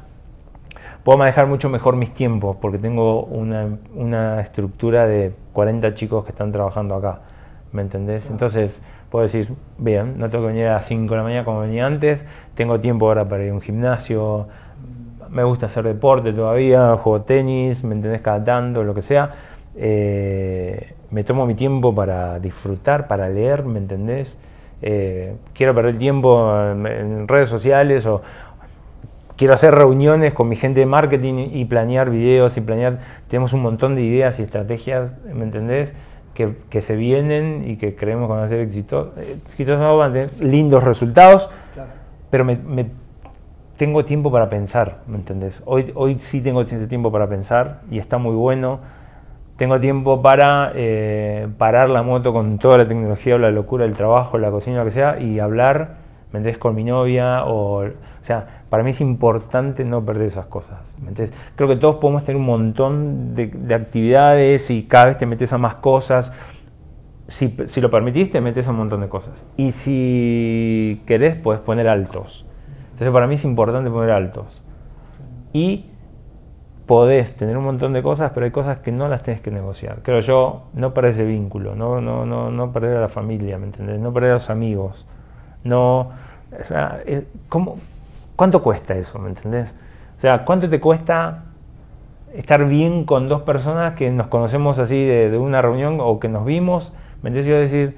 puedo 1.04 1.18
manejar 1.18 1.48
mucho 1.48 1.70
mejor 1.70 1.96
mis 1.96 2.14
tiempos 2.14 2.58
porque 2.62 2.78
tengo 2.78 3.24
una, 3.24 3.78
una 3.96 4.42
estructura 4.42 5.06
de 5.06 5.34
40 5.54 5.94
chicos 5.94 6.24
que 6.24 6.32
están 6.32 6.52
trabajando 6.52 6.96
acá, 6.96 7.22
¿me 7.72 7.82
entendés? 7.82 8.30
Entonces, 8.30 8.82
puedo 9.10 9.24
decir, 9.24 9.54
bien, 9.78 10.18
no 10.18 10.30
tengo 10.30 10.46
que 10.46 10.54
venir 10.54 10.68
a 10.68 10.74
las 10.74 10.86
5 10.86 11.12
de 11.12 11.18
la 11.18 11.24
mañana 11.24 11.46
como 11.46 11.60
venía 11.60 11.86
antes, 11.86 12.26
tengo 12.56 12.80
tiempo 12.80 13.08
ahora 13.08 13.28
para 13.28 13.44
ir 13.44 13.52
a 13.52 13.54
un 13.54 13.62
gimnasio, 13.62 14.48
me 15.34 15.44
gusta 15.44 15.66
hacer 15.66 15.84
deporte 15.84 16.32
todavía, 16.32 16.96
juego 16.98 17.22
tenis, 17.22 17.84
me 17.84 17.96
entendés 17.96 18.22
cada 18.22 18.44
tanto, 18.44 18.84
lo 18.84 18.94
que 18.94 19.02
sea. 19.02 19.32
Eh, 19.76 20.94
me 21.10 21.24
tomo 21.24 21.46
mi 21.46 21.56
tiempo 21.56 21.94
para 21.94 22.40
disfrutar, 22.40 23.08
para 23.08 23.28
leer, 23.30 23.66
¿me 23.66 23.80
entendés? 23.80 24.40
Eh, 24.82 25.36
quiero 25.54 25.74
perder 25.74 25.98
tiempo 25.98 26.54
en, 26.72 27.28
redes 27.28 27.50
sociales 27.50 28.06
o 28.06 28.22
quiero 29.36 29.54
hacer 29.54 29.74
reuniones 29.74 30.34
con 30.34 30.50
mi 30.50 30.56
gente 30.56 30.82
de 30.82 30.86
marketing 30.86 31.50
y 31.52 31.66
planear 31.66 32.10
videos 32.10 32.56
y 32.58 32.62
planear. 32.62 33.00
Tenemos 33.28 33.54
un 33.54 33.64
montón 33.64 33.96
de 33.96 34.02
ideas 34.02 34.40
y 34.40 34.44
estrategias, 34.44 35.18
¿me 35.34 35.44
entendés? 35.44 35.94
Que, 36.36 36.56
que 36.70 36.82
se 36.82 36.96
vienen 36.96 37.64
y 37.66 37.78
que 37.78 37.96
creemos 37.96 38.28
que 38.28 38.34
van 38.34 38.44
a 38.44 38.48
ser 38.48 38.60
exitosos, 38.60 39.14
van 39.68 40.10
a 40.10 40.14
tener 40.14 40.32
lindos 40.44 40.84
resultados, 40.84 41.50
pero 42.32 42.44
me, 42.44 42.58
me 42.58 42.88
tengo 43.78 44.06
tiempo 44.06 44.32
para 44.32 44.50
pensar, 44.50 45.00
¿me 45.08 45.18
entendés? 45.18 45.64
Hoy, 45.66 45.92
hoy 45.96 46.18
sí 46.20 46.42
tengo 46.42 46.66
tiempo 46.66 47.12
para 47.12 47.28
pensar 47.28 47.82
y 47.90 47.98
está 47.98 48.18
muy 48.18 48.36
bueno. 48.36 48.80
Tengo 49.56 49.80
tiempo 49.80 50.22
para 50.22 50.72
eh, 50.76 51.48
parar 51.58 51.90
la 51.90 52.04
moto 52.04 52.34
con 52.34 52.58
toda 52.58 52.80
la 52.80 52.88
tecnología 52.88 53.38
la 53.38 53.52
locura 53.52 53.86
del 53.86 53.94
trabajo, 53.94 54.38
la 54.38 54.52
cocina, 54.52 54.80
lo 54.80 54.86
que 54.86 54.92
sea, 54.92 55.20
y 55.20 55.40
hablar, 55.40 55.98
¿me 56.32 56.40
entendés? 56.40 56.58
Con 56.58 56.76
mi 56.76 56.84
novia. 56.84 57.46
O, 57.46 57.84
o 57.84 57.92
sea, 58.22 58.64
para 58.70 58.84
mí 58.84 58.92
es 58.92 59.02
importante 59.02 59.86
no 59.86 60.04
perder 60.06 60.28
esas 60.28 60.48
cosas. 60.48 60.96
¿me 61.02 61.10
entendés? 61.10 61.36
Creo 61.56 61.68
que 61.68 61.76
todos 61.76 61.96
podemos 61.98 62.26
tener 62.26 62.40
un 62.40 62.46
montón 62.46 63.34
de, 63.34 63.48
de 63.48 63.76
actividades 63.76 64.70
y 64.70 64.84
cada 64.84 65.06
vez 65.06 65.18
te 65.18 65.26
metes 65.26 65.52
a 65.54 65.58
más 65.58 65.76
cosas. 65.76 66.32
Si, 67.28 67.56
si 67.66 67.82
lo 67.82 67.90
permitís, 67.90 68.32
te 68.32 68.42
metes 68.42 68.68
a 68.68 68.72
un 68.72 68.78
montón 68.78 69.02
de 69.02 69.10
cosas. 69.10 69.48
Y 69.58 69.72
si 69.72 71.02
querés, 71.06 71.36
puedes 71.36 71.62
poner 71.62 71.88
altos. 71.88 72.46
Entonces 73.04 73.16
para 73.16 73.28
mí 73.28 73.36
es 73.36 73.44
importante 73.44 73.90
poner 73.90 74.12
altos. 74.12 74.64
Y 75.52 75.88
podés 76.86 77.36
tener 77.36 77.58
un 77.58 77.66
montón 77.66 77.92
de 77.92 78.02
cosas, 78.02 78.32
pero 78.34 78.46
hay 78.46 78.52
cosas 78.54 78.78
que 78.78 78.94
no 78.94 79.10
las 79.10 79.24
tenés 79.24 79.42
que 79.42 79.52
negociar. 79.52 80.00
Creo 80.04 80.22
yo, 80.22 80.68
no 80.74 80.94
perder 80.94 81.12
ese 81.12 81.26
vínculo, 81.26 81.76
no, 81.76 82.00
no, 82.00 82.26
no, 82.26 82.50
no 82.50 82.72
perder 82.72 82.96
a 82.96 83.02
la 83.02 83.10
familia, 83.10 83.58
¿me 83.58 83.66
entendés? 83.66 84.00
No 84.00 84.14
perder 84.14 84.32
a 84.32 84.34
los 84.36 84.50
amigos. 84.50 85.06
No, 85.66 86.12
o 86.58 86.64
sea, 86.64 87.02
¿cómo, 87.50 87.78
¿cuánto 88.38 88.64
cuesta 88.64 88.96
eso, 88.96 89.20
me 89.20 89.28
entendés? 89.28 89.76
O 90.18 90.22
sea, 90.22 90.46
¿cuánto 90.46 90.70
te 90.70 90.80
cuesta 90.80 91.44
estar 92.34 92.66
bien 92.66 93.04
con 93.04 93.28
dos 93.28 93.42
personas 93.42 93.96
que 93.96 94.12
nos 94.12 94.28
conocemos 94.28 94.80
así 94.80 95.06
de, 95.06 95.38
una 95.38 95.62
reunión 95.62 95.98
o 96.00 96.22
que 96.22 96.30
nos 96.30 96.46
vimos? 96.46 96.94
¿Me 97.22 97.32
entendés? 97.32 97.48
Yo 97.48 97.60
decir, 97.60 97.98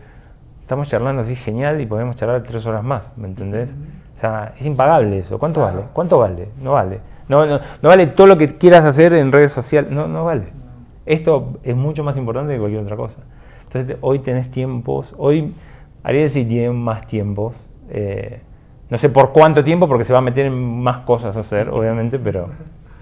estamos 0.62 0.89
charlando 0.89 1.22
así 1.22 1.36
genial 1.36 1.80
y 1.80 1.86
podemos 1.86 2.16
charlar 2.16 2.41
tres 2.41 2.66
horas 2.66 2.84
más, 2.84 3.16
¿me 3.20 3.28
entendés? 3.28 3.76
O 4.16 4.20
sea, 4.20 4.53
es 4.57 4.66
impagable 4.66 5.20
eso. 5.20 5.38
¿Cuánto 5.38 5.61
vale? 5.61 5.84
¿Cuánto 5.93 6.20
vale? 6.20 6.49
No 6.61 6.72
vale. 6.74 6.99
No, 7.28 7.45
no, 7.45 7.57
no, 7.57 7.89
vale 7.89 8.07
todo 8.07 8.28
lo 8.28 8.38
que 8.38 8.57
quieras 8.57 8.86
hacer 8.86 9.13
en 9.13 9.32
redes 9.32 9.51
sociales. 9.51 9.91
No, 9.91 10.07
no 10.07 10.26
vale. 10.26 10.45
Esto 11.05 11.59
es 11.63 11.76
mucho 11.76 12.03
más 12.03 12.18
importante 12.18 12.53
que 12.53 12.59
cualquier 12.59 12.84
otra 12.84 12.95
cosa. 12.95 13.18
Entonces, 13.63 13.97
hoy 14.01 14.20
tenés 14.20 14.49
tiempos. 14.49 15.13
Hoy, 15.18 15.53
Ariel 16.03 16.30
sí 16.30 16.45
tiene 16.45 16.72
más 16.72 17.05
tiempos. 17.05 17.55
Eh, 17.89 18.41
no 18.89 18.97
sé 18.97 19.09
por 19.09 19.34
cuánto 19.34 19.63
tiempo, 19.63 19.88
porque 19.88 20.05
se 20.05 20.13
va 20.13 20.20
a 20.20 20.22
meter 20.22 20.45
en 20.45 20.82
más 20.82 20.99
cosas 20.99 21.36
a 21.36 21.41
hacer, 21.41 21.70
obviamente, 21.70 22.20
pero 22.20 22.49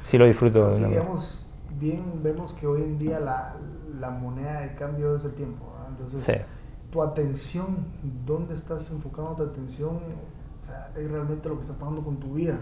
sí 0.03 0.17
lo 0.17 0.25
disfruto. 0.25 0.71
Sí, 0.71 0.83
digamos, 0.83 1.45
bien 1.79 2.01
vemos 2.23 2.53
que 2.53 2.65
hoy 2.65 2.81
en 2.81 2.97
día 2.97 3.19
la, 3.19 3.55
la 3.99 4.09
moneda 4.09 4.61
de 4.61 4.75
cambio 4.75 5.15
es 5.15 5.25
el 5.25 5.33
tiempo. 5.33 5.65
Entonces, 5.89 6.45
tu 6.89 7.03
atención, 7.03 7.85
dónde 8.25 8.53
estás 8.53 8.89
enfocando 8.91 9.35
tu 9.35 9.43
atención, 9.43 9.99
o 10.63 10.65
sea, 10.65 10.89
es 10.95 11.11
realmente 11.11 11.47
lo 11.49 11.55
que 11.55 11.61
estás 11.61 11.75
pagando 11.75 12.01
con 12.01 12.17
tu 12.17 12.33
vida. 12.33 12.57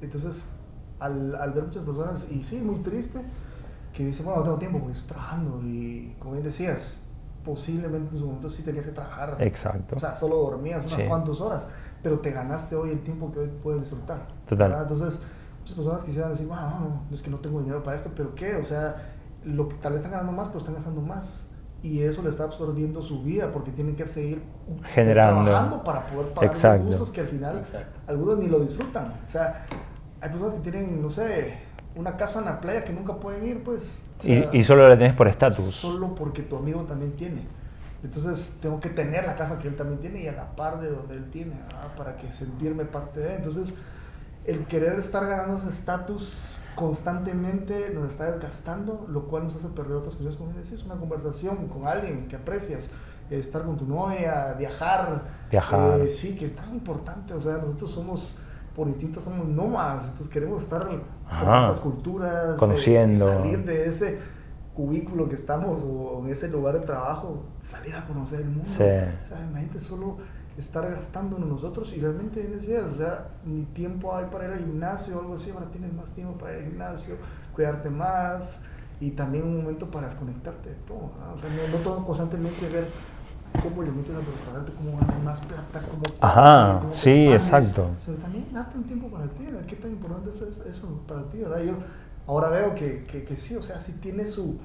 Entonces, 0.00 0.56
al, 0.98 1.34
al 1.36 1.52
ver 1.52 1.64
muchas 1.64 1.84
personas, 1.84 2.26
y 2.30 2.42
sí, 2.42 2.60
muy 2.60 2.76
triste, 2.76 3.20
que 3.92 4.06
dicen, 4.06 4.24
bueno, 4.26 4.40
no 4.40 4.44
tengo 4.46 4.58
tiempo 4.58 4.78
porque 4.78 4.92
estoy 4.94 5.08
trabajando, 5.10 5.60
y 5.62 6.14
como 6.18 6.32
bien 6.32 6.44
decías, 6.44 7.02
posiblemente 7.44 8.12
en 8.14 8.18
su 8.20 8.26
momento 8.26 8.48
sí 8.48 8.62
tenías 8.62 8.86
que 8.86 8.92
trabajar. 8.92 9.36
Exacto. 9.40 9.96
O 9.96 9.98
sea, 9.98 10.14
solo 10.14 10.36
dormías 10.36 10.84
unas 10.86 11.00
Sí. 11.00 11.06
cuantas 11.06 11.40
horas, 11.40 11.68
pero 12.02 12.18
te 12.20 12.30
ganaste 12.32 12.74
hoy 12.76 12.90
el 12.90 13.00
tiempo 13.02 13.30
que 13.32 13.40
hoy 13.40 13.50
puedes 13.62 13.82
disfrutar. 13.82 14.26
Total. 14.48 14.70
¿verdad? 14.70 14.82
Entonces, 14.82 15.22
muchas 15.60 15.76
personas 15.76 16.04
quisieran 16.04 16.30
decir, 16.32 16.46
bueno, 16.46 16.62
no, 16.70 16.80
no, 16.80 17.02
es 17.14 17.22
que 17.22 17.30
no 17.30 17.38
tengo 17.38 17.60
dinero 17.60 17.82
para 17.82 17.96
esto, 17.96 18.10
pero 18.16 18.34
¿qué? 18.34 18.56
O 18.56 18.64
sea, 18.64 19.12
lo 19.44 19.68
que 19.68 19.76
tal 19.76 19.92
vez 19.92 20.00
están 20.00 20.12
ganando 20.12 20.32
más, 20.32 20.48
pero 20.48 20.58
están 20.58 20.74
gastando 20.74 21.00
más. 21.00 21.48
Y 21.82 22.00
eso 22.02 22.22
le 22.22 22.30
está 22.30 22.44
absorbiendo 22.44 23.00
su 23.02 23.22
vida 23.22 23.52
porque 23.52 23.70
tienen 23.70 23.94
que 23.94 24.08
seguir 24.08 24.42
Generando. 24.94 25.44
trabajando 25.44 25.84
para 25.84 26.06
poder 26.06 26.28
pagar 26.32 26.50
Exacto. 26.50 26.84
los 26.84 26.96
gustos 26.96 27.12
que 27.12 27.20
al 27.20 27.28
final 27.28 27.58
Exacto. 27.58 28.00
algunos 28.06 28.38
ni 28.38 28.48
lo 28.48 28.58
disfrutan. 28.60 29.14
O 29.26 29.30
sea, 29.30 29.66
hay 30.20 30.30
personas 30.30 30.54
que 30.54 30.60
tienen, 30.60 31.00
no 31.00 31.08
sé, 31.10 31.58
una 31.94 32.16
casa 32.16 32.40
en 32.40 32.46
la 32.46 32.60
playa 32.60 32.82
que 32.82 32.92
nunca 32.92 33.14
pueden 33.16 33.46
ir, 33.46 33.62
pues. 33.62 34.02
O 34.24 34.26
Y, 34.28 34.36
sea, 34.36 34.50
y 34.52 34.62
solo 34.64 34.88
la 34.88 34.98
tenés 34.98 35.14
por 35.14 35.28
estatus. 35.28 35.64
Solo 35.64 36.14
porque 36.14 36.42
tu 36.42 36.56
amigo 36.56 36.82
también 36.82 37.12
tiene. 37.12 37.46
Entonces 38.02 38.58
tengo 38.60 38.80
que 38.80 38.90
tener 38.90 39.24
la 39.26 39.36
casa 39.36 39.58
que 39.58 39.68
él 39.68 39.76
también 39.76 40.00
tiene 40.00 40.22
y 40.22 40.28
a 40.28 40.32
la 40.32 40.54
par 40.56 40.80
de 40.80 40.88
donde 40.90 41.14
él 41.14 41.30
tiene, 41.30 41.54
ah, 41.72 41.88
para 41.96 42.16
que 42.16 42.30
sentirme 42.30 42.84
parte 42.84 43.20
de 43.20 43.28
él. 43.28 43.34
Entonces, 43.38 43.76
el 44.44 44.66
querer 44.66 44.98
estar 44.98 45.26
ganando 45.26 45.56
ese 45.56 45.68
estatus 45.70 46.58
constantemente 46.76 47.90
nos 47.94 48.06
está 48.12 48.30
desgastando, 48.30 49.06
lo 49.08 49.26
cual 49.26 49.44
nos 49.44 49.56
hace 49.56 49.68
perder 49.68 49.96
otras 49.96 50.14
cosas. 50.14 50.36
Como 50.36 50.52
decís, 50.52 50.84
una 50.84 50.94
conversación 50.96 51.66
con 51.68 51.88
alguien 51.88 52.28
que 52.28 52.36
aprecias, 52.36 52.90
eh, 53.30 53.38
estar 53.38 53.62
con 53.64 53.76
tu 53.76 53.86
novia, 53.86 54.52
viajar. 54.52 55.22
Viajar. 55.50 56.00
eh, 56.00 56.08
sí, 56.08 56.36
que 56.36 56.44
es 56.44 56.54
tan 56.54 56.72
importante. 56.74 57.34
O 57.34 57.40
sea, 57.40 57.54
nosotros 57.56 57.90
somos, 57.90 58.38
por 58.76 58.86
instinto, 58.88 59.20
somos 59.20 59.48
nómadas. 59.48 60.04
Entonces 60.04 60.28
queremos 60.28 60.62
estar 60.62 60.86
con 60.86 61.02
otras 61.30 61.80
culturas, 61.80 62.56
eh, 62.56 62.58
Conociendo. 62.60 63.26
salir 63.26 63.64
de 63.64 63.88
ese 63.88 64.20
cubículo 64.74 65.26
que 65.28 65.34
estamos 65.34 65.82
o 65.82 66.20
en 66.24 66.30
ese 66.30 66.48
lugar 66.48 66.78
de 66.78 66.86
trabajo, 66.86 67.42
salir 67.66 67.96
a 67.96 68.06
conocer 68.06 68.40
el 68.40 68.50
mundo. 68.50 68.66
Sí. 68.68 68.82
O 68.82 69.26
sea, 69.26 69.40
imagínate 69.48 69.80
solo 69.80 70.18
estar 70.58 70.90
gastando 70.90 71.36
en 71.36 71.48
nosotros 71.48 71.94
y 71.96 72.00
realmente 72.00 72.42
decías, 72.42 72.90
o 72.92 72.96
sea, 72.96 73.28
ni 73.44 73.64
tiempo 73.64 74.14
hay 74.16 74.26
para 74.26 74.46
ir 74.46 74.52
al 74.52 74.58
gimnasio 74.60 75.16
o 75.18 75.20
algo 75.20 75.34
así, 75.34 75.50
ahora 75.50 75.66
tienes 75.66 75.92
más 75.92 76.12
tiempo 76.14 76.34
para 76.38 76.52
ir 76.54 76.58
al 76.64 76.70
gimnasio, 76.70 77.16
cuidarte 77.54 77.90
más 77.90 78.62
y 79.00 79.10
también 79.10 79.44
un 79.44 79.58
momento 79.58 79.90
para 79.90 80.08
desconectarte 80.08 80.70
de 80.70 80.74
todo. 80.86 81.10
¿no? 81.20 81.34
O 81.34 81.38
sea, 81.38 81.48
no, 81.50 81.76
no 81.76 81.82
todo 81.84 82.04
constantemente 82.04 82.68
ver 82.70 82.86
cómo 83.62 83.82
le 83.82 83.90
metes 83.90 84.14
a 84.16 84.20
tu 84.20 84.30
restaurante, 84.32 84.72
cómo 84.76 84.98
ganas 84.98 85.22
más 85.22 85.40
plata, 85.42 85.80
cómo... 85.90 86.02
Ajá, 86.20 86.80
cómo 86.80 86.94
sí, 86.94 87.28
exacto. 87.28 87.90
O 88.02 88.04
sea, 88.04 88.14
también 88.16 88.46
date 88.52 88.78
un 88.78 88.84
tiempo 88.84 89.08
para 89.08 89.26
ti, 89.28 89.44
¿verdad? 89.46 89.66
¿qué 89.66 89.76
tan 89.76 89.90
importante 89.90 90.30
es 90.30 90.36
eso- 90.42 90.64
eso 90.68 91.02
para 91.06 91.22
ti? 91.28 91.38
¿verdad? 91.38 91.60
Yo 91.60 91.72
ahora 92.26 92.48
veo 92.48 92.74
que, 92.74 93.04
que, 93.04 93.24
que 93.24 93.36
sí, 93.36 93.54
o 93.56 93.62
sea, 93.62 93.80
sí 93.80 93.92
tiene 94.00 94.26
su, 94.26 94.58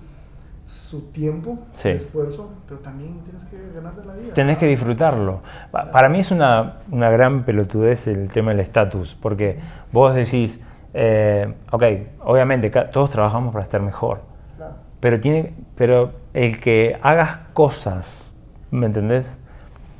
su 0.66 1.12
tiempo, 1.12 1.59
Sí. 1.74 1.82
su 1.91 1.97
esfuerzo, 1.97 2.53
pero 2.68 2.80
también 2.80 3.20
tienes 3.24 3.43
que 3.45 3.57
ganarte 3.76 4.05
la 4.07 4.14
vida. 4.14 4.34
Tenés 4.34 4.57
que 4.57 4.68
disfrutarlo. 4.68 5.41
Pa- 5.72 5.91
Para 5.91 6.07
mí 6.09 6.20
es 6.20 6.32
una, 6.32 6.78
una 6.91 7.09
gran 7.09 7.43
pelotudez 7.43 8.07
el 8.07 8.30
tema 8.30 8.51
del 8.51 8.62
estatus, 8.62 9.16
porque 9.22 9.59
vos 9.91 10.16
decís, 10.16 10.62
eh, 10.93 11.53
ok, 11.72 11.84
obviamente 12.26 12.70
todos 12.70 13.12
trabajamos 13.12 13.51
para 13.53 13.64
estar 13.66 13.82
mejor, 13.82 14.22
Claro. 14.57 14.76
pero, 14.99 15.20
tiene, 15.20 15.53
pero 15.76 16.12
el 16.34 16.59
que 16.59 16.97
hagas 17.01 17.39
cosas, 17.53 18.32
¿me 18.72 18.86
entendés? 18.86 19.38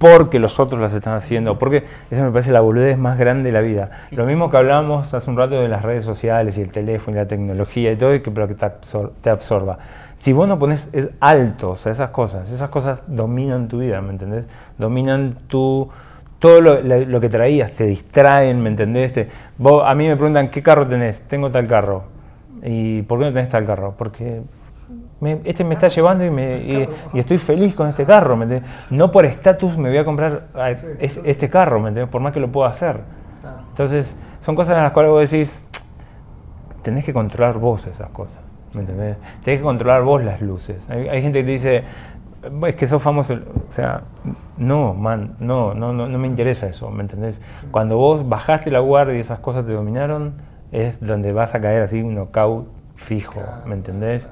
Porque 0.01 0.39
los 0.39 0.59
otros 0.59 0.81
las 0.81 0.93
están 0.95 1.13
haciendo, 1.13 1.59
porque 1.59 1.83
esa 2.09 2.23
me 2.23 2.31
parece 2.31 2.51
la 2.51 2.61
boludez 2.61 2.97
más 2.97 3.19
grande 3.19 3.43
de 3.43 3.51
la 3.51 3.61
vida. 3.61 3.91
Lo 4.09 4.25
mismo 4.25 4.49
que 4.49 4.57
hablábamos 4.57 5.13
hace 5.13 5.29
un 5.29 5.37
rato 5.37 5.61
de 5.61 5.67
las 5.67 5.83
redes 5.83 6.03
sociales 6.03 6.57
y 6.57 6.61
el 6.61 6.71
teléfono 6.71 7.17
y 7.17 7.19
la 7.19 7.27
tecnología 7.27 7.91
y 7.91 7.95
todo, 7.97 8.15
y 8.15 8.21
que, 8.21 8.33
que 8.33 8.55
te, 8.55 8.65
absor- 8.65 9.11
te 9.21 9.29
absorba. 9.29 9.77
Si 10.17 10.33
vos 10.33 10.47
no 10.47 10.57
pones 10.57 10.89
es 10.93 11.09
altos 11.19 11.85
a 11.85 11.91
esas 11.91 12.09
cosas, 12.09 12.51
esas 12.51 12.69
cosas 12.71 13.03
dominan 13.05 13.67
tu 13.67 13.77
vida, 13.77 14.01
¿me 14.01 14.09
entendés? 14.09 14.45
Dominan 14.79 15.35
tu, 15.47 15.87
todo 16.39 16.61
lo 16.61 17.21
que 17.21 17.29
traías, 17.29 17.71
te 17.73 17.83
distraen, 17.85 18.59
¿me 18.59 18.69
entendés? 18.69 19.13
Te- 19.13 19.27
vos, 19.59 19.83
a 19.85 19.93
mí 19.93 20.07
me 20.07 20.15
preguntan, 20.15 20.49
¿qué 20.49 20.63
carro 20.63 20.87
tenés? 20.87 21.21
Tengo 21.27 21.51
tal 21.51 21.67
carro. 21.67 22.05
¿Y 22.63 23.03
por 23.03 23.19
qué 23.19 23.25
no 23.25 23.33
tenés 23.33 23.49
tal 23.49 23.67
carro? 23.67 23.93
Porque 23.95 24.41
me- 25.22 25.39
este 25.45 25.63
me 25.63 25.76
está 25.76 25.88
llevando 25.88 26.26
y, 26.26 26.30
me, 26.30 26.55
y, 26.57 26.89
y 27.13 27.19
estoy 27.19 27.38
feliz 27.38 27.74
con 27.76 27.88
este 27.88 28.05
carro, 28.05 28.36
¿me? 28.36 28.61
No 28.89 29.11
por 29.11 29.26
estatus 29.26 29.78
me 29.78 29.88
voy 29.89 29.97
a 29.99 30.03
comprar 30.05 30.47
ah, 30.55 30.74
Sí, 30.76 30.88
es- 30.99 31.13
claro. 31.13 31.30
este 31.30 31.49
carro, 31.49 31.80
¿me? 31.80 32.07
Por 32.07 32.22
más 32.22 32.34
que 32.34 32.39
lo 32.39 32.51
pueda 32.51 32.69
hacer. 32.69 32.99
Claro. 33.41 33.57
Entonces, 33.69 34.19
son 34.41 34.55
cosas 34.55 34.76
en 34.78 34.84
las 34.84 34.91
cuales 34.91 35.11
vos 35.11 35.30
decís, 35.32 35.61
tenés 36.82 37.05
que 37.05 37.13
controlar 37.13 37.57
vos 37.57 37.86
esas 37.88 38.09
cosas, 38.09 38.41
¿me 38.74 38.82
entendés? 38.82 39.17
Tenés 39.43 39.59
que 39.59 39.63
controlar 39.63 40.01
vos 40.03 40.24
las 40.24 40.41
luces. 40.41 40.89
Hay, 40.89 41.07
hay 41.07 41.22
gente 41.22 41.39
que 41.39 41.45
te 41.45 41.51
dice, 41.51 41.84
es 42.67 42.76
que 42.76 42.88
sos 42.88 43.01
famoso, 43.01 43.36
o 43.36 43.72
sea, 43.72 44.01
no, 44.57 44.93
man, 44.95 45.36
no, 45.39 45.74
no, 45.76 45.93
no, 45.93 46.07
no 46.07 46.17
me 46.17 46.28
interesa 46.28 46.67
eso, 46.67 46.89
¿me 46.89 47.03
entendés? 47.03 47.39
Cuando 47.69 47.97
vos 47.97 48.28
bajaste 48.28 48.72
la 48.72 48.80
guardia 48.80 49.15
y 49.15 49.19
esas 49.19 49.39
cosas 49.39 49.65
te 49.65 49.74
dominaron, 49.74 50.34
es 50.72 50.99
donde 51.05 51.34
vas 51.34 51.53
a 51.53 51.61
caer 51.61 51.84
así 51.84 52.01
un 52.01 52.15
knockout 52.15 52.67
fijo, 52.95 53.41
¿me 53.65 53.76
entendés? 53.76 54.28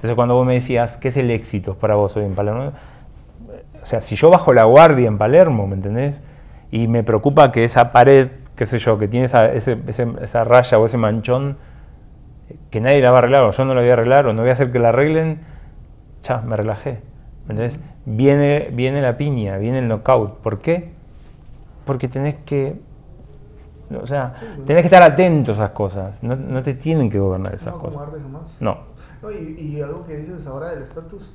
Entonces 0.00 0.14
cuando 0.14 0.34
vos 0.34 0.46
me 0.46 0.54
decías, 0.54 0.96
¿qué 0.96 1.08
es 1.08 1.16
el 1.18 1.30
éxito 1.30 1.74
para 1.74 1.94
vos 1.94 2.16
hoy 2.16 2.24
en 2.24 2.34
Palermo? 2.34 2.72
O 3.82 3.84
sea, 3.84 4.00
si 4.00 4.16
yo 4.16 4.30
bajo 4.30 4.54
la 4.54 4.64
guardia 4.64 5.06
en 5.08 5.18
Palermo, 5.18 5.66
¿me 5.66 5.74
entendés? 5.74 6.22
Y 6.70 6.88
me 6.88 7.02
preocupa 7.02 7.52
que 7.52 7.64
esa 7.64 7.92
pared, 7.92 8.30
qué 8.56 8.64
sé 8.64 8.78
yo, 8.78 8.96
que 8.98 9.08
tiene 9.08 9.26
esa, 9.26 9.52
ese- 9.52 9.78
esa 10.22 10.44
raya 10.44 10.78
o 10.78 10.86
ese 10.86 10.96
manchón, 10.96 11.58
que 12.70 12.80
nadie 12.80 13.02
la 13.02 13.10
va 13.10 13.16
a 13.16 13.18
arreglar, 13.18 13.42
o 13.42 13.50
yo 13.50 13.64
no 13.66 13.74
la 13.74 13.82
voy 13.82 13.90
a 13.90 13.92
arreglar, 13.92 14.26
o 14.26 14.32
no 14.32 14.40
voy 14.40 14.48
a 14.48 14.52
hacer 14.52 14.72
que 14.72 14.78
la 14.78 14.88
arreglen, 14.88 15.40
ya, 16.22 16.38
me 16.40 16.56
relajé. 16.56 17.00
¿Me 17.46 17.52
entendés? 17.54 17.78
Viene, 18.06 18.70
viene 18.72 19.02
la 19.02 19.18
piña, 19.18 19.58
viene 19.58 19.80
el 19.80 19.88
knockout. 19.88 20.38
¿Por 20.38 20.60
qué? 20.60 20.92
Porque 21.84 22.08
tenés 22.08 22.36
que. 22.46 22.80
O 24.02 24.06
sea, 24.06 24.32
tenés 24.66 24.82
que 24.82 24.86
estar 24.86 25.02
atento 25.02 25.50
a 25.50 25.54
esas 25.54 25.70
cosas. 25.70 26.22
No, 26.22 26.36
no 26.36 26.62
te 26.62 26.74
tienen 26.74 27.10
que 27.10 27.18
gobernar 27.18 27.54
esas 27.54 27.74
no 27.74 27.80
cosas. 27.80 28.00
jamás. 28.22 28.56
No. 28.62 28.89
No, 29.22 29.30
y, 29.30 29.36
y 29.58 29.80
algo 29.82 30.02
que 30.02 30.16
dices 30.16 30.46
ahora 30.46 30.70
del 30.70 30.82
estatus, 30.82 31.32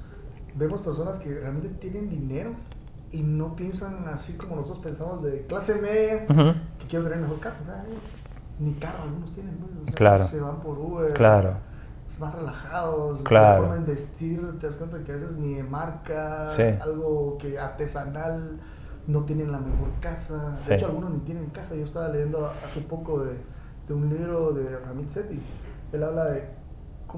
vemos 0.56 0.82
personas 0.82 1.18
que 1.20 1.34
realmente 1.34 1.68
tienen 1.70 2.10
dinero 2.10 2.52
y 3.12 3.22
no 3.22 3.56
piensan 3.56 4.08
así 4.08 4.34
como 4.38 4.56
nosotros 4.56 4.80
pensamos 4.80 5.24
de 5.24 5.46
clase 5.48 5.82
media, 5.82 6.26
Ujú. 6.30 6.54
que 6.80 6.88
quieren 6.88 7.08
tener 7.08 7.20
mejor 7.24 7.40
carro. 7.40 7.56
O 7.62 7.66
sea, 7.66 7.86
ni 8.60 8.74
carro 8.74 9.04
algunos 9.04 9.32
tienen, 9.34 9.56
pues, 9.58 9.72
o 9.72 9.84
sea, 9.86 9.94
Claro. 9.94 10.24
se 10.26 10.40
van 10.42 10.60
por 10.60 10.78
Uber. 10.80 11.14
Claro. 11.14 11.54
Más 12.20 12.34
relajados, 12.34 13.22
Claro. 13.24 13.64
la 13.64 13.68
forma 13.70 13.86
de 13.86 13.92
vestir, 13.92 14.60
te 14.60 14.68
das 14.68 14.78
cuenta 14.78 15.04
que 15.04 15.12
a 15.12 15.16
veces 15.16 15.34
ni 15.34 15.56
de 15.56 15.64
marca, 15.64 16.50
Sí. 16.50 16.64
algo 16.82 17.38
que 17.38 17.60
artesanal, 17.60 18.58
no 19.08 19.24
tienen 19.26 19.52
la 19.52 19.60
mejor 19.60 19.90
casa. 20.00 20.52
De 20.52 20.58
Sí. 20.58 20.74
hecho, 20.74 20.86
algunos 20.88 21.12
ni 21.12 21.20
tienen 21.20 21.46
casa. 21.50 21.76
Yo 21.76 21.84
estaba 21.84 22.08
leyendo 22.10 22.48
hace 22.48 22.82
poco 22.82 23.24
de, 23.24 23.34
de 23.88 23.94
un 23.94 24.10
libro 24.10 24.52
de 24.54 24.76
Ramit 24.78 25.10
Sethi. 25.10 25.40
Él 25.92 26.04
habla 26.04 26.26
de 26.26 26.48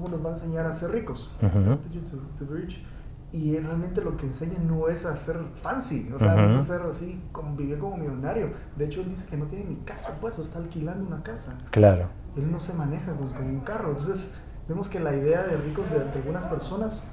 cómo 0.00 0.08
nos 0.16 0.24
va 0.24 0.30
a 0.30 0.34
enseñar 0.34 0.64
a 0.66 0.72
ser 0.72 0.92
ricos. 0.92 1.34
Teach 1.82 1.92
you 1.92 2.00
to- 2.02 2.44
to 2.46 2.54
rich. 2.54 2.84
Y 3.32 3.58
realmente 3.58 4.00
lo 4.00 4.16
que 4.16 4.24
enseña 4.26 4.58
no 4.60 4.88
es 4.88 5.04
a 5.04 5.14
ser 5.16 5.36
fancy, 5.62 6.10
o 6.14 6.18
sea, 6.18 6.34
no 6.34 6.46
es 6.46 6.54
a 6.70 6.78
ser 6.78 6.82
así, 6.90 7.20
como 7.32 7.54
vivir 7.56 7.78
como 7.78 7.96
millonario. 7.98 8.50
De 8.76 8.86
hecho, 8.86 9.00
él 9.02 9.10
dice 9.10 9.26
que 9.28 9.36
no 9.36 9.44
tiene 9.46 9.66
ni 9.66 9.76
casa, 9.76 10.16
pues, 10.20 10.38
o 10.38 10.42
está 10.42 10.60
alquilando 10.60 11.04
una 11.06 11.22
casa. 11.22 11.58
Claro. 11.70 12.06
Él 12.36 12.50
no 12.50 12.58
se 12.58 12.72
maneja 12.72 13.12
pues, 13.12 13.32
con 13.32 13.44
un 13.46 13.60
carro. 13.60 13.90
Entonces, 13.90 14.36
vemos 14.68 14.88
que 14.88 14.98
la 15.00 15.14
idea 15.14 15.42
de 15.42 15.56
ricos 15.58 15.90
de, 15.90 15.98
de 15.98 16.10
algunas 16.12 16.46
personas 16.46 17.04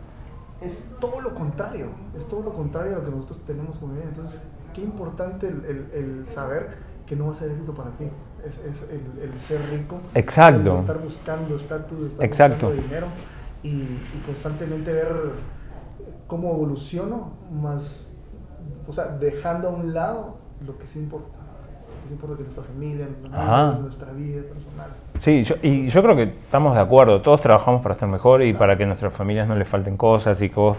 es 0.62 0.96
todo 1.02 1.20
lo 1.20 1.34
contrario. 1.34 1.90
Es 2.18 2.28
todo 2.30 2.44
lo 2.44 2.54
contrario 2.54 2.96
a 2.96 3.00
lo 3.00 3.04
que 3.06 3.12
nosotros 3.12 3.40
tenemos 3.46 3.78
como 3.78 3.96
idea. 3.96 4.06
Entonces, 4.06 4.44
qué 4.74 4.82
importante 4.84 5.48
el, 5.50 5.66
el- 5.66 5.92
el 5.94 6.30
saber 6.30 6.78
que 7.06 7.16
no 7.18 7.26
va 7.26 7.32
a 7.34 7.36
ser 7.36 7.52
éxito 7.52 7.74
para 7.76 7.90
ti. 7.92 8.06
Es, 8.48 8.58
es 8.60 8.84
el, 8.92 9.24
el 9.24 9.40
ser 9.40 9.60
rico. 9.72 10.00
Exacto. 10.14 10.74
el 10.74 10.78
estar 10.80 11.00
buscando 11.00 11.56
estatus, 11.56 12.10
estar 12.10 12.26
Exacto. 12.26 12.68
buscando 12.68 12.84
dinero 12.88 13.08
y, 13.64 13.70
y 13.70 14.22
constantemente 14.26 14.94
ver 14.94 15.08
cómo 16.28 16.52
evoluciono, 16.54 17.34
más, 17.52 18.14
o 18.88 18.94
sea, 18.94 19.06
dejando 19.08 19.70
a 19.70 19.72
un 19.72 19.94
lado 19.94 20.38
lo 20.66 20.78
que 20.78 20.86
sí 20.88 21.00
importa. 21.00 21.30
Lo 21.30 22.02
que 22.04 22.08
sí 22.08 22.14
importa 22.14 22.38
que 22.38 22.44
nuestra 22.44 22.64
familia, 22.64 23.08
amigos, 23.34 23.82
nuestra 23.82 24.12
vida 24.12 24.42
personal. 24.44 24.90
Sí, 25.20 25.44
yo- 25.44 25.56
y 25.64 25.88
yo 25.90 26.04
creo 26.04 26.16
que 26.16 26.24
estamos 26.24 26.76
de 26.76 26.82
acuerdo, 26.82 27.22
todos 27.22 27.42
trabajamos 27.42 27.82
para 27.82 27.94
estar 27.96 28.08
mejor 28.10 28.44
y 28.44 28.54
para 28.54 28.78
que 28.78 28.84
a 28.84 28.88
nuestras 28.88 29.14
familias 29.14 29.48
no 29.48 29.56
les 29.56 29.68
falten 29.68 29.98
cosas 29.98 30.40
y 30.44 30.50
que 30.50 30.56
vos 30.60 30.78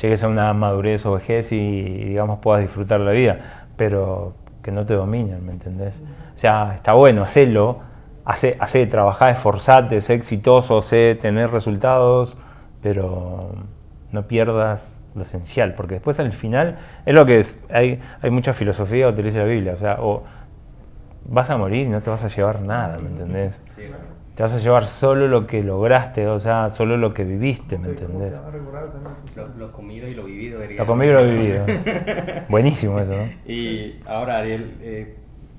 llegues 0.00 0.22
a 0.22 0.28
una 0.28 0.52
madurez 0.54 1.04
o 1.06 1.12
vejez 1.12 1.50
y, 1.50 1.82
digamos, 2.04 2.38
puedas 2.38 2.62
disfrutar 2.62 3.00
la 3.00 3.10
vida, 3.10 3.66
pero 3.76 4.34
que 4.62 4.72
no 4.72 4.86
te 4.86 4.94
dominen, 4.94 5.44
¿me 5.44 5.52
entendés? 5.52 6.00
O 6.34 6.38
sea, 6.38 6.72
está 6.74 6.92
bueno, 6.92 7.22
hacelo, 7.22 7.80
hace, 8.24 8.56
hace 8.60 8.86
trabajar, 8.86 9.30
esforzate, 9.30 10.00
sé 10.00 10.14
exitoso, 10.14 10.82
sé 10.82 11.18
tener 11.20 11.50
resultados, 11.50 12.36
pero 12.82 13.54
no 14.12 14.26
pierdas 14.26 14.96
lo 15.14 15.22
esencial, 15.22 15.74
porque 15.74 15.94
después 15.94 16.20
al 16.20 16.32
final 16.32 16.78
es 17.04 17.14
lo 17.14 17.26
que 17.26 17.38
es, 17.38 17.64
hay, 17.70 18.00
hay 18.22 18.30
mucha 18.30 18.52
filosofía 18.52 19.08
dice 19.22 19.38
la 19.38 19.44
Biblia, 19.44 19.72
o 19.74 19.78
sea, 19.78 19.98
o 20.00 20.22
vas 21.26 21.50
a 21.50 21.56
morir 21.56 21.86
y 21.86 21.90
no 21.90 22.00
te 22.00 22.10
vas 22.10 22.24
a 22.24 22.28
llevar 22.28 22.60
nada, 22.60 22.98
¿me 22.98 23.08
entendés? 23.08 23.54
Te 24.34 24.42
vas 24.42 24.54
a 24.54 24.58
llevar 24.58 24.86
solo 24.86 25.28
lo 25.28 25.46
que 25.46 25.62
lograste, 25.62 26.26
o 26.26 26.38
sea, 26.38 26.70
solo 26.70 26.96
lo 26.96 27.12
que 27.12 27.24
viviste, 27.24 27.78
¿me 27.78 27.88
entendés? 27.88 28.32
Lo, 29.58 29.72
comido 29.72 30.08
y 30.08 30.14
lo 30.14 30.24
vivido. 30.24 30.60
Lo 30.78 30.86
comido 30.86 31.12
y 31.12 31.14
lo 31.14 31.40
vivido. 31.40 31.66
Buenísimo 32.48 32.98
eso, 33.00 33.12
¿no? 33.12 33.52
Y 33.52 34.00
ahora, 34.06 34.38
Ariel, 34.38 34.76
eh, 34.80 35.16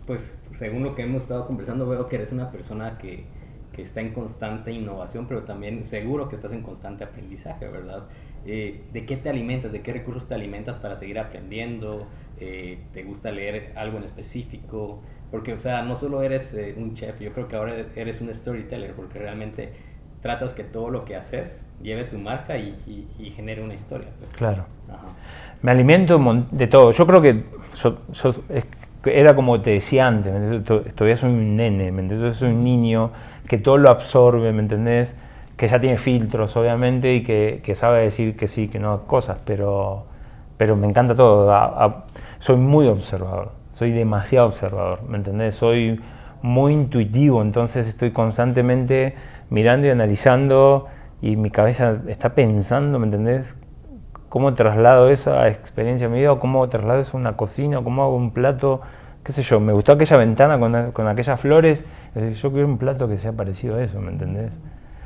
pues 0.07 0.39
según 0.51 0.83
lo 0.83 0.95
que 0.95 1.03
hemos 1.03 1.23
estado 1.23 1.45
conversando, 1.47 1.87
veo 1.87 2.07
que 2.07 2.15
eres 2.15 2.31
una 2.31 2.49
persona 2.49 2.97
que, 2.97 3.25
que 3.73 3.81
está 3.81 4.01
en 4.01 4.13
constante 4.13 4.71
innovación, 4.71 5.27
pero 5.27 5.43
también 5.43 5.85
seguro 5.85 6.27
que 6.27 6.35
estás 6.35 6.53
en 6.53 6.61
constante 6.61 7.03
aprendizaje, 7.03 7.67
¿verdad? 7.67 8.03
Eh, 8.45 8.81
¿De 8.91 9.05
qué 9.05 9.17
te 9.17 9.29
alimentas? 9.29 9.71
¿De 9.71 9.81
qué 9.81 9.93
recursos 9.93 10.27
te 10.27 10.33
alimentas 10.33 10.77
para 10.77 10.95
seguir 10.95 11.19
aprendiendo? 11.19 12.07
Eh, 12.39 12.79
¿Te 12.91 13.03
gusta 13.03 13.31
leer 13.31 13.73
algo 13.75 13.97
en 13.97 14.03
específico? 14.03 15.01
Porque, 15.31 15.53
o 15.53 15.59
sea, 15.59 15.81
no 15.81 15.95
solo 15.95 16.21
eres 16.23 16.53
eh, 16.53 16.75
un 16.77 16.93
chef, 16.93 17.19
yo 17.21 17.31
creo 17.31 17.47
que 17.47 17.55
ahora 17.55 17.73
eres 17.95 18.19
un 18.19 18.33
storyteller, 18.33 18.93
porque 18.93 19.17
realmente 19.17 19.71
tratas 20.21 20.53
que 20.53 20.63
todo 20.63 20.89
lo 20.89 21.05
que 21.05 21.15
haces 21.15 21.65
lleve 21.81 22.03
tu 22.03 22.17
marca 22.17 22.57
y, 22.57 23.07
y, 23.17 23.29
genere 23.31 23.63
una 23.63 23.73
historia. 23.73 24.09
Pues. 24.19 24.31
Claro. 24.33 24.65
Me 25.61 25.71
alimento 25.71 26.19
de 26.51 26.67
todo. 26.67 26.91
Yo 26.91 27.07
creo 27.07 27.21
que 27.21 27.43
era 29.05 29.35
como 29.35 29.61
te 29.61 29.71
decía 29.71 30.07
antes, 30.07 30.63
todavía 30.65 31.15
soy 31.15 31.31
un 31.31 31.55
nene, 31.55 31.91
¿me 31.91 32.01
entiendes? 32.01 32.37
Soy 32.37 32.49
un 32.49 32.63
niño 32.63 33.11
que 33.47 33.57
todo 33.57 33.77
lo 33.77 33.89
absorbe, 33.89 34.51
¿me 34.51 34.61
entendés? 34.61 35.15
Que 35.55 35.67
ya 35.67 35.79
tiene 35.79 35.97
filtros, 35.97 36.55
obviamente, 36.57 37.15
y 37.15 37.23
que, 37.23 37.61
que 37.63 37.73
sabe 37.73 38.03
decir 38.03 38.35
que 38.35 38.47
sí, 38.47 38.67
que 38.67 38.79
no 38.79 39.03
cosas, 39.03 39.37
pero, 39.45 40.05
pero 40.57 40.75
me 40.75 40.87
encanta 40.87 41.15
todo. 41.15 42.03
soy 42.37 42.57
muy 42.57 42.87
observador 42.87 43.60
soy 43.81 43.93
demasiado 43.93 44.45
observador, 44.45 45.01
¿me 45.09 45.17
entendés? 45.17 45.55
Soy 45.55 45.99
muy 46.43 46.71
intuitivo, 46.71 47.41
entonces 47.41 47.87
estoy 47.87 48.11
constantemente 48.11 49.15
mirando 49.49 49.87
y 49.87 49.89
analizando 49.89 50.85
y 51.19 51.35
mi 51.35 51.49
cabeza 51.49 51.97
está 52.05 52.35
pensando, 52.35 52.99
¿me 52.99 53.05
entendés? 53.05 53.55
¿Cómo 54.29 54.53
traslado 54.53 55.09
esa 55.09 55.47
experiencia 55.47 56.05
a 56.05 56.09
mi 56.11 56.19
vida? 56.19 56.37
¿Cómo 56.37 56.69
traslado 56.69 56.99
eso 56.99 57.17
a 57.17 57.21
una 57.21 57.35
cocina? 57.35 57.83
¿Cómo 57.83 58.03
hago 58.03 58.15
un 58.15 58.29
plato? 58.29 58.81
¿Qué 59.23 59.31
sé 59.31 59.41
yo? 59.41 59.59
Me 59.59 59.73
gustó 59.73 59.93
aquella 59.93 60.17
ventana 60.17 60.59
con, 60.59 60.91
con 60.91 61.07
aquellas 61.07 61.39
flores. 61.39 61.87
Yo 62.39 62.51
quiero 62.51 62.67
un 62.67 62.77
plato 62.77 63.07
que 63.07 63.17
sea 63.17 63.31
parecido 63.31 63.77
a 63.77 63.83
eso, 63.83 63.99
¿me 63.99 64.11
entendés? 64.11 64.59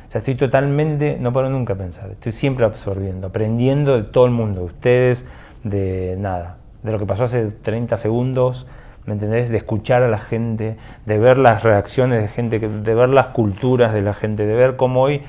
O 0.09 0.11
sea, 0.11 0.19
estoy 0.19 0.35
totalmente, 0.35 1.17
no 1.17 1.31
paro 1.31 1.49
nunca 1.49 1.75
a 1.75 1.77
pensar, 1.77 2.11
estoy 2.11 2.33
siempre 2.33 2.65
absorbiendo, 2.65 3.27
aprendiendo 3.27 3.95
de 3.95 4.03
todo 4.03 4.25
el 4.25 4.31
mundo, 4.31 4.59
de 4.59 4.65
ustedes, 4.65 5.25
de 5.63 6.17
nada 6.19 6.57
de 6.85 6.91
lo 6.91 6.99
que 6.99 7.05
pasó 7.05 7.25
hace 7.25 7.47
30 7.47 7.97
segundos, 7.97 8.67
¿me 9.05 9.13
entendés? 9.13 9.49
De 9.49 9.57
escuchar 9.57 10.03
a 10.03 10.07
la 10.07 10.19
gente, 10.19 10.77
de 11.05 11.17
ver 11.17 11.37
las 11.37 11.63
reacciones 11.63 12.21
de 12.21 12.27
gente, 12.27 12.59
de 12.59 12.95
ver 12.95 13.09
las 13.09 13.27
culturas 13.27 13.93
de 13.93 14.01
la 14.01 14.13
gente, 14.13 14.45
de 14.45 14.55
ver 14.55 14.75
cómo 14.75 15.01
hoy 15.01 15.23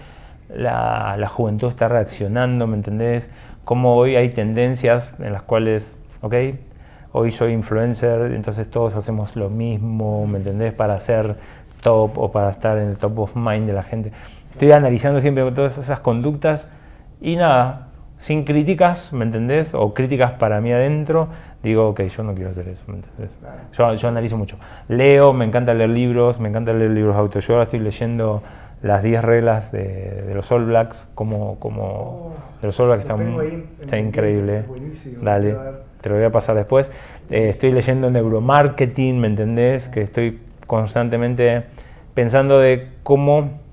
la, 0.48 1.16
la 1.18 1.28
juventud 1.28 1.68
está 1.68 1.88
reaccionando, 1.88 2.66
¿me 2.66 2.76
entendés? 2.76 3.30
Cómo 3.64 3.96
hoy 3.96 4.16
hay 4.16 4.30
tendencias 4.30 5.12
en 5.18 5.32
las 5.32 5.42
cuales, 5.42 5.98
ok, 6.20 6.34
hoy 7.12 7.32
soy 7.32 7.52
influencer, 7.52 8.32
entonces 8.32 8.70
todos 8.70 8.94
hacemos 8.94 9.36
lo 9.36 9.48
mismo, 9.48 10.26
¿me 10.26 10.38
entendés? 10.38 10.72
Para 10.72 11.00
ser 11.00 11.36
top 11.82 12.18
o 12.18 12.30
para 12.30 12.50
estar 12.50 12.78
en 12.78 12.88
el 12.88 12.96
top 12.96 13.18
of 13.18 13.36
mind 13.36 13.66
de 13.66 13.72
la 13.72 13.82
gente. 13.82 14.12
Estoy 14.52 14.72
analizando 14.72 15.20
siempre 15.20 15.50
todas 15.52 15.78
esas 15.78 16.00
conductas 16.00 16.70
y 17.20 17.36
nada, 17.36 17.85
sin 18.18 18.44
críticas, 18.44 19.12
¿me 19.12 19.24
entendés? 19.24 19.74
O 19.74 19.92
críticas 19.94 20.32
para 20.32 20.60
mí 20.60 20.72
adentro, 20.72 21.28
digo, 21.62 21.88
ok, 21.88 22.02
yo 22.02 22.22
no 22.22 22.34
quiero 22.34 22.50
hacer 22.50 22.68
eso, 22.68 22.82
¿me 22.86 22.96
entendés? 22.96 23.38
Yo, 23.72 23.94
yo, 23.94 24.08
analizo 24.08 24.36
mucho. 24.36 24.58
Leo, 24.88 25.32
me 25.32 25.44
encanta 25.44 25.74
leer 25.74 25.90
libros, 25.90 26.40
me 26.40 26.48
encanta 26.48 26.72
leer 26.72 26.90
libros 26.90 27.14
de 27.14 27.20
autoayuda, 27.20 27.64
estoy 27.64 27.80
leyendo 27.80 28.42
las 28.82 29.02
10 29.02 29.24
reglas 29.24 29.72
de, 29.72 30.22
de, 30.26 30.34
los 30.34 30.50
All 30.52 30.64
Blacks, 30.64 31.08
como, 31.14 31.58
como 31.58 31.82
oh, 31.84 32.34
de 32.60 32.68
los 32.68 32.78
All 32.80 32.88
Blacks 32.88 33.02
está, 33.02 33.16
está 33.80 33.98
increíble. 33.98 34.64
Dale, 35.22 35.56
te 36.00 36.08
lo 36.08 36.16
voy 36.16 36.24
a 36.24 36.30
pasar 36.30 36.56
después. 36.56 36.90
Eh, 37.30 37.48
estoy 37.48 37.72
leyendo 37.72 38.10
neuromarketing, 38.10 39.18
¿me 39.18 39.28
entendés? 39.28 39.88
Que 39.88 40.02
estoy 40.02 40.40
constantemente 40.66 41.64
pensando 42.14 42.58
de 42.58 42.88
cómo 43.02 43.65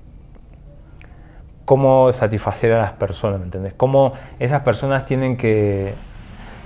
cómo 1.64 2.12
satisfacer 2.12 2.72
a 2.72 2.78
las 2.78 2.92
personas, 2.92 3.38
¿me 3.40 3.46
entendés? 3.46 3.74
Cómo 3.74 4.12
esas 4.38 4.62
personas 4.62 5.06
tienen 5.06 5.36
que, 5.36 5.94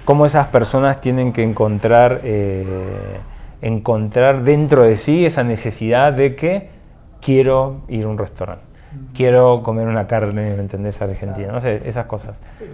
cómo 0.04 0.26
esas 0.26 0.48
personas 0.48 1.00
tienen 1.00 1.32
que 1.32 1.42
encontrar, 1.42 2.20
eh, 2.24 3.18
encontrar 3.62 4.42
dentro 4.42 4.84
de 4.84 4.96
sí 4.96 5.24
esa 5.24 5.44
necesidad 5.44 6.12
de 6.12 6.34
que 6.34 6.70
quiero 7.20 7.82
ir 7.88 8.04
a 8.04 8.08
un 8.08 8.18
restaurante, 8.18 8.64
quiero 9.14 9.62
comer 9.62 9.86
una 9.86 10.06
carne, 10.06 10.54
¿me 10.54 10.62
entendés? 10.62 11.00
Argentina, 11.00 11.52
no 11.52 11.60
sé, 11.60 11.82
esas 11.84 12.06
cosas. 12.06 12.40
Sí, 12.54 12.64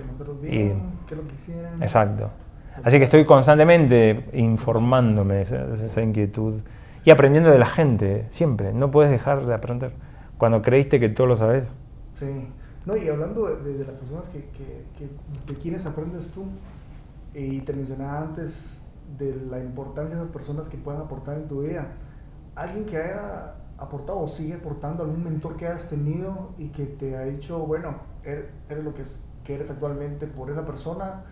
bien, 0.43 0.83
que 1.07 1.17
lo 1.17 1.27
quisieran. 1.27 1.83
Exacto. 1.83 2.31
Así 2.83 2.99
que 2.99 3.05
estoy 3.05 3.25
constantemente 3.25 4.25
informándome 4.33 5.45
de 5.45 5.87
esa 5.87 6.03
inquietud 6.03 6.55
y 7.05 7.11
aprendiendo 7.11 7.51
de 7.51 7.59
la 7.59 7.67
gente, 7.67 8.27
siempre. 8.31 8.73
No 8.73 8.91
puedes 8.91 9.13
dejar 9.13 9.47
de 9.47 9.55
aprender. 9.55 9.93
Cuando 10.39 10.63
creíste 10.63 10.99
que 10.99 11.09
todo 11.09 11.27
lo 11.29 11.37
sabes, 11.37 11.73
Sí. 12.15 12.49
No, 12.87 12.97
y 12.97 13.09
hablando 13.09 13.47
de, 13.57 13.85
las 13.85 13.97
personas 13.97 14.29
que, 14.29 14.41
que, 14.51 14.85
que, 14.97 15.09
de 15.47 15.59
quienes 15.59 15.87
aprendes 15.87 16.31
tú, 16.31 16.45
y 17.33 17.61
te 17.61 17.73
mencionaba 17.73 18.19
antes 18.19 18.83
de 19.19 19.35
la 19.51 19.59
importancia 19.59 20.17
de 20.17 20.23
esas 20.23 20.33
personas 20.33 20.69
que 20.69 20.77
puedan 20.77 21.03
aportar 21.03 21.37
en 21.37 21.49
tu 21.49 21.63
vida, 21.63 21.93
alguien 22.55 22.85
que 22.85 22.97
haya 22.97 23.55
aportado 23.79 24.21
o 24.21 24.29
sigue 24.29 24.55
aportando, 24.55 25.03
algún 25.03 25.25
mentor 25.25 25.57
que 25.57 25.67
hayas 25.67 25.89
tenido 25.89 26.53
y 26.59 26.69
que 26.69 26.85
te 26.85 27.17
ha 27.17 27.23
dicho, 27.23 27.59
bueno, 27.61 27.97
er, 28.23 28.53
eres, 28.69 28.85
lo 28.85 28.95
que, 28.95 29.03
es, 29.03 29.23
que 29.43 29.55
eres 29.55 29.71
actualmente 29.71 30.27
por 30.27 30.51
esa 30.51 30.65
persona, 30.65 31.25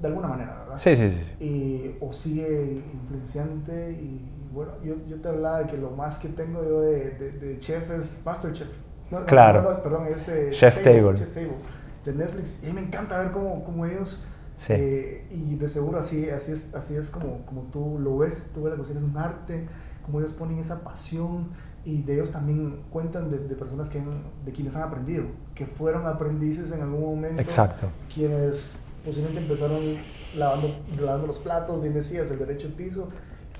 de 0.00 0.08
alguna 0.08 0.28
manera, 0.28 0.60
¿verdad? 0.60 0.78
Sí, 0.78 0.96
sí, 0.96 1.10
sí. 1.10 1.44
Y, 1.44 1.96
o 2.00 2.12
sigue 2.12 2.82
influenciante 2.94 3.92
y, 3.92 4.48
bueno, 4.52 4.72
yo, 4.82 4.94
yo, 5.06 5.20
te 5.20 5.28
hablaba 5.28 5.60
de 5.60 5.66
que 5.66 5.76
lo 5.76 5.90
más 5.90 6.18
que 6.18 6.28
tengo 6.30 6.64
yo 6.64 6.80
de, 6.80 7.10
de, 7.10 7.32
de 7.32 7.60
chef 7.60 7.90
es 7.90 8.22
Masterchef 8.24 8.68
claro. 9.26 9.82
perdón, 9.82 10.06
es 10.06 10.28
eh, 10.28 10.50
Chef 10.50 10.82
Table, 10.82 11.18
Chef 11.18 11.32
Table 11.32 11.56
de 12.04 12.14
Netflix. 12.14 12.64
Y 12.64 12.72
me 12.72 12.80
encanta 12.80 13.18
ver 13.18 13.32
cómo, 13.32 13.64
cómo 13.64 13.86
ellos, 13.86 14.24
eh, 14.68 15.26
y 15.30 15.56
de 15.56 15.68
seguro 15.68 15.98
así, 15.98 16.28
así 16.30 16.52
es, 16.52 16.74
así 16.74 16.96
es 16.96 17.10
como, 17.10 17.44
como 17.46 17.62
tú 17.72 17.98
lo 17.98 18.18
ves, 18.18 18.50
tú 18.54 18.62
ves 18.62 18.72
la 18.72 18.78
cocina 18.78 18.98
es 18.98 19.04
un 19.04 19.16
arte, 19.16 19.66
como 20.04 20.20
ellos 20.20 20.32
ponen 20.32 20.58
esa 20.58 20.82
pasión 20.82 21.48
y 21.84 22.02
de 22.02 22.14
ellos 22.14 22.30
también 22.30 22.82
cuentan 22.90 23.30
de, 23.30 23.38
de 23.38 23.54
personas 23.54 23.88
que 23.88 24.02
de 24.44 24.52
quienes 24.52 24.76
han 24.76 24.82
aprendido, 24.82 25.24
que 25.54 25.66
fueron 25.66 26.06
aprendices 26.06 26.70
en 26.72 26.82
algún 26.82 27.00
momento. 27.00 27.40
Exacto. 27.40 27.88
Quienes 28.12 28.84
posiblemente 29.04 29.40
empezaron 29.40 29.78
lavando, 30.36 30.68
lavando 31.00 31.26
los 31.26 31.38
platos, 31.38 31.80
bien 31.80 31.94
decías, 31.94 32.30
el 32.30 32.38
derecho 32.38 32.66
al 32.66 32.74
piso, 32.74 33.08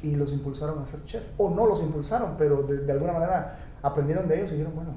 y 0.03 0.17
los 0.17 0.33
impulsaron 0.33 0.79
a 0.79 0.87
ser 0.87 1.05
chef. 1.05 1.23
O 1.39 1.51
no 1.51 1.67
los 1.67 1.83
impulsaron, 1.83 2.35
pero 2.37 2.63
de, 2.63 2.79
de 2.79 2.93
alguna 2.93 3.13
manera 3.13 3.59
aprendieron 3.83 4.29
de 4.29 4.37
ellos 4.37 4.51
y 4.51 4.55
dijeron, 4.55 4.75
bueno, 4.75 4.91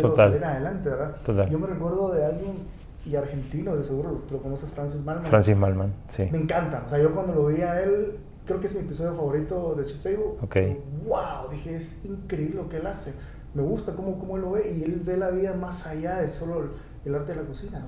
quiero 0.00 0.16
salir 0.16 0.44
adelante, 0.44 0.88
¿verdad? 0.88 1.48
Yo 1.48 1.58
me 1.58 1.66
recuerdo 1.66 2.12
de 2.12 2.24
alguien, 2.24 2.54
y 3.08 3.16
argentino, 3.16 3.74
de 3.74 3.84
seguro, 3.84 4.22
lo 4.30 4.42
conoces, 4.42 4.70
Francis 4.72 5.04
Malman. 5.04 5.24
Francis 5.24 5.56
Malman, 5.56 5.94
sí. 6.08 6.28
Me 6.30 6.38
encanta, 6.38 6.82
o 6.84 6.88
sea, 6.88 6.98
yo 6.98 7.14
cuando 7.14 7.34
lo 7.34 7.46
vi 7.46 7.62
a 7.62 7.82
él, 7.82 8.18
creo 8.44 8.60
que 8.60 8.66
es 8.66 8.74
mi 8.74 8.82
episodio 8.82 9.14
favorito 9.14 9.74
de 9.76 9.86
Chip 9.86 10.00
Table. 10.00 10.24
Ok. 10.42 10.56
Wow, 11.06 11.50
dije, 11.50 11.76
es 11.76 12.04
increíble 12.04 12.56
lo 12.56 12.68
que 12.68 12.78
él 12.78 12.86
hace. 12.86 13.14
Me 13.54 13.62
gusta 13.62 13.94
cómo, 13.94 14.18
cómo 14.18 14.36
él 14.36 14.42
lo 14.42 14.52
ve 14.52 14.70
y 14.72 14.84
él 14.84 15.00
ve 15.04 15.16
la 15.16 15.30
vida 15.30 15.54
más 15.54 15.86
allá 15.86 16.20
de 16.20 16.28
solo 16.28 16.68
el, 17.04 17.14
arte 17.14 17.32
de 17.32 17.40
la 17.40 17.46
cocina. 17.46 17.82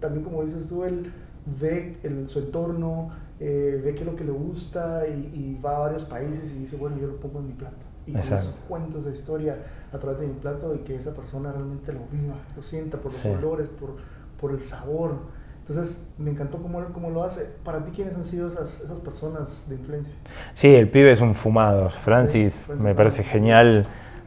También 0.00 0.24
como 0.24 0.42
dices 0.42 0.68
tú, 0.68 0.84
él 0.84 1.12
ve 1.60 1.98
el, 2.02 2.26
su 2.26 2.38
entorno, 2.38 3.10
eh, 3.40 3.80
ve 3.84 3.94
qué 3.94 4.00
es 4.00 4.06
lo 4.06 4.16
que 4.16 4.24
le 4.24 4.32
gusta 4.32 5.06
y, 5.06 5.12
y 5.12 5.60
va 5.62 5.76
a 5.76 5.80
varios 5.80 6.06
países 6.06 6.50
y 6.52 6.60
dice, 6.60 6.76
bueno, 6.76 6.96
yo 6.98 7.08
lo 7.08 7.16
pongo 7.16 7.40
en 7.40 7.48
mi 7.48 7.52
plato 7.52 7.93
y 8.06 8.12
que 8.12 8.18
eso 8.18 8.54
cuentos 8.68 9.04
de 9.04 9.12
historia 9.12 9.56
a 9.92 9.98
través 9.98 10.20
de 10.20 10.26
mi 10.26 10.34
plato 10.34 10.74
y 10.74 10.78
que 10.78 10.96
esa 10.96 11.14
persona 11.14 11.52
realmente 11.52 11.92
lo 11.92 12.00
viva, 12.10 12.34
lo 12.54 12.62
sienta 12.62 12.98
por 12.98 13.12
los 13.12 13.22
colores, 13.22 13.68
por, 13.68 13.96
por 14.40 14.50
el 14.50 14.60
sabor. 14.60 15.12
Entonces, 15.60 16.12
me 16.18 16.30
encantó 16.30 16.58
cómo, 16.58 16.84
cómo, 16.92 17.08
lo 17.08 17.24
hace. 17.24 17.48
Para 17.64 17.82
ti, 17.82 17.90
¿quiénes 17.94 18.14
han 18.16 18.24
sido 18.24 18.48
esas, 18.48 18.82
esas 18.82 19.00
personas 19.00 19.66
de 19.68 19.76
influencia? 19.76 20.12
Sí, 20.52 20.74
el 20.74 20.90
pibe 20.90 21.12
es 21.12 21.22
un 21.22 21.34
fumado. 21.34 21.88
Francis, 21.88 22.66
me 22.78 22.94
parece 22.94 23.22
genial. 23.22 23.86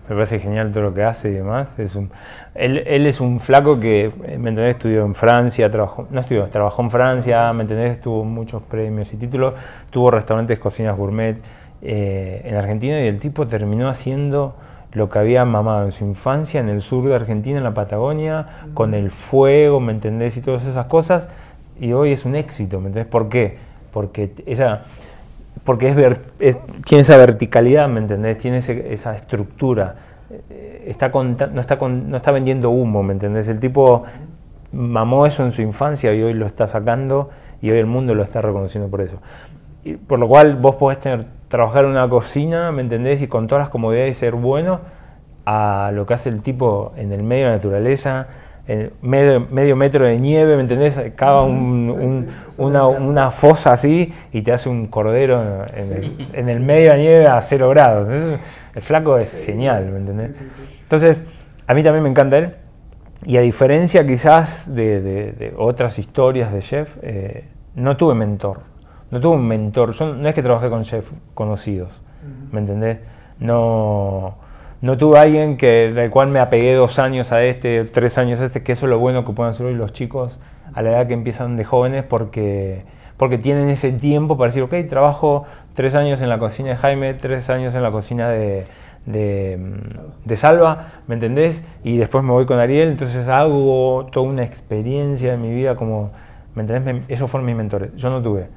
Me 0.09 0.15
parece 0.15 0.39
genial 0.39 0.71
todo 0.71 0.83
lo 0.83 0.93
que 0.93 1.03
hace 1.03 1.29
y 1.29 1.33
demás. 1.33 1.77
Es 1.77 1.95
un, 1.95 2.09
él, 2.55 2.77
él 2.87 3.05
es 3.05 3.19
un 3.19 3.41
flaco 3.41 3.77
que, 3.77 4.11
¿me 4.17 4.49
entendés? 4.49 4.77
Estudió 4.77 5.05
en 5.05 5.13
Francia, 5.13 5.69
trabajó, 5.69 6.07
no 6.09 6.21
estudió, 6.21 6.45
trabajó 6.45 6.81
en 6.81 6.91
Francia, 6.91 7.51
¿me 7.51 7.63
entendés? 7.63 7.99
Tuvo 7.99 8.23
muchos 8.23 8.63
premios 8.63 9.11
y 9.13 9.17
títulos, 9.17 9.53
tuvo 9.89 10.09
restaurantes, 10.09 10.59
cocinas 10.59 10.95
gourmet 10.95 11.37
eh, 11.81 12.41
en 12.45 12.55
Argentina 12.55 12.99
y 13.01 13.07
el 13.07 13.19
tipo 13.19 13.47
terminó 13.47 13.89
haciendo 13.89 14.55
lo 14.93 15.09
que 15.09 15.19
había 15.19 15.45
mamado 15.45 15.85
en 15.85 15.91
su 15.91 16.05
infancia 16.05 16.59
en 16.59 16.69
el 16.69 16.81
sur 16.81 17.07
de 17.07 17.15
Argentina, 17.15 17.57
en 17.57 17.63
la 17.63 17.73
Patagonia, 17.73 18.47
con 18.73 18.93
el 18.93 19.11
fuego, 19.11 19.79
¿me 19.79 19.93
entendés? 19.93 20.37
Y 20.37 20.41
todas 20.41 20.65
esas 20.65 20.87
cosas, 20.87 21.29
y 21.79 21.93
hoy 21.93 22.13
es 22.13 22.25
un 22.25 22.35
éxito, 22.35 22.79
¿me 22.79 22.87
entendés? 22.87 23.11
¿Por 23.11 23.29
qué? 23.29 23.57
Porque 23.91 24.31
esa 24.45 24.83
porque 25.63 25.89
es, 26.39 26.57
tiene 26.85 27.01
esa 27.01 27.17
verticalidad, 27.17 27.89
¿me 27.89 27.99
entendés? 27.99 28.37
Tiene 28.37 28.59
esa 28.59 29.13
estructura. 29.13 29.95
Eh, 30.49 30.85
está 30.87 31.09
no, 31.09 31.59
está 31.59 31.75
no 31.75 32.15
está 32.15 32.31
vendiendo 32.31 32.69
humo, 32.69 33.03
¿me 33.03 33.11
entendés? 33.11 33.49
El 33.49 33.59
tipo 33.59 34.03
mamó 34.71 35.25
eso 35.25 35.43
en 35.43 35.51
su 35.51 35.61
infancia 35.61 36.13
y 36.13 36.21
hoy 36.21 36.33
lo 36.33 36.45
está 36.45 36.67
sacando 36.67 37.31
y 37.61 37.71
hoy 37.71 37.79
el 37.79 37.85
mundo 37.85 38.15
lo 38.15 38.23
está 38.23 38.41
reconociendo 38.41 38.89
por 38.89 39.01
eso. 39.01 39.17
Y 39.83 39.95
por 39.95 40.19
lo 40.19 40.27
cual 40.29 40.55
vos 40.55 40.75
podés 40.75 40.99
tener, 40.99 41.25
trabajar 41.47 41.85
en 41.85 41.91
una 41.91 42.09
cocina, 42.09 42.71
¿me 42.71 42.81
entendés? 42.81 43.21
Y 43.21 43.27
con 43.27 43.47
todas 43.47 43.63
las 43.63 43.69
comodidades 43.69 44.17
ser 44.17 44.35
bueno 44.35 44.81
a 45.45 45.91
lo 45.93 46.05
que 46.05 46.13
hace 46.13 46.29
el 46.29 46.41
tipo 46.41 46.93
en 46.97 47.11
el 47.11 47.23
medio 47.23 47.45
de 47.45 47.51
la 47.51 47.55
naturaleza, 47.57 48.27
medio, 49.01 49.47
medio, 49.49 49.75
metro 49.77 50.05
de 50.05 50.19
nieve, 50.19 50.55
¿me 50.55 50.61
entendés? 50.61 50.99
Cava 51.15 51.43
una, 51.43 53.31
fosa 53.31 53.71
así 53.71 54.13
y 54.33 54.41
te 54.41 54.51
hace 54.51 54.67
un 54.67 54.87
cordero 54.87 55.65
en, 56.33 56.49
el, 56.49 56.59
medio 56.59 56.83
de 56.83 56.89
la 56.89 56.97
nieve 56.97 57.27
a 57.27 57.41
cero 57.41 57.69
grados. 57.69 58.09
El 58.75 58.81
flaco 58.81 59.17
es 59.17 59.31
genial, 59.45 59.85
¿me 59.85 59.99
entendés? 59.99 60.43
Entonces, 60.81 61.25
a 61.65 61.73
mí 61.73 61.83
también 61.83 62.03
me 62.03 62.09
encanta 62.09 62.37
él. 62.37 62.55
Y 63.25 63.37
a 63.37 63.41
diferencia 63.41 64.05
quizás 64.05 64.73
de, 64.73 65.53
otras 65.57 65.97
historias 65.97 66.51
de 66.51 66.59
chef, 66.59 66.97
eh, 67.01 67.45
no 67.75 67.97
tuve 67.97 68.15
mentor. 68.15 68.59
No 69.11 69.19
tuve 69.19 69.35
un 69.35 69.47
mentor. 69.47 69.93
Yo 69.93 70.13
no 70.13 70.27
es 70.27 70.35
que 70.35 70.43
trabajé 70.43 70.69
con 70.69 70.83
chefs 70.83 71.11
conocidos, 71.33 72.01
¿me 72.51 72.59
entendés? 72.59 72.99
No 73.39 74.35
no 74.79 74.95
tuve 74.97 75.17
alguien 75.17 75.57
que, 75.57 75.91
del 75.91 76.11
cual 76.11 76.29
me 76.29 76.39
apegué 76.39 76.75
dos 76.75 76.99
años 76.99 77.31
a 77.31 77.43
este, 77.43 77.83
tres 77.85 78.17
años 78.17 78.41
a 78.41 78.45
este, 78.45 78.61
que 78.61 78.73
eso 78.73 78.85
es 78.85 78.89
lo 78.91 78.99
bueno 78.99 79.25
que 79.25 79.33
pueden 79.33 79.49
hacer 79.49 79.65
hoy 79.65 79.73
los 79.73 79.91
chicos 79.91 80.39
a 80.73 80.81
la 80.83 80.91
edad 80.91 81.07
que 81.07 81.15
empiezan 81.15 81.57
de 81.57 81.65
jóvenes 81.65 82.03
porque, 82.03 82.83
porque 83.17 83.39
tienen 83.39 83.69
ese 83.69 83.91
tiempo 83.91 84.37
para 84.37 84.49
decir, 84.49 84.61
ok, 84.61 84.75
trabajo 84.87 85.45
tres 85.73 85.95
años 85.95 86.21
en 86.21 86.29
la 86.29 86.37
cocina 86.37 86.69
de 86.69 86.75
Jaime, 86.75 87.15
tres 87.15 87.49
años 87.49 87.73
en 87.73 87.81
la 87.81 87.89
cocina 87.89 88.29
de, 88.29 88.65
de, 89.07 90.35
Salva, 90.35 91.01
¿me 91.07 91.15
entendés? 91.15 91.63
Y 91.83 91.97
después 91.97 92.23
me 92.23 92.31
voy 92.31 92.45
con 92.45 92.59
Ariel, 92.59 92.89
entonces 92.89 93.27
hago 93.29 94.07
toda 94.11 94.27
una 94.27 94.43
experiencia 94.43 95.31
de 95.31 95.37
mi 95.37 95.51
vida 95.51 95.75
como, 95.75 96.11
¿me 96.53 96.61
entendés? 96.61 97.03
Esos 97.07 97.31
fueron 97.31 97.47
mis 97.47 97.55
mentores, 97.55 97.95
yo 97.95 98.11
no 98.11 98.21
tuve, 98.21 98.47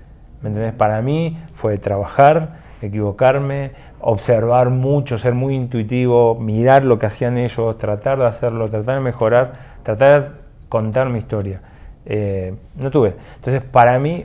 ¿me 0.43 0.49
entendés? 0.49 0.73
Para 0.73 1.03
mí 1.03 1.39
fue 1.55 1.79
trabajar, 1.79 2.61
equivocarme, 2.83 3.73
observar 4.01 4.71
mucho, 4.71 5.19
ser 5.19 5.35
muy 5.35 5.55
intuitivo, 5.55 6.35
mirar 6.35 6.85
lo 6.85 6.99
que 6.99 7.07
hacían 7.07 7.37
ellos, 7.39 7.79
tratar 7.79 8.19
de 8.19 8.27
hacerlo, 8.27 8.69
tratar 8.69 8.97
de 8.97 9.01
mejorar, 9.01 9.53
tratar 9.83 10.23
de 10.23 10.31
contar 10.69 11.09
mi 11.09 11.19
historia. 11.19 11.61
Eh, 12.07 12.55
no 12.77 12.91
tuve. 12.91 13.15
Entonces, 13.37 13.63
para 13.63 13.99
mí, 13.99 14.25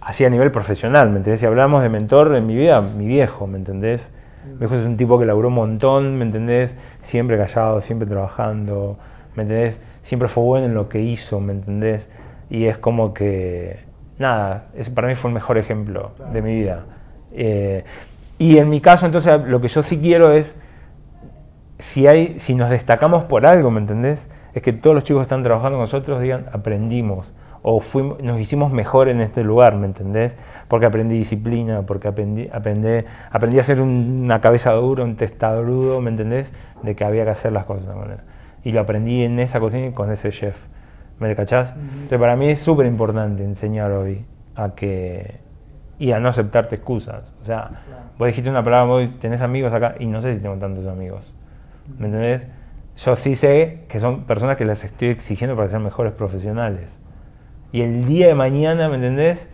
así 0.00 0.24
a 0.24 0.30
nivel 0.30 0.52
profesional, 0.52 1.10
¿me 1.10 1.18
entendés? 1.18 1.40
Si 1.40 1.46
hablamos 1.46 1.82
de 1.82 1.88
mentor 1.88 2.34
en 2.36 2.46
mi 2.46 2.54
vida, 2.54 2.80
mi 2.80 3.06
viejo, 3.06 3.46
¿me 3.46 3.58
entendés? 3.58 4.12
Mi 4.46 4.58
viejo 4.58 4.76
es 4.76 4.86
un 4.86 4.96
tipo 4.96 5.18
que 5.18 5.26
laburó 5.26 5.48
un 5.48 5.54
montón, 5.54 6.16
¿me 6.16 6.24
entendés? 6.24 6.76
Siempre 7.00 7.36
callado, 7.36 7.80
siempre 7.80 8.08
trabajando, 8.08 8.96
¿me 9.34 9.42
entendés? 9.42 9.80
Siempre 10.02 10.28
fue 10.28 10.44
bueno 10.44 10.66
en 10.66 10.74
lo 10.74 10.88
que 10.88 11.00
hizo, 11.00 11.40
¿me 11.40 11.52
entendés? 11.52 12.10
Y 12.48 12.66
es 12.66 12.78
como 12.78 13.12
que, 13.12 13.80
nada, 14.18 14.66
ese 14.74 14.90
para 14.90 15.08
mí 15.08 15.14
fue 15.14 15.30
el 15.30 15.34
mejor 15.34 15.58
ejemplo 15.58 16.12
de 16.32 16.42
mi 16.42 16.54
vida. 16.54 16.84
Eh, 17.32 17.84
y 18.38 18.58
en 18.58 18.68
mi 18.68 18.80
caso, 18.80 19.06
entonces, 19.06 19.40
lo 19.46 19.60
que 19.60 19.68
yo 19.68 19.82
sí 19.82 19.98
quiero 19.98 20.32
es, 20.32 20.56
si, 21.78 22.06
hay, 22.06 22.38
si 22.38 22.54
nos 22.54 22.70
destacamos 22.70 23.24
por 23.24 23.46
algo, 23.46 23.70
¿me 23.70 23.80
entendés? 23.80 24.28
Es 24.54 24.62
que 24.62 24.72
todos 24.72 24.94
los 24.94 25.04
chicos 25.04 25.20
que 25.20 25.24
están 25.24 25.42
trabajando 25.42 25.76
con 25.76 25.82
nosotros 25.82 26.20
digan, 26.20 26.46
aprendimos, 26.52 27.34
o 27.62 27.80
fuimos, 27.80 28.22
nos 28.22 28.38
hicimos 28.38 28.70
mejor 28.72 29.08
en 29.08 29.20
este 29.20 29.42
lugar, 29.42 29.76
¿me 29.76 29.86
entendés? 29.86 30.36
Porque 30.68 30.86
aprendí 30.86 31.18
disciplina, 31.18 31.82
porque 31.82 32.08
aprendí, 32.08 32.48
aprendí, 32.52 33.04
aprendí 33.30 33.58
a 33.58 33.62
ser 33.62 33.82
una 33.82 34.40
cabeza 34.40 34.72
dura, 34.72 35.04
un 35.04 35.16
testarudo, 35.16 36.00
¿me 36.00 36.10
entendés? 36.10 36.52
De 36.82 36.94
que 36.94 37.04
había 37.04 37.24
que 37.24 37.30
hacer 37.30 37.52
las 37.52 37.64
cosas 37.64 37.86
de 37.86 37.90
esa 37.90 37.98
manera. 37.98 38.22
Y 38.64 38.72
lo 38.72 38.80
aprendí 38.80 39.24
en 39.24 39.38
esa 39.40 39.60
cocina 39.60 39.86
y 39.86 39.92
con 39.92 40.10
ese 40.10 40.30
chef. 40.30 40.56
¿Me 41.18 41.34
cachás? 41.34 41.74
Entonces, 41.76 42.18
para 42.18 42.36
mí 42.36 42.48
es 42.48 42.60
súper 42.60 42.86
importante 42.86 43.42
enseñar 43.42 43.90
hoy 43.92 44.24
a 44.54 44.74
que 44.74 45.40
y 45.98 46.12
a 46.12 46.20
no 46.20 46.28
aceptarte 46.28 46.76
excusas. 46.76 47.32
O 47.40 47.44
sea, 47.44 47.82
vos 48.18 48.26
dijiste 48.26 48.50
una 48.50 48.62
palabra, 48.62 49.08
tenés 49.18 49.40
amigos 49.40 49.72
acá 49.72 49.94
y 49.98 50.06
no 50.06 50.20
sé 50.20 50.34
si 50.34 50.40
tengo 50.40 50.56
tantos 50.56 50.86
amigos. 50.86 51.32
¿Me 51.98 52.06
entendés? 52.06 52.46
Yo 52.96 53.16
sí 53.16 53.34
sé 53.34 53.84
que 53.88 54.00
son 54.00 54.24
personas 54.24 54.56
que 54.56 54.64
las 54.64 54.84
estoy 54.84 55.08
exigiendo 55.08 55.56
para 55.56 55.68
ser 55.68 55.80
mejores 55.80 56.12
profesionales. 56.12 57.00
Y 57.72 57.82
el 57.82 58.06
día 58.06 58.28
de 58.28 58.34
mañana, 58.34 58.88
¿me 58.88 58.96
entendés? 58.96 59.50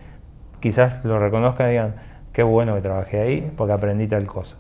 Quizás 0.61 1.05
lo 1.05 1.19
reconozcan 1.19 1.69
y 1.69 1.71
digan, 1.71 1.95
qué 2.33 2.43
bueno 2.43 2.75
que 2.75 2.81
trabajé 2.81 3.21
ahí 3.21 3.53
porque 3.57 3.73
aprendí 3.73 4.07
tal 4.07 4.27
cosa. 4.27 4.57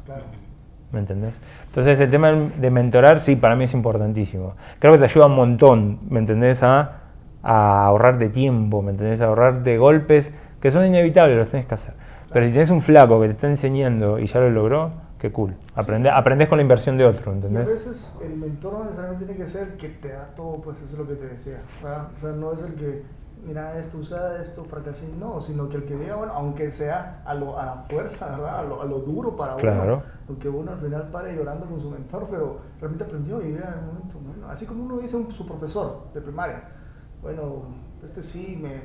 ¿Me 0.93 1.01
entendés? 1.01 1.35
Entonces 1.69 1.98
el 2.01 2.10
tema 2.10 2.32
de 2.32 2.70
mentorar, 2.70 3.19
sí, 3.19 3.36
para 3.36 3.56
mí 3.56 3.64
es 3.64 3.74
importantísimo. 3.74 4.55
Creo 4.78 4.93
que 4.93 4.98
te 4.98 5.05
ayuda 5.05 5.27
un 5.27 5.36
montón, 5.36 6.01
¿me 6.10 6.19
entendés? 6.19 6.62
A, 6.62 7.01
a 7.43 7.86
ahorrar 7.86 8.19
de 8.19 8.28
tiempo, 8.28 8.82
¿me 8.82 8.90
entendés? 8.90 9.20
A 9.23 9.27
ahorrar 9.27 9.62
de 9.62 9.78
golpes 9.78 10.35
que 10.60 10.70
son 10.70 10.86
inevitables, 10.86 11.36
los 11.36 11.48
tenés 11.48 11.66
que 11.66 11.74
hacer. 11.74 11.94
Pero 12.32 12.47
si 12.47 12.52
tienes 12.52 12.70
un 12.70 12.82
flaco 12.82 13.20
que 13.20 13.27
te 13.27 13.32
está 13.32 13.48
enseñando 13.48 14.19
y 14.19 14.27
ya 14.27 14.40
lo 14.40 14.51
logró, 14.51 14.93
qué 15.19 15.31
cool. 15.31 15.55
Aprende, 15.74 16.10
Aprendes 16.10 16.48
con 16.48 16.59
la 16.59 16.62
inversión 16.62 16.97
de 16.97 17.05
otro, 17.05 17.32
¿entendés? 17.32 17.66
Y 17.66 17.70
a 17.70 17.73
veces 17.73 18.20
el 18.24 18.36
mentor 18.36 18.73
no 18.74 18.85
necesariamente 18.85 19.27
tiene 19.27 19.40
que 19.40 19.47
ser 19.47 19.69
el 19.69 19.77
que 19.77 19.89
te 19.89 20.09
da 20.09 20.31
todo, 20.35 20.60
pues 20.62 20.78
eso 20.78 20.93
es 20.93 20.98
lo 20.98 21.06
que 21.06 21.14
te 21.14 21.27
decía. 21.27 21.59
O 22.16 22.20
sea, 22.20 22.32
no 22.32 22.52
es 22.52 22.62
el 22.62 22.74
que, 22.74 23.02
mira 23.44 23.78
esto, 23.78 23.98
usa 23.98 24.40
esto, 24.40 24.64
fracasé, 24.64 25.12
no, 25.19 25.40
sino 25.40 25.69
que 25.69 25.77
el 25.78 25.85
que 25.85 25.97
diga, 25.97 26.16
bueno, 26.16 26.32
aunque 26.32 26.70
sea 26.70 27.23
a, 27.24 27.35
lo, 27.35 27.59
a 27.59 27.66
la 27.66 27.77
fuerza, 27.89 28.31
¿verdad? 28.36 28.59
A 28.59 28.62
lo, 28.62 28.82
a 28.82 28.85
lo 28.85 28.98
duro 29.01 29.36
para 29.36 29.56
claro. 29.56 29.82
uno. 29.82 30.02
Aunque 30.28 30.48
uno 30.48 30.70
al 30.73 30.78
final 30.78 31.09
pare 31.10 31.35
llorando 31.35 31.66
con 31.66 31.81
su 31.81 31.90
mentor, 31.90 32.28
pero 32.31 32.59
realmente 32.81 33.05
aprendió 33.05 33.40
y 33.43 33.52
llega 33.52 33.74
el 33.78 33.86
momento, 33.86 34.19
bueno, 34.24 34.48
así 34.48 34.66
como 34.66 34.85
uno 34.85 34.98
dice 34.98 35.16
a 35.16 35.32
su 35.32 35.47
profesor 35.47 36.12
de 36.14 36.20
primaria, 36.20 36.62
bueno, 37.20 37.62
este 38.02 38.23
sí 38.23 38.59
me 38.60 38.81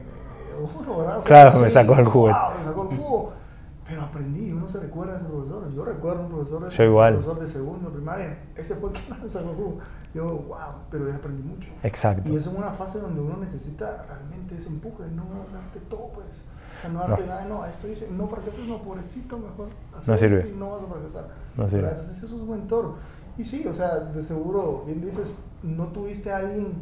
claro, 1.26 1.60
me 1.60 1.70
sacó 1.70 1.94
el 1.96 2.06
jugo. 2.06 2.28
me 2.28 2.64
sacó 2.64 2.90
el 2.90 2.98
jugo. 2.98 3.34
Pero 3.88 4.02
aprendí, 4.02 4.52
uno 4.52 4.68
se 4.68 4.80
recuerda 4.82 5.14
a 5.14 5.18
ese 5.18 5.26
profesor. 5.26 5.74
Yo 5.74 5.86
recuerdo 5.86 6.20
a 6.20 6.26
un 6.26 6.32
profesor, 6.32 6.70
Yo 6.70 6.84
igual. 6.84 7.14
profesor 7.14 7.40
de 7.40 7.48
segundo, 7.48 7.90
primaria. 7.90 8.38
Ese 8.56 8.76
fue 8.76 8.90
el 8.90 8.96
que 8.96 9.14
me 9.24 9.30
sacó 9.30 9.54
jugo. 9.54 9.80
Yo, 10.14 10.26
wow, 10.26 10.58
pero 10.92 11.08
ya 11.08 11.16
aprendí 11.16 11.44
mucho. 11.44 11.70
Exacto. 11.84 12.30
Y 12.30 12.36
eso 12.36 12.52
es 12.52 12.58
una 12.58 12.72
fase 12.72 13.00
donde 13.00 13.22
uno 13.22 13.38
necesita 13.38 14.06
realmente 14.08 14.56
ese 14.56 14.70
empuje, 14.70 15.06
no 15.16 15.24
darte 15.54 15.80
todo, 15.90 16.10
pues. 16.14 16.44
O 16.78 16.82
sea, 16.82 16.90
no 16.90 17.00
darte 17.00 17.26
nada, 17.26 17.46
no, 17.46 17.66
esto 17.66 17.88
dice, 17.88 18.10
no 18.12 18.28
fracases, 18.28 18.68
no, 18.68 18.82
pobrecito, 18.82 19.38
mejor. 19.38 19.70
No 20.06 20.18
sirve. 20.18 20.50
Y 20.50 20.58
no 20.58 20.72
vas 20.72 20.84
a 20.84 20.88
fracasar. 20.88 21.28
No 21.56 21.70
sirve. 21.70 21.90
Entonces, 21.90 22.18
eso 22.18 22.36
es 22.36 22.42
un 22.42 22.50
mentor. 22.50 22.96
Y 23.38 23.44
sí, 23.44 23.66
o 23.68 23.74
sea, 23.74 24.00
de 24.00 24.22
seguro, 24.22 24.84
bien 24.86 25.00
dices, 25.00 25.44
no 25.64 25.88
tuviste 25.88 26.32
a 26.32 26.38
alguien 26.38 26.74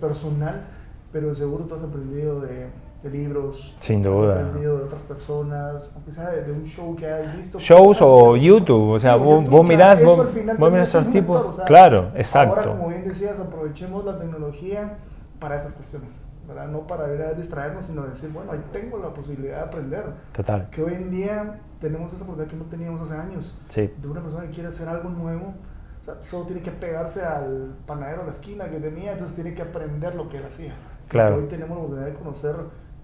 personal, 0.00 0.66
pero 1.12 1.28
de 1.28 1.34
seguro 1.34 1.64
tú 1.64 1.74
has 1.74 1.82
aprendido 1.82 2.40
de 2.40 2.68
de 3.02 3.10
libros, 3.10 3.76
sin 3.78 4.02
duda, 4.02 4.42
de 4.42 4.68
otras 4.68 5.04
personas, 5.04 5.92
aunque 5.94 6.12
sea 6.12 6.30
de, 6.30 6.50
un 6.50 6.64
show 6.64 6.96
que 6.96 7.06
hayas 7.06 7.36
visto. 7.36 7.58
Shows 7.60 7.98
o 8.00 8.36
YouTube, 8.36 8.90
o 8.90 9.00
sea, 9.00 9.14
vos, 9.14 9.48
vos, 9.48 9.66
mirás, 9.66 10.02
vos, 10.02 10.26
vos 10.58 10.72
mirás 10.72 10.94
a 10.94 11.00
esos 11.00 11.12
tipos, 11.12 11.60
claro, 11.66 12.10
exacto. 12.16 12.58
Ahora, 12.58 12.76
como 12.76 12.88
bien 12.88 13.04
decías, 13.04 13.38
aprovechemos 13.38 14.04
la 14.04 14.18
tecnología 14.18 14.98
para 15.38 15.56
esas 15.56 15.74
cuestiones, 15.74 16.10
¿verdad? 16.48 16.66
No 16.66 16.88
para 16.88 17.06
distraernos, 17.34 17.84
sino 17.84 18.02
decir, 18.02 18.30
bueno, 18.30 18.50
ahí 18.50 18.64
tengo 18.72 18.98
la 18.98 19.10
posibilidad 19.10 19.58
de 19.58 19.62
aprender. 19.62 20.04
Total. 20.32 20.68
Que 20.70 20.82
hoy 20.82 20.94
en 20.94 21.10
día 21.10 21.60
tenemos 21.80 22.12
esa 22.12 22.24
oportunidad 22.24 22.50
que 22.50 22.56
no 22.56 22.64
teníamos 22.64 23.00
hace 23.00 23.14
años. 23.14 23.56
Sí. 23.68 23.92
De 23.96 24.08
una 24.08 24.20
persona 24.20 24.42
que 24.44 24.50
quiere 24.50 24.70
hacer 24.70 24.88
algo 24.88 25.08
nuevo, 25.08 25.54
o 26.00 26.04
sea, 26.04 26.16
solo 26.20 26.46
tiene 26.46 26.62
que 26.62 26.72
pegarse 26.72 27.24
al 27.24 27.76
panadero 27.86 28.22
a 28.22 28.24
la 28.24 28.30
esquina 28.30 28.68
que 28.68 28.80
tenía, 28.80 29.12
entonces 29.12 29.36
tiene 29.36 29.54
que 29.54 29.62
aprender 29.62 30.16
lo 30.16 30.28
que 30.28 30.38
él 30.38 30.46
hacía. 30.46 30.74
Claro. 31.08 31.36
hoy 31.36 31.44
tenemos 31.44 31.70
la 31.70 31.84
oportunidad 31.84 32.06
de 32.06 32.18
conocer 32.18 32.56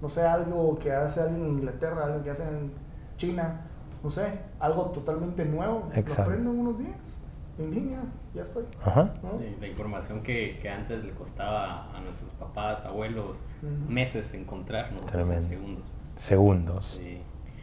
no 0.04 0.10
sé, 0.10 0.20
algo 0.20 0.78
que 0.78 0.92
hace 0.92 1.22
alguien 1.22 1.46
en 1.46 1.50
Inglaterra, 1.52 2.04
algo 2.04 2.22
que 2.22 2.28
hace 2.28 2.42
en 2.42 2.70
China, 3.16 3.62
no 4.02 4.10
sé, 4.10 4.38
algo 4.60 4.82
totalmente 4.90 5.46
nuevo. 5.46 5.88
Exacto. 5.94 6.16
Lo 6.16 6.28
aprendo 6.28 6.50
en 6.50 6.58
unos 6.58 6.78
días, 6.78 7.22
en 7.58 7.70
línea, 7.70 8.00
ya 8.34 8.42
estoy. 8.42 8.64
Ajá. 8.84 9.14
la 9.58 9.66
información 9.66 10.22
que, 10.22 10.58
que, 10.60 10.68
antes 10.68 11.02
le 11.02 11.12
costaba 11.12 11.88
a 11.96 12.00
nuestros 12.02 12.30
papás, 12.32 12.84
abuelos, 12.84 13.38
meses 13.88 14.34
encontrar, 14.34 14.92
¿no? 14.92 14.98
En 15.18 15.40
segundos. 15.40 15.86
Segundos. 16.18 17.00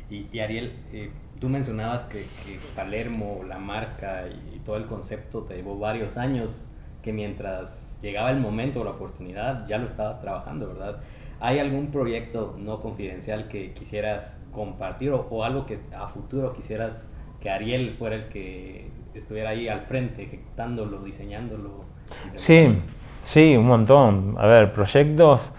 Y, 0.09 0.27
y, 0.34 0.39
Ariel, 0.39 0.80
eh, 0.91 1.11
tú 1.39 1.47
mencionabas 1.47 2.05
que, 2.05 2.22
que, 2.43 2.57
Palermo, 2.76 3.41
la 3.47 3.59
marca 3.59 4.23
y, 4.27 4.57
todo 4.65 4.77
el 4.77 4.88
concepto 4.88 5.43
te 5.43 5.57
llevó 5.57 5.77
varios 5.77 6.18
años, 6.18 6.72
que 7.03 7.13
mientras 7.13 7.99
llegaba 8.01 8.31
el 8.31 8.39
momento 8.39 8.81
o 8.81 8.84
la 8.84 8.91
oportunidad 8.91 9.68
ya 9.68 9.77
lo 9.77 9.85
estabas 9.85 10.19
trabajando, 10.22 10.69
¿verdad? 10.69 11.01
¿Hay 11.41 11.57
algún 11.57 11.88
proyecto 11.88 12.55
no 12.59 12.80
confidencial 12.81 13.47
que 13.47 13.73
quisieras 13.73 14.38
compartir 14.51 15.11
o, 15.11 15.43
algo 15.43 15.65
que 15.65 15.80
a 15.97 16.07
futuro 16.07 16.53
quisieras 16.53 17.18
que 17.41 17.49
Ariel 17.49 17.95
fuera 17.97 18.15
el 18.15 18.26
que 18.30 18.91
estuviera 19.15 19.49
ahí 19.49 19.68
al 19.68 19.81
frente, 19.81 20.22
ejecutándolo, 20.22 21.01
diseñándolo? 21.01 21.84
Sí, 22.35 22.77
sí, 23.23 23.57
un 23.57 23.65
montón. 23.65 24.35
A 24.38 24.45
ver, 24.45 24.72
proyectos 24.72 25.51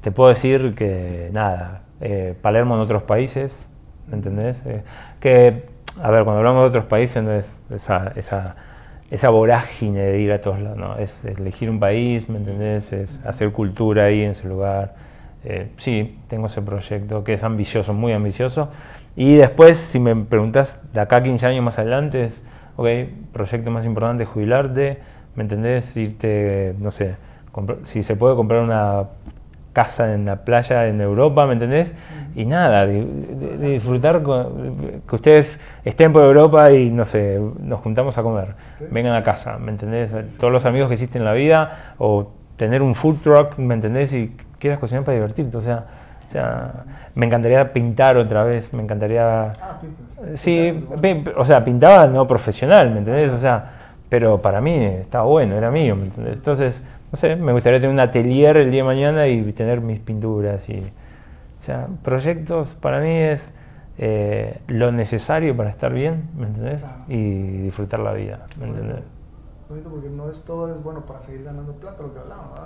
te 0.00 0.10
puedo 0.10 0.30
decir 0.30 0.74
que 0.74 1.28
nada, 1.32 1.82
eh, 2.00 2.34
Palermo 2.42 2.74
en 2.74 2.80
otros 2.80 3.04
países, 3.04 3.68
¿me 4.08 4.16
entendés? 4.16 4.60
Eh, 4.66 4.82
que, 5.20 5.64
a 6.02 6.10
ver, 6.10 6.24
cuando 6.24 6.38
hablamos 6.38 6.62
de 6.62 6.68
otros 6.70 6.86
países 6.86 7.22
no 7.22 7.32
es 7.32 7.60
esa, 7.70 8.12
esa, 8.16 8.56
esa 9.12 9.28
vorágine 9.28 10.00
de 10.00 10.20
ir 10.20 10.32
a 10.32 10.40
todos 10.40 10.58
lados, 10.58 10.76
no, 10.76 10.96
es, 10.96 11.24
elegir 11.24 11.70
un 11.70 11.78
país, 11.78 12.28
¿me 12.28 12.38
entendés? 12.38 12.92
Es 12.92 13.24
hacer 13.24 13.52
cultura 13.52 14.06
ahí 14.06 14.22
en 14.22 14.32
ese 14.32 14.48
lugar. 14.48 15.09
Eh, 15.44 15.70
sí, 15.78 16.18
tengo 16.28 16.46
ese 16.46 16.60
proyecto 16.62 17.24
que 17.24 17.34
es 17.34 17.42
ambicioso, 17.42 17.94
muy 17.94 18.12
ambicioso. 18.12 18.68
Y 19.16 19.36
después, 19.36 19.78
si 19.78 19.98
me 19.98 20.14
preguntas 20.16 20.92
de 20.92 21.00
acá 21.00 21.22
15 21.22 21.46
años 21.46 21.64
más 21.64 21.78
adelante, 21.78 22.26
es, 22.26 22.42
ok, 22.76 22.88
proyecto 23.32 23.70
más 23.70 23.84
importante, 23.84 24.24
jubilarte, 24.24 24.98
¿me 25.34 25.42
entendés? 25.42 25.96
Irte, 25.96 26.74
no 26.78 26.90
sé, 26.90 27.16
si 27.84 28.02
se 28.02 28.16
puede 28.16 28.36
comprar 28.36 28.62
una 28.62 29.04
casa 29.72 30.14
en 30.14 30.24
la 30.24 30.44
playa 30.44 30.88
en 30.88 31.00
Europa, 31.00 31.46
¿me 31.46 31.54
entendés? 31.54 31.94
Y 32.34 32.44
nada, 32.44 32.86
de, 32.86 33.04
disfrutar 33.58 34.22
que 34.22 35.14
ustedes 35.14 35.60
estén 35.84 36.12
por 36.12 36.22
Europa 36.22 36.70
y 36.72 36.90
no 36.90 37.04
sé, 37.04 37.40
nos 37.60 37.80
juntamos 37.80 38.18
a 38.18 38.22
comer, 38.22 38.54
vengan 38.90 39.14
a 39.14 39.22
casa, 39.22 39.58
¿me 39.58 39.70
entendés? 39.70 40.10
Todos 40.38 40.52
los 40.52 40.66
amigos 40.66 40.88
que 40.88 40.94
existen 40.94 41.22
en 41.22 41.26
la 41.26 41.32
vida, 41.32 41.94
o 41.98 42.32
tener 42.56 42.82
un 42.82 42.94
food 42.94 43.18
truck, 43.22 43.58
¿me 43.58 43.74
entendés? 43.74 44.12
Y 44.12 44.36
quieras 44.60 44.78
cocinar 44.78 45.04
para 45.04 45.16
divertirte, 45.16 45.56
o 45.56 45.62
sea, 45.62 45.84
o 46.28 46.32
sea, 46.32 46.84
me 47.16 47.26
encantaría 47.26 47.72
pintar 47.72 48.16
otra 48.16 48.44
vez, 48.44 48.72
me 48.72 48.84
encantaría... 48.84 49.52
Ah, 49.60 49.80
sí, 50.36 50.86
o 51.36 51.44
sea, 51.44 51.64
pintaba 51.64 52.06
no 52.06 52.28
profesional, 52.28 52.90
¿me 52.92 52.98
entendés? 52.98 53.32
O 53.32 53.38
sea, 53.38 53.72
pero 54.08 54.40
para 54.40 54.60
mí 54.60 54.74
estaba 54.74 55.24
bueno, 55.24 55.56
era 55.56 55.72
mío, 55.72 55.96
¿me 55.96 56.04
entendés? 56.04 56.34
Entonces, 56.34 56.84
no 57.10 57.18
sé, 57.18 57.34
me 57.34 57.52
gustaría 57.52 57.80
tener 57.80 57.92
un 57.92 57.98
atelier 57.98 58.58
el 58.58 58.70
día 58.70 58.82
de 58.82 58.86
mañana 58.86 59.26
y 59.26 59.52
tener 59.52 59.80
mis 59.80 59.98
pinturas. 59.98 60.68
Y, 60.68 60.78
o 60.78 61.64
sea, 61.64 61.88
proyectos 62.04 62.74
para 62.74 63.00
mí 63.00 63.10
es 63.10 63.52
eh, 63.98 64.58
lo 64.68 64.92
necesario 64.92 65.56
para 65.56 65.70
estar 65.70 65.92
bien, 65.92 66.28
¿me 66.36 66.46
entendés? 66.46 66.80
Y 67.08 67.58
disfrutar 67.62 67.98
la 67.98 68.12
vida, 68.12 68.46
¿me 68.58 68.66
entendés? 68.66 69.19
Porque 69.88 70.10
no 70.10 70.28
es 70.28 70.44
todo 70.44 70.72
es 70.72 70.82
bueno 70.82 71.04
para 71.06 71.20
seguir 71.20 71.44
ganando 71.44 71.72
plata, 71.74 72.02
lo 72.02 72.12
que 72.12 72.20
hablamos, 72.20 72.58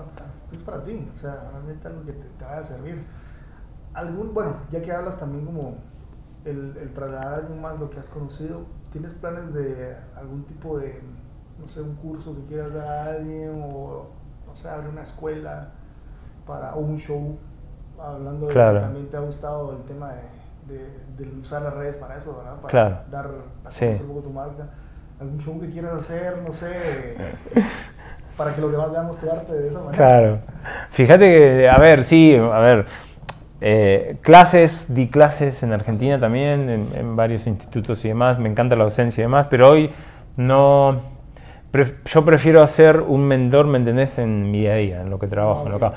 es 0.53 0.63
para 0.63 0.83
ti, 0.83 1.11
o 1.13 1.17
sea, 1.17 1.49
realmente 1.53 1.87
algo 1.87 2.03
que 2.05 2.13
te, 2.13 2.25
te 2.39 2.45
vaya 2.45 2.59
a 2.59 2.65
servir. 2.65 3.05
Algún, 3.93 4.35
bueno, 4.35 4.57
ya 4.71 4.81
que 4.81 4.91
hablas 4.91 5.19
también 5.19 5.45
como 5.45 5.77
el, 6.45 6.77
el 6.77 6.93
trasladar 6.93 7.33
a 7.33 7.37
alguien 7.37 7.61
más 7.61 7.79
lo 7.79 7.91
que 7.91 8.01
has 8.01 8.09
conocido, 8.09 8.63
¿tienes 8.91 9.15
planes 9.15 9.53
de 9.53 9.97
algún 10.17 10.43
tipo 10.45 10.79
de, 10.79 11.03
no 11.61 11.69
sé, 11.69 11.81
un 11.83 11.95
curso 11.95 12.35
que 12.35 12.45
quieras 12.47 12.73
dar 12.73 12.89
a 12.89 13.05
alguien 13.13 13.53
o 13.63 14.25
o 14.55 14.57
sea, 14.57 14.77
abre 14.77 14.89
una 14.89 15.03
escuela 15.03 15.69
para 16.47 16.77
un 16.77 16.97
show, 16.97 17.37
hablando 18.01 18.47
de 18.47 18.55
que 18.55 18.61
también 18.61 19.09
te 19.09 19.17
ha 19.17 19.21
gustado 19.21 19.73
el 19.73 19.83
tema 19.83 20.13
de, 20.67 20.79
de, 21.17 21.37
usar 21.37 21.63
las 21.63 21.75
redes 21.75 21.97
para 21.97 22.17
eso, 22.17 22.37
¿verdad? 22.37 22.61
Para 22.61 23.05
dar 23.11 23.31
conocer 23.63 24.03
un 24.03 24.09
poco 24.09 24.21
tu 24.21 24.31
marca. 24.31 24.69
¿Algún 25.21 25.41
show 25.41 25.61
que 25.61 25.69
quieras 25.69 25.95
hacer, 25.95 26.39
no 26.45 26.53
sé, 26.53 27.17
para 28.37 28.55
que 28.55 28.61
los 28.61 28.73
demás 28.73 28.91
veamos 28.91 29.19
tu 29.19 29.31
arte 29.31 29.53
de 29.53 29.69
esa 29.69 29.79
manera? 29.81 29.97
Claro. 29.97 30.39
Fíjate 30.91 31.25
que, 31.25 31.69
a 31.69 31.79
ver, 31.79 32.05
sí, 32.05 32.35
a 32.37 32.59
ver, 32.59 32.87
eh, 33.61 34.17
clases, 34.23 34.93
di 34.93 35.09
clases 35.09 35.63
en 35.63 35.73
Argentina 35.73 36.19
también, 36.19 36.69
en, 36.69 36.89
en 36.95 37.17
varios 37.17 37.47
institutos 37.47 38.05
y 38.05 38.09
demás, 38.09 38.39
me 38.39 38.49
encanta 38.49 38.77
la 38.77 38.85
docencia 38.85 39.23
y 39.23 39.25
demás, 39.25 39.47
pero 39.49 39.71
hoy 39.71 39.91
no 40.37 41.15
yo 42.05 42.25
prefiero 42.25 42.65
ser 42.69 43.01
un 43.01 43.27
mentor, 43.27 43.67
¿me 43.67 43.79
entendés? 43.79 44.19
En 44.19 44.51
mi 44.51 44.61
día 44.61 44.75
a 44.75 44.77
día, 44.77 45.01
en 45.03 45.11
lo 45.11 45.19
que 45.19 45.27
trabajo, 45.27 45.67
en 45.67 45.73
lo 45.73 45.79
que 45.81 45.87
hago. 45.87 45.97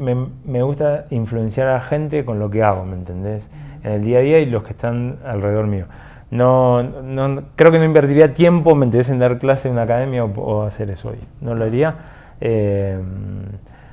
Me, 0.00 0.16
me, 0.44 0.62
gusta 0.62 1.06
influenciar 1.10 1.68
a 1.68 1.74
la 1.74 1.80
gente 1.80 2.24
con 2.24 2.40
lo 2.40 2.50
que 2.50 2.64
hago, 2.64 2.84
¿me 2.84 2.94
entendés? 2.94 3.48
En 3.84 3.92
el 3.92 4.02
día 4.02 4.18
a 4.18 4.22
día 4.22 4.40
y 4.40 4.46
los 4.46 4.64
que 4.64 4.72
están 4.72 5.18
alrededor 5.24 5.68
mío. 5.68 5.86
No, 6.34 6.82
no 6.82 7.42
creo 7.54 7.70
que 7.70 7.78
no 7.78 7.84
invertiría 7.84 8.34
tiempo, 8.34 8.74
¿me 8.74 8.86
entendés? 8.86 9.08
En 9.08 9.20
dar 9.20 9.38
clase 9.38 9.68
en 9.68 9.74
una 9.74 9.82
academia 9.82 10.24
o, 10.24 10.64
hacer 10.64 10.90
eso 10.90 11.10
hoy. 11.10 11.20
No 11.40 11.54
lo 11.54 11.64
haría. 11.64 11.94
Eh, 12.40 12.98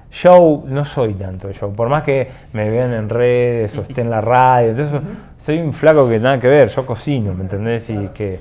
show, 0.10 0.64
no 0.68 0.84
soy 0.84 1.14
tanto 1.14 1.52
show. 1.54 1.72
Por 1.72 1.88
más 1.88 2.02
que 2.02 2.32
me 2.54 2.68
vean 2.68 2.94
en 2.94 3.10
redes 3.10 3.78
o 3.78 3.82
esté 3.82 4.02
en 4.02 4.10
la 4.10 4.22
radio, 4.22 4.72
entonces, 4.72 5.02
soy 5.46 5.60
un 5.60 5.72
flaco 5.72 6.10
que 6.10 6.20
nada 6.20 6.40
que 6.40 6.48
ver. 6.48 6.70
Yo 6.70 6.84
cocino, 6.84 7.36
¿me 7.36 7.44
entendés? 7.44 7.88
Y 7.92 8.08
que 8.08 8.40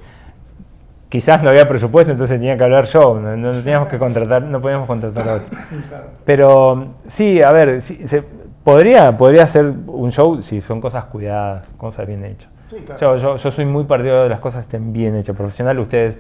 quizás 1.11 1.43
no 1.43 1.51
había 1.51 1.69
presupuesto, 1.69 2.11
entonces 2.11 2.39
tenía 2.39 2.57
que 2.57 2.65
hablar 2.65 2.87
yo, 2.87 3.21
no, 3.21 3.53
teníamos 3.53 3.89
que 3.89 3.99
contratar, 3.99 4.41
no 4.41 4.63
podíamos 4.63 4.87
contratar 4.87 5.29
a 5.29 5.35
otro. 5.35 5.59
Pero 6.25 6.95
sí, 7.07 7.43
a 7.43 7.53
ver, 7.53 7.83
se, 7.83 8.25
podría, 8.65 9.15
podría 9.15 9.47
ser 9.47 9.75
un 9.89 10.11
show 10.11 10.41
si 10.41 10.63
son 10.63 10.81
cosas 10.81 11.05
cuidadas, 11.05 11.65
cosas 11.77 12.07
bien 12.07 12.25
hechas. 12.25 12.49
Yo, 13.01 13.37
yo, 13.37 13.51
soy 13.51 13.65
muy 13.65 13.85
partidario 13.85 14.23
de 14.25 14.29
las 14.29 14.41
cosas 14.41 14.63
estén 14.65 14.93
bien 14.93 15.15
hechas, 15.17 15.37
profesional, 15.37 15.79
ustedes, 15.81 16.19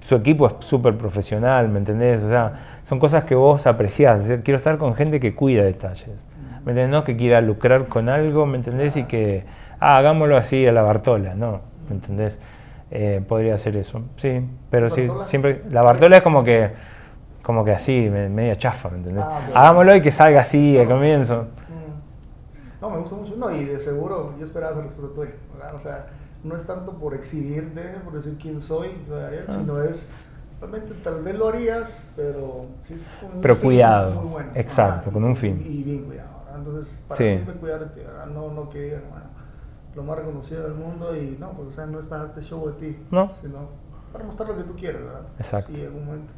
su 0.00 0.14
equipo 0.14 0.46
es 0.46 0.54
súper 0.60 0.96
profesional, 0.96 1.68
¿me 1.68 1.78
entendés? 1.78 2.22
O 2.22 2.28
sea, 2.28 2.80
son 2.84 2.98
cosas 2.98 3.24
que 3.24 3.34
vos 3.34 3.66
apreciás, 3.66 4.22
quiero 4.44 4.56
estar 4.56 4.78
con 4.78 4.94
gente 4.94 5.20
que 5.20 5.34
cuida 5.34 5.62
detalles, 5.62 6.08
¿me 6.64 6.72
entendés? 6.72 6.88
No 6.88 7.04
que 7.04 7.16
quiera 7.16 7.40
lucrar 7.40 7.86
con 7.86 8.08
algo, 8.08 8.46
¿me 8.46 8.56
entendés? 8.56 8.96
Y 8.96 9.04
que, 9.04 9.44
ah, 9.80 9.96
hagámoslo 9.96 10.36
así 10.36 10.66
a 10.66 10.72
la 10.72 10.82
Bartola, 10.82 11.34
no, 11.34 11.60
¿me 11.88 11.96
entendés? 11.96 12.40
Eh, 12.90 13.20
podría 13.26 13.58
ser 13.58 13.76
eso, 13.76 14.02
sí, 14.16 14.40
pero 14.70 14.90
sí, 14.90 15.08
siempre, 15.24 15.62
la 15.70 15.82
Bartola 15.82 16.18
es 16.18 16.22
como 16.22 16.44
que, 16.44 16.70
como 17.42 17.64
que 17.64 17.72
así, 17.72 18.08
media 18.10 18.56
chafa, 18.56 18.90
¿me 18.90 18.98
entendés? 18.98 19.24
Ah, 19.24 19.40
Hagámoslo 19.54 19.96
y 19.96 20.02
que 20.02 20.10
salga 20.10 20.40
así 20.40 20.78
al 20.78 20.86
comienzo. 20.86 21.46
No, 22.80 22.90
me 22.90 22.98
gusta 22.98 23.16
mucho, 23.16 23.36
no, 23.36 23.50
y 23.50 23.64
de 23.64 23.78
seguro 23.78 24.34
yo 24.38 24.44
esperaba 24.44 24.72
esa 24.72 24.82
respuesta 24.82 25.14
tuya, 25.14 25.32
¿verdad? 25.54 25.74
O 25.74 25.80
sea, 25.80 26.06
no 26.44 26.56
es 26.56 26.66
tanto 26.66 26.92
por 26.92 27.14
exhibirte, 27.14 27.82
por 28.04 28.12
decir 28.12 28.36
quién 28.40 28.60
soy, 28.60 28.90
ah. 29.10 29.30
sino 29.48 29.82
es, 29.82 30.10
realmente 30.60 30.94
tal 31.02 31.22
vez 31.22 31.34
lo 31.36 31.48
harías, 31.48 32.10
pero 32.16 32.66
sí 32.84 32.94
es 32.94 33.04
con 33.20 33.36
un 33.36 33.40
Pero 33.40 33.58
cuidado, 33.58 34.38
exacto, 34.54 35.10
con 35.10 35.24
un 35.24 35.36
fin. 35.36 35.62
Y 35.64 35.82
bien 35.82 36.04
cuidado, 36.04 36.44
Entonces, 36.56 37.02
para 37.08 37.18
sí. 37.18 37.28
siempre 37.28 37.54
cuidarte, 37.54 38.04
No, 38.32 38.52
no 38.52 38.68
que 38.68 38.82
digan, 38.82 39.02
lo 39.94 40.02
más 40.02 40.18
reconocido 40.18 40.64
del 40.64 40.74
mundo 40.74 41.16
y 41.16 41.38
no, 41.40 41.52
pues 41.52 41.68
o 41.68 41.72
sea, 41.72 41.86
no 41.86 41.98
es 41.98 42.06
para 42.06 42.24
darte 42.24 42.42
show 42.42 42.66
de 42.66 42.72
ti, 42.74 42.98
no. 43.10 43.30
sino 43.40 43.70
para 44.12 44.24
mostrar 44.24 44.50
lo 44.50 44.56
que 44.58 44.64
tú 44.64 44.76
quieres, 44.76 45.02
¿verdad? 45.02 45.22
Exacto. 45.38 45.72
Sí, 45.72 45.80
en 45.80 45.86
algún 45.86 46.04
momento. 46.04 46.32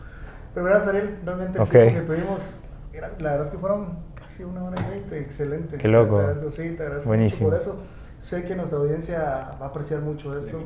Pero 0.55 0.65
verdad, 0.65 0.89
Ariel, 0.89 1.19
realmente 1.25 1.61
okay. 1.61 1.93
que 1.93 2.01
tuvimos, 2.03 2.65
la 2.93 3.31
verdad 3.31 3.43
es 3.43 3.51
que 3.51 3.59
fueron 3.59 3.99
casi 4.29 4.45
una 4.45 4.63
hora 4.63 4.77
y 4.87 4.91
veinte, 4.91 5.19
excelente. 5.19 5.79
Qué 5.79 5.89
loco. 5.89 6.17
Te 6.17 6.21
agradezco, 6.21 6.51
sí, 6.51 6.75
te 6.77 6.83
agradezco 6.83 7.09
Buenísimo. 7.09 7.49
por 7.49 7.59
eso. 7.59 7.83
Sé 8.21 8.45
que 8.45 8.55
nuestra 8.57 8.79
audiencia 8.79 9.57
va 9.61 9.67
a 9.67 9.69
apreciar 9.69 10.03
mucho 10.03 10.37
esto. 10.37 10.61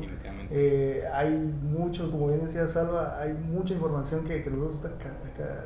Eh, 0.49 1.03
hay 1.13 1.31
mucho, 1.61 2.11
como 2.11 2.27
bien 2.27 2.43
decía 2.43 2.67
Salva, 2.67 3.19
hay 3.21 3.33
mucha 3.33 3.73
información 3.75 4.25
que, 4.25 4.43
que 4.43 4.49
nosotros 4.49 4.91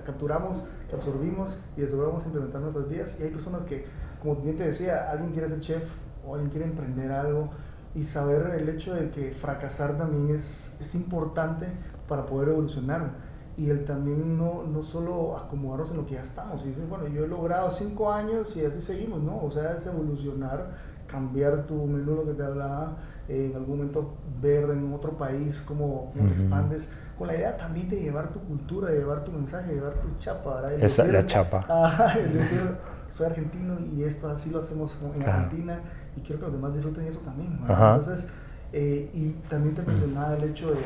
capturamos, 0.05 0.67
que 0.87 0.95
absorbimos 0.95 1.59
y 1.77 1.81
de 1.81 1.87
seguro 1.87 2.09
vamos 2.09 2.23
a 2.23 2.27
implementar 2.27 2.57
en 2.57 2.63
nuestras 2.63 2.89
vidas. 2.89 3.19
Y 3.19 3.23
hay 3.23 3.29
personas 3.31 3.63
que, 3.63 3.85
como 4.21 4.35
bien 4.35 4.57
te 4.57 4.65
decía, 4.65 5.09
alguien 5.09 5.31
quiere 5.31 5.47
ser 5.47 5.59
chef, 5.61 5.83
o 6.25 6.35
alguien 6.35 6.51
quiere 6.51 6.65
emprender 6.65 7.11
algo 7.11 7.49
y 7.95 8.03
saber 8.03 8.53
el 8.59 8.67
hecho 8.67 8.93
de 8.93 9.09
que 9.09 9.31
fracasar 9.31 9.97
también 9.97 10.35
es, 10.35 10.75
es 10.81 10.93
importante 10.93 11.67
para 12.07 12.25
poder 12.25 12.49
evolucionar 12.49 13.11
y 13.57 13.71
el 13.71 13.85
también 13.85 14.37
no, 14.37 14.63
no 14.63 14.83
solo 14.83 15.35
acomodarnos 15.35 15.89
en 15.89 15.97
lo 15.97 16.05
que 16.05 16.13
ya 16.13 16.21
estamos. 16.21 16.63
Y 16.63 16.69
dices, 16.69 16.87
bueno, 16.87 17.07
yo 17.07 17.25
he 17.25 17.27
logrado 17.27 17.71
cinco 17.71 18.13
años 18.13 18.55
y 18.55 18.63
así 18.63 18.81
seguimos, 18.81 19.21
¿no? 19.23 19.39
O 19.39 19.49
sea, 19.49 19.73
es 19.73 19.87
evolucionar, 19.87 20.69
cambiar 21.07 21.65
tu 21.65 21.73
menú, 21.87 22.17
lo 22.17 22.25
que 22.25 22.33
te 22.33 22.43
hablaba, 22.43 22.97
en 23.27 23.55
algún 23.55 23.77
momento 23.77 24.13
ver 24.39 24.69
en 24.69 24.93
otro 24.93 25.17
país 25.17 25.61
cómo, 25.67 26.13
te 26.13 26.33
expandes, 26.33 26.89
con 27.17 27.27
la 27.27 27.35
idea 27.35 27.57
también 27.57 27.89
de 27.89 27.99
llevar 27.99 28.31
tu 28.31 28.39
cultura, 28.41 28.89
de 28.89 28.99
llevar 28.99 29.23
tu 29.23 29.31
mensaje, 29.31 29.69
de 29.69 29.75
llevar 29.75 29.95
tu 29.95 30.07
chapa, 30.19 30.61
¿verdad? 30.61 30.73
Esa 30.73 31.05
es 31.05 31.11
la 31.11 31.25
chapa. 31.25 32.13
es 32.19 32.33
decir, 32.35 32.61
soy 33.09 33.25
argentino 33.25 33.79
y 33.91 34.03
esto 34.03 34.29
así 34.29 34.51
lo 34.51 34.59
hacemos 34.59 34.99
en 35.15 35.23
Argentina 35.23 35.79
y 36.15 36.21
quiero 36.21 36.39
que 36.39 36.45
los 36.45 36.53
demás 36.53 36.75
disfruten 36.75 37.07
eso 37.07 37.21
también. 37.21 37.57
Entonces, 37.67 38.31
eh, 38.73 39.09
y 39.13 39.29
también 39.49 39.75
te 39.75 39.81
mencionaba 39.81 40.35
el 40.35 40.43
hecho 40.43 40.71
de, 40.71 40.77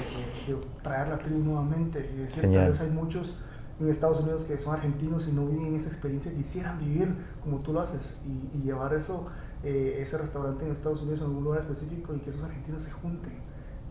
traer 0.83 1.07
la 1.09 1.17
tribu 1.17 1.39
nuevamente 1.39 2.09
y 2.13 2.17
decir, 2.17 2.43
tal 2.43 2.67
vez 2.67 2.81
hay 2.81 2.89
muchos 2.89 3.35
en 3.79 3.89
Estados 3.89 4.19
Unidos 4.19 4.43
que 4.43 4.59
son 4.59 4.75
argentinos 4.75 5.27
y 5.27 5.31
no 5.31 5.47
viven 5.47 5.75
esa 5.75 5.87
experiencia, 5.87 6.31
quisieran 6.31 6.79
vivir 6.79 7.15
como 7.43 7.59
tú 7.59 7.73
lo 7.73 7.81
haces 7.81 8.17
y, 8.53 8.59
llevar 8.59 8.93
eso, 8.93 9.27
eh, 9.63 9.97
ese 9.99 10.17
restaurante 10.17 10.65
en 10.65 10.71
Estados 10.71 11.01
Unidos 11.01 11.21
en 11.21 11.27
algún 11.27 11.43
lugar 11.43 11.61
específico 11.61 12.13
y 12.13 12.19
que 12.19 12.29
esos 12.29 12.43
argentinos 12.43 12.83
se 12.83 12.91
junten. 12.91 13.33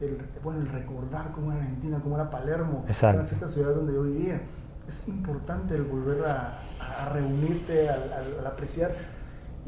El, 0.00 0.16
bueno, 0.42 0.60
el 0.60 0.68
recordar 0.68 1.32
cómo 1.32 1.52
era 1.52 1.60
Argentina, 1.60 1.98
cómo 2.02 2.14
era 2.14 2.30
Palermo, 2.30 2.84
Exacto. 2.86 3.20
esta 3.22 3.48
ciudad 3.48 3.74
donde 3.74 3.92
yo 3.92 4.04
vivía. 4.04 4.40
Es 4.88 5.08
importante 5.08 5.74
el 5.74 5.82
volver 5.82 6.24
a, 6.24 6.58
a 6.80 7.08
reunirte, 7.12 7.88
al 7.88 8.46
apreciar 8.46 8.92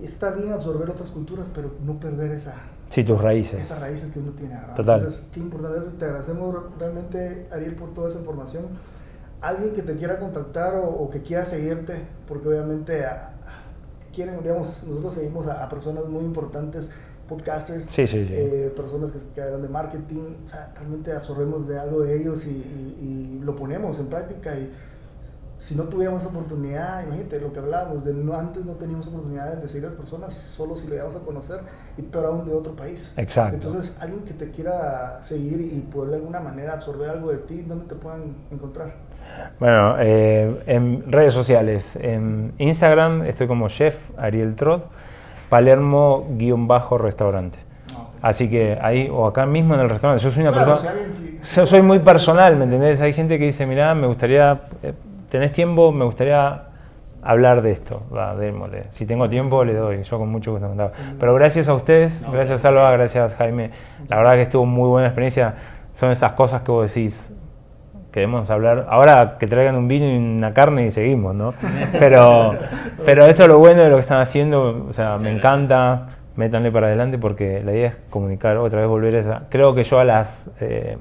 está 0.01 0.31
bien 0.33 0.53
absorber 0.53 0.91
otras 0.91 1.11
culturas, 1.11 1.51
pero 1.55 1.75
no 1.85 1.99
perder 1.99 2.33
esa... 2.33 2.55
Sí, 2.93 3.05
tus 3.05 3.19
raíces. 3.19 3.63
Esas 3.63 3.81
raíces 3.81 4.11
que 4.11 4.19
uno 4.19 4.33
tiene. 4.33 4.55
Total. 4.77 4.99
Entonces, 4.99 5.31
qué 5.33 5.41
importante 5.41 5.79
eso. 5.79 5.89
Te 5.99 6.05
agradecemos 6.05 6.55
realmente, 6.79 7.47
Ariel, 7.51 7.75
por 7.75 7.95
toda 7.95 8.11
esa 8.11 8.19
información. 8.19 8.65
Alguien 9.41 9.75
que 9.75 9.81
te 9.81 9.97
quiera 9.97 10.19
contactar 10.19 10.75
o, 10.77 11.09
que 11.09 11.23
quiera 11.23 11.47
seguirte, 11.47 11.95
porque 12.29 12.49
obviamente 12.49 13.03
quieren, 14.13 14.43
digamos, 14.43 14.85
nosotros 14.87 15.15
seguimos 15.15 15.47
a, 15.47 15.67
personas 15.71 16.05
muy 16.05 16.23
importantes, 16.23 16.91
podcasters, 17.31 17.87
sí, 17.87 18.07
sí, 18.07 18.27
sí. 18.27 18.35
Eh, 18.35 18.71
personas 18.77 19.11
que, 19.11 19.19
que 19.35 19.41
hablan 19.41 19.63
de 19.63 19.69
marketing, 19.69 20.37
o 20.45 20.49
sea, 20.49 20.71
realmente 20.77 21.13
absorbemos 21.13 21.67
de 21.67 21.79
algo 21.79 22.03
de 22.03 22.21
ellos 22.21 22.45
y, 22.45 22.51
y, 22.51 23.39
y 23.41 23.41
lo 23.43 23.57
ponemos 23.57 23.99
en 24.01 24.09
práctica 24.09 24.55
y 24.55 24.71
si 25.63 25.77
no 25.77 25.85
tuviéramos 25.85 26.27
oportunidad, 26.27 27.07
imagínate 27.07 27.41
lo 27.41 27.53
que 27.53 27.61
hablábamos, 27.61 28.05
de 28.05 28.13
no, 28.13 28.35
antes 28.35 28.67
no 28.67 28.73
teníamos 28.73 29.07
oportunidad 29.07 29.55
de 29.55 29.69
seguir 29.69 29.85
a 29.85 29.91
las 29.91 29.97
personas, 29.97 30.35
solo 30.35 30.77
si 30.77 30.89
le 30.89 30.97
íbamos 30.97 31.15
a 31.15 31.21
conocer, 31.21 31.61
y 31.97 32.03
peor 32.03 32.27
aún 32.27 32.45
de 32.45 32.53
otro 32.53 32.75
país. 32.75 33.15
Exacto. 33.17 33.55
Entonces, 33.55 33.97
alguien 34.03 34.25
que 34.25 34.35
te 34.35 34.51
quiera 34.51 35.21
seguir 35.23 35.61
y 35.61 35.79
poder 35.93 36.11
de 36.11 36.17
alguna 36.17 36.41
manera 36.41 36.73
absorber 36.73 37.11
algo 37.11 37.31
de 37.31 37.37
ti, 37.39 37.63
¿dónde 37.63 37.85
te 37.85 37.95
puedan 37.95 38.35
encontrar? 38.51 38.89
Bueno, 39.61 39.95
eh, 40.01 40.65
en 40.67 41.13
redes 41.13 41.33
sociales, 41.33 41.95
en 41.95 42.55
Instagram 42.59 43.23
estoy 43.23 43.47
como 43.47 43.69
chef 43.69 43.97
Ariel 44.19 44.57
Trot, 44.57 44.91
Palermo-restaurante. 45.49 47.61
Ah, 47.95 48.09
Así 48.21 48.51
que 48.51 48.81
ahí, 48.83 49.09
o 49.09 49.29
acá 49.29 49.47
mismo 49.47 49.75
en 49.75 49.81
el 49.81 49.89
restaurante, 49.89 50.25
yo 50.25 50.33
soy 50.33 50.43
una 50.43 50.53
persona... 50.53 50.91
yo 51.55 51.67
soy 51.67 51.83
muy 51.83 52.01
personal, 52.01 52.57
¿me 52.57 52.65
entendés? 52.65 53.01
Hay 53.01 53.13
gente 53.13 53.39
que 53.39 53.45
dice, 53.45 53.65
mira, 53.65 53.95
me 53.95 54.09
gustaría 54.09 54.63
eh, 54.83 54.93
¿tenés 55.33 55.51
tiempo? 55.53 55.93
Me 55.93 56.05
gustaría 56.05 56.65
hablar 57.23 57.63
de 57.63 57.71
esto. 57.71 58.03
Va, 58.15 58.37
démosle. 58.37 58.85
Si 58.91 59.07
tengo 59.07 59.31
tiempo, 59.31 59.65
le 59.65 59.75
doy. 59.75 60.03
Yo 60.03 60.19
con 60.19 60.29
mucho 60.29 60.53
gusto. 60.53 60.71
Pero 61.19 61.35
gracias 61.35 61.69
a 61.69 61.75
ustedes, 61.75 62.23
gracias 62.31 62.61
Salva, 62.61 62.93
gracias 62.93 63.35
Jaime. 63.37 63.71
La 64.11 64.19
verdad 64.19 64.35
que 64.35 64.43
estuvo 64.43 64.67
muy 64.67 64.91
buena 64.91 65.09
experiencia. 65.09 65.55
Son 65.95 66.11
esas 66.11 66.33
cosas 66.33 66.61
que 66.61 66.71
vos 66.71 66.95
decís, 66.95 67.35
queremos 68.13 68.51
hablar. 68.51 68.87
Ahora 68.91 69.39
que 69.39 69.47
traigan 69.47 69.75
un 69.77 69.89
vino 69.89 70.05
y 70.05 70.19
una 70.19 70.53
carne 70.53 70.85
y 70.85 70.91
seguimos, 70.91 71.35
¿no? 71.35 71.55
Pero, 71.99 72.55
pero 73.07 73.25
eso 73.25 73.45
es 73.45 73.49
lo 73.49 73.59
bueno 73.59 73.83
de 73.83 73.89
lo 73.89 73.97
que 73.97 74.03
están 74.03 74.21
haciendo. 74.21 74.87
O 74.87 74.93
sea, 74.93 75.17
me 75.17 75.31
encanta. 75.31 76.09
Métanle 76.37 76.71
para 76.71 76.87
adelante 76.89 77.19
porque 77.19 77.63
la 77.63 77.73
idea 77.73 77.89
es 77.89 77.97
comunicar, 78.09 78.57
otra 78.57 78.81
vez 78.81 78.89
volver 78.89 79.15
a 79.17 79.19
esa. 79.21 79.43
Creo 79.49 79.75
que 79.75 79.85
yo 79.85 79.99
a 79.99 80.05
las. 80.05 80.51
Eh, 80.61 80.99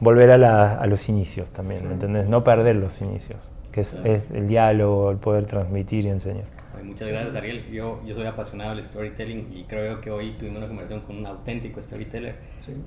volver 0.00 0.30
a, 0.44 0.78
a 0.78 0.86
los 0.86 1.08
inicios 1.08 1.48
también, 1.50 1.86
¿me 1.86 1.94
entendés? 1.94 2.26
No 2.28 2.44
perder 2.44 2.76
los 2.76 3.00
inicios, 3.00 3.50
que 3.72 3.80
es, 3.82 3.94
es, 4.04 4.30
el 4.30 4.48
diálogo, 4.48 5.10
el 5.10 5.18
poder 5.18 5.46
transmitir 5.46 6.04
y 6.04 6.08
enseñar. 6.08 6.56
Muchas 6.82 7.08
gracias 7.08 7.34
Ariel, 7.34 7.64
yo, 7.72 8.00
yo 8.06 8.14
soy 8.14 8.26
apasionado 8.26 8.74
del 8.74 8.84
storytelling 8.84 9.48
y 9.54 9.64
creo 9.64 10.00
que 10.00 10.10
hoy 10.10 10.32
tuvimos 10.38 10.58
una 10.58 10.68
conversación 10.68 11.00
con 11.00 11.16
un 11.16 11.26
auténtico 11.26 11.80
storyteller. 11.80 12.36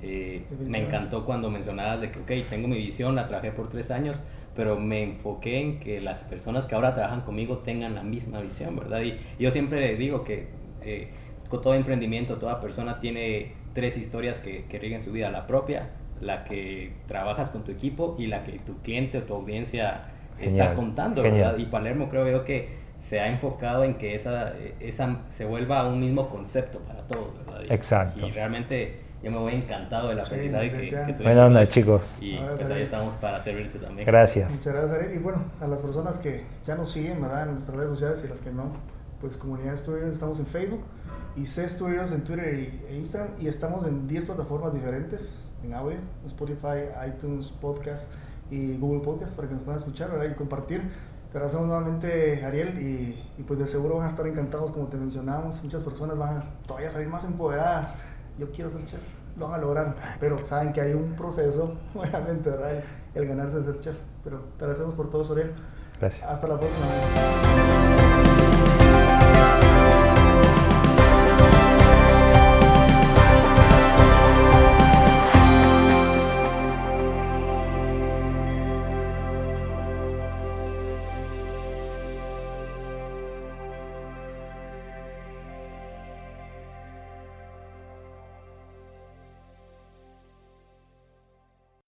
Eh, 0.00 0.44
me 0.60 0.84
encantó 0.84 1.26
cuando 1.26 1.50
mencionabas 1.50 2.00
de 2.00 2.10
que, 2.10 2.20
ok, 2.20 2.48
tengo 2.48 2.68
mi 2.68 2.76
visión, 2.76 3.14
la 3.14 3.26
trabajé 3.26 3.50
por 3.50 3.68
tres 3.68 3.90
años, 3.90 4.16
pero 4.54 4.78
me 4.78 5.02
enfoqué 5.02 5.60
en 5.60 5.80
que 5.80 6.00
las 6.00 6.22
personas 6.22 6.66
que 6.66 6.74
ahora 6.74 6.94
trabajan 6.94 7.22
conmigo 7.22 7.58
tengan 7.58 7.94
la 7.94 8.02
misma 8.02 8.40
visión, 8.40 8.76
¿verdad? 8.76 9.02
Y 9.02 9.18
yo 9.38 9.50
siempre 9.50 9.96
digo 9.96 10.24
que 10.24 10.48
eh, 10.82 11.08
con 11.48 11.60
todo 11.60 11.74
emprendimiento, 11.74 12.36
toda 12.36 12.60
persona 12.60 13.00
tiene 13.00 13.54
tres 13.74 13.98
historias 13.98 14.40
que, 14.40 14.64
que 14.64 14.78
rigen 14.78 15.02
su 15.02 15.12
vida, 15.12 15.30
la 15.30 15.46
propia, 15.46 15.90
la 16.20 16.44
que 16.44 16.92
trabajas 17.08 17.50
con 17.50 17.64
tu 17.64 17.72
equipo 17.72 18.16
y 18.18 18.26
la 18.26 18.42
que 18.44 18.58
tu 18.58 18.78
cliente 18.78 19.18
o 19.18 19.22
tu 19.22 19.34
audiencia 19.34 20.04
está 20.38 20.74
contando, 20.74 21.22
¿verdad? 21.22 21.56
Y 21.58 21.66
Palermo 21.66 22.08
creo 22.08 22.28
yo 22.28 22.44
que 22.44 22.80
se 23.00 23.18
ha 23.20 23.28
enfocado 23.28 23.84
en 23.84 23.94
que 23.94 24.14
esa, 24.14 24.52
esa 24.78 25.22
se 25.30 25.46
vuelva 25.46 25.88
un 25.88 26.00
mismo 26.00 26.28
concepto 26.28 26.80
para 26.80 27.00
todos, 27.02 27.34
¿verdad? 27.46 27.62
Exacto. 27.70 28.26
Y 28.26 28.30
realmente 28.30 29.00
yo 29.22 29.30
me 29.30 29.38
voy 29.38 29.54
encantado 29.54 30.08
del 30.08 30.20
aprendizaje 30.20 30.70
que, 30.70 31.14
que 31.14 31.22
Buena 31.22 31.46
onda, 31.46 31.66
chicos. 31.66 32.18
Y 32.20 32.36
pues 32.38 32.70
ahí 32.70 32.82
estamos 32.82 33.14
para 33.14 33.40
servirte 33.40 33.78
también. 33.78 34.06
Gracias. 34.06 34.52
Muchas 34.52 34.72
gracias, 34.72 34.92
Ariel. 34.92 35.14
Y 35.14 35.18
bueno, 35.18 35.44
a 35.60 35.66
las 35.66 35.80
personas 35.80 36.18
que 36.18 36.42
ya 36.64 36.74
nos 36.74 36.90
siguen, 36.90 37.20
¿verdad? 37.20 37.48
En 37.48 37.54
nuestras 37.54 37.76
redes 37.76 37.90
sociales 37.90 38.22
y 38.24 38.28
las 38.28 38.40
que 38.40 38.50
no, 38.50 38.72
pues 39.20 39.36
Comunidad 39.36 39.74
Estudios 39.74 40.10
estamos 40.10 40.38
en 40.38 40.46
Facebook 40.46 40.84
y 41.36 41.46
C 41.46 41.68
Studios 41.68 42.12
en 42.12 42.24
Twitter 42.24 42.46
e 42.88 42.96
Instagram 42.96 43.34
y 43.40 43.48
estamos 43.48 43.86
en 43.86 44.08
10 44.08 44.24
plataformas 44.26 44.72
diferentes 44.74 45.49
en 45.64 45.74
audio, 45.74 45.98
Spotify, 46.26 46.88
iTunes, 47.08 47.50
Podcast 47.50 48.12
y 48.50 48.76
Google 48.76 49.00
Podcast 49.00 49.36
para 49.36 49.48
que 49.48 49.54
nos 49.54 49.62
puedan 49.62 49.78
escuchar 49.78 50.10
y 50.30 50.34
compartir. 50.34 50.82
Te 51.30 51.38
agradecemos 51.38 51.68
nuevamente, 51.68 52.44
Ariel, 52.44 52.80
y, 53.38 53.42
pues 53.44 53.58
de 53.58 53.68
seguro 53.68 53.96
van 53.96 54.06
a 54.06 54.08
estar 54.08 54.26
encantados, 54.26 54.72
como 54.72 54.86
te 54.86 54.96
mencionamos. 54.96 55.62
Muchas 55.62 55.82
personas 55.82 56.18
van 56.18 56.38
a 56.38 56.40
todavía 56.66 56.90
salir 56.90 57.08
más 57.08 57.24
empoderadas. 57.24 57.96
Yo 58.38 58.50
quiero 58.50 58.68
ser 58.68 58.84
chef, 58.84 59.00
lo 59.38 59.48
van 59.48 59.60
a 59.60 59.62
lograr, 59.62 59.94
pero 60.18 60.44
saben 60.44 60.72
que 60.72 60.80
hay 60.80 60.92
un 60.92 61.12
proceso, 61.14 61.76
obviamente, 61.94 62.50
¿verdad? 62.50 62.82
El, 63.14 63.26
ganarse 63.28 63.58
de 63.58 63.64
ser 63.64 63.80
chef. 63.80 63.96
Pero 64.24 64.40
te 64.58 64.64
agradecemos 64.64 64.94
por 64.94 65.08
todo, 65.10 65.32
Ariel. 65.32 65.52
Gracias. 66.00 66.28
Hasta 66.28 66.48
la 66.48 66.58
próxima. 66.58 66.86